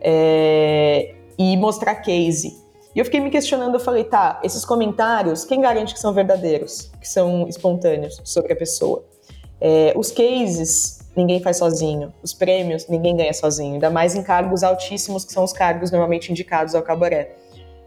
É, 0.00 1.14
e 1.38 1.56
mostrar 1.56 1.96
case. 1.96 2.60
E 2.94 2.98
eu 2.98 3.04
fiquei 3.04 3.20
me 3.20 3.30
questionando, 3.30 3.74
eu 3.74 3.80
falei, 3.80 4.04
tá, 4.04 4.40
esses 4.42 4.64
comentários, 4.64 5.44
quem 5.44 5.60
garante 5.60 5.94
que 5.94 6.00
são 6.00 6.12
verdadeiros, 6.12 6.90
que 7.00 7.08
são 7.08 7.48
espontâneos 7.48 8.20
sobre 8.24 8.52
a 8.52 8.56
pessoa? 8.56 9.11
É, 9.64 9.92
os 9.96 10.10
cases, 10.10 10.98
ninguém 11.16 11.40
faz 11.40 11.58
sozinho. 11.58 12.12
Os 12.20 12.34
prêmios, 12.34 12.88
ninguém 12.88 13.16
ganha 13.16 13.32
sozinho. 13.32 13.74
Ainda 13.74 13.88
mais 13.88 14.16
em 14.16 14.22
cargos 14.22 14.64
altíssimos, 14.64 15.24
que 15.24 15.32
são 15.32 15.44
os 15.44 15.52
cargos 15.52 15.92
normalmente 15.92 16.32
indicados 16.32 16.74
ao 16.74 16.82
cabaré. 16.82 17.36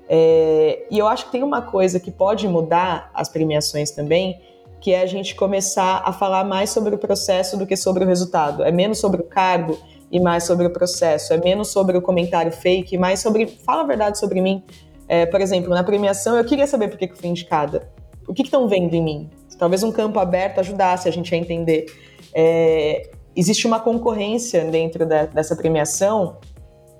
É, 0.07 0.85
e 0.89 0.97
eu 0.97 1.05
acho 1.05 1.25
que 1.25 1.33
tem 1.33 1.43
uma 1.43 1.61
coisa 1.61 1.99
que 1.99 2.11
pode 2.11 2.47
mudar 2.47 3.11
as 3.13 3.27
premiações 3.27 3.91
também, 3.91 4.39
que 4.79 4.93
é 4.93 5.01
a 5.01 5.05
gente 5.05 5.35
começar 5.35 6.01
a 6.05 6.13
falar 6.13 6.45
mais 6.45 6.69
sobre 6.69 6.95
o 6.95 6.97
processo 6.97 7.57
do 7.57 7.67
que 7.67 7.75
sobre 7.75 8.05
o 8.05 8.07
resultado. 8.07 8.63
É 8.63 8.71
menos 8.71 8.97
sobre 8.99 9.19
o 9.19 9.25
cargo 9.25 9.77
e 10.09 10.17
mais 10.17 10.45
sobre 10.45 10.67
o 10.67 10.69
processo. 10.69 11.33
É 11.33 11.37
menos 11.37 11.67
sobre 11.69 11.97
o 11.97 12.01
comentário 12.01 12.53
fake, 12.53 12.97
mais 12.97 13.19
sobre 13.19 13.47
fala 13.47 13.81
a 13.81 13.85
verdade 13.85 14.17
sobre 14.17 14.39
mim. 14.39 14.63
É, 15.09 15.25
por 15.25 15.41
exemplo, 15.41 15.71
na 15.71 15.83
premiação, 15.83 16.37
eu 16.37 16.45
queria 16.45 16.67
saber 16.67 16.87
por 16.87 16.97
que, 16.97 17.05
eu 17.05 17.15
fui 17.17 17.27
indicada. 17.27 17.89
O 18.25 18.33
que 18.33 18.43
estão 18.43 18.67
vendo 18.69 18.93
em 18.93 19.03
mim? 19.03 19.29
Talvez 19.57 19.83
um 19.83 19.91
campo 19.91 20.19
aberto 20.19 20.59
ajudasse 20.59 21.07
a 21.07 21.11
gente 21.11 21.33
a 21.33 21.37
entender. 21.37 21.85
É, 22.33 23.09
existe 23.35 23.67
uma 23.67 23.79
concorrência 23.79 24.63
dentro 24.65 25.05
da, 25.05 25.25
dessa 25.25 25.55
premiação 25.55 26.37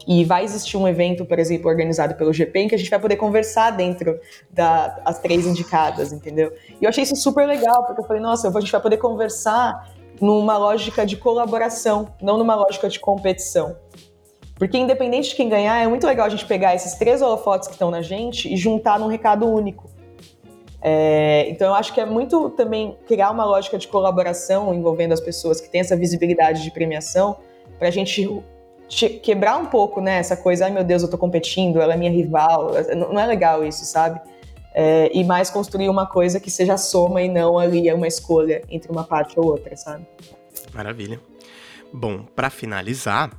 e 0.07 0.23
vai 0.23 0.43
existir 0.43 0.77
um 0.77 0.87
evento, 0.87 1.25
por 1.25 1.39
exemplo, 1.39 1.69
organizado 1.69 2.15
pelo 2.15 2.31
GP, 2.31 2.59
em 2.59 2.67
que 2.67 2.75
a 2.75 2.77
gente 2.77 2.89
vai 2.89 2.99
poder 2.99 3.15
conversar 3.15 3.71
dentro 3.71 4.19
das 4.51 5.19
três 5.19 5.47
indicadas, 5.47 6.13
entendeu? 6.13 6.53
E 6.79 6.83
eu 6.83 6.89
achei 6.89 7.03
isso 7.03 7.15
super 7.15 7.47
legal, 7.47 7.83
porque 7.83 8.01
eu 8.01 8.05
falei, 8.05 8.21
nossa, 8.21 8.47
a 8.47 8.59
gente 8.59 8.71
vai 8.71 8.81
poder 8.81 8.97
conversar 8.97 9.91
numa 10.21 10.57
lógica 10.57 11.05
de 11.05 11.17
colaboração, 11.17 12.07
não 12.21 12.37
numa 12.37 12.55
lógica 12.55 12.87
de 12.87 12.99
competição. 12.99 13.75
Porque 14.55 14.77
independente 14.77 15.29
de 15.29 15.35
quem 15.35 15.49
ganhar, 15.49 15.83
é 15.83 15.87
muito 15.87 16.05
legal 16.07 16.27
a 16.27 16.29
gente 16.29 16.45
pegar 16.45 16.75
esses 16.75 16.93
três 16.95 17.21
holofotes 17.21 17.67
que 17.67 17.73
estão 17.73 17.91
na 17.91 18.01
gente 18.01 18.51
e 18.51 18.55
juntar 18.55 18.99
num 18.99 19.07
recado 19.07 19.45
único. 19.45 19.89
É, 20.87 21.49
então 21.49 21.69
eu 21.69 21.73
acho 21.73 21.91
que 21.95 21.99
é 21.99 22.05
muito 22.05 22.51
também 22.51 22.95
criar 23.07 23.31
uma 23.31 23.43
lógica 23.43 23.75
de 23.75 23.87
colaboração 23.87 24.71
envolvendo 24.71 25.13
as 25.13 25.19
pessoas 25.19 25.59
que 25.59 25.67
têm 25.67 25.81
essa 25.81 25.97
visibilidade 25.97 26.61
de 26.61 26.69
premiação 26.69 27.37
para 27.79 27.87
a 27.87 27.91
gente 27.91 28.39
quebrar 29.23 29.57
um 29.57 29.65
pouco 29.65 29.99
né, 29.99 30.19
essa 30.19 30.37
coisa, 30.37 30.65
ai 30.65 30.71
meu 30.71 30.83
Deus, 30.83 31.01
eu 31.01 31.09
tô 31.09 31.17
competindo, 31.17 31.81
ela 31.81 31.95
é 31.95 31.97
minha 31.97 32.11
rival. 32.11 32.73
Não 32.95 33.19
é 33.19 33.25
legal 33.25 33.65
isso, 33.65 33.83
sabe? 33.83 34.21
É, 34.75 35.09
e 35.11 35.23
mais 35.23 35.49
construir 35.49 35.89
uma 35.89 36.05
coisa 36.05 36.39
que 36.39 36.51
seja 36.51 36.77
soma 36.77 37.19
e 37.23 37.29
não 37.29 37.57
ali 37.57 37.89
é 37.89 37.93
uma 37.95 38.07
escolha 38.07 38.61
entre 38.69 38.91
uma 38.91 39.03
parte 39.03 39.39
ou 39.39 39.47
outra, 39.47 39.75
sabe? 39.75 40.05
Maravilha. 40.71 41.19
Bom, 41.91 42.25
para 42.35 42.51
finalizar, 42.51 43.31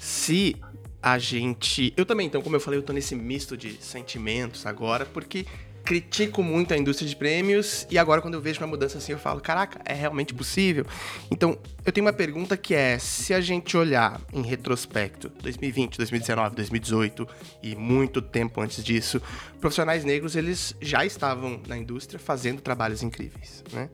se 0.00 0.56
a 1.00 1.16
gente. 1.16 1.94
Eu 1.96 2.04
também, 2.04 2.26
então, 2.26 2.42
como 2.42 2.56
eu 2.56 2.60
falei, 2.60 2.80
eu 2.80 2.82
tô 2.82 2.92
nesse 2.92 3.14
misto 3.14 3.56
de 3.56 3.74
sentimentos 3.80 4.66
agora, 4.66 5.06
porque 5.06 5.46
critico 5.84 6.42
muito 6.42 6.72
a 6.72 6.76
indústria 6.76 7.08
de 7.08 7.16
prêmios 7.16 7.86
e 7.90 7.98
agora 7.98 8.20
quando 8.20 8.34
eu 8.34 8.40
vejo 8.40 8.60
uma 8.60 8.66
mudança 8.66 8.98
assim 8.98 9.12
eu 9.12 9.18
falo, 9.18 9.40
caraca, 9.40 9.80
é 9.84 9.92
realmente 9.92 10.32
possível? 10.32 10.86
Então, 11.30 11.58
eu 11.84 11.92
tenho 11.92 12.06
uma 12.06 12.12
pergunta 12.12 12.56
que 12.56 12.74
é, 12.74 12.98
se 12.98 13.34
a 13.34 13.40
gente 13.40 13.76
olhar 13.76 14.20
em 14.32 14.42
retrospecto, 14.42 15.28
2020, 15.42 15.96
2019, 15.96 16.56
2018 16.56 17.28
e 17.62 17.74
muito 17.74 18.22
tempo 18.22 18.60
antes 18.60 18.82
disso, 18.82 19.20
profissionais 19.60 20.04
negros, 20.04 20.36
eles 20.36 20.74
já 20.80 21.04
estavam 21.04 21.60
na 21.66 21.76
indústria 21.76 22.18
fazendo 22.18 22.60
trabalhos 22.60 23.02
incríveis, 23.02 23.64
né? 23.72 23.90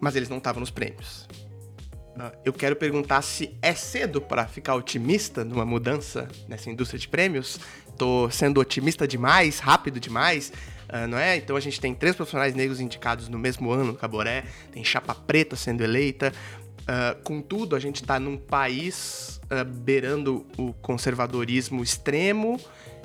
Mas 0.00 0.16
eles 0.16 0.28
não 0.28 0.38
estavam 0.38 0.60
nos 0.60 0.70
prêmios. 0.70 1.26
Ah, 2.18 2.32
eu 2.44 2.52
quero 2.52 2.74
perguntar 2.74 3.20
se 3.20 3.54
é 3.60 3.74
cedo 3.74 4.20
para 4.22 4.46
ficar 4.46 4.74
otimista 4.74 5.44
numa 5.44 5.66
mudança 5.66 6.28
nessa 6.48 6.70
indústria 6.70 6.98
de 6.98 7.08
prêmios. 7.08 7.60
Tô 7.98 8.30
sendo 8.30 8.58
otimista 8.58 9.06
demais, 9.06 9.58
rápido 9.58 10.00
demais, 10.00 10.52
uh, 10.92 11.06
não 11.08 11.18
é? 11.18 11.36
Então 11.36 11.56
a 11.56 11.60
gente 11.60 11.80
tem 11.80 11.94
três 11.94 12.14
profissionais 12.14 12.54
negros 12.54 12.80
indicados 12.80 13.28
no 13.28 13.38
mesmo 13.38 13.70
ano 13.70 13.84
no 13.84 13.94
Caboré, 13.94 14.44
tem 14.72 14.84
Chapa 14.84 15.14
Preta 15.14 15.56
sendo 15.56 15.82
eleita. 15.82 16.32
Uh, 16.82 17.20
contudo, 17.22 17.74
a 17.74 17.80
gente 17.80 17.96
está 17.96 18.20
num 18.20 18.36
país 18.36 19.40
uh, 19.44 19.64
beirando 19.64 20.46
o 20.56 20.72
conservadorismo 20.74 21.82
extremo 21.82 22.60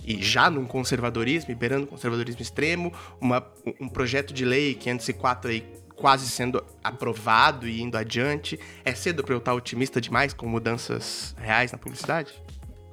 e 0.05 0.21
já 0.21 0.49
num 0.49 0.65
conservadorismo, 0.65 1.55
beirando 1.55 1.85
o 1.85 1.87
conservadorismo 1.87 2.41
extremo, 2.41 2.93
uma, 3.19 3.45
um 3.79 3.87
projeto 3.87 4.33
de 4.33 4.45
lei 4.45 4.73
504 4.75 5.51
aí 5.51 5.65
quase 5.95 6.27
sendo 6.27 6.63
aprovado 6.83 7.67
e 7.67 7.81
indo 7.81 7.97
adiante. 7.97 8.59
É 8.83 8.93
cedo 8.93 9.23
para 9.23 9.35
eu 9.35 9.37
estar 9.37 9.53
otimista 9.53 10.01
demais 10.01 10.33
com 10.33 10.47
mudanças 10.47 11.35
reais 11.39 11.71
na 11.71 11.77
publicidade? 11.77 12.33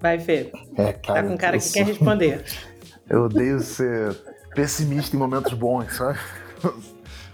Vai, 0.01 0.19
Fê. 0.19 0.52
É, 0.77 0.93
cara, 0.93 1.23
tá 1.23 1.28
com 1.28 1.36
cara 1.36 1.56
que 1.56 1.65
sou... 1.65 1.73
quer 1.73 1.86
responder. 1.86 2.44
Eu 3.09 3.23
odeio 3.23 3.59
ser 3.60 4.15
pessimista 4.59 5.14
em 5.14 5.18
momentos 5.20 5.52
bons, 5.52 5.94
sabe? 5.94 6.18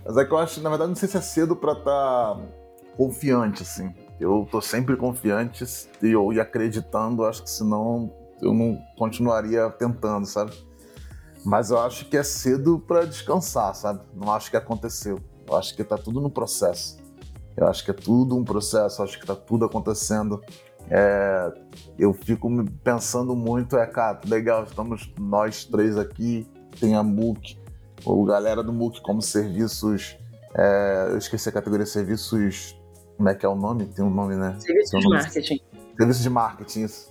Mas 0.04 0.14
é 0.18 0.26
que 0.26 0.30
eu 0.30 0.36
acho, 0.36 0.60
na 0.60 0.68
verdade, 0.68 0.90
não 0.90 0.96
sei 0.96 1.08
se 1.08 1.16
é 1.16 1.22
cedo 1.22 1.56
para 1.56 1.72
estar 1.72 1.84
tá 2.34 2.40
confiante, 2.98 3.62
assim. 3.62 3.94
Eu 4.20 4.46
tô 4.50 4.60
sempre 4.60 4.94
confiante 4.94 5.64
e, 6.02 6.10
eu, 6.10 6.30
e 6.34 6.38
acreditando, 6.38 7.24
acho 7.24 7.42
que 7.42 7.48
senão 7.48 8.12
eu 8.42 8.52
não 8.52 8.78
continuaria 8.98 9.70
tentando, 9.70 10.26
sabe? 10.26 10.52
Mas 11.42 11.70
eu 11.70 11.80
acho 11.80 12.04
que 12.10 12.16
é 12.18 12.22
cedo 12.22 12.78
para 12.78 13.06
descansar, 13.06 13.74
sabe? 13.74 14.02
Não 14.14 14.30
acho 14.30 14.50
que 14.50 14.56
aconteceu. 14.58 15.18
Eu 15.48 15.56
acho 15.56 15.74
que 15.74 15.82
tá 15.82 15.96
tudo 15.96 16.20
no 16.20 16.28
processo. 16.28 16.98
Eu 17.56 17.66
acho 17.68 17.82
que 17.82 17.90
é 17.90 17.94
tudo 17.94 18.36
um 18.36 18.44
processo, 18.44 19.02
acho 19.02 19.18
que 19.18 19.26
tá 19.26 19.34
tudo 19.34 19.64
acontecendo. 19.64 20.42
É, 20.90 21.50
eu 21.98 22.12
fico 22.12 22.50
pensando 22.82 23.34
muito, 23.34 23.78
é, 23.78 23.86
cara, 23.86 24.20
legal, 24.26 24.64
estamos 24.64 25.10
nós 25.18 25.64
três 25.64 25.96
aqui, 25.96 26.46
tem 26.78 26.94
a 26.94 27.02
MOOC, 27.02 27.58
o 28.04 28.24
galera 28.24 28.62
do 28.62 28.72
MOOC 28.72 29.00
como 29.00 29.22
serviços, 29.22 30.16
é, 30.54 31.08
eu 31.10 31.18
esqueci 31.18 31.48
a 31.48 31.52
categoria 31.52 31.86
serviços, 31.86 32.76
como 33.16 33.28
é 33.28 33.34
que 33.34 33.44
é 33.44 33.48
o 33.48 33.54
nome? 33.54 33.86
Tem 33.86 34.04
um 34.04 34.10
nome, 34.10 34.36
né? 34.36 34.56
Serviços 34.58 35.00
de 35.00 35.08
marketing. 35.08 35.60
Serviços 35.96 36.22
de 36.22 36.30
marketing, 36.30 36.80
isso. 36.82 37.10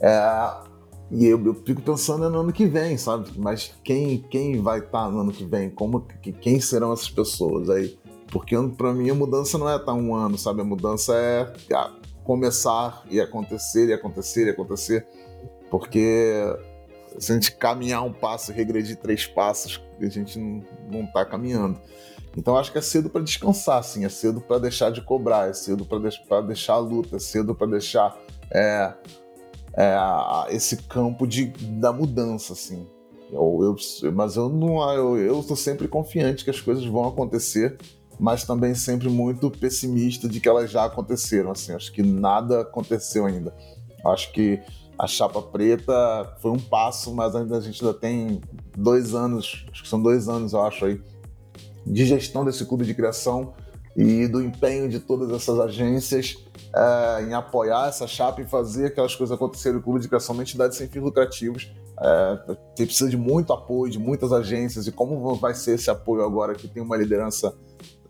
É, 0.00 0.66
e 1.10 1.24
eu, 1.26 1.44
eu, 1.44 1.54
fico 1.54 1.80
pensando 1.80 2.28
no 2.28 2.40
ano 2.40 2.52
que 2.52 2.66
vem, 2.66 2.96
sabe? 2.96 3.30
Mas 3.36 3.72
quem, 3.84 4.18
quem 4.30 4.60
vai 4.60 4.80
estar 4.80 5.04
tá 5.04 5.10
no 5.10 5.20
ano 5.20 5.32
que 5.32 5.44
vem? 5.44 5.70
Como, 5.70 6.00
quem 6.40 6.60
serão 6.60 6.92
essas 6.92 7.10
pessoas 7.10 7.70
aí? 7.70 7.98
Porque 8.30 8.56
para 8.76 8.92
mim 8.92 9.08
a 9.08 9.14
mudança 9.14 9.56
não 9.56 9.68
é 9.68 9.76
estar 9.76 9.86
tá 9.86 9.94
um 9.94 10.14
ano, 10.14 10.36
sabe? 10.36 10.60
A 10.60 10.64
mudança 10.64 11.14
é 11.14 11.52
começar 12.24 13.04
e 13.08 13.20
acontecer 13.20 13.88
e 13.88 13.92
acontecer 13.92 14.46
e 14.46 14.50
acontecer. 14.50 15.06
Porque 15.70 16.42
se 17.18 17.32
a 17.32 17.34
gente 17.34 17.52
caminhar 17.52 18.04
um 18.04 18.12
passo 18.12 18.52
e 18.52 18.54
regredir 18.54 18.96
três 18.96 19.26
passos, 19.26 19.80
a 20.00 20.06
gente 20.06 20.38
não, 20.38 20.62
não 20.90 21.06
tá 21.06 21.24
caminhando. 21.24 21.80
Então 22.36 22.56
acho 22.56 22.70
que 22.70 22.78
é 22.78 22.82
cedo 22.82 23.08
para 23.08 23.22
descansar, 23.22 23.82
sim. 23.82 24.04
É 24.04 24.08
cedo 24.08 24.40
para 24.40 24.58
deixar 24.58 24.90
de 24.90 25.00
cobrar, 25.00 25.48
é 25.48 25.52
cedo 25.52 25.84
para 25.84 25.98
deix 25.98 26.20
deixar 26.46 26.74
a 26.74 26.78
luta, 26.78 27.16
é 27.16 27.18
cedo 27.18 27.54
para 27.54 27.66
deixar 27.66 28.16
é, 28.50 28.92
é, 29.74 29.96
esse 30.50 30.76
campo 30.76 31.26
de, 31.26 31.46
da 31.46 31.92
mudança, 31.92 32.52
assim. 32.52 32.86
Eu, 33.32 33.76
eu, 34.02 34.12
mas 34.12 34.36
eu 34.36 34.48
não, 34.48 35.16
eu, 35.16 35.42
tô 35.42 35.56
sempre 35.56 35.88
confiante 35.88 36.44
que 36.44 36.50
as 36.50 36.60
coisas 36.60 36.84
vão 36.84 37.08
acontecer 37.08 37.76
mas 38.18 38.44
também 38.44 38.74
sempre 38.74 39.08
muito 39.08 39.50
pessimista 39.50 40.28
de 40.28 40.40
que 40.40 40.48
elas 40.48 40.70
já 40.70 40.84
aconteceram. 40.84 41.50
Assim, 41.50 41.72
acho 41.72 41.92
que 41.92 42.02
nada 42.02 42.62
aconteceu 42.62 43.26
ainda. 43.26 43.54
Acho 44.04 44.32
que 44.32 44.60
a 44.98 45.06
chapa 45.06 45.42
preta 45.42 46.36
foi 46.40 46.50
um 46.50 46.58
passo, 46.58 47.14
mas 47.14 47.34
ainda 47.34 47.56
a 47.56 47.60
gente 47.60 47.84
ainda 47.84 47.96
tem 47.96 48.40
dois 48.76 49.14
anos, 49.14 49.66
acho 49.70 49.82
que 49.82 49.88
são 49.88 50.02
dois 50.02 50.28
anos, 50.28 50.52
eu 50.52 50.62
acho 50.62 50.84
aí, 50.86 51.00
de 51.86 52.04
gestão 52.04 52.44
desse 52.44 52.64
clube 52.64 52.84
de 52.84 52.94
criação 52.94 53.54
e 53.96 54.26
do 54.26 54.42
empenho 54.42 54.88
de 54.88 55.00
todas 55.00 55.30
essas 55.30 55.58
agências 55.58 56.36
é, 56.74 57.22
em 57.24 57.34
apoiar 57.34 57.88
essa 57.88 58.06
chapa 58.06 58.42
e 58.42 58.44
fazer 58.44 58.86
aquelas 58.86 59.14
coisas 59.14 59.34
acontecerem. 59.34 59.78
O 59.78 59.82
clube 59.82 60.00
de 60.00 60.08
criação 60.08 60.34
é 60.34 60.36
uma 60.38 60.42
entidade 60.42 60.76
sem 60.76 60.88
fins 60.88 61.02
lucrativos. 61.02 61.72
É, 61.98 62.56
precisa 62.74 63.08
de 63.08 63.16
muito 63.16 63.52
apoio 63.52 63.90
de 63.90 63.98
muitas 63.98 64.32
agências 64.32 64.86
e 64.86 64.92
como 64.92 65.34
vai 65.36 65.54
ser 65.54 65.76
esse 65.76 65.88
apoio 65.88 66.22
agora 66.24 66.54
que 66.54 66.68
tem 66.68 66.82
uma 66.82 66.96
liderança 66.96 67.54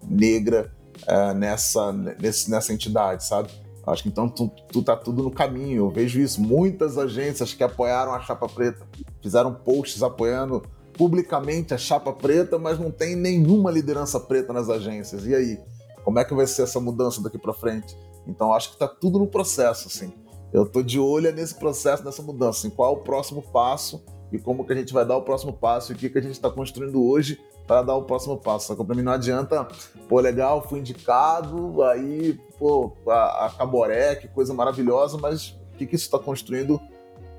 negra 0.03 0.73
uh, 1.03 1.35
nessa, 1.35 1.93
nessa 1.93 2.73
entidade, 2.73 3.25
sabe? 3.25 3.49
Acho 3.87 4.03
que 4.03 4.09
então 4.09 4.29
tu, 4.29 4.51
tu 4.73 4.83
tá 4.83 4.97
tudo 4.97 5.23
no 5.23 5.31
caminho. 5.31 5.85
Eu 5.85 5.91
vejo 5.91 6.21
isso. 6.21 6.41
Muitas 6.41 6.99
agências 6.99 7.55
que 7.55 7.63
apoiaram 7.63 8.13
a 8.13 8.21
Chapa 8.21 8.49
Preta 8.49 8.85
fizeram 9.23 9.55
posts 9.55 10.03
apoiando 10.03 10.63
publicamente 10.95 11.73
a 11.73 11.79
Chapa 11.79 12.13
Preta, 12.13 12.59
mas 12.59 12.79
não 12.79 12.91
tem 12.91 13.15
nenhuma 13.15 13.71
liderança 13.71 14.19
preta 14.19 14.53
nas 14.53 14.69
agências. 14.69 15.27
E 15.27 15.35
aí? 15.35 15.61
Como 16.03 16.19
é 16.19 16.25
que 16.25 16.35
vai 16.35 16.47
ser 16.47 16.63
essa 16.63 16.81
mudança 16.81 17.23
daqui 17.23 17.39
para 17.39 17.53
frente? 17.53 17.97
Então 18.27 18.53
acho 18.53 18.73
que 18.73 18.79
tá 18.79 18.89
tudo 18.89 19.19
no 19.19 19.27
processo, 19.27 19.89
assim. 19.89 20.13
Eu 20.53 20.65
tô 20.67 20.83
de 20.83 20.99
olho 20.99 21.33
nesse 21.33 21.55
processo, 21.55 22.05
nessa 22.05 22.23
mudança. 22.23 22.61
Assim, 22.61 22.71
qual 22.71 22.95
é 22.95 22.97
o 22.97 23.03
próximo 23.03 23.43
passo 23.43 24.03
e 24.33 24.39
como 24.39 24.65
que 24.65 24.73
a 24.73 24.77
gente 24.77 24.93
vai 24.93 25.05
dar 25.05 25.17
o 25.17 25.23
próximo 25.23 25.53
passo 25.53 25.93
e 25.93 25.95
o 25.95 25.99
que, 25.99 26.09
que 26.11 26.19
a 26.19 26.23
gente 26.23 26.33
está 26.33 26.51
construindo 26.51 27.03
hoje 27.05 27.41
para 27.67 27.83
dar 27.83 27.95
o 27.95 28.03
próximo 28.03 28.37
passo. 28.37 28.69
Só 28.69 28.75
que 28.75 28.85
para 28.85 28.95
mim 28.95 29.03
não 29.03 29.13
adianta, 29.13 29.67
pô, 30.09 30.21
legal, 30.21 30.67
fui 30.69 30.81
indicado, 30.81 31.83
aí, 31.83 32.39
pô, 32.59 32.93
a, 33.09 33.47
a 33.47 33.51
Caboré, 33.51 34.17
que 34.17 34.29
coisa 34.29 34.55
maravilhosa, 34.55 35.19
mas 35.19 35.51
o 35.51 35.77
que, 35.79 35.87
que 35.87 35.97
isso 35.97 36.07
está 36.07 36.19
construindo 36.19 36.81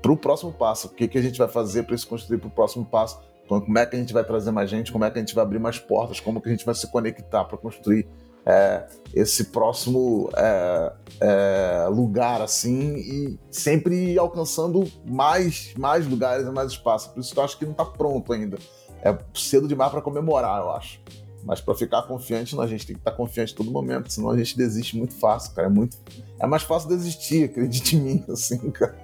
para 0.00 0.12
o 0.12 0.16
próximo 0.16 0.52
passo? 0.52 0.88
O 0.88 0.90
que, 0.90 1.08
que 1.08 1.18
a 1.18 1.22
gente 1.22 1.38
vai 1.38 1.48
fazer 1.48 1.84
para 1.84 1.94
isso 1.94 2.06
construir 2.06 2.38
para 2.38 2.48
o 2.48 2.50
próximo 2.50 2.84
passo? 2.84 3.20
Como 3.48 3.78
é 3.78 3.86
que 3.86 3.96
a 3.96 3.98
gente 3.98 4.12
vai 4.12 4.22
trazer 4.22 4.50
mais 4.50 4.68
gente? 4.68 4.92
Como 4.92 5.04
é 5.04 5.10
que 5.10 5.18
a 5.18 5.22
gente 5.22 5.34
vai 5.34 5.42
abrir 5.42 5.58
mais 5.58 5.78
portas? 5.78 6.20
Como 6.20 6.40
que 6.40 6.48
a 6.48 6.52
gente 6.52 6.66
vai 6.66 6.74
se 6.74 6.86
conectar 6.90 7.44
para 7.44 7.56
construir 7.56 8.06
é, 8.48 8.86
esse 9.14 9.44
próximo 9.44 10.30
é, 10.34 10.92
é, 11.20 11.88
lugar 11.88 12.40
assim 12.40 12.96
e 12.96 13.38
sempre 13.50 14.18
alcançando 14.18 14.90
mais, 15.04 15.74
mais 15.76 16.06
lugares 16.06 16.46
e 16.46 16.50
mais 16.50 16.72
espaço. 16.72 17.12
Por 17.12 17.20
isso 17.20 17.32
que 17.32 17.38
eu 17.38 17.44
acho 17.44 17.58
que 17.58 17.64
não 17.64 17.72
está 17.72 17.84
pronto 17.84 18.32
ainda 18.32 18.56
é 19.02 19.16
cedo 19.34 19.68
demais 19.68 19.90
para 19.90 20.00
comemorar, 20.00 20.60
eu 20.60 20.70
acho. 20.70 21.00
Mas 21.44 21.60
para 21.60 21.74
ficar 21.74 22.02
confiante, 22.02 22.58
a 22.58 22.66
gente 22.66 22.86
tem 22.86 22.96
que 22.96 23.00
estar 23.00 23.12
tá 23.12 23.16
confiante 23.16 23.54
todo 23.54 23.70
momento, 23.70 24.12
senão 24.12 24.30
a 24.30 24.36
gente 24.36 24.56
desiste 24.56 24.96
muito 24.96 25.14
fácil, 25.14 25.54
cara. 25.54 25.68
É 25.68 25.70
muito. 25.70 25.96
É 26.38 26.46
mais 26.46 26.62
fácil 26.62 26.88
desistir, 26.88 27.44
acredite 27.44 27.96
em 27.96 28.00
mim, 28.00 28.24
assim, 28.28 28.70
cara. 28.70 28.96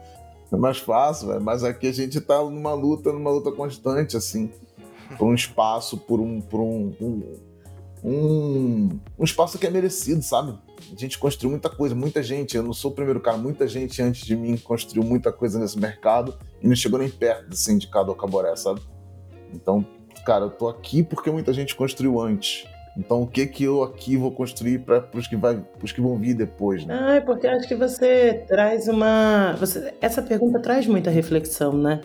É 0.52 0.56
mais 0.56 0.78
fácil, 0.78 1.40
mas 1.40 1.64
aqui 1.64 1.86
a 1.86 1.92
gente 1.92 2.20
tá 2.20 2.38
numa 2.42 2.74
luta, 2.74 3.12
numa 3.12 3.30
luta 3.30 3.50
constante, 3.50 4.16
assim, 4.16 4.50
por 5.16 5.26
um 5.26 5.34
espaço, 5.34 5.96
por 5.96 6.20
um. 6.20 6.40
Por 6.40 6.60
um, 6.60 6.92
um, 7.00 7.53
um, 8.04 9.00
um 9.18 9.24
espaço 9.24 9.58
que 9.58 9.66
é 9.66 9.70
merecido, 9.70 10.20
sabe? 10.20 10.54
A 10.94 11.00
gente 11.00 11.18
construiu 11.18 11.50
muita 11.50 11.70
coisa, 11.70 11.94
muita 11.94 12.22
gente. 12.22 12.54
Eu 12.54 12.62
não 12.62 12.74
sou 12.74 12.90
o 12.90 12.94
primeiro 12.94 13.18
cara, 13.18 13.38
muita 13.38 13.66
gente 13.66 14.02
antes 14.02 14.26
de 14.26 14.36
mim 14.36 14.58
construiu 14.58 15.02
muita 15.02 15.32
coisa 15.32 15.58
nesse 15.58 15.78
mercado 15.78 16.36
e 16.60 16.68
não 16.68 16.76
chegou 16.76 16.98
nem 16.98 17.08
perto 17.08 17.48
de 17.48 17.56
ser 17.56 17.72
indicado 17.72 18.10
ao 18.10 18.16
Caboré, 18.16 18.54
sabe? 18.56 18.82
Então, 19.54 19.86
cara, 20.26 20.44
eu 20.44 20.50
tô 20.50 20.68
aqui 20.68 21.02
porque 21.02 21.30
muita 21.30 21.52
gente 21.54 21.74
construiu 21.74 22.20
antes. 22.20 22.66
Então, 22.96 23.22
o 23.22 23.26
que 23.26 23.46
que 23.46 23.64
eu 23.64 23.82
aqui 23.82 24.16
vou 24.16 24.30
construir 24.30 24.80
para 24.80 25.08
os 25.14 25.26
que, 25.26 25.34
vai, 25.34 25.64
que 25.82 26.00
vão 26.00 26.16
vir 26.16 26.34
depois, 26.34 26.84
né? 26.84 26.96
Ah, 27.00 27.14
é 27.14 27.20
porque 27.20 27.46
acho 27.46 27.66
que 27.66 27.74
você 27.74 28.44
traz 28.46 28.86
uma. 28.86 29.56
Você, 29.58 29.94
essa 30.00 30.22
pergunta 30.22 30.60
traz 30.60 30.86
muita 30.86 31.10
reflexão, 31.10 31.72
né? 31.72 32.02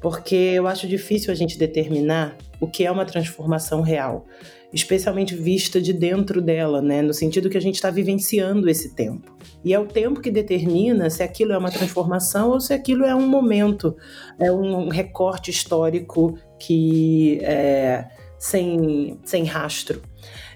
Porque 0.00 0.34
eu 0.34 0.66
acho 0.66 0.88
difícil 0.88 1.32
a 1.32 1.34
gente 1.34 1.58
determinar 1.58 2.36
o 2.60 2.66
que 2.66 2.86
é 2.86 2.90
uma 2.90 3.04
transformação 3.04 3.82
real 3.82 4.24
especialmente 4.72 5.34
vista 5.34 5.80
de 5.80 5.92
dentro 5.92 6.40
dela, 6.40 6.80
né? 6.80 7.02
No 7.02 7.12
sentido 7.12 7.50
que 7.50 7.58
a 7.58 7.60
gente 7.60 7.74
está 7.74 7.90
vivenciando 7.90 8.68
esse 8.68 8.94
tempo. 8.94 9.36
E 9.64 9.74
é 9.74 9.78
o 9.78 9.86
tempo 9.86 10.20
que 10.20 10.30
determina 10.30 11.10
se 11.10 11.22
aquilo 11.22 11.52
é 11.52 11.58
uma 11.58 11.70
transformação 11.70 12.50
ou 12.50 12.60
se 12.60 12.72
aquilo 12.72 13.04
é 13.04 13.14
um 13.14 13.26
momento, 13.26 13.96
é 14.38 14.50
um 14.50 14.88
recorte 14.88 15.50
histórico 15.50 16.38
que 16.58 17.38
é 17.42 18.08
sem, 18.38 19.18
sem 19.24 19.44
rastro. 19.44 20.02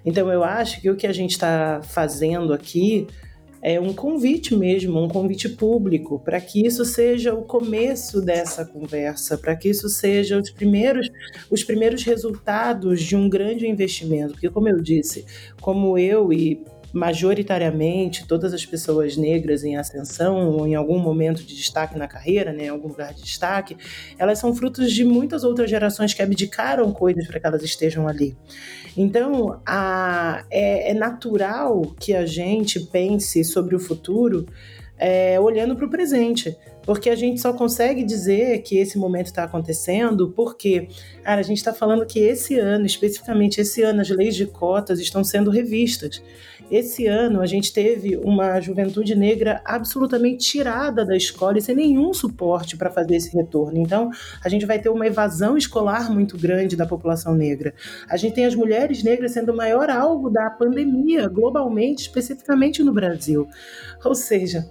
Então 0.04 0.30
eu 0.30 0.42
acho 0.42 0.80
que 0.80 0.90
o 0.90 0.96
que 0.96 1.06
a 1.06 1.12
gente 1.12 1.32
está 1.32 1.80
fazendo 1.82 2.52
aqui 2.52 3.06
é 3.62 3.80
um 3.80 3.92
convite 3.92 4.54
mesmo, 4.54 5.02
um 5.02 5.08
convite 5.08 5.48
público, 5.48 6.18
para 6.18 6.40
que 6.40 6.66
isso 6.66 6.84
seja 6.84 7.34
o 7.34 7.42
começo 7.42 8.20
dessa 8.20 8.64
conversa, 8.64 9.36
para 9.36 9.56
que 9.56 9.68
isso 9.68 9.88
seja 9.88 10.38
os 10.38 10.50
primeiros, 10.50 11.08
os 11.50 11.64
primeiros 11.64 12.04
resultados 12.04 13.02
de 13.02 13.16
um 13.16 13.28
grande 13.28 13.66
investimento. 13.66 14.32
Porque, 14.32 14.50
como 14.50 14.68
eu 14.68 14.80
disse, 14.80 15.24
como 15.60 15.98
eu 15.98 16.32
e 16.32 16.60
majoritariamente 16.96 18.26
todas 18.26 18.54
as 18.54 18.64
pessoas 18.64 19.18
negras 19.18 19.62
em 19.62 19.76
ascensão 19.76 20.48
ou 20.48 20.66
em 20.66 20.74
algum 20.74 20.98
momento 20.98 21.44
de 21.44 21.54
destaque 21.54 21.98
na 21.98 22.08
carreira, 22.08 22.54
né, 22.54 22.64
em 22.64 22.68
algum 22.68 22.88
lugar 22.88 23.12
de 23.12 23.22
destaque, 23.22 23.76
elas 24.18 24.38
são 24.38 24.54
frutos 24.54 24.90
de 24.90 25.04
muitas 25.04 25.44
outras 25.44 25.68
gerações 25.68 26.14
que 26.14 26.22
abdicaram 26.22 26.90
coisas 26.92 27.26
para 27.26 27.38
que 27.38 27.46
elas 27.46 27.62
estejam 27.62 28.08
ali. 28.08 28.34
Então, 28.96 29.60
a, 29.66 30.42
é, 30.50 30.92
é 30.92 30.94
natural 30.94 31.82
que 32.00 32.14
a 32.14 32.24
gente 32.24 32.80
pense 32.80 33.44
sobre 33.44 33.76
o 33.76 33.78
futuro 33.78 34.46
é, 34.98 35.38
olhando 35.38 35.76
para 35.76 35.84
o 35.84 35.90
presente. 35.90 36.56
Porque 36.86 37.10
a 37.10 37.16
gente 37.16 37.40
só 37.40 37.52
consegue 37.52 38.04
dizer 38.04 38.62
que 38.62 38.78
esse 38.78 38.96
momento 38.96 39.26
está 39.26 39.42
acontecendo 39.42 40.30
porque, 40.30 40.86
cara, 41.24 41.40
a 41.40 41.42
gente 41.42 41.58
está 41.58 41.72
falando 41.72 42.06
que 42.06 42.20
esse 42.20 42.60
ano, 42.60 42.86
especificamente 42.86 43.60
esse 43.60 43.82
ano, 43.82 44.00
as 44.00 44.08
leis 44.08 44.36
de 44.36 44.46
cotas 44.46 45.00
estão 45.00 45.24
sendo 45.24 45.50
revistas. 45.50 46.22
Esse 46.70 47.06
ano 47.06 47.40
a 47.40 47.46
gente 47.46 47.72
teve 47.72 48.16
uma 48.16 48.60
juventude 48.60 49.14
negra 49.14 49.60
absolutamente 49.64 50.50
tirada 50.50 51.04
da 51.04 51.16
escola 51.16 51.58
e 51.58 51.62
sem 51.62 51.76
nenhum 51.76 52.12
suporte 52.12 52.76
para 52.76 52.90
fazer 52.90 53.16
esse 53.16 53.36
retorno. 53.36 53.78
Então, 53.78 54.10
a 54.44 54.48
gente 54.48 54.66
vai 54.66 54.80
ter 54.80 54.88
uma 54.88 55.06
evasão 55.06 55.56
escolar 55.56 56.12
muito 56.12 56.36
grande 56.36 56.74
da 56.74 56.84
população 56.84 57.36
negra. 57.36 57.72
A 58.08 58.16
gente 58.16 58.34
tem 58.34 58.46
as 58.46 58.54
mulheres 58.56 59.04
negras 59.04 59.32
sendo 59.32 59.52
o 59.52 59.56
maior 59.56 59.88
alvo 59.88 60.28
da 60.28 60.50
pandemia 60.50 61.28
globalmente, 61.28 62.02
especificamente 62.02 62.82
no 62.82 62.92
Brasil. 62.92 63.46
Ou 64.04 64.14
seja, 64.14 64.68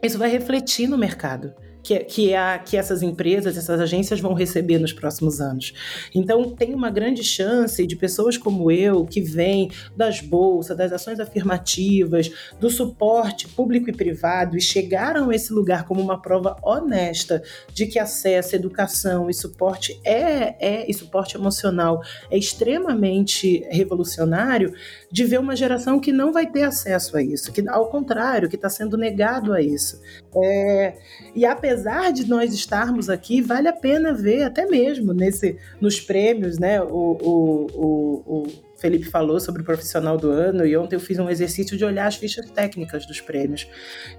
isso 0.00 0.18
vai 0.18 0.30
refletir 0.30 0.88
no 0.88 0.96
mercado 0.96 1.52
que, 1.86 2.00
que, 2.00 2.34
a, 2.34 2.58
que 2.58 2.76
essas 2.76 3.00
empresas, 3.00 3.56
essas 3.56 3.80
agências 3.80 4.18
vão 4.18 4.34
receber 4.34 4.76
nos 4.76 4.92
próximos 4.92 5.40
anos. 5.40 5.72
Então, 6.12 6.50
tem 6.50 6.74
uma 6.74 6.90
grande 6.90 7.22
chance 7.22 7.86
de 7.86 7.94
pessoas 7.94 8.36
como 8.36 8.72
eu, 8.72 9.06
que 9.06 9.20
vêm 9.20 9.70
das 9.96 10.20
bolsas, 10.20 10.76
das 10.76 10.90
ações 10.90 11.20
afirmativas, 11.20 12.28
do 12.58 12.68
suporte 12.68 13.46
público 13.46 13.88
e 13.88 13.92
privado, 13.92 14.56
e 14.56 14.60
chegaram 14.60 15.30
a 15.30 15.34
esse 15.36 15.52
lugar 15.52 15.84
como 15.84 16.00
uma 16.00 16.20
prova 16.20 16.56
honesta 16.60 17.40
de 17.72 17.86
que 17.86 18.00
acesso, 18.00 18.56
educação 18.56 19.30
e 19.30 19.34
suporte 19.34 20.00
é, 20.04 20.56
é 20.58 20.90
e 20.90 20.92
suporte 20.92 21.36
emocional 21.36 22.02
é 22.28 22.36
extremamente 22.36 23.64
revolucionário, 23.70 24.74
de 25.08 25.24
ver 25.24 25.38
uma 25.38 25.54
geração 25.54 26.00
que 26.00 26.10
não 26.10 26.32
vai 26.32 26.50
ter 26.50 26.64
acesso 26.64 27.16
a 27.16 27.22
isso, 27.22 27.52
que 27.52 27.66
ao 27.68 27.88
contrário, 27.88 28.48
que 28.48 28.56
está 28.56 28.68
sendo 28.68 28.96
negado 28.96 29.52
a 29.52 29.62
isso. 29.62 30.00
É, 30.34 30.96
e 31.34 31.46
apesar 31.46 31.75
de 32.12 32.28
nós 32.28 32.52
estarmos 32.52 33.08
aqui, 33.08 33.40
vale 33.40 33.68
a 33.68 33.72
pena 33.72 34.12
ver 34.12 34.42
até 34.42 34.66
mesmo 34.66 35.12
nesse, 35.12 35.56
nos 35.80 36.00
prêmios, 36.00 36.58
né? 36.58 36.80
O, 36.80 36.86
o, 36.86 37.66
o, 37.74 38.22
o 38.26 38.46
Felipe 38.76 39.04
falou 39.06 39.40
sobre 39.40 39.62
o 39.62 39.64
profissional 39.64 40.16
do 40.16 40.30
ano 40.30 40.66
e 40.66 40.76
ontem 40.76 40.96
eu 40.96 41.00
fiz 41.00 41.18
um 41.18 41.28
exercício 41.30 41.76
de 41.76 41.84
olhar 41.84 42.06
as 42.06 42.16
fichas 42.16 42.48
técnicas 42.50 43.06
dos 43.06 43.20
prêmios 43.20 43.66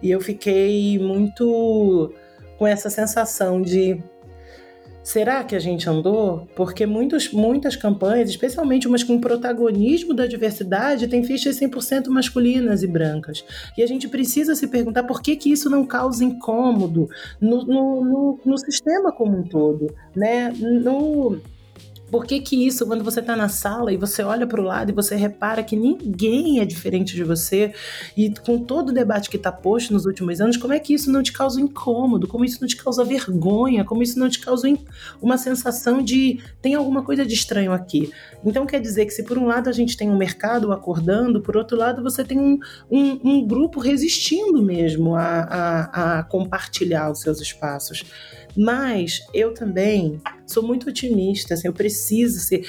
e 0.02 0.10
eu 0.10 0.20
fiquei 0.20 0.98
muito 1.00 2.14
com 2.58 2.66
essa 2.66 2.90
sensação 2.90 3.62
de 3.62 4.02
Será 5.08 5.42
que 5.42 5.56
a 5.56 5.60
gente 5.60 5.90
andou? 5.90 6.50
Porque 6.54 6.86
muitos, 6.86 7.32
muitas 7.32 7.78
campanhas, 7.78 8.30
especialmente 8.30 8.90
umas 8.90 9.06
com 9.06 9.22
protagonismo 9.22 10.14
da 10.14 10.28
diversidade, 10.28 11.08
têm 11.08 11.24
fichas 11.24 11.58
100% 11.58 12.10
masculinas 12.10 12.84
e 12.84 12.88
brancas. 12.88 13.46
E 13.78 13.82
a 13.82 13.88
gente 13.88 14.10
precisa 14.10 14.54
se 14.54 14.68
perguntar 14.68 15.04
por 15.04 15.22
que, 15.22 15.38
que 15.38 15.50
isso 15.50 15.70
não 15.70 15.86
causa 15.86 16.26
incômodo 16.26 17.08
no, 17.40 17.64
no, 17.64 18.04
no, 18.04 18.40
no 18.46 18.58
sistema 18.58 19.10
como 19.14 19.38
um 19.38 19.44
todo. 19.44 19.88
Né? 20.14 20.52
No, 20.60 21.40
por 22.10 22.26
que, 22.26 22.40
que 22.40 22.66
isso, 22.66 22.86
quando 22.86 23.04
você 23.04 23.20
está 23.20 23.36
na 23.36 23.50
sala 23.50 23.92
e 23.92 23.98
você 23.98 24.24
olha 24.24 24.48
para 24.48 24.62
o 24.62 24.64
lado 24.64 24.92
e 24.92 24.94
você 24.94 25.16
repara 25.16 25.64
que 25.64 25.76
ninguém 25.76 26.60
é 26.60 26.66
diferente 26.66 27.16
de 27.16 27.24
você, 27.24 27.74
e 28.16 28.34
com 28.46 28.60
todo 28.60 28.90
o 28.90 28.94
debate 28.94 29.30
que 29.30 29.38
está 29.38 29.52
posto 29.52 29.94
nos 29.94 30.06
últimos 30.06 30.40
anos, 30.40 30.58
como 30.58 30.74
é 30.74 30.80
que 30.80 30.94
isso 30.94 31.12
não 31.12 31.22
te 31.22 31.34
causa 31.34 31.60
incômodo, 31.60 32.28
como 32.28 32.46
isso 32.46 32.60
não 32.62 32.68
te 32.68 32.78
causa 32.78 33.04
vergonha, 33.04 33.84
como 33.84 34.02
isso 34.02 34.18
não 34.20 34.30
te 34.30 34.40
causa 34.40 34.68
uma 35.22 35.38
sensação 35.38 36.02
de 36.02 36.40
tem 36.62 36.76
alguma 36.76 37.04
coisa 37.04 37.26
de 37.26 37.34
estranho 37.34 37.72
aqui? 37.72 38.12
Então 38.46 38.66
quer 38.66 38.80
dizer 38.80 39.06
que 39.06 39.12
se 39.12 39.24
por 39.24 39.38
um 39.38 39.46
lado 39.46 39.70
a 39.70 39.74
gente 39.74 39.98
tem 39.98 40.10
um 40.10 40.18
mercado 40.18 40.72
acordando, 40.72 41.42
por 41.42 41.58
outro 41.58 41.78
lado 41.78 42.02
você 42.02 42.24
tem 42.24 42.40
um, 42.40 42.60
um, 42.90 43.20
um 43.24 43.48
grupo 43.48 43.80
resistindo 43.80 44.62
mesmo 44.62 45.16
a, 45.16 45.22
a, 45.22 46.20
a 46.20 46.24
compartilhar 46.24 47.12
os 47.12 47.20
seus 47.20 47.42
espaços. 47.42 48.06
Mas 48.58 49.22
eu 49.34 49.54
também 49.54 50.20
sou 50.48 50.64
muito 50.64 50.90
otimista, 50.90 51.54
assim, 51.54 51.68
eu 51.68 51.74
preciso 51.74 52.40
ser. 52.40 52.66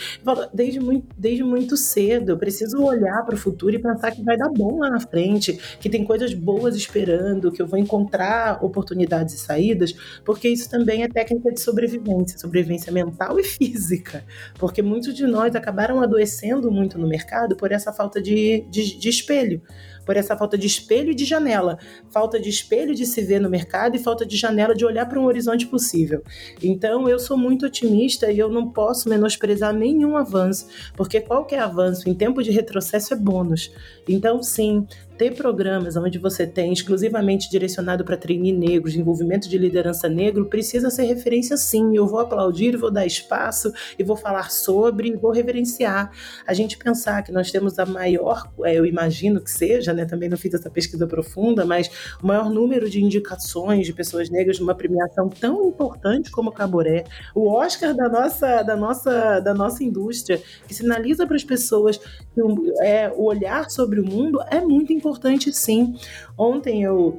Desde 0.52 0.80
muito, 0.80 1.06
desde 1.16 1.42
muito 1.42 1.76
cedo, 1.76 2.32
eu 2.32 2.38
preciso 2.38 2.82
olhar 2.82 3.24
para 3.24 3.34
o 3.34 3.38
futuro 3.38 3.74
e 3.74 3.78
pensar 3.78 4.10
que 4.10 4.22
vai 4.22 4.36
dar 4.36 4.50
bom 4.50 4.80
lá 4.80 4.90
na 4.90 5.00
frente, 5.00 5.58
que 5.80 5.88
tem 5.88 6.04
coisas 6.04 6.34
boas 6.34 6.76
esperando, 6.76 7.50
que 7.50 7.62
eu 7.62 7.66
vou 7.66 7.78
encontrar 7.78 8.62
oportunidades 8.62 9.34
e 9.34 9.38
saídas, 9.38 9.94
porque 10.24 10.48
isso 10.48 10.68
também 10.68 11.04
é 11.04 11.08
técnica 11.08 11.52
de 11.52 11.60
sobrevivência, 11.60 12.38
sobrevivência 12.38 12.92
mental 12.92 13.38
e 13.38 13.44
física. 13.44 14.24
Porque 14.58 14.82
muitos 14.82 15.14
de 15.14 15.26
nós 15.26 15.54
acabaram 15.54 16.02
adoecendo 16.02 16.70
muito 16.70 16.98
no 16.98 17.08
mercado 17.08 17.56
por 17.56 17.72
essa 17.72 17.92
falta 17.92 18.20
de, 18.20 18.66
de, 18.68 18.98
de 18.98 19.08
espelho 19.08 19.62
por 20.08 20.16
essa 20.16 20.34
falta 20.34 20.56
de 20.56 20.66
espelho 20.66 21.10
e 21.10 21.14
de 21.14 21.26
janela. 21.26 21.78
Falta 22.08 22.40
de 22.40 22.48
espelho 22.48 22.94
de 22.94 23.04
se 23.04 23.20
ver 23.20 23.38
no 23.38 23.50
mercado 23.50 23.94
e 23.94 23.98
falta 23.98 24.24
de 24.24 24.38
janela 24.38 24.74
de 24.74 24.82
olhar 24.82 25.06
para 25.06 25.20
um 25.20 25.26
horizonte 25.26 25.66
possível. 25.66 26.22
Então, 26.62 27.06
eu 27.06 27.18
sou 27.18 27.36
muito 27.36 27.66
otimista 27.66 28.32
e 28.32 28.38
eu 28.38 28.48
não 28.48 28.70
posso 28.70 29.06
menosprezar 29.06 29.74
nenhum 29.74 30.16
avanço, 30.16 30.66
porque 30.96 31.20
qualquer 31.20 31.58
avanço 31.58 32.08
em 32.08 32.14
tempo 32.14 32.42
de 32.42 32.50
retrocesso 32.50 33.12
é 33.12 33.18
bônus. 33.18 33.70
Então, 34.08 34.42
sim, 34.42 34.86
ter 35.18 35.34
programas 35.34 35.96
onde 35.96 36.16
você 36.16 36.46
tem 36.46 36.72
exclusivamente 36.72 37.50
direcionado 37.50 38.04
para 38.04 38.16
treinar 38.16 38.38
negros, 38.38 38.94
envolvimento 38.94 39.48
de 39.48 39.58
liderança 39.58 40.08
negro, 40.08 40.46
precisa 40.46 40.90
ser 40.90 41.02
referência 41.04 41.56
sim. 41.56 41.96
Eu 41.96 42.06
vou 42.06 42.20
aplaudir, 42.20 42.76
vou 42.76 42.90
dar 42.90 43.04
espaço 43.04 43.72
e 43.98 44.04
vou 44.04 44.16
falar 44.16 44.52
sobre, 44.52 45.16
vou 45.16 45.32
reverenciar. 45.32 46.12
A 46.46 46.54
gente 46.54 46.78
pensar 46.78 47.24
que 47.24 47.32
nós 47.32 47.50
temos 47.50 47.80
a 47.80 47.84
maior, 47.84 48.48
é, 48.62 48.78
eu 48.78 48.86
imagino 48.86 49.40
que 49.40 49.50
seja, 49.50 49.92
né? 49.92 50.04
Também 50.04 50.28
não 50.28 50.38
fiz 50.38 50.54
essa 50.54 50.70
pesquisa 50.70 51.04
profunda, 51.04 51.66
mas 51.66 51.90
o 52.22 52.26
maior 52.26 52.48
número 52.48 52.88
de 52.88 53.02
indicações 53.02 53.86
de 53.86 53.92
pessoas 53.92 54.30
negras 54.30 54.60
numa 54.60 54.74
premiação 54.74 55.28
tão 55.28 55.66
importante 55.66 56.30
como 56.30 56.50
o 56.50 56.52
Caboré, 56.52 57.04
o 57.34 57.48
Oscar 57.48 57.92
da 57.92 58.08
nossa, 58.08 58.62
da 58.62 58.76
nossa, 58.76 59.40
da 59.40 59.52
nossa 59.52 59.82
indústria, 59.82 60.40
que 60.68 60.72
sinaliza 60.72 61.26
para 61.26 61.34
as 61.34 61.44
pessoas 61.44 61.96
que 61.96 62.40
é, 62.82 63.12
o 63.16 63.24
olhar 63.24 63.68
sobre 63.68 63.98
o 63.98 64.04
mundo 64.04 64.40
é 64.48 64.60
muito 64.60 64.92
importante 64.92 65.07
importante 65.08 65.52
sim. 65.52 65.96
Ontem 66.36 66.82
eu 66.82 67.18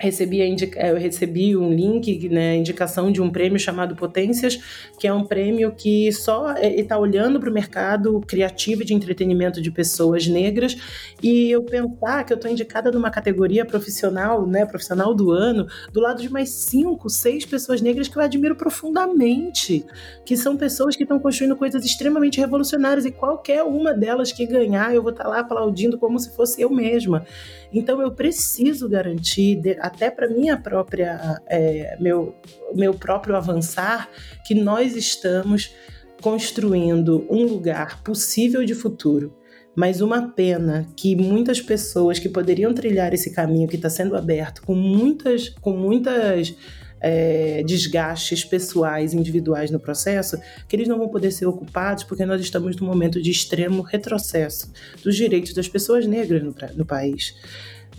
recebi, 0.00 0.42
indica... 0.42 0.80
eu 0.80 0.96
recebi 0.96 1.56
um 1.56 1.72
link, 1.72 2.28
né, 2.28 2.56
indicação 2.56 3.12
de 3.12 3.20
um 3.20 3.30
prêmio 3.30 3.58
chamado 3.58 3.94
Potências, 3.94 4.58
que 4.98 5.06
é 5.06 5.12
um 5.12 5.24
prêmio 5.24 5.72
que 5.76 6.10
só 6.10 6.54
está 6.54 6.98
olhando 6.98 7.38
para 7.38 7.50
o 7.50 7.52
mercado 7.52 8.20
criativo 8.26 8.84
de 8.84 8.94
entretenimento 8.94 9.60
de 9.60 9.70
pessoas 9.70 10.26
negras 10.26 10.76
e 11.22 11.50
eu 11.50 11.62
pensar 11.62 12.24
que 12.24 12.32
eu 12.32 12.36
estou 12.36 12.50
indicada 12.50 12.90
numa 12.90 13.10
categoria 13.10 13.64
profissional, 13.64 14.46
né, 14.46 14.64
profissional 14.64 15.14
do 15.14 15.30
ano, 15.30 15.66
do 15.92 16.00
lado 16.00 16.22
de 16.22 16.30
mais 16.30 16.48
cinco, 16.50 17.10
seis 17.10 17.44
pessoas 17.44 17.82
negras 17.82 18.08
que 18.08 18.16
eu 18.16 18.22
admiro 18.22 18.56
profundamente, 18.56 19.84
que 20.24 20.36
são 20.36 20.56
pessoas 20.56 20.96
que 20.96 21.02
estão 21.02 21.18
construindo 21.18 21.56
coisas 21.56 21.84
extremamente 21.84 22.40
revolucionárias 22.40 23.04
e 23.04 23.10
qualquer 23.10 23.62
uma 23.62 23.92
delas 23.92 24.32
que 24.32 24.46
ganhar, 24.46 24.94
eu 24.94 25.02
vou 25.02 25.10
estar 25.10 25.24
tá 25.24 25.30
lá 25.30 25.40
aplaudindo 25.40 25.98
como 25.98 26.18
se 26.18 26.34
fosse 26.34 26.62
eu 26.62 26.70
mesma. 26.70 27.26
Então 27.72 28.00
eu 28.02 28.10
preciso 28.10 28.88
garantir, 28.88 29.56
até 29.90 30.08
para 30.10 30.28
minha 30.28 30.56
própria, 30.56 31.40
é, 31.46 31.96
meu, 32.00 32.34
meu 32.74 32.94
próprio 32.94 33.36
avançar, 33.36 34.08
que 34.46 34.54
nós 34.54 34.94
estamos 34.94 35.74
construindo 36.22 37.26
um 37.28 37.44
lugar 37.44 38.02
possível 38.02 38.64
de 38.64 38.74
futuro. 38.74 39.36
Mas 39.74 40.00
uma 40.00 40.28
pena 40.28 40.86
que 40.96 41.16
muitas 41.16 41.60
pessoas 41.60 42.18
que 42.18 42.28
poderiam 42.28 42.72
trilhar 42.72 43.12
esse 43.14 43.32
caminho 43.32 43.68
que 43.68 43.76
está 43.76 43.88
sendo 43.88 44.16
aberto 44.16 44.62
com 44.62 44.74
muitas, 44.74 45.48
com 45.48 45.72
muitas 45.72 46.54
é, 47.00 47.62
desgastes 47.64 48.44
pessoais, 48.44 49.14
individuais 49.14 49.70
no 49.70 49.80
processo, 49.80 50.38
que 50.68 50.76
eles 50.76 50.88
não 50.88 50.98
vão 50.98 51.08
poder 51.08 51.30
ser 51.30 51.46
ocupados 51.46 52.04
porque 52.04 52.26
nós 52.26 52.40
estamos 52.40 52.76
num 52.76 52.86
momento 52.86 53.22
de 53.22 53.30
extremo 53.30 53.82
retrocesso 53.82 54.70
dos 55.02 55.16
direitos 55.16 55.54
das 55.54 55.68
pessoas 55.68 56.06
negras 56.06 56.42
no, 56.42 56.54
no 56.76 56.84
país 56.84 57.34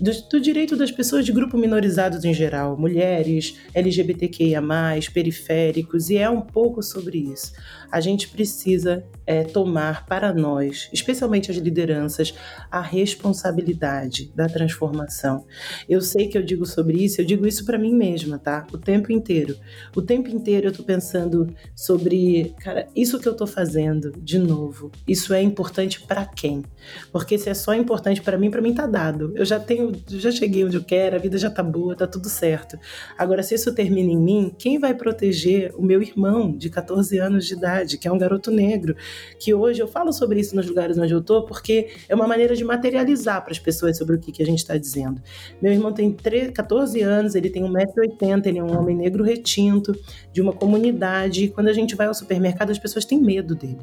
do, 0.01 0.11
do 0.29 0.41
direito 0.41 0.75
das 0.75 0.91
pessoas 0.91 1.23
de 1.23 1.31
grupo 1.31 1.57
minorizados 1.57 2.25
em 2.25 2.33
geral, 2.33 2.75
mulheres, 2.75 3.57
LGBTQIA, 3.73 4.59
periféricos, 5.07 6.09
e 6.09 6.17
é 6.17 6.29
um 6.29 6.41
pouco 6.41 6.81
sobre 6.81 7.19
isso. 7.19 7.53
A 7.91 7.99
gente 7.99 8.29
precisa 8.29 9.03
é, 9.25 9.43
tomar 9.43 10.05
para 10.05 10.33
nós, 10.33 10.89
especialmente 10.91 11.51
as 11.51 11.57
lideranças, 11.57 12.33
a 12.69 12.81
responsabilidade 12.81 14.31
da 14.35 14.47
transformação. 14.47 15.45
Eu 15.87 16.01
sei 16.01 16.27
que 16.27 16.37
eu 16.37 16.43
digo 16.43 16.65
sobre 16.65 17.03
isso, 17.03 17.21
eu 17.21 17.25
digo 17.25 17.47
isso 17.47 17.65
para 17.65 17.77
mim 17.77 17.93
mesma, 17.93 18.37
tá? 18.37 18.65
O 18.73 18.77
tempo 18.77 19.11
inteiro. 19.11 19.57
O 19.95 20.01
tempo 20.01 20.29
inteiro 20.29 20.67
eu 20.67 20.71
tô 20.71 20.83
pensando 20.83 21.53
sobre, 21.75 22.53
cara, 22.59 22.87
isso 22.95 23.19
que 23.19 23.27
eu 23.27 23.35
tô 23.35 23.45
fazendo, 23.47 24.11
de 24.17 24.39
novo, 24.39 24.91
isso 25.07 25.33
é 25.33 25.41
importante 25.41 26.01
para 26.01 26.25
quem? 26.25 26.63
Porque 27.11 27.37
se 27.37 27.49
é 27.49 27.53
só 27.53 27.73
importante 27.73 28.21
para 28.21 28.37
mim, 28.37 28.49
para 28.49 28.61
mim 28.61 28.73
tá 28.73 28.85
dado. 28.85 29.31
Eu 29.35 29.45
já 29.45 29.59
tenho, 29.59 29.91
já 30.07 30.31
cheguei 30.31 30.65
onde 30.65 30.77
eu 30.77 30.83
quero, 30.83 31.15
a 31.15 31.19
vida 31.19 31.37
já 31.37 31.49
tá 31.49 31.63
boa, 31.63 31.95
tá 31.95 32.07
tudo 32.07 32.29
certo. 32.29 32.77
Agora, 33.17 33.43
se 33.43 33.55
isso 33.55 33.73
termina 33.73 34.11
em 34.11 34.17
mim, 34.17 34.55
quem 34.57 34.79
vai 34.79 34.93
proteger 34.93 35.73
o 35.75 35.81
meu 35.81 36.01
irmão 36.01 36.51
de 36.55 36.69
14 36.69 37.17
anos 37.17 37.45
de 37.45 37.53
idade, 37.53 37.80
que 37.85 38.07
é 38.07 38.11
um 38.11 38.17
garoto 38.17 38.51
negro? 38.51 38.95
que 39.39 39.53
hoje 39.53 39.81
eu 39.81 39.87
falo 39.87 40.13
sobre 40.13 40.39
isso 40.39 40.55
nos 40.55 40.67
lugares 40.67 40.97
onde 40.97 41.13
eu 41.13 41.19
estou, 41.19 41.45
porque 41.45 41.89
é 42.07 42.15
uma 42.15 42.27
maneira 42.27 42.55
de 42.55 42.63
materializar 42.63 43.43
para 43.43 43.51
as 43.51 43.59
pessoas 43.59 43.97
sobre 43.97 44.15
o 44.15 44.19
que, 44.19 44.31
que 44.31 44.43
a 44.43 44.45
gente 44.45 44.59
está 44.59 44.77
dizendo. 44.77 45.21
Meu 45.61 45.71
irmão 45.71 45.91
tem 45.91 46.11
13, 46.11 46.51
14 46.51 47.01
anos, 47.01 47.35
ele 47.35 47.49
tem 47.49 47.63
1,80m, 47.63 48.45
ele 48.45 48.59
é 48.59 48.63
um 48.63 48.77
homem 48.77 48.95
negro 48.95 49.23
retinto, 49.23 49.95
de 50.31 50.41
uma 50.41 50.53
comunidade, 50.53 51.45
e 51.45 51.49
quando 51.49 51.67
a 51.67 51.73
gente 51.73 51.95
vai 51.95 52.07
ao 52.07 52.13
supermercado, 52.13 52.69
as 52.69 52.79
pessoas 52.79 53.05
têm 53.05 53.19
medo 53.19 53.55
dele. 53.55 53.79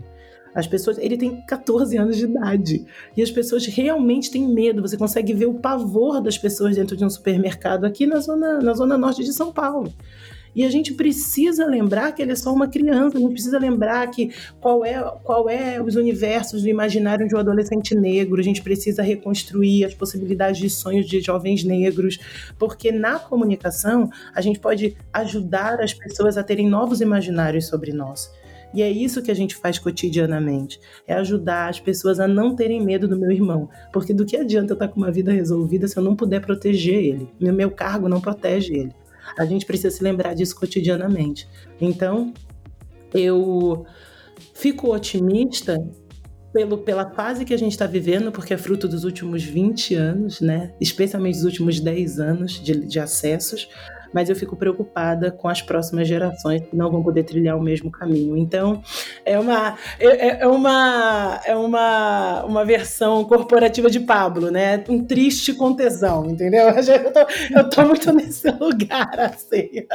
As 0.54 0.66
pessoas, 0.66 0.98
ele 0.98 1.16
tem 1.16 1.44
14 1.46 1.96
anos 1.96 2.16
de 2.16 2.24
idade 2.24 2.84
e 3.16 3.22
as 3.22 3.30
pessoas 3.30 3.66
realmente 3.66 4.30
têm 4.30 4.48
medo. 4.48 4.80
Você 4.80 4.96
consegue 4.96 5.32
ver 5.34 5.46
o 5.46 5.54
pavor 5.54 6.20
das 6.20 6.38
pessoas 6.38 6.74
dentro 6.74 6.96
de 6.96 7.04
um 7.04 7.10
supermercado 7.10 7.84
aqui 7.84 8.06
na 8.06 8.18
zona, 8.18 8.58
na 8.58 8.72
zona 8.72 8.96
norte 8.96 9.22
de 9.22 9.32
São 9.32 9.52
Paulo. 9.52 9.92
E 10.54 10.64
a 10.64 10.70
gente 10.70 10.92
precisa 10.94 11.66
lembrar 11.66 12.12
que 12.12 12.22
ele 12.22 12.32
é 12.32 12.36
só 12.36 12.52
uma 12.52 12.68
criança, 12.68 13.16
a 13.16 13.20
gente 13.20 13.32
precisa 13.32 13.58
lembrar 13.58 14.06
que 14.10 14.32
qual 14.60 14.84
é, 14.84 15.00
qual 15.22 15.48
é 15.48 15.80
os 15.80 15.96
universos 15.96 16.62
do 16.62 16.68
imaginário 16.68 17.26
de 17.26 17.34
um 17.34 17.38
adolescente 17.38 17.94
negro, 17.94 18.40
a 18.40 18.44
gente 18.44 18.62
precisa 18.62 19.02
reconstruir 19.02 19.84
as 19.84 19.94
possibilidades 19.94 20.60
de 20.60 20.70
sonhos 20.70 21.06
de 21.06 21.20
jovens 21.20 21.64
negros, 21.64 22.18
porque 22.58 22.90
na 22.90 23.18
comunicação 23.18 24.10
a 24.34 24.40
gente 24.40 24.58
pode 24.58 24.96
ajudar 25.12 25.80
as 25.80 25.92
pessoas 25.92 26.36
a 26.36 26.42
terem 26.42 26.68
novos 26.68 27.00
imaginários 27.00 27.66
sobre 27.66 27.92
nós. 27.92 28.30
E 28.72 28.82
é 28.82 28.90
isso 28.90 29.22
que 29.22 29.30
a 29.30 29.34
gente 29.34 29.56
faz 29.56 29.78
cotidianamente: 29.78 30.80
é 31.06 31.14
ajudar 31.14 31.68
as 31.68 31.80
pessoas 31.80 32.20
a 32.20 32.28
não 32.28 32.54
terem 32.54 32.84
medo 32.84 33.08
do 33.08 33.18
meu 33.18 33.30
irmão. 33.30 33.68
Porque 33.92 34.12
do 34.12 34.26
que 34.26 34.36
adianta 34.36 34.72
eu 34.72 34.74
estar 34.74 34.88
com 34.88 35.00
uma 35.00 35.10
vida 35.10 35.32
resolvida 35.32 35.88
se 35.88 35.96
eu 35.96 36.02
não 36.02 36.14
puder 36.14 36.40
proteger 36.40 37.02
ele? 37.02 37.28
Meu, 37.40 37.52
meu 37.52 37.70
cargo 37.70 38.08
não 38.08 38.20
protege 38.20 38.74
ele. 38.74 38.94
A 39.36 39.44
gente 39.44 39.66
precisa 39.66 39.90
se 39.90 40.02
lembrar 40.02 40.34
disso 40.34 40.54
cotidianamente. 40.54 41.48
Então, 41.80 42.32
eu 43.12 43.84
fico 44.54 44.94
otimista 44.94 45.76
pelo, 46.52 46.78
pela 46.78 47.10
fase 47.10 47.44
que 47.44 47.54
a 47.54 47.58
gente 47.58 47.72
está 47.72 47.86
vivendo, 47.86 48.32
porque 48.32 48.54
é 48.54 48.58
fruto 48.58 48.88
dos 48.88 49.04
últimos 49.04 49.44
20 49.44 49.94
anos, 49.94 50.40
né? 50.40 50.74
especialmente 50.80 51.36
dos 51.36 51.44
últimos 51.44 51.80
10 51.80 52.20
anos 52.20 52.62
de, 52.62 52.74
de 52.86 52.98
acessos, 52.98 53.68
mas 54.12 54.28
eu 54.28 54.36
fico 54.36 54.56
preocupada 54.56 55.30
com 55.30 55.48
as 55.48 55.62
próximas 55.62 56.08
gerações 56.08 56.62
que 56.62 56.76
não 56.76 56.90
vão 56.90 57.02
poder 57.02 57.24
trilhar 57.24 57.56
o 57.56 57.62
mesmo 57.62 57.90
caminho. 57.90 58.36
Então, 58.36 58.82
é 59.24 59.38
uma, 59.38 59.76
é, 59.98 60.42
é 60.42 60.46
uma, 60.46 61.40
é 61.44 61.56
uma, 61.56 62.44
uma 62.44 62.64
versão 62.64 63.24
corporativa 63.24 63.90
de 63.90 64.00
Pablo, 64.00 64.50
né? 64.50 64.82
Um 64.88 65.04
triste 65.04 65.52
com 65.52 65.74
tesão, 65.74 66.26
entendeu? 66.26 66.68
Eu 66.88 67.12
tô, 67.12 67.20
eu 67.54 67.70
tô 67.70 67.84
muito 67.84 68.12
nesse 68.12 68.50
lugar, 68.50 69.08
assim. 69.20 69.86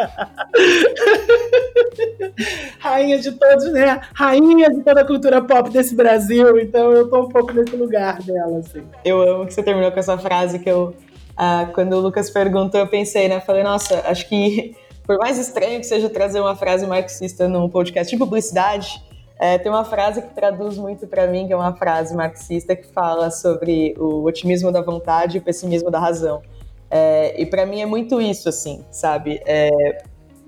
Rainha 2.80 3.20
de 3.20 3.32
todos, 3.32 3.72
né? 3.72 4.02
Rainha 4.14 4.70
de 4.70 4.82
toda 4.82 5.02
a 5.02 5.06
cultura 5.06 5.42
pop 5.42 5.70
desse 5.70 5.96
Brasil, 5.96 6.60
então 6.60 6.92
eu 6.92 7.10
tô 7.10 7.24
um 7.24 7.30
pouco 7.30 7.54
nesse 7.54 7.76
lugar 7.76 8.22
dela, 8.22 8.60
assim. 8.60 8.84
Eu 9.04 9.22
amo 9.22 9.46
que 9.46 9.54
você 9.54 9.64
terminou 9.64 9.92
com 9.92 10.00
essa 10.00 10.18
frase 10.18 10.60
que 10.60 10.70
eu 10.70 10.96
ah, 11.36 11.70
quando 11.74 11.94
o 11.94 12.00
Lucas 12.00 12.30
perguntou, 12.30 12.80
eu 12.80 12.88
pensei, 12.88 13.28
né? 13.28 13.40
Falei, 13.40 13.64
nossa, 13.64 14.04
acho 14.08 14.28
que 14.28 14.76
por 15.06 15.18
mais 15.18 15.38
estranho 15.38 15.80
que 15.80 15.86
seja 15.86 16.10
trazer 16.10 16.40
uma 16.40 16.56
frase 16.56 16.88
marxista 16.88 17.48
num 17.48 17.68
podcast 17.70 18.14
de 18.14 18.18
publicidade, 18.18 19.04
é, 19.40 19.58
tem 19.58 19.72
uma 19.72 19.84
frase 19.84 20.22
que 20.22 20.34
traduz 20.34 20.78
muito 20.78 21.08
para 21.08 21.28
mim, 21.28 21.48
que 21.48 21.54
é 21.54 21.56
uma 21.56 21.76
frase 21.76 22.16
marxista 22.16 22.76
que 22.76 22.88
fala 22.88 23.30
sobre 23.30 23.94
o 23.98 24.24
otimismo 24.24 24.72
da 24.72 24.82
vontade 24.82 25.38
e 25.38 25.40
o 25.40 25.44
pessimismo 25.44 25.92
da 25.92 26.00
razão. 26.00 26.42
É, 26.90 27.42
e 27.42 27.46
para 27.46 27.66
mim 27.66 27.82
é 27.82 27.86
muito 27.86 28.22
isso, 28.22 28.48
assim, 28.48 28.86
sabe? 28.92 29.42
É, 29.46 30.04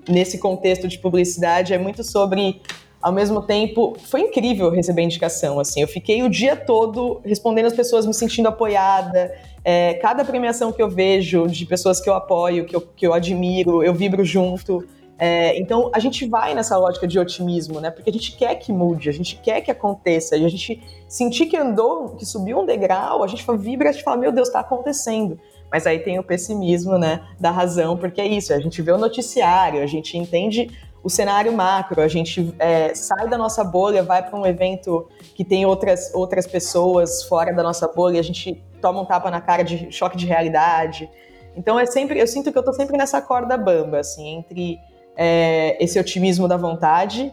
nesse 0.08 0.38
contexto 0.38 0.88
de 0.88 0.98
publicidade, 0.98 1.74
é 1.74 1.78
muito 1.78 2.02
sobre 2.02 2.62
ao 3.06 3.12
mesmo 3.12 3.40
tempo, 3.40 3.96
foi 4.00 4.22
incrível 4.22 4.68
receber 4.68 5.02
indicação, 5.02 5.60
assim, 5.60 5.80
eu 5.80 5.86
fiquei 5.86 6.24
o 6.24 6.28
dia 6.28 6.56
todo 6.56 7.20
respondendo 7.24 7.66
as 7.66 7.72
pessoas, 7.72 8.04
me 8.04 8.12
sentindo 8.12 8.48
apoiada, 8.48 9.32
é, 9.64 9.94
cada 9.94 10.24
premiação 10.24 10.72
que 10.72 10.82
eu 10.82 10.90
vejo 10.90 11.46
de 11.46 11.64
pessoas 11.66 12.00
que 12.00 12.10
eu 12.10 12.14
apoio, 12.14 12.64
que 12.64 12.74
eu, 12.74 12.80
que 12.80 13.06
eu 13.06 13.14
admiro, 13.14 13.80
eu 13.80 13.94
vibro 13.94 14.24
junto, 14.24 14.84
é, 15.16 15.56
então 15.56 15.88
a 15.94 16.00
gente 16.00 16.26
vai 16.26 16.52
nessa 16.52 16.76
lógica 16.76 17.06
de 17.06 17.16
otimismo, 17.16 17.80
né? 17.80 17.92
Porque 17.92 18.10
a 18.10 18.12
gente 18.12 18.36
quer 18.36 18.56
que 18.56 18.72
mude, 18.72 19.08
a 19.08 19.12
gente 19.12 19.36
quer 19.36 19.60
que 19.60 19.70
aconteça, 19.70 20.36
e 20.36 20.44
a 20.44 20.48
gente 20.48 20.82
sentir 21.08 21.46
que 21.46 21.56
andou, 21.56 22.16
que 22.16 22.26
subiu 22.26 22.58
um 22.58 22.66
degrau, 22.66 23.22
a 23.22 23.28
gente 23.28 23.46
vibra, 23.56 23.90
a 23.90 23.92
gente 23.92 24.02
fala, 24.02 24.16
meu 24.16 24.32
Deus, 24.32 24.48
está 24.48 24.58
acontecendo. 24.58 25.38
Mas 25.70 25.86
aí 25.86 26.00
tem 26.00 26.18
o 26.18 26.24
pessimismo, 26.24 26.98
né, 26.98 27.22
da 27.38 27.52
razão, 27.52 27.96
porque 27.96 28.20
é 28.20 28.26
isso, 28.26 28.52
a 28.52 28.58
gente 28.58 28.82
vê 28.82 28.90
o 28.90 28.98
noticiário, 28.98 29.80
a 29.80 29.86
gente 29.86 30.18
entende 30.18 30.70
o 31.06 31.08
cenário 31.08 31.52
macro, 31.52 32.02
a 32.02 32.08
gente 32.08 32.52
é, 32.58 32.92
sai 32.92 33.28
da 33.28 33.38
nossa 33.38 33.62
bolha, 33.62 34.02
vai 34.02 34.28
para 34.28 34.36
um 34.36 34.44
evento 34.44 35.08
que 35.36 35.44
tem 35.44 35.64
outras, 35.64 36.12
outras 36.12 36.48
pessoas 36.48 37.22
fora 37.22 37.54
da 37.54 37.62
nossa 37.62 37.86
bolha, 37.86 38.18
a 38.18 38.24
gente 38.24 38.60
toma 38.82 39.02
um 39.02 39.04
tapa 39.04 39.30
na 39.30 39.40
cara 39.40 39.62
de 39.62 39.92
choque 39.92 40.16
de 40.16 40.26
realidade. 40.26 41.08
Então 41.56 41.78
é 41.78 41.86
sempre, 41.86 42.18
eu 42.18 42.26
sinto 42.26 42.50
que 42.50 42.58
eu 42.58 42.60
estou 42.60 42.74
sempre 42.74 42.96
nessa 42.98 43.22
corda 43.22 43.56
bamba, 43.56 44.00
assim, 44.00 44.38
entre 44.38 44.80
é, 45.16 45.76
esse 45.80 45.96
otimismo 45.96 46.48
da 46.48 46.56
vontade 46.56 47.32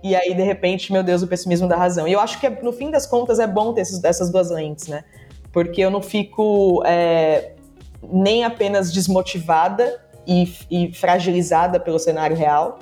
e 0.00 0.14
aí 0.14 0.32
de 0.32 0.44
repente, 0.44 0.92
meu 0.92 1.02
Deus, 1.02 1.20
o 1.20 1.26
pessimismo 1.26 1.66
da 1.66 1.74
razão. 1.74 2.06
E 2.06 2.12
eu 2.12 2.20
acho 2.20 2.38
que 2.38 2.48
no 2.48 2.72
fim 2.72 2.88
das 2.88 3.04
contas 3.04 3.40
é 3.40 3.48
bom 3.48 3.74
ter 3.74 3.80
esses, 3.80 4.04
essas 4.04 4.30
duas 4.30 4.48
lentes, 4.48 4.86
né? 4.86 5.02
Porque 5.52 5.80
eu 5.80 5.90
não 5.90 6.00
fico 6.00 6.84
é, 6.86 7.54
nem 8.00 8.44
apenas 8.44 8.92
desmotivada 8.92 10.00
e, 10.24 10.54
e 10.70 10.94
fragilizada 10.94 11.80
pelo 11.80 11.98
cenário 11.98 12.36
real, 12.36 12.78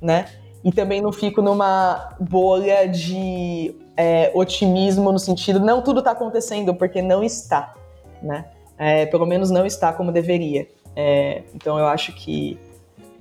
né? 0.00 0.26
E 0.62 0.72
também 0.72 1.00
não 1.00 1.12
fico 1.12 1.42
numa 1.42 2.16
bolha 2.18 2.86
de 2.86 3.74
é, 3.96 4.30
otimismo 4.34 5.12
no 5.12 5.18
sentido, 5.18 5.60
não 5.60 5.82
tudo 5.82 5.98
está 5.98 6.12
acontecendo, 6.12 6.74
porque 6.74 7.02
não 7.02 7.22
está, 7.22 7.74
né? 8.22 8.46
É, 8.78 9.06
pelo 9.06 9.26
menos 9.26 9.50
não 9.50 9.66
está 9.66 9.92
como 9.92 10.10
deveria. 10.10 10.66
É, 10.96 11.42
então 11.54 11.78
eu 11.78 11.86
acho 11.86 12.12
que, 12.12 12.58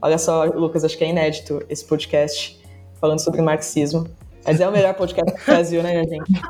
olha 0.01 0.17
só, 0.17 0.45
Lucas, 0.45 0.83
acho 0.83 0.97
que 0.97 1.03
é 1.03 1.09
inédito 1.09 1.61
esse 1.69 1.85
podcast 1.85 2.59
falando 2.99 3.19
sobre 3.19 3.41
marxismo. 3.41 4.07
Mas 4.45 4.59
é 4.59 4.67
o 4.67 4.71
melhor 4.71 4.93
podcast 4.93 5.39
do 5.39 5.45
Brasil, 5.45 5.81
né, 5.83 6.03
gente? 6.03 6.41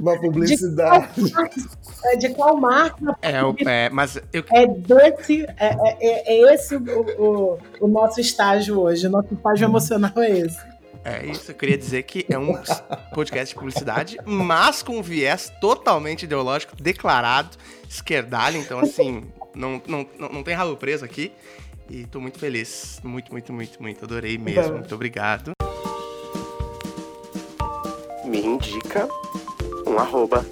Uma 0.00 0.18
publicidade. 0.18 1.08
De 1.22 1.32
qual, 1.32 1.48
é, 2.04 2.16
de 2.16 2.28
qual 2.30 2.56
marca? 2.56 3.16
É, 3.20 3.32
é, 3.66 3.90
mas 3.90 4.16
eu... 4.32 4.44
é 4.50 4.66
desse, 4.66 5.42
é, 5.58 5.76
é, 6.00 6.34
é 6.34 6.54
esse 6.54 6.76
o, 6.76 7.00
o, 7.18 7.58
o, 7.80 7.88
nosso 7.88 8.20
estágio 8.20 8.80
hoje. 8.80 9.06
O 9.06 9.10
nosso 9.10 9.34
estágio 9.34 9.66
emocional 9.66 10.12
é 10.16 10.30
esse. 10.30 10.76
É 11.04 11.24
isso, 11.24 11.52
eu 11.52 11.54
queria 11.54 11.78
dizer 11.78 12.02
que 12.02 12.26
é 12.28 12.36
um 12.36 12.52
podcast 13.14 13.54
de 13.54 13.54
publicidade, 13.54 14.18
mas 14.24 14.82
com 14.82 14.98
um 14.98 15.02
viés 15.02 15.52
totalmente 15.60 16.24
ideológico, 16.24 16.74
declarado, 16.74 17.56
esquerdalho. 17.88 18.56
Então, 18.56 18.80
assim, 18.80 19.22
não, 19.54 19.80
não, 19.86 20.06
não 20.18 20.42
tem 20.42 20.54
ralo 20.54 20.76
preso 20.76 21.04
aqui. 21.04 21.32
E 21.88 22.04
tô 22.06 22.20
muito 22.20 22.40
feliz. 22.40 23.00
Muito, 23.04 23.30
muito, 23.30 23.52
muito, 23.52 23.80
muito. 23.80 24.04
Adorei 24.04 24.36
mesmo. 24.36 24.74
Muito 24.74 24.94
obrigado. 24.94 25.52
Me 28.24 28.40
indica 28.40 29.08
um 29.86 29.98
arroba. 29.98 30.44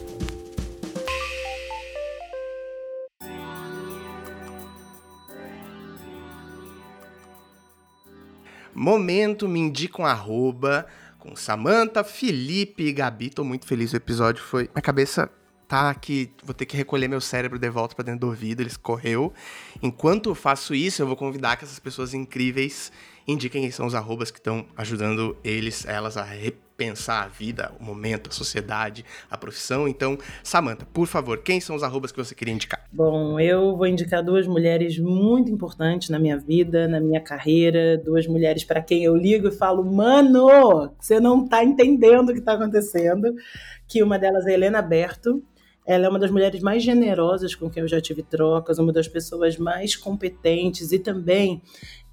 Momento 8.74 9.48
me 9.48 9.61
indica 9.61 10.02
um 10.02 10.06
arroba 10.06 10.86
com 11.19 11.36
Samantha, 11.36 12.05
Felipe 12.05 12.85
e 12.85 12.93
Gabi. 12.93 13.31
Tô 13.31 13.44
muito 13.44 13.66
feliz, 13.66 13.93
o 13.93 13.97
episódio 13.97 14.43
foi. 14.43 14.65
Minha 14.74 14.82
cabeça 14.82 15.31
tá 15.66 15.90
aqui, 15.90 16.32
vou 16.43 16.55
ter 16.55 16.66
que 16.66 16.77
recolher 16.77 17.09
meu 17.09 17.20
cérebro 17.20 17.59
de 17.59 17.70
volta 17.70 17.94
para 17.94 18.05
dentro 18.05 18.20
do 18.20 18.27
ouvido, 18.28 18.61
ele 18.61 18.69
escorreu. 18.69 19.32
Enquanto 19.82 20.31
eu 20.31 20.35
faço 20.35 20.74
isso, 20.74 21.02
eu 21.02 21.06
vou 21.06 21.16
convidar 21.16 21.56
que 21.56 21.65
essas 21.65 21.78
pessoas 21.78 22.15
incríveis 22.15 22.93
indiquem 23.27 23.62
quem 23.62 23.70
são 23.70 23.86
os 23.86 23.94
arrobas 23.94 24.31
que 24.31 24.39
estão 24.39 24.66
ajudando 24.77 25.36
eles, 25.43 25.86
elas 25.86 26.16
a 26.16 26.23
repensar 26.75 27.25
a 27.25 27.29
vida, 27.29 27.73
o 27.81 27.85
momento, 27.85 28.29
a 28.29 28.33
sociedade, 28.33 29.05
a 29.31 29.39
profissão. 29.39 29.87
Então, 29.87 30.19
Samantha, 30.43 30.85
por 30.93 31.07
favor, 31.07 31.39
quem 31.39 31.61
são 31.61 31.77
os 31.77 31.83
arrobas 31.83 32.11
que 32.11 32.19
você 32.19 32.35
queria 32.35 32.53
indicar? 32.53 32.85
Bom, 32.93 33.39
eu 33.39 33.77
vou 33.77 33.87
indicar 33.87 34.23
duas 34.23 34.47
mulheres 34.47 34.99
muito 34.99 35.51
importantes 35.51 36.11
na 36.11 36.19
minha 36.19 36.37
vida, 36.37 36.89
na 36.89 37.01
minha 37.01 37.21
carreira, 37.21 37.97
duas 37.97 38.27
mulheres 38.27 38.65
para 38.65 38.83
quem 38.83 39.05
eu 39.05 39.17
ligo 39.17 39.49
e 39.49 39.53
falo, 39.53 39.85
mano, 39.85 40.93
você 40.99 41.21
não 41.21 41.47
tá 41.47 41.63
entendendo 41.63 42.31
o 42.31 42.33
que 42.33 42.41
está 42.41 42.55
acontecendo. 42.55 43.33
Que 43.87 44.03
uma 44.03 44.19
delas 44.19 44.47
é 44.47 44.53
Helena 44.53 44.83
Berto, 44.83 45.43
ela 45.87 46.07
é 46.07 46.09
uma 46.09 46.19
das 46.19 46.31
mulheres 46.31 46.61
mais 46.61 46.83
generosas 46.83 47.55
com 47.55 47.71
quem 47.71 47.83
eu 47.83 47.89
já 47.89 48.01
tive 48.01 48.23
trocas, 48.23 48.79
uma 48.79 48.93
das 48.93 49.07
pessoas 49.07 49.57
mais 49.57 49.95
competentes 49.95 50.91
e 50.91 50.99
também 50.99 51.63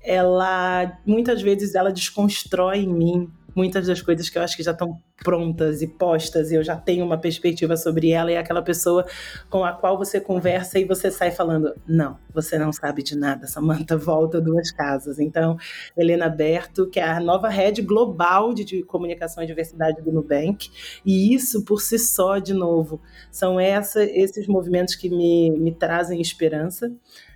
ela 0.03 0.99
muitas 1.05 1.41
vezes 1.41 1.75
ela 1.75 1.91
desconstrói 1.91 2.79
em 2.79 2.87
mim 2.87 3.31
muitas 3.55 3.87
das 3.87 4.01
coisas 4.01 4.29
que 4.29 4.37
eu 4.37 4.41
acho 4.41 4.55
que 4.55 4.63
já 4.63 4.71
estão 4.71 4.99
prontas 5.23 5.81
e 5.81 5.87
postas 5.87 6.51
e 6.51 6.55
eu 6.55 6.63
já 6.63 6.75
tenho 6.75 7.05
uma 7.05 7.17
perspectiva 7.17 7.77
sobre 7.77 8.11
ela 8.11 8.31
e 8.31 8.35
é 8.35 8.37
aquela 8.37 8.61
pessoa 8.61 9.05
com 9.49 9.63
a 9.63 9.71
qual 9.71 9.97
você 9.97 10.19
conversa 10.19 10.79
e 10.79 10.85
você 10.85 11.11
sai 11.11 11.31
falando 11.31 11.73
não, 11.87 12.17
você 12.33 12.57
não 12.57 12.71
sabe 12.71 13.03
de 13.03 13.15
nada, 13.15 13.47
Samantha 13.47 13.95
volta 13.97 14.41
duas 14.41 14.71
casas. 14.71 15.19
Então, 15.19 15.57
Helena 15.95 16.29
Berto, 16.29 16.87
que 16.89 16.99
é 16.99 17.03
a 17.03 17.19
nova 17.19 17.49
rede 17.49 17.81
global 17.81 18.53
de, 18.53 18.63
de 18.63 18.83
comunicação 18.83 19.43
e 19.43 19.47
diversidade 19.47 20.01
do 20.01 20.11
Nubank, 20.11 20.69
e 21.05 21.33
isso 21.33 21.63
por 21.63 21.81
si 21.81 21.99
só, 21.99 22.39
de 22.39 22.53
novo, 22.53 23.01
são 23.31 23.59
essa, 23.59 24.03
esses 24.03 24.47
movimentos 24.47 24.95
que 24.95 25.09
me, 25.09 25.51
me 25.51 25.71
trazem 25.71 26.19
esperança 26.21 26.91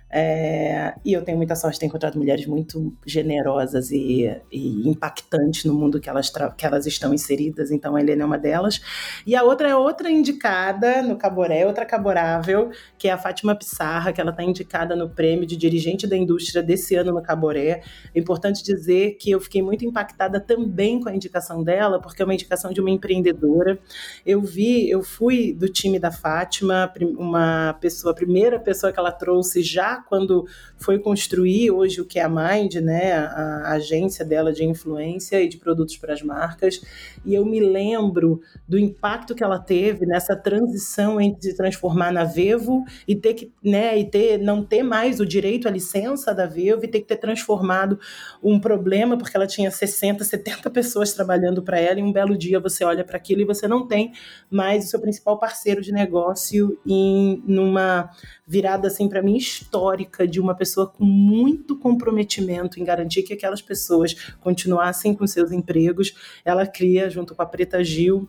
É, 0.08 0.94
e 1.04 1.12
eu 1.12 1.22
tenho 1.22 1.36
muita 1.36 1.56
sorte 1.56 1.74
de 1.74 1.80
ter 1.80 1.86
encontrado 1.86 2.16
mulheres 2.16 2.46
muito 2.46 2.96
generosas 3.04 3.90
e, 3.90 4.30
e 4.52 4.88
impactantes 4.88 5.64
no 5.64 5.74
mundo 5.74 6.00
que 6.00 6.08
elas, 6.08 6.30
que 6.56 6.64
elas 6.64 6.86
estão 6.86 7.12
inseridas, 7.12 7.72
então 7.72 7.96
a 7.96 8.00
Helena 8.00 8.22
é 8.22 8.26
uma 8.26 8.38
delas. 8.38 8.80
E 9.26 9.34
a 9.34 9.42
outra 9.42 9.68
é 9.68 9.74
outra 9.74 10.10
indicada 10.10 11.02
no 11.02 11.16
Caboré, 11.16 11.66
outra 11.66 11.84
caborável, 11.84 12.70
que 12.96 13.08
é 13.08 13.12
a 13.12 13.18
Fátima 13.18 13.54
Pissarra, 13.54 14.12
que 14.12 14.20
ela 14.20 14.30
está 14.30 14.44
indicada 14.44 14.94
no 14.94 15.10
prêmio 15.10 15.44
de 15.44 15.56
dirigente 15.56 16.06
da 16.06 16.16
indústria 16.16 16.62
desse 16.62 16.94
ano 16.94 17.12
no 17.12 17.22
Caboré. 17.22 17.82
É 18.14 18.18
importante 18.18 18.62
dizer 18.62 19.16
que 19.18 19.30
eu 19.30 19.40
fiquei 19.40 19.60
muito 19.60 19.84
impactada 19.84 20.38
também 20.38 21.00
com 21.00 21.08
a 21.08 21.14
indicação 21.14 21.64
dela, 21.64 22.00
porque 22.00 22.22
é 22.22 22.24
uma 22.24 22.34
indicação 22.34 22.72
de 22.72 22.80
uma 22.80 22.90
empreendedora. 22.90 23.78
Eu 24.24 24.40
vi, 24.40 24.88
eu 24.88 25.02
fui 25.02 25.52
do 25.52 25.68
time 25.68 25.98
da 25.98 26.12
Fátima, 26.12 26.92
uma 27.18 27.76
pessoa, 27.80 28.12
a 28.12 28.14
primeira 28.14 28.60
pessoa 28.60 28.92
que 28.92 28.98
ela 28.98 29.10
trouxe 29.10 29.62
já 29.62 29.95
quando 30.04 30.46
foi 30.76 30.98
construir 30.98 31.70
hoje 31.70 32.00
o 32.00 32.04
que 32.04 32.18
é 32.18 32.22
a 32.22 32.28
Mind, 32.28 32.76
né, 32.76 33.12
a, 33.14 33.72
agência 33.72 34.24
dela 34.24 34.52
de 34.52 34.64
influência 34.64 35.42
e 35.42 35.48
de 35.48 35.56
produtos 35.56 35.96
para 35.96 36.12
as 36.12 36.22
marcas, 36.22 36.80
e 37.24 37.34
eu 37.34 37.44
me 37.44 37.60
lembro 37.60 38.40
do 38.68 38.78
impacto 38.78 39.34
que 39.34 39.42
ela 39.42 39.58
teve 39.58 40.06
nessa 40.06 40.36
transição 40.36 41.20
entre 41.20 41.42
se 41.42 41.56
transformar 41.56 42.12
na 42.12 42.24
Vevo 42.24 42.84
e 43.06 43.14
ter 43.14 43.34
que, 43.34 43.52
né, 43.62 43.98
e 43.98 44.04
ter 44.04 44.38
não 44.38 44.64
ter 44.64 44.82
mais 44.82 45.20
o 45.20 45.26
direito 45.26 45.68
à 45.68 45.70
licença 45.70 46.34
da 46.34 46.46
Vevo 46.46 46.84
e 46.84 46.88
ter 46.88 47.00
que 47.00 47.06
ter 47.06 47.16
transformado 47.16 47.98
um 48.42 48.58
problema 48.60 49.16
porque 49.16 49.36
ela 49.36 49.46
tinha 49.46 49.70
60, 49.70 50.24
70 50.24 50.70
pessoas 50.70 51.12
trabalhando 51.12 51.62
para 51.62 51.78
ela 51.78 52.00
e 52.00 52.02
um 52.02 52.12
belo 52.12 52.36
dia 52.36 52.60
você 52.60 52.84
olha 52.84 53.04
para 53.04 53.16
aquilo 53.16 53.40
e 53.40 53.44
você 53.44 53.66
não 53.66 53.86
tem 53.86 54.12
mais 54.50 54.86
o 54.86 54.88
seu 54.88 55.00
principal 55.00 55.38
parceiro 55.38 55.80
de 55.80 55.92
negócio 55.92 56.78
em 56.86 57.42
numa 57.46 58.10
virada 58.46 58.88
assim 58.88 59.08
para 59.08 59.22
mim 59.22 59.36
histórica 59.36 59.85
de 60.28 60.40
uma 60.40 60.54
pessoa 60.54 60.86
com 60.86 61.04
muito 61.04 61.78
comprometimento 61.78 62.80
em 62.80 62.84
garantir 62.84 63.22
que 63.22 63.34
aquelas 63.34 63.60
pessoas 63.62 64.14
continuassem 64.40 65.14
com 65.14 65.26
seus 65.26 65.52
empregos. 65.52 66.14
Ela 66.44 66.66
cria 66.66 67.10
junto 67.10 67.34
com 67.34 67.42
a 67.42 67.46
Preta 67.46 67.84
Gil 67.84 68.28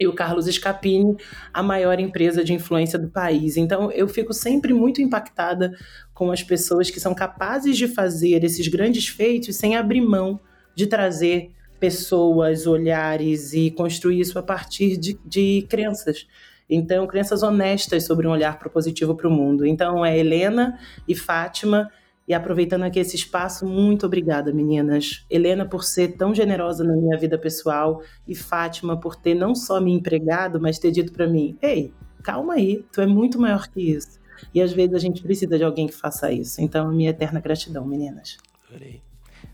e 0.00 0.06
o 0.06 0.14
Carlos 0.14 0.46
Scapini, 0.46 1.16
a 1.52 1.62
maior 1.62 1.98
empresa 1.98 2.44
de 2.44 2.54
influência 2.54 2.98
do 2.98 3.08
país. 3.08 3.56
Então, 3.56 3.90
eu 3.90 4.06
fico 4.06 4.32
sempre 4.32 4.72
muito 4.72 5.02
impactada 5.02 5.76
com 6.14 6.30
as 6.30 6.42
pessoas 6.42 6.88
que 6.88 7.00
são 7.00 7.14
capazes 7.14 7.76
de 7.76 7.88
fazer 7.88 8.44
esses 8.44 8.68
grandes 8.68 9.08
feitos 9.08 9.56
sem 9.56 9.76
abrir 9.76 10.00
mão 10.00 10.40
de 10.74 10.86
trazer 10.86 11.50
pessoas, 11.80 12.66
olhares 12.66 13.52
e 13.52 13.70
construir 13.70 14.20
isso 14.20 14.38
a 14.38 14.42
partir 14.42 14.96
de, 14.96 15.18
de 15.24 15.66
crenças. 15.68 16.26
Então, 16.68 17.06
crenças 17.06 17.42
honestas 17.42 18.04
sobre 18.04 18.26
um 18.26 18.30
olhar 18.30 18.58
propositivo 18.58 19.14
para 19.14 19.28
o 19.28 19.30
mundo. 19.30 19.64
Então, 19.64 20.04
é 20.04 20.18
Helena 20.18 20.78
e 21.06 21.14
Fátima. 21.14 21.90
E 22.26 22.34
aproveitando 22.34 22.82
aqui 22.82 22.98
esse 22.98 23.16
espaço, 23.16 23.66
muito 23.66 24.04
obrigada, 24.04 24.52
meninas. 24.52 25.24
Helena 25.30 25.64
por 25.64 25.82
ser 25.82 26.08
tão 26.08 26.34
generosa 26.34 26.84
na 26.84 26.94
minha 26.94 27.16
vida 27.16 27.38
pessoal 27.38 28.02
e 28.26 28.34
Fátima 28.34 29.00
por 29.00 29.16
ter 29.16 29.34
não 29.34 29.54
só 29.54 29.80
me 29.80 29.92
empregado, 29.92 30.60
mas 30.60 30.78
ter 30.78 30.90
dito 30.90 31.10
para 31.10 31.26
mim: 31.26 31.56
"Ei, 31.62 31.90
calma 32.22 32.54
aí, 32.54 32.84
tu 32.92 33.00
é 33.00 33.06
muito 33.06 33.40
maior 33.40 33.66
que 33.68 33.80
isso". 33.80 34.20
E 34.52 34.60
às 34.60 34.72
vezes 34.72 34.94
a 34.94 34.98
gente 34.98 35.22
precisa 35.22 35.56
de 35.56 35.64
alguém 35.64 35.86
que 35.86 35.94
faça 35.94 36.30
isso. 36.30 36.60
Então, 36.60 36.92
minha 36.92 37.10
eterna 37.10 37.40
gratidão, 37.40 37.86
meninas. 37.86 38.36
Adorei. 38.68 39.00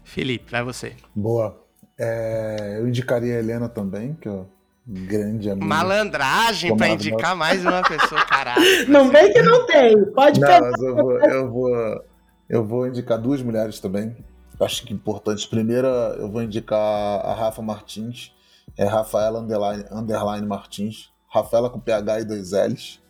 Felipe, 0.03 0.51
vai 0.51 0.65
você. 0.65 0.95
Boa. 1.15 1.65
É, 1.97 2.79
eu 2.81 2.89
indicaria 2.89 3.37
a 3.37 3.39
Helena 3.39 3.69
também, 3.69 4.15
que 4.15 4.29
eu 4.29 4.49
grande 4.87 5.51
amigo. 5.51 5.67
Malandragem 5.67 6.77
para 6.77 6.89
indicar 6.89 7.37
mais 7.37 7.65
uma 7.65 7.83
pessoa, 7.83 8.25
caralho. 8.27 8.63
Não 8.89 9.09
vem 9.11 9.33
que 9.33 9.43
não 9.43 9.67
tem, 9.67 10.05
pode 10.13 10.41
não, 10.41 10.49
Mas 10.49 10.83
eu 10.83 10.95
vou, 10.95 11.21
eu 11.21 11.51
vou, 11.51 12.05
eu 12.49 12.65
vou 12.65 12.87
indicar 12.87 13.19
duas 13.19 13.43
mulheres 13.43 13.81
também. 13.81 14.17
Acho 14.61 14.85
que 14.85 14.93
importantes. 14.93 15.47
Primeira, 15.47 15.89
eu 16.19 16.31
vou 16.31 16.43
indicar 16.43 16.79
a 16.79 17.35
Rafa 17.35 17.63
Martins, 17.63 18.33
é 18.77 18.85
Rafaela 18.85 19.41
Underline, 19.41 19.85
Underline 19.91 20.47
Martins. 20.47 21.13
Rafaela 21.29 21.69
com 21.69 21.81
PH 21.81 22.21
e 22.21 22.25
dois 22.25 22.53
L's. 22.53 23.03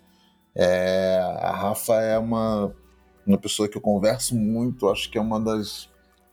É, 0.54 1.18
a 1.40 1.50
Rafa 1.50 1.94
é 2.00 2.18
uma, 2.18 2.74
uma 3.26 3.36
pessoa 3.36 3.68
que 3.68 3.76
eu 3.76 3.82
converso 3.82 4.34
muito, 4.34 4.88
acho 4.88 5.10
que 5.10 5.18
é 5.18 5.20
uma 5.20 5.40
das 5.40 5.90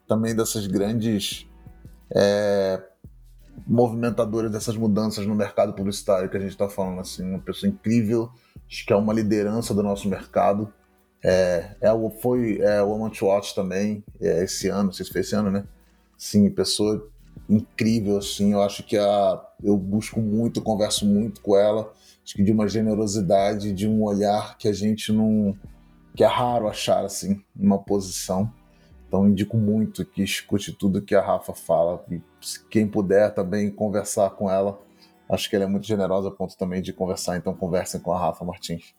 também 0.08 0.36
dessas 0.36 0.68
grandes 0.68 1.48
é, 2.14 2.82
movimentadora 3.68 4.50
dessas 4.50 4.76
mudanças 4.76 5.26
no 5.26 5.36
mercado 5.36 5.74
publicitário 5.74 6.30
que 6.30 6.38
a 6.38 6.40
gente 6.40 6.52
está 6.52 6.70
falando. 6.70 7.00
Assim, 7.00 7.24
uma 7.24 7.40
pessoa 7.40 7.70
incrível, 7.70 8.30
acho 8.68 8.86
que 8.86 8.94
é 8.94 8.96
uma 8.96 9.14
liderança 9.14 9.74
do 9.74 9.84
nosso 9.84 10.08
mercado. 10.08 10.72
É, 11.24 11.76
é, 11.82 11.90
foi 12.22 12.60
é, 12.62 12.82
Woman 12.82 13.10
to 13.10 13.26
Watch 13.26 13.54
também, 13.54 14.04
é, 14.20 14.44
esse 14.44 14.68
ano, 14.70 14.86
não 14.86 14.92
sei 14.92 15.06
se 15.06 15.12
foi 15.12 15.22
esse 15.22 15.36
ano, 15.36 15.52
né? 15.52 15.66
Sim, 16.18 16.50
pessoa 16.50 17.08
incrível, 17.48 18.18
assim, 18.18 18.54
eu 18.54 18.62
acho 18.62 18.84
que 18.84 18.98
a, 18.98 19.42
eu 19.64 19.78
busco 19.78 20.20
muito, 20.20 20.62
converso 20.62 21.06
muito 21.06 21.42
com 21.42 21.56
ela, 21.56 21.92
acho 22.24 22.34
que 22.34 22.44
de 22.44 22.52
uma 22.52 22.68
generosidade, 22.68 23.72
de 23.72 23.88
um 23.88 24.04
olhar 24.04 24.58
que 24.58 24.68
a 24.68 24.74
gente 24.74 25.12
não, 25.12 25.56
que 26.16 26.24
é 26.24 26.28
raro 26.28 26.68
achar, 26.68 27.06
assim, 27.06 27.44
numa 27.56 27.78
posição. 27.78 28.52
Então 29.08 29.28
indico 29.28 29.58
muito 29.58 30.06
que 30.06 30.24
escute 30.24 30.72
tudo 30.72 31.02
que 31.02 31.14
a 31.14 31.22
Rafa 31.22 31.54
fala 31.54 32.04
e 32.10 32.22
quem 32.70 32.88
puder 32.88 33.34
também 33.34 33.70
conversar 33.70 34.32
com 34.32 34.50
ela. 34.50 34.80
Acho 35.30 35.50
que 35.50 35.56
ela 35.56 35.66
é 35.66 35.68
muito 35.68 35.88
generosa 35.88 36.28
a 36.28 36.32
ponto 36.32 36.58
também 36.58 36.82
de 36.82 36.92
conversar, 36.92 37.38
então 37.38 37.54
conversem 37.54 38.02
com 38.02 38.12
a 38.12 38.20
Rafa 38.20 38.44
Martins. 38.44 38.94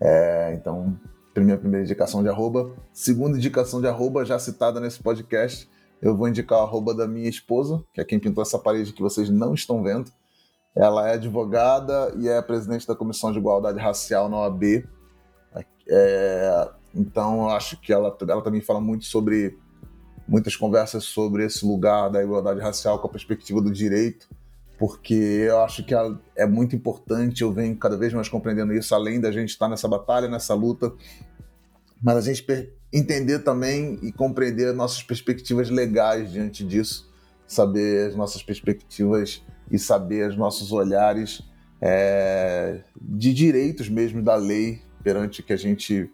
É, 0.00 0.54
então, 0.54 0.98
primeira, 1.34 1.60
primeira 1.60 1.84
indicação 1.84 2.22
de 2.22 2.28
arroba. 2.28 2.72
Segunda 2.92 3.36
indicação 3.36 3.80
de 3.80 3.86
arroba, 3.86 4.24
já 4.24 4.38
citada 4.38 4.80
nesse 4.80 5.02
podcast, 5.02 5.68
eu 6.00 6.16
vou 6.16 6.28
indicar 6.28 6.58
a 6.58 6.62
arroba 6.62 6.94
da 6.94 7.06
minha 7.06 7.28
esposa, 7.28 7.84
que 7.92 8.00
é 8.00 8.04
quem 8.04 8.18
pintou 8.18 8.42
essa 8.42 8.58
parede 8.58 8.92
que 8.92 9.02
vocês 9.02 9.30
não 9.30 9.54
estão 9.54 9.82
vendo. 9.82 10.10
Ela 10.74 11.10
é 11.10 11.14
advogada 11.14 12.12
e 12.18 12.28
é 12.28 12.40
presidente 12.40 12.86
da 12.86 12.96
Comissão 12.96 13.30
de 13.30 13.38
Igualdade 13.38 13.78
Racial 13.78 14.28
na 14.28 14.38
OAB. 14.38 14.84
É, 15.88 16.68
então, 16.94 17.42
eu 17.42 17.50
acho 17.50 17.80
que 17.80 17.92
ela, 17.92 18.16
ela 18.28 18.42
também 18.42 18.60
fala 18.60 18.80
muito 18.80 19.04
sobre 19.04 19.58
muitas 20.32 20.56
conversas 20.56 21.04
sobre 21.04 21.44
esse 21.44 21.62
lugar 21.62 22.08
da 22.08 22.22
igualdade 22.22 22.58
racial 22.58 22.98
com 22.98 23.06
a 23.06 23.10
perspectiva 23.10 23.60
do 23.60 23.70
direito, 23.70 24.30
porque 24.78 25.12
eu 25.12 25.60
acho 25.60 25.84
que 25.84 25.94
é 26.34 26.46
muito 26.46 26.74
importante, 26.74 27.42
eu 27.42 27.52
venho 27.52 27.76
cada 27.76 27.98
vez 27.98 28.14
mais 28.14 28.30
compreendendo 28.30 28.72
isso, 28.72 28.94
além 28.94 29.20
da 29.20 29.30
gente 29.30 29.50
estar 29.50 29.68
nessa 29.68 29.86
batalha, 29.86 30.28
nessa 30.28 30.54
luta, 30.54 30.90
mas 32.02 32.16
a 32.16 32.20
gente 32.22 32.46
entender 32.90 33.40
também 33.40 33.98
e 34.02 34.10
compreender 34.10 34.72
nossas 34.72 35.02
perspectivas 35.02 35.68
legais 35.68 36.32
diante 36.32 36.64
disso, 36.64 37.12
saber 37.46 38.08
as 38.08 38.16
nossas 38.16 38.42
perspectivas 38.42 39.44
e 39.70 39.78
saber 39.78 40.30
os 40.30 40.36
nossos 40.36 40.72
olhares 40.72 41.42
é, 41.78 42.80
de 42.98 43.34
direitos 43.34 43.90
mesmo 43.90 44.22
da 44.22 44.34
lei 44.34 44.80
perante 45.04 45.42
o 45.42 45.44
que 45.44 45.52
a 45.52 45.58
gente 45.58 46.10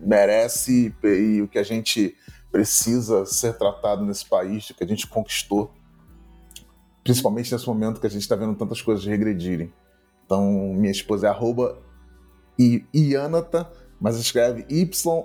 merece 0.00 0.92
e 1.04 1.42
o 1.42 1.46
que 1.46 1.60
a 1.60 1.62
gente 1.62 2.16
precisa 2.50 3.24
ser 3.26 3.56
tratado 3.58 4.04
nesse 4.04 4.24
país, 4.28 4.72
que 4.76 4.82
a 4.84 4.86
gente 4.86 5.06
conquistou, 5.06 5.72
principalmente 7.04 7.52
nesse 7.52 7.66
momento 7.66 8.00
que 8.00 8.06
a 8.06 8.10
gente 8.10 8.22
está 8.22 8.36
vendo 8.36 8.54
tantas 8.56 8.80
coisas 8.80 9.04
regredirem. 9.04 9.72
Então, 10.24 10.72
minha 10.74 10.90
esposa 10.90 11.26
é 11.26 11.30
arroba 11.30 11.82
Ianata, 12.58 13.70
mas 14.00 14.16
escreve 14.16 14.66
Y-H-A-N-N-A-T-H. 14.68 15.22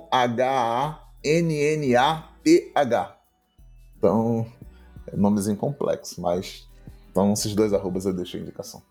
Então, 3.97 4.45
é 5.07 5.15
nomezinho 5.15 5.57
complexo, 5.57 6.21
mas 6.21 6.67
então 7.09 7.33
esses 7.33 7.53
dois 7.53 7.73
arrobas 7.73 8.05
eu 8.05 8.13
deixo 8.13 8.37
a 8.37 8.39
indicação. 8.39 8.81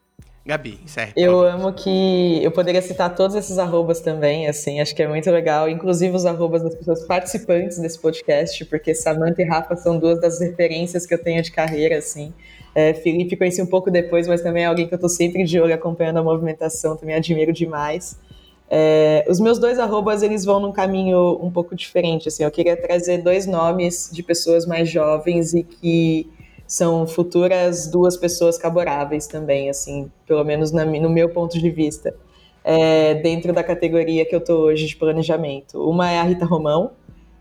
Gabi, 0.44 0.80
certo. 0.86 1.18
Eu 1.18 1.42
amo 1.42 1.72
que 1.72 2.42
eu 2.42 2.50
poderia 2.50 2.80
citar 2.80 3.14
todos 3.14 3.36
esses 3.36 3.58
arrobas 3.58 4.00
também, 4.00 4.48
assim, 4.48 4.80
acho 4.80 4.94
que 4.94 5.02
é 5.02 5.06
muito 5.06 5.30
legal, 5.30 5.68
inclusive 5.68 6.16
os 6.16 6.24
arrobas 6.24 6.62
das 6.62 6.74
pessoas 6.74 7.04
participantes 7.04 7.78
desse 7.78 7.98
podcast, 7.98 8.64
porque 8.64 8.94
Samantha 8.94 9.42
e 9.42 9.44
Rafa 9.44 9.76
são 9.76 9.98
duas 9.98 10.18
das 10.18 10.40
referências 10.40 11.04
que 11.04 11.12
eu 11.12 11.22
tenho 11.22 11.42
de 11.42 11.52
carreira, 11.52 11.98
assim. 11.98 12.32
É, 12.74 12.94
Felipe 12.94 13.36
conheci 13.36 13.60
um 13.60 13.66
pouco 13.66 13.90
depois, 13.90 14.26
mas 14.26 14.40
também 14.40 14.62
é 14.64 14.66
alguém 14.66 14.88
que 14.88 14.94
eu 14.94 14.98
tô 14.98 15.10
sempre 15.10 15.44
de 15.44 15.60
olho 15.60 15.74
acompanhando 15.74 16.18
a 16.18 16.22
movimentação, 16.22 16.96
também 16.96 17.14
admiro 17.14 17.52
demais. 17.52 18.18
É, 18.70 19.26
os 19.28 19.40
meus 19.40 19.58
dois 19.58 19.78
arrobas, 19.78 20.22
eles 20.22 20.44
vão 20.44 20.58
num 20.58 20.72
caminho 20.72 21.38
um 21.42 21.50
pouco 21.50 21.74
diferente, 21.76 22.28
assim, 22.28 22.44
eu 22.44 22.50
queria 22.50 22.76
trazer 22.76 23.18
dois 23.18 23.44
nomes 23.44 24.08
de 24.10 24.22
pessoas 24.22 24.64
mais 24.64 24.88
jovens 24.88 25.52
e 25.52 25.62
que 25.62 26.30
são 26.70 27.04
futuras 27.04 27.88
duas 27.88 28.16
pessoas 28.16 28.56
caboráveis 28.56 29.26
também, 29.26 29.68
assim, 29.68 30.08
pelo 30.24 30.44
menos 30.44 30.70
na, 30.70 30.84
no 30.84 31.10
meu 31.10 31.28
ponto 31.30 31.58
de 31.58 31.68
vista, 31.68 32.14
é, 32.62 33.14
dentro 33.14 33.52
da 33.52 33.64
categoria 33.64 34.24
que 34.24 34.32
eu 34.32 34.40
tô 34.40 34.66
hoje 34.66 34.86
de 34.86 34.94
planejamento. 34.94 35.82
Uma 35.82 36.12
é 36.12 36.20
a 36.20 36.22
Rita 36.22 36.44
Romão, 36.44 36.92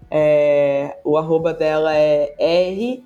é, 0.09 0.97
o 1.05 1.15
arroba 1.15 1.53
dela 1.53 1.95
é 1.95 2.33
R, 2.39 3.03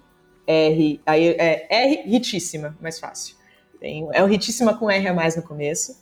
R, 0.48 1.02
aí 1.06 1.36
é 1.38 1.68
R 1.70 2.04
Ritíssima, 2.10 2.78
mais 2.80 3.02
fácil. 3.02 3.36
Tem, 3.78 4.08
é 4.14 4.24
o 4.24 4.26
Ritíssima 4.26 4.74
com 4.78 4.90
R 4.90 5.06
a 5.06 5.14
mais 5.14 5.36
no 5.36 5.44
começo. 5.44 6.02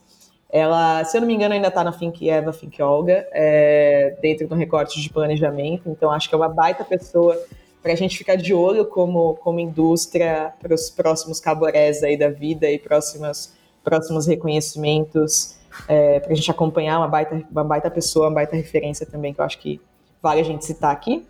Ela, 0.51 1.03
se 1.03 1.17
eu 1.17 1.21
não 1.21 1.27
me 1.27 1.33
engano, 1.33 1.55
ainda 1.55 1.69
está 1.69 1.83
na 1.83 1.91
Think 1.91 2.29
Eva, 2.29 2.53
Think 2.53 2.79
Olga, 2.79 3.27
é, 3.31 4.15
dentro 4.21 4.47
do 4.47 4.53
recorte 4.53 5.01
de 5.01 5.09
planejamento. 5.09 5.89
Então, 5.89 6.11
acho 6.11 6.29
que 6.29 6.35
é 6.35 6.37
uma 6.37 6.49
baita 6.49 6.83
pessoa 6.83 7.35
para 7.81 7.93
a 7.93 7.95
gente 7.95 8.17
ficar 8.17 8.35
de 8.35 8.53
olho 8.53 8.85
como, 8.85 9.35
como 9.35 9.59
indústria 9.59 10.53
para 10.61 10.73
os 10.73 10.89
próximos 10.89 11.39
caborés 11.39 12.03
aí 12.03 12.15
da 12.17 12.29
vida 12.29 12.69
e 12.69 12.77
próximos, 12.77 13.53
próximos 13.83 14.27
reconhecimentos, 14.27 15.57
é, 15.87 16.19
para 16.19 16.31
a 16.31 16.35
gente 16.35 16.51
acompanhar 16.51 16.99
uma 16.99 17.07
baita, 17.07 17.43
uma 17.51 17.63
baita 17.63 17.89
pessoa, 17.89 18.27
uma 18.27 18.35
baita 18.35 18.55
referência 18.55 19.05
também, 19.05 19.33
que 19.33 19.41
eu 19.41 19.45
acho 19.45 19.57
que 19.57 19.81
vale 20.21 20.41
a 20.41 20.43
gente 20.43 20.65
citar 20.65 20.91
aqui. 20.91 21.25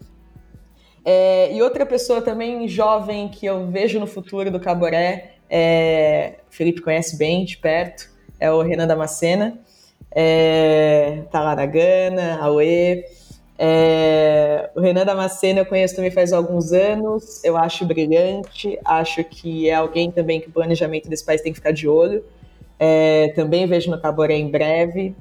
É, 1.03 1.51
e 1.53 1.61
outra 1.61 1.85
pessoa 1.85 2.21
também 2.21 2.67
jovem 2.67 3.29
que 3.29 3.45
eu 3.45 3.67
vejo 3.67 3.99
no 3.99 4.05
futuro 4.05 4.51
do 4.51 4.59
caboré, 4.59 5.35
é, 5.49 6.35
o 6.49 6.53
Felipe 6.53 6.81
conhece 6.81 7.17
bem 7.17 7.45
de 7.45 7.57
perto, 7.57 8.09
é 8.39 8.51
o 8.51 8.61
Renan 8.61 8.87
Damascena, 8.87 9.59
é, 10.13 11.23
tá 11.31 11.41
lá 11.41 11.55
na 11.55 11.65
Gana, 11.65 12.39
Aue. 12.41 13.03
É, 13.63 14.71
o 14.75 14.81
Renan 14.81 15.05
Damascena 15.05 15.59
eu 15.59 15.65
conheço 15.67 15.95
também 15.95 16.09
faz 16.09 16.33
alguns 16.33 16.73
anos, 16.73 17.43
eu 17.43 17.55
acho 17.55 17.85
brilhante, 17.85 18.79
acho 18.83 19.23
que 19.23 19.69
é 19.69 19.75
alguém 19.75 20.09
também 20.09 20.41
que 20.41 20.49
o 20.49 20.51
planejamento 20.51 21.07
desse 21.07 21.23
país 21.23 21.41
tem 21.41 21.51
que 21.51 21.59
ficar 21.59 21.71
de 21.71 21.87
olho. 21.87 22.25
É, 22.79 23.27
também 23.35 23.67
vejo 23.67 23.91
no 23.91 24.01
Caboré 24.01 24.35
em 24.35 24.49
breve. 24.49 25.15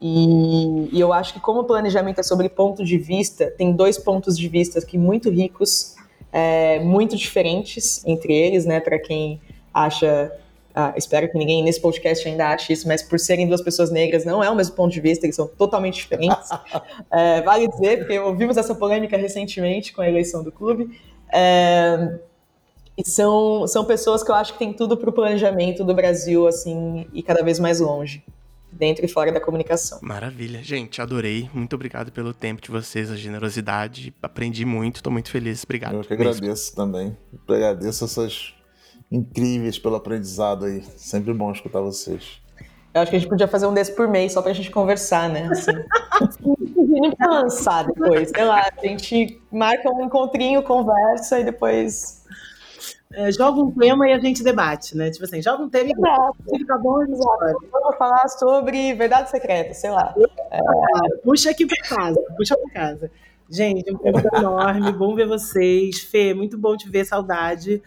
E, 0.00 0.88
e, 0.92 1.00
eu 1.00 1.12
acho 1.12 1.34
que 1.34 1.40
como 1.40 1.62
o 1.62 1.64
planejamento 1.64 2.20
é 2.20 2.22
sobre 2.22 2.48
ponto 2.48 2.84
de 2.84 2.96
vista, 2.96 3.50
tem 3.50 3.72
dois 3.72 3.98
pontos 3.98 4.38
de 4.38 4.48
vista 4.48 4.80
que 4.80 4.96
muito 4.96 5.28
ricos, 5.28 5.96
é, 6.30 6.78
muito 6.78 7.16
diferentes 7.16 8.06
entre 8.06 8.32
eles, 8.32 8.64
né? 8.64 8.78
Para 8.78 9.00
quem 9.00 9.40
acha 9.72 10.30
ah, 10.74 10.92
espero 10.96 11.30
que 11.30 11.38
ninguém 11.38 11.62
nesse 11.62 11.80
podcast 11.80 12.26
ainda 12.26 12.48
ache 12.48 12.72
isso, 12.72 12.88
mas 12.88 13.00
por 13.00 13.20
serem 13.20 13.46
duas 13.46 13.62
pessoas 13.62 13.92
negras, 13.92 14.24
não 14.24 14.42
é 14.42 14.50
o 14.50 14.56
mesmo 14.56 14.74
ponto 14.74 14.92
de 14.92 15.00
vista, 15.00 15.24
eles 15.24 15.36
são 15.36 15.46
totalmente 15.46 15.94
diferentes. 15.94 16.48
é, 17.12 17.40
vale 17.42 17.68
dizer, 17.68 17.98
porque 17.98 18.18
ouvimos 18.18 18.56
essa 18.56 18.74
polêmica 18.74 19.16
recentemente 19.16 19.92
com 19.92 20.02
a 20.02 20.08
eleição 20.08 20.42
do 20.42 20.50
clube. 20.50 20.98
É, 21.32 22.18
e 22.98 23.08
são, 23.08 23.68
são 23.68 23.84
pessoas 23.84 24.24
que 24.24 24.30
eu 24.32 24.34
acho 24.34 24.54
que 24.54 24.58
têm 24.58 24.72
tudo 24.72 24.96
para 24.96 25.10
o 25.10 25.12
planejamento 25.12 25.84
do 25.84 25.94
Brasil, 25.94 26.46
assim, 26.48 27.06
e 27.12 27.22
cada 27.22 27.44
vez 27.44 27.60
mais 27.60 27.78
longe, 27.78 28.24
dentro 28.72 29.04
e 29.04 29.08
fora 29.08 29.30
da 29.30 29.40
comunicação. 29.40 30.00
Maravilha. 30.02 30.60
Gente, 30.60 31.00
adorei. 31.00 31.48
Muito 31.54 31.74
obrigado 31.74 32.10
pelo 32.10 32.34
tempo 32.34 32.60
de 32.60 32.70
vocês, 32.72 33.12
a 33.12 33.16
generosidade. 33.16 34.12
Aprendi 34.20 34.64
muito, 34.64 34.96
estou 34.96 35.12
muito 35.12 35.30
feliz. 35.30 35.62
Obrigado. 35.62 35.94
Eu 35.94 36.00
que 36.02 36.12
agradeço 36.12 36.42
mesmo. 36.42 36.74
também. 36.74 37.16
Eu 37.46 37.54
agradeço 37.54 38.04
essas 38.04 38.54
incríveis 39.14 39.78
pelo 39.78 39.96
aprendizado 39.96 40.64
aí. 40.64 40.82
Sempre 40.96 41.32
bom 41.32 41.52
escutar 41.52 41.80
vocês. 41.80 42.42
Eu 42.92 43.00
acho 43.00 43.10
que 43.10 43.16
a 43.16 43.18
gente 43.18 43.28
podia 43.28 43.48
fazer 43.48 43.66
um 43.66 43.74
desse 43.74 43.92
por 43.92 44.06
mês 44.06 44.32
só 44.32 44.42
pra 44.42 44.52
gente 44.52 44.70
conversar, 44.70 45.28
né? 45.28 45.48
Assim. 45.50 45.72
não 47.00 47.10
precisa 47.10 47.28
lançar 47.28 47.86
depois, 47.86 48.30
sei 48.30 48.44
lá. 48.44 48.70
A 48.76 48.86
gente 48.86 49.40
marca 49.50 49.90
um 49.90 50.04
encontrinho, 50.04 50.62
conversa 50.62 51.40
e 51.40 51.44
depois. 51.44 52.24
É, 53.12 53.30
joga 53.30 53.60
um 53.60 53.70
tema 53.70 54.08
e 54.08 54.12
a 54.12 54.18
gente 54.18 54.42
debate, 54.42 54.96
né? 54.96 55.10
Tipo 55.10 55.24
assim, 55.24 55.40
joga 55.40 55.62
um 55.62 55.68
tema 55.68 55.90
e 55.90 56.58
fica 56.58 56.78
bom 56.78 57.02
e 57.02 57.06
Vamos 57.06 57.96
falar 57.96 58.28
sobre 58.28 58.94
verdade 58.94 59.30
secreta, 59.30 59.72
sei 59.74 59.90
lá. 59.90 60.14
É... 60.50 60.60
Puxa 61.22 61.50
aqui 61.50 61.66
pra 61.66 61.76
casa, 61.96 62.20
puxa 62.36 62.56
pra 62.56 62.72
casa. 62.72 63.10
Gente, 63.48 63.92
um 63.92 63.98
prazer 63.98 64.32
enorme, 64.34 64.92
bom 64.92 65.14
ver 65.14 65.26
vocês. 65.26 66.00
Fê, 66.00 66.34
muito 66.34 66.58
bom 66.58 66.76
te 66.76 66.88
ver, 66.88 67.04
saudade. 67.04 67.82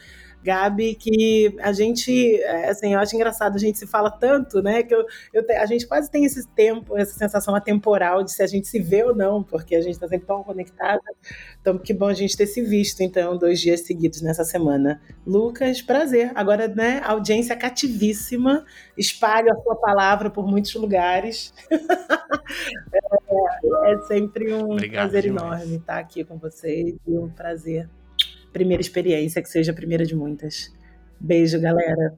Gabi, 0.47 0.95
que 0.95 1.53
a 1.59 1.73
gente, 1.73 2.41
é, 2.41 2.69
assim, 2.69 2.93
eu 2.93 2.99
acho 2.99 3.13
engraçado, 3.13 3.55
a 3.55 3.59
gente 3.59 3.77
se 3.77 3.85
fala 3.85 4.09
tanto, 4.09 4.61
né, 4.61 4.81
que 4.81 4.95
eu, 4.95 5.05
eu 5.33 5.43
a 5.59 5.65
gente 5.65 5.85
quase 5.85 6.09
tem 6.09 6.23
esse 6.23 6.47
tempo, 6.47 6.97
essa 6.97 7.13
sensação 7.13 7.53
atemporal 7.53 8.23
de 8.23 8.31
se 8.31 8.41
a 8.41 8.47
gente 8.47 8.65
se 8.65 8.79
vê 8.79 9.03
ou 9.03 9.13
não, 9.13 9.43
porque 9.43 9.75
a 9.75 9.81
gente 9.81 9.95
está 9.95 10.07
sempre 10.07 10.25
tão 10.25 10.41
conectada. 10.43 11.01
Então, 11.59 11.77
que 11.77 11.93
bom 11.93 12.07
a 12.07 12.13
gente 12.13 12.37
ter 12.37 12.47
se 12.47 12.61
visto, 12.61 13.01
então, 13.01 13.37
dois 13.37 13.59
dias 13.59 13.81
seguidos 13.81 14.21
nessa 14.21 14.45
semana. 14.45 15.01
Lucas, 15.25 15.81
prazer. 15.81 16.31
Agora, 16.33 16.69
né, 16.69 17.01
audiência 17.03 17.53
cativíssima, 17.53 18.65
espalhe 18.97 19.49
a 19.49 19.55
sua 19.55 19.75
palavra 19.75 20.29
por 20.29 20.47
muitos 20.47 20.73
lugares. 20.75 21.53
é, 22.89 23.91
é, 23.91 23.97
sempre 24.07 24.53
um 24.53 24.71
Obrigado 24.71 25.09
prazer 25.09 25.23
demais. 25.23 25.61
enorme 25.61 25.75
estar 25.75 25.99
aqui 25.99 26.23
com 26.23 26.37
vocês 26.37 26.95
e 27.05 27.17
um 27.17 27.29
prazer 27.29 27.89
primeira 28.57 28.81
experiência, 28.81 29.41
que 29.41 29.49
seja 29.49 29.71
a 29.71 29.75
primeira 29.75 30.03
de 30.03 30.15
muitas. 30.15 30.73
Beijo, 31.19 31.59
galera. 31.61 32.17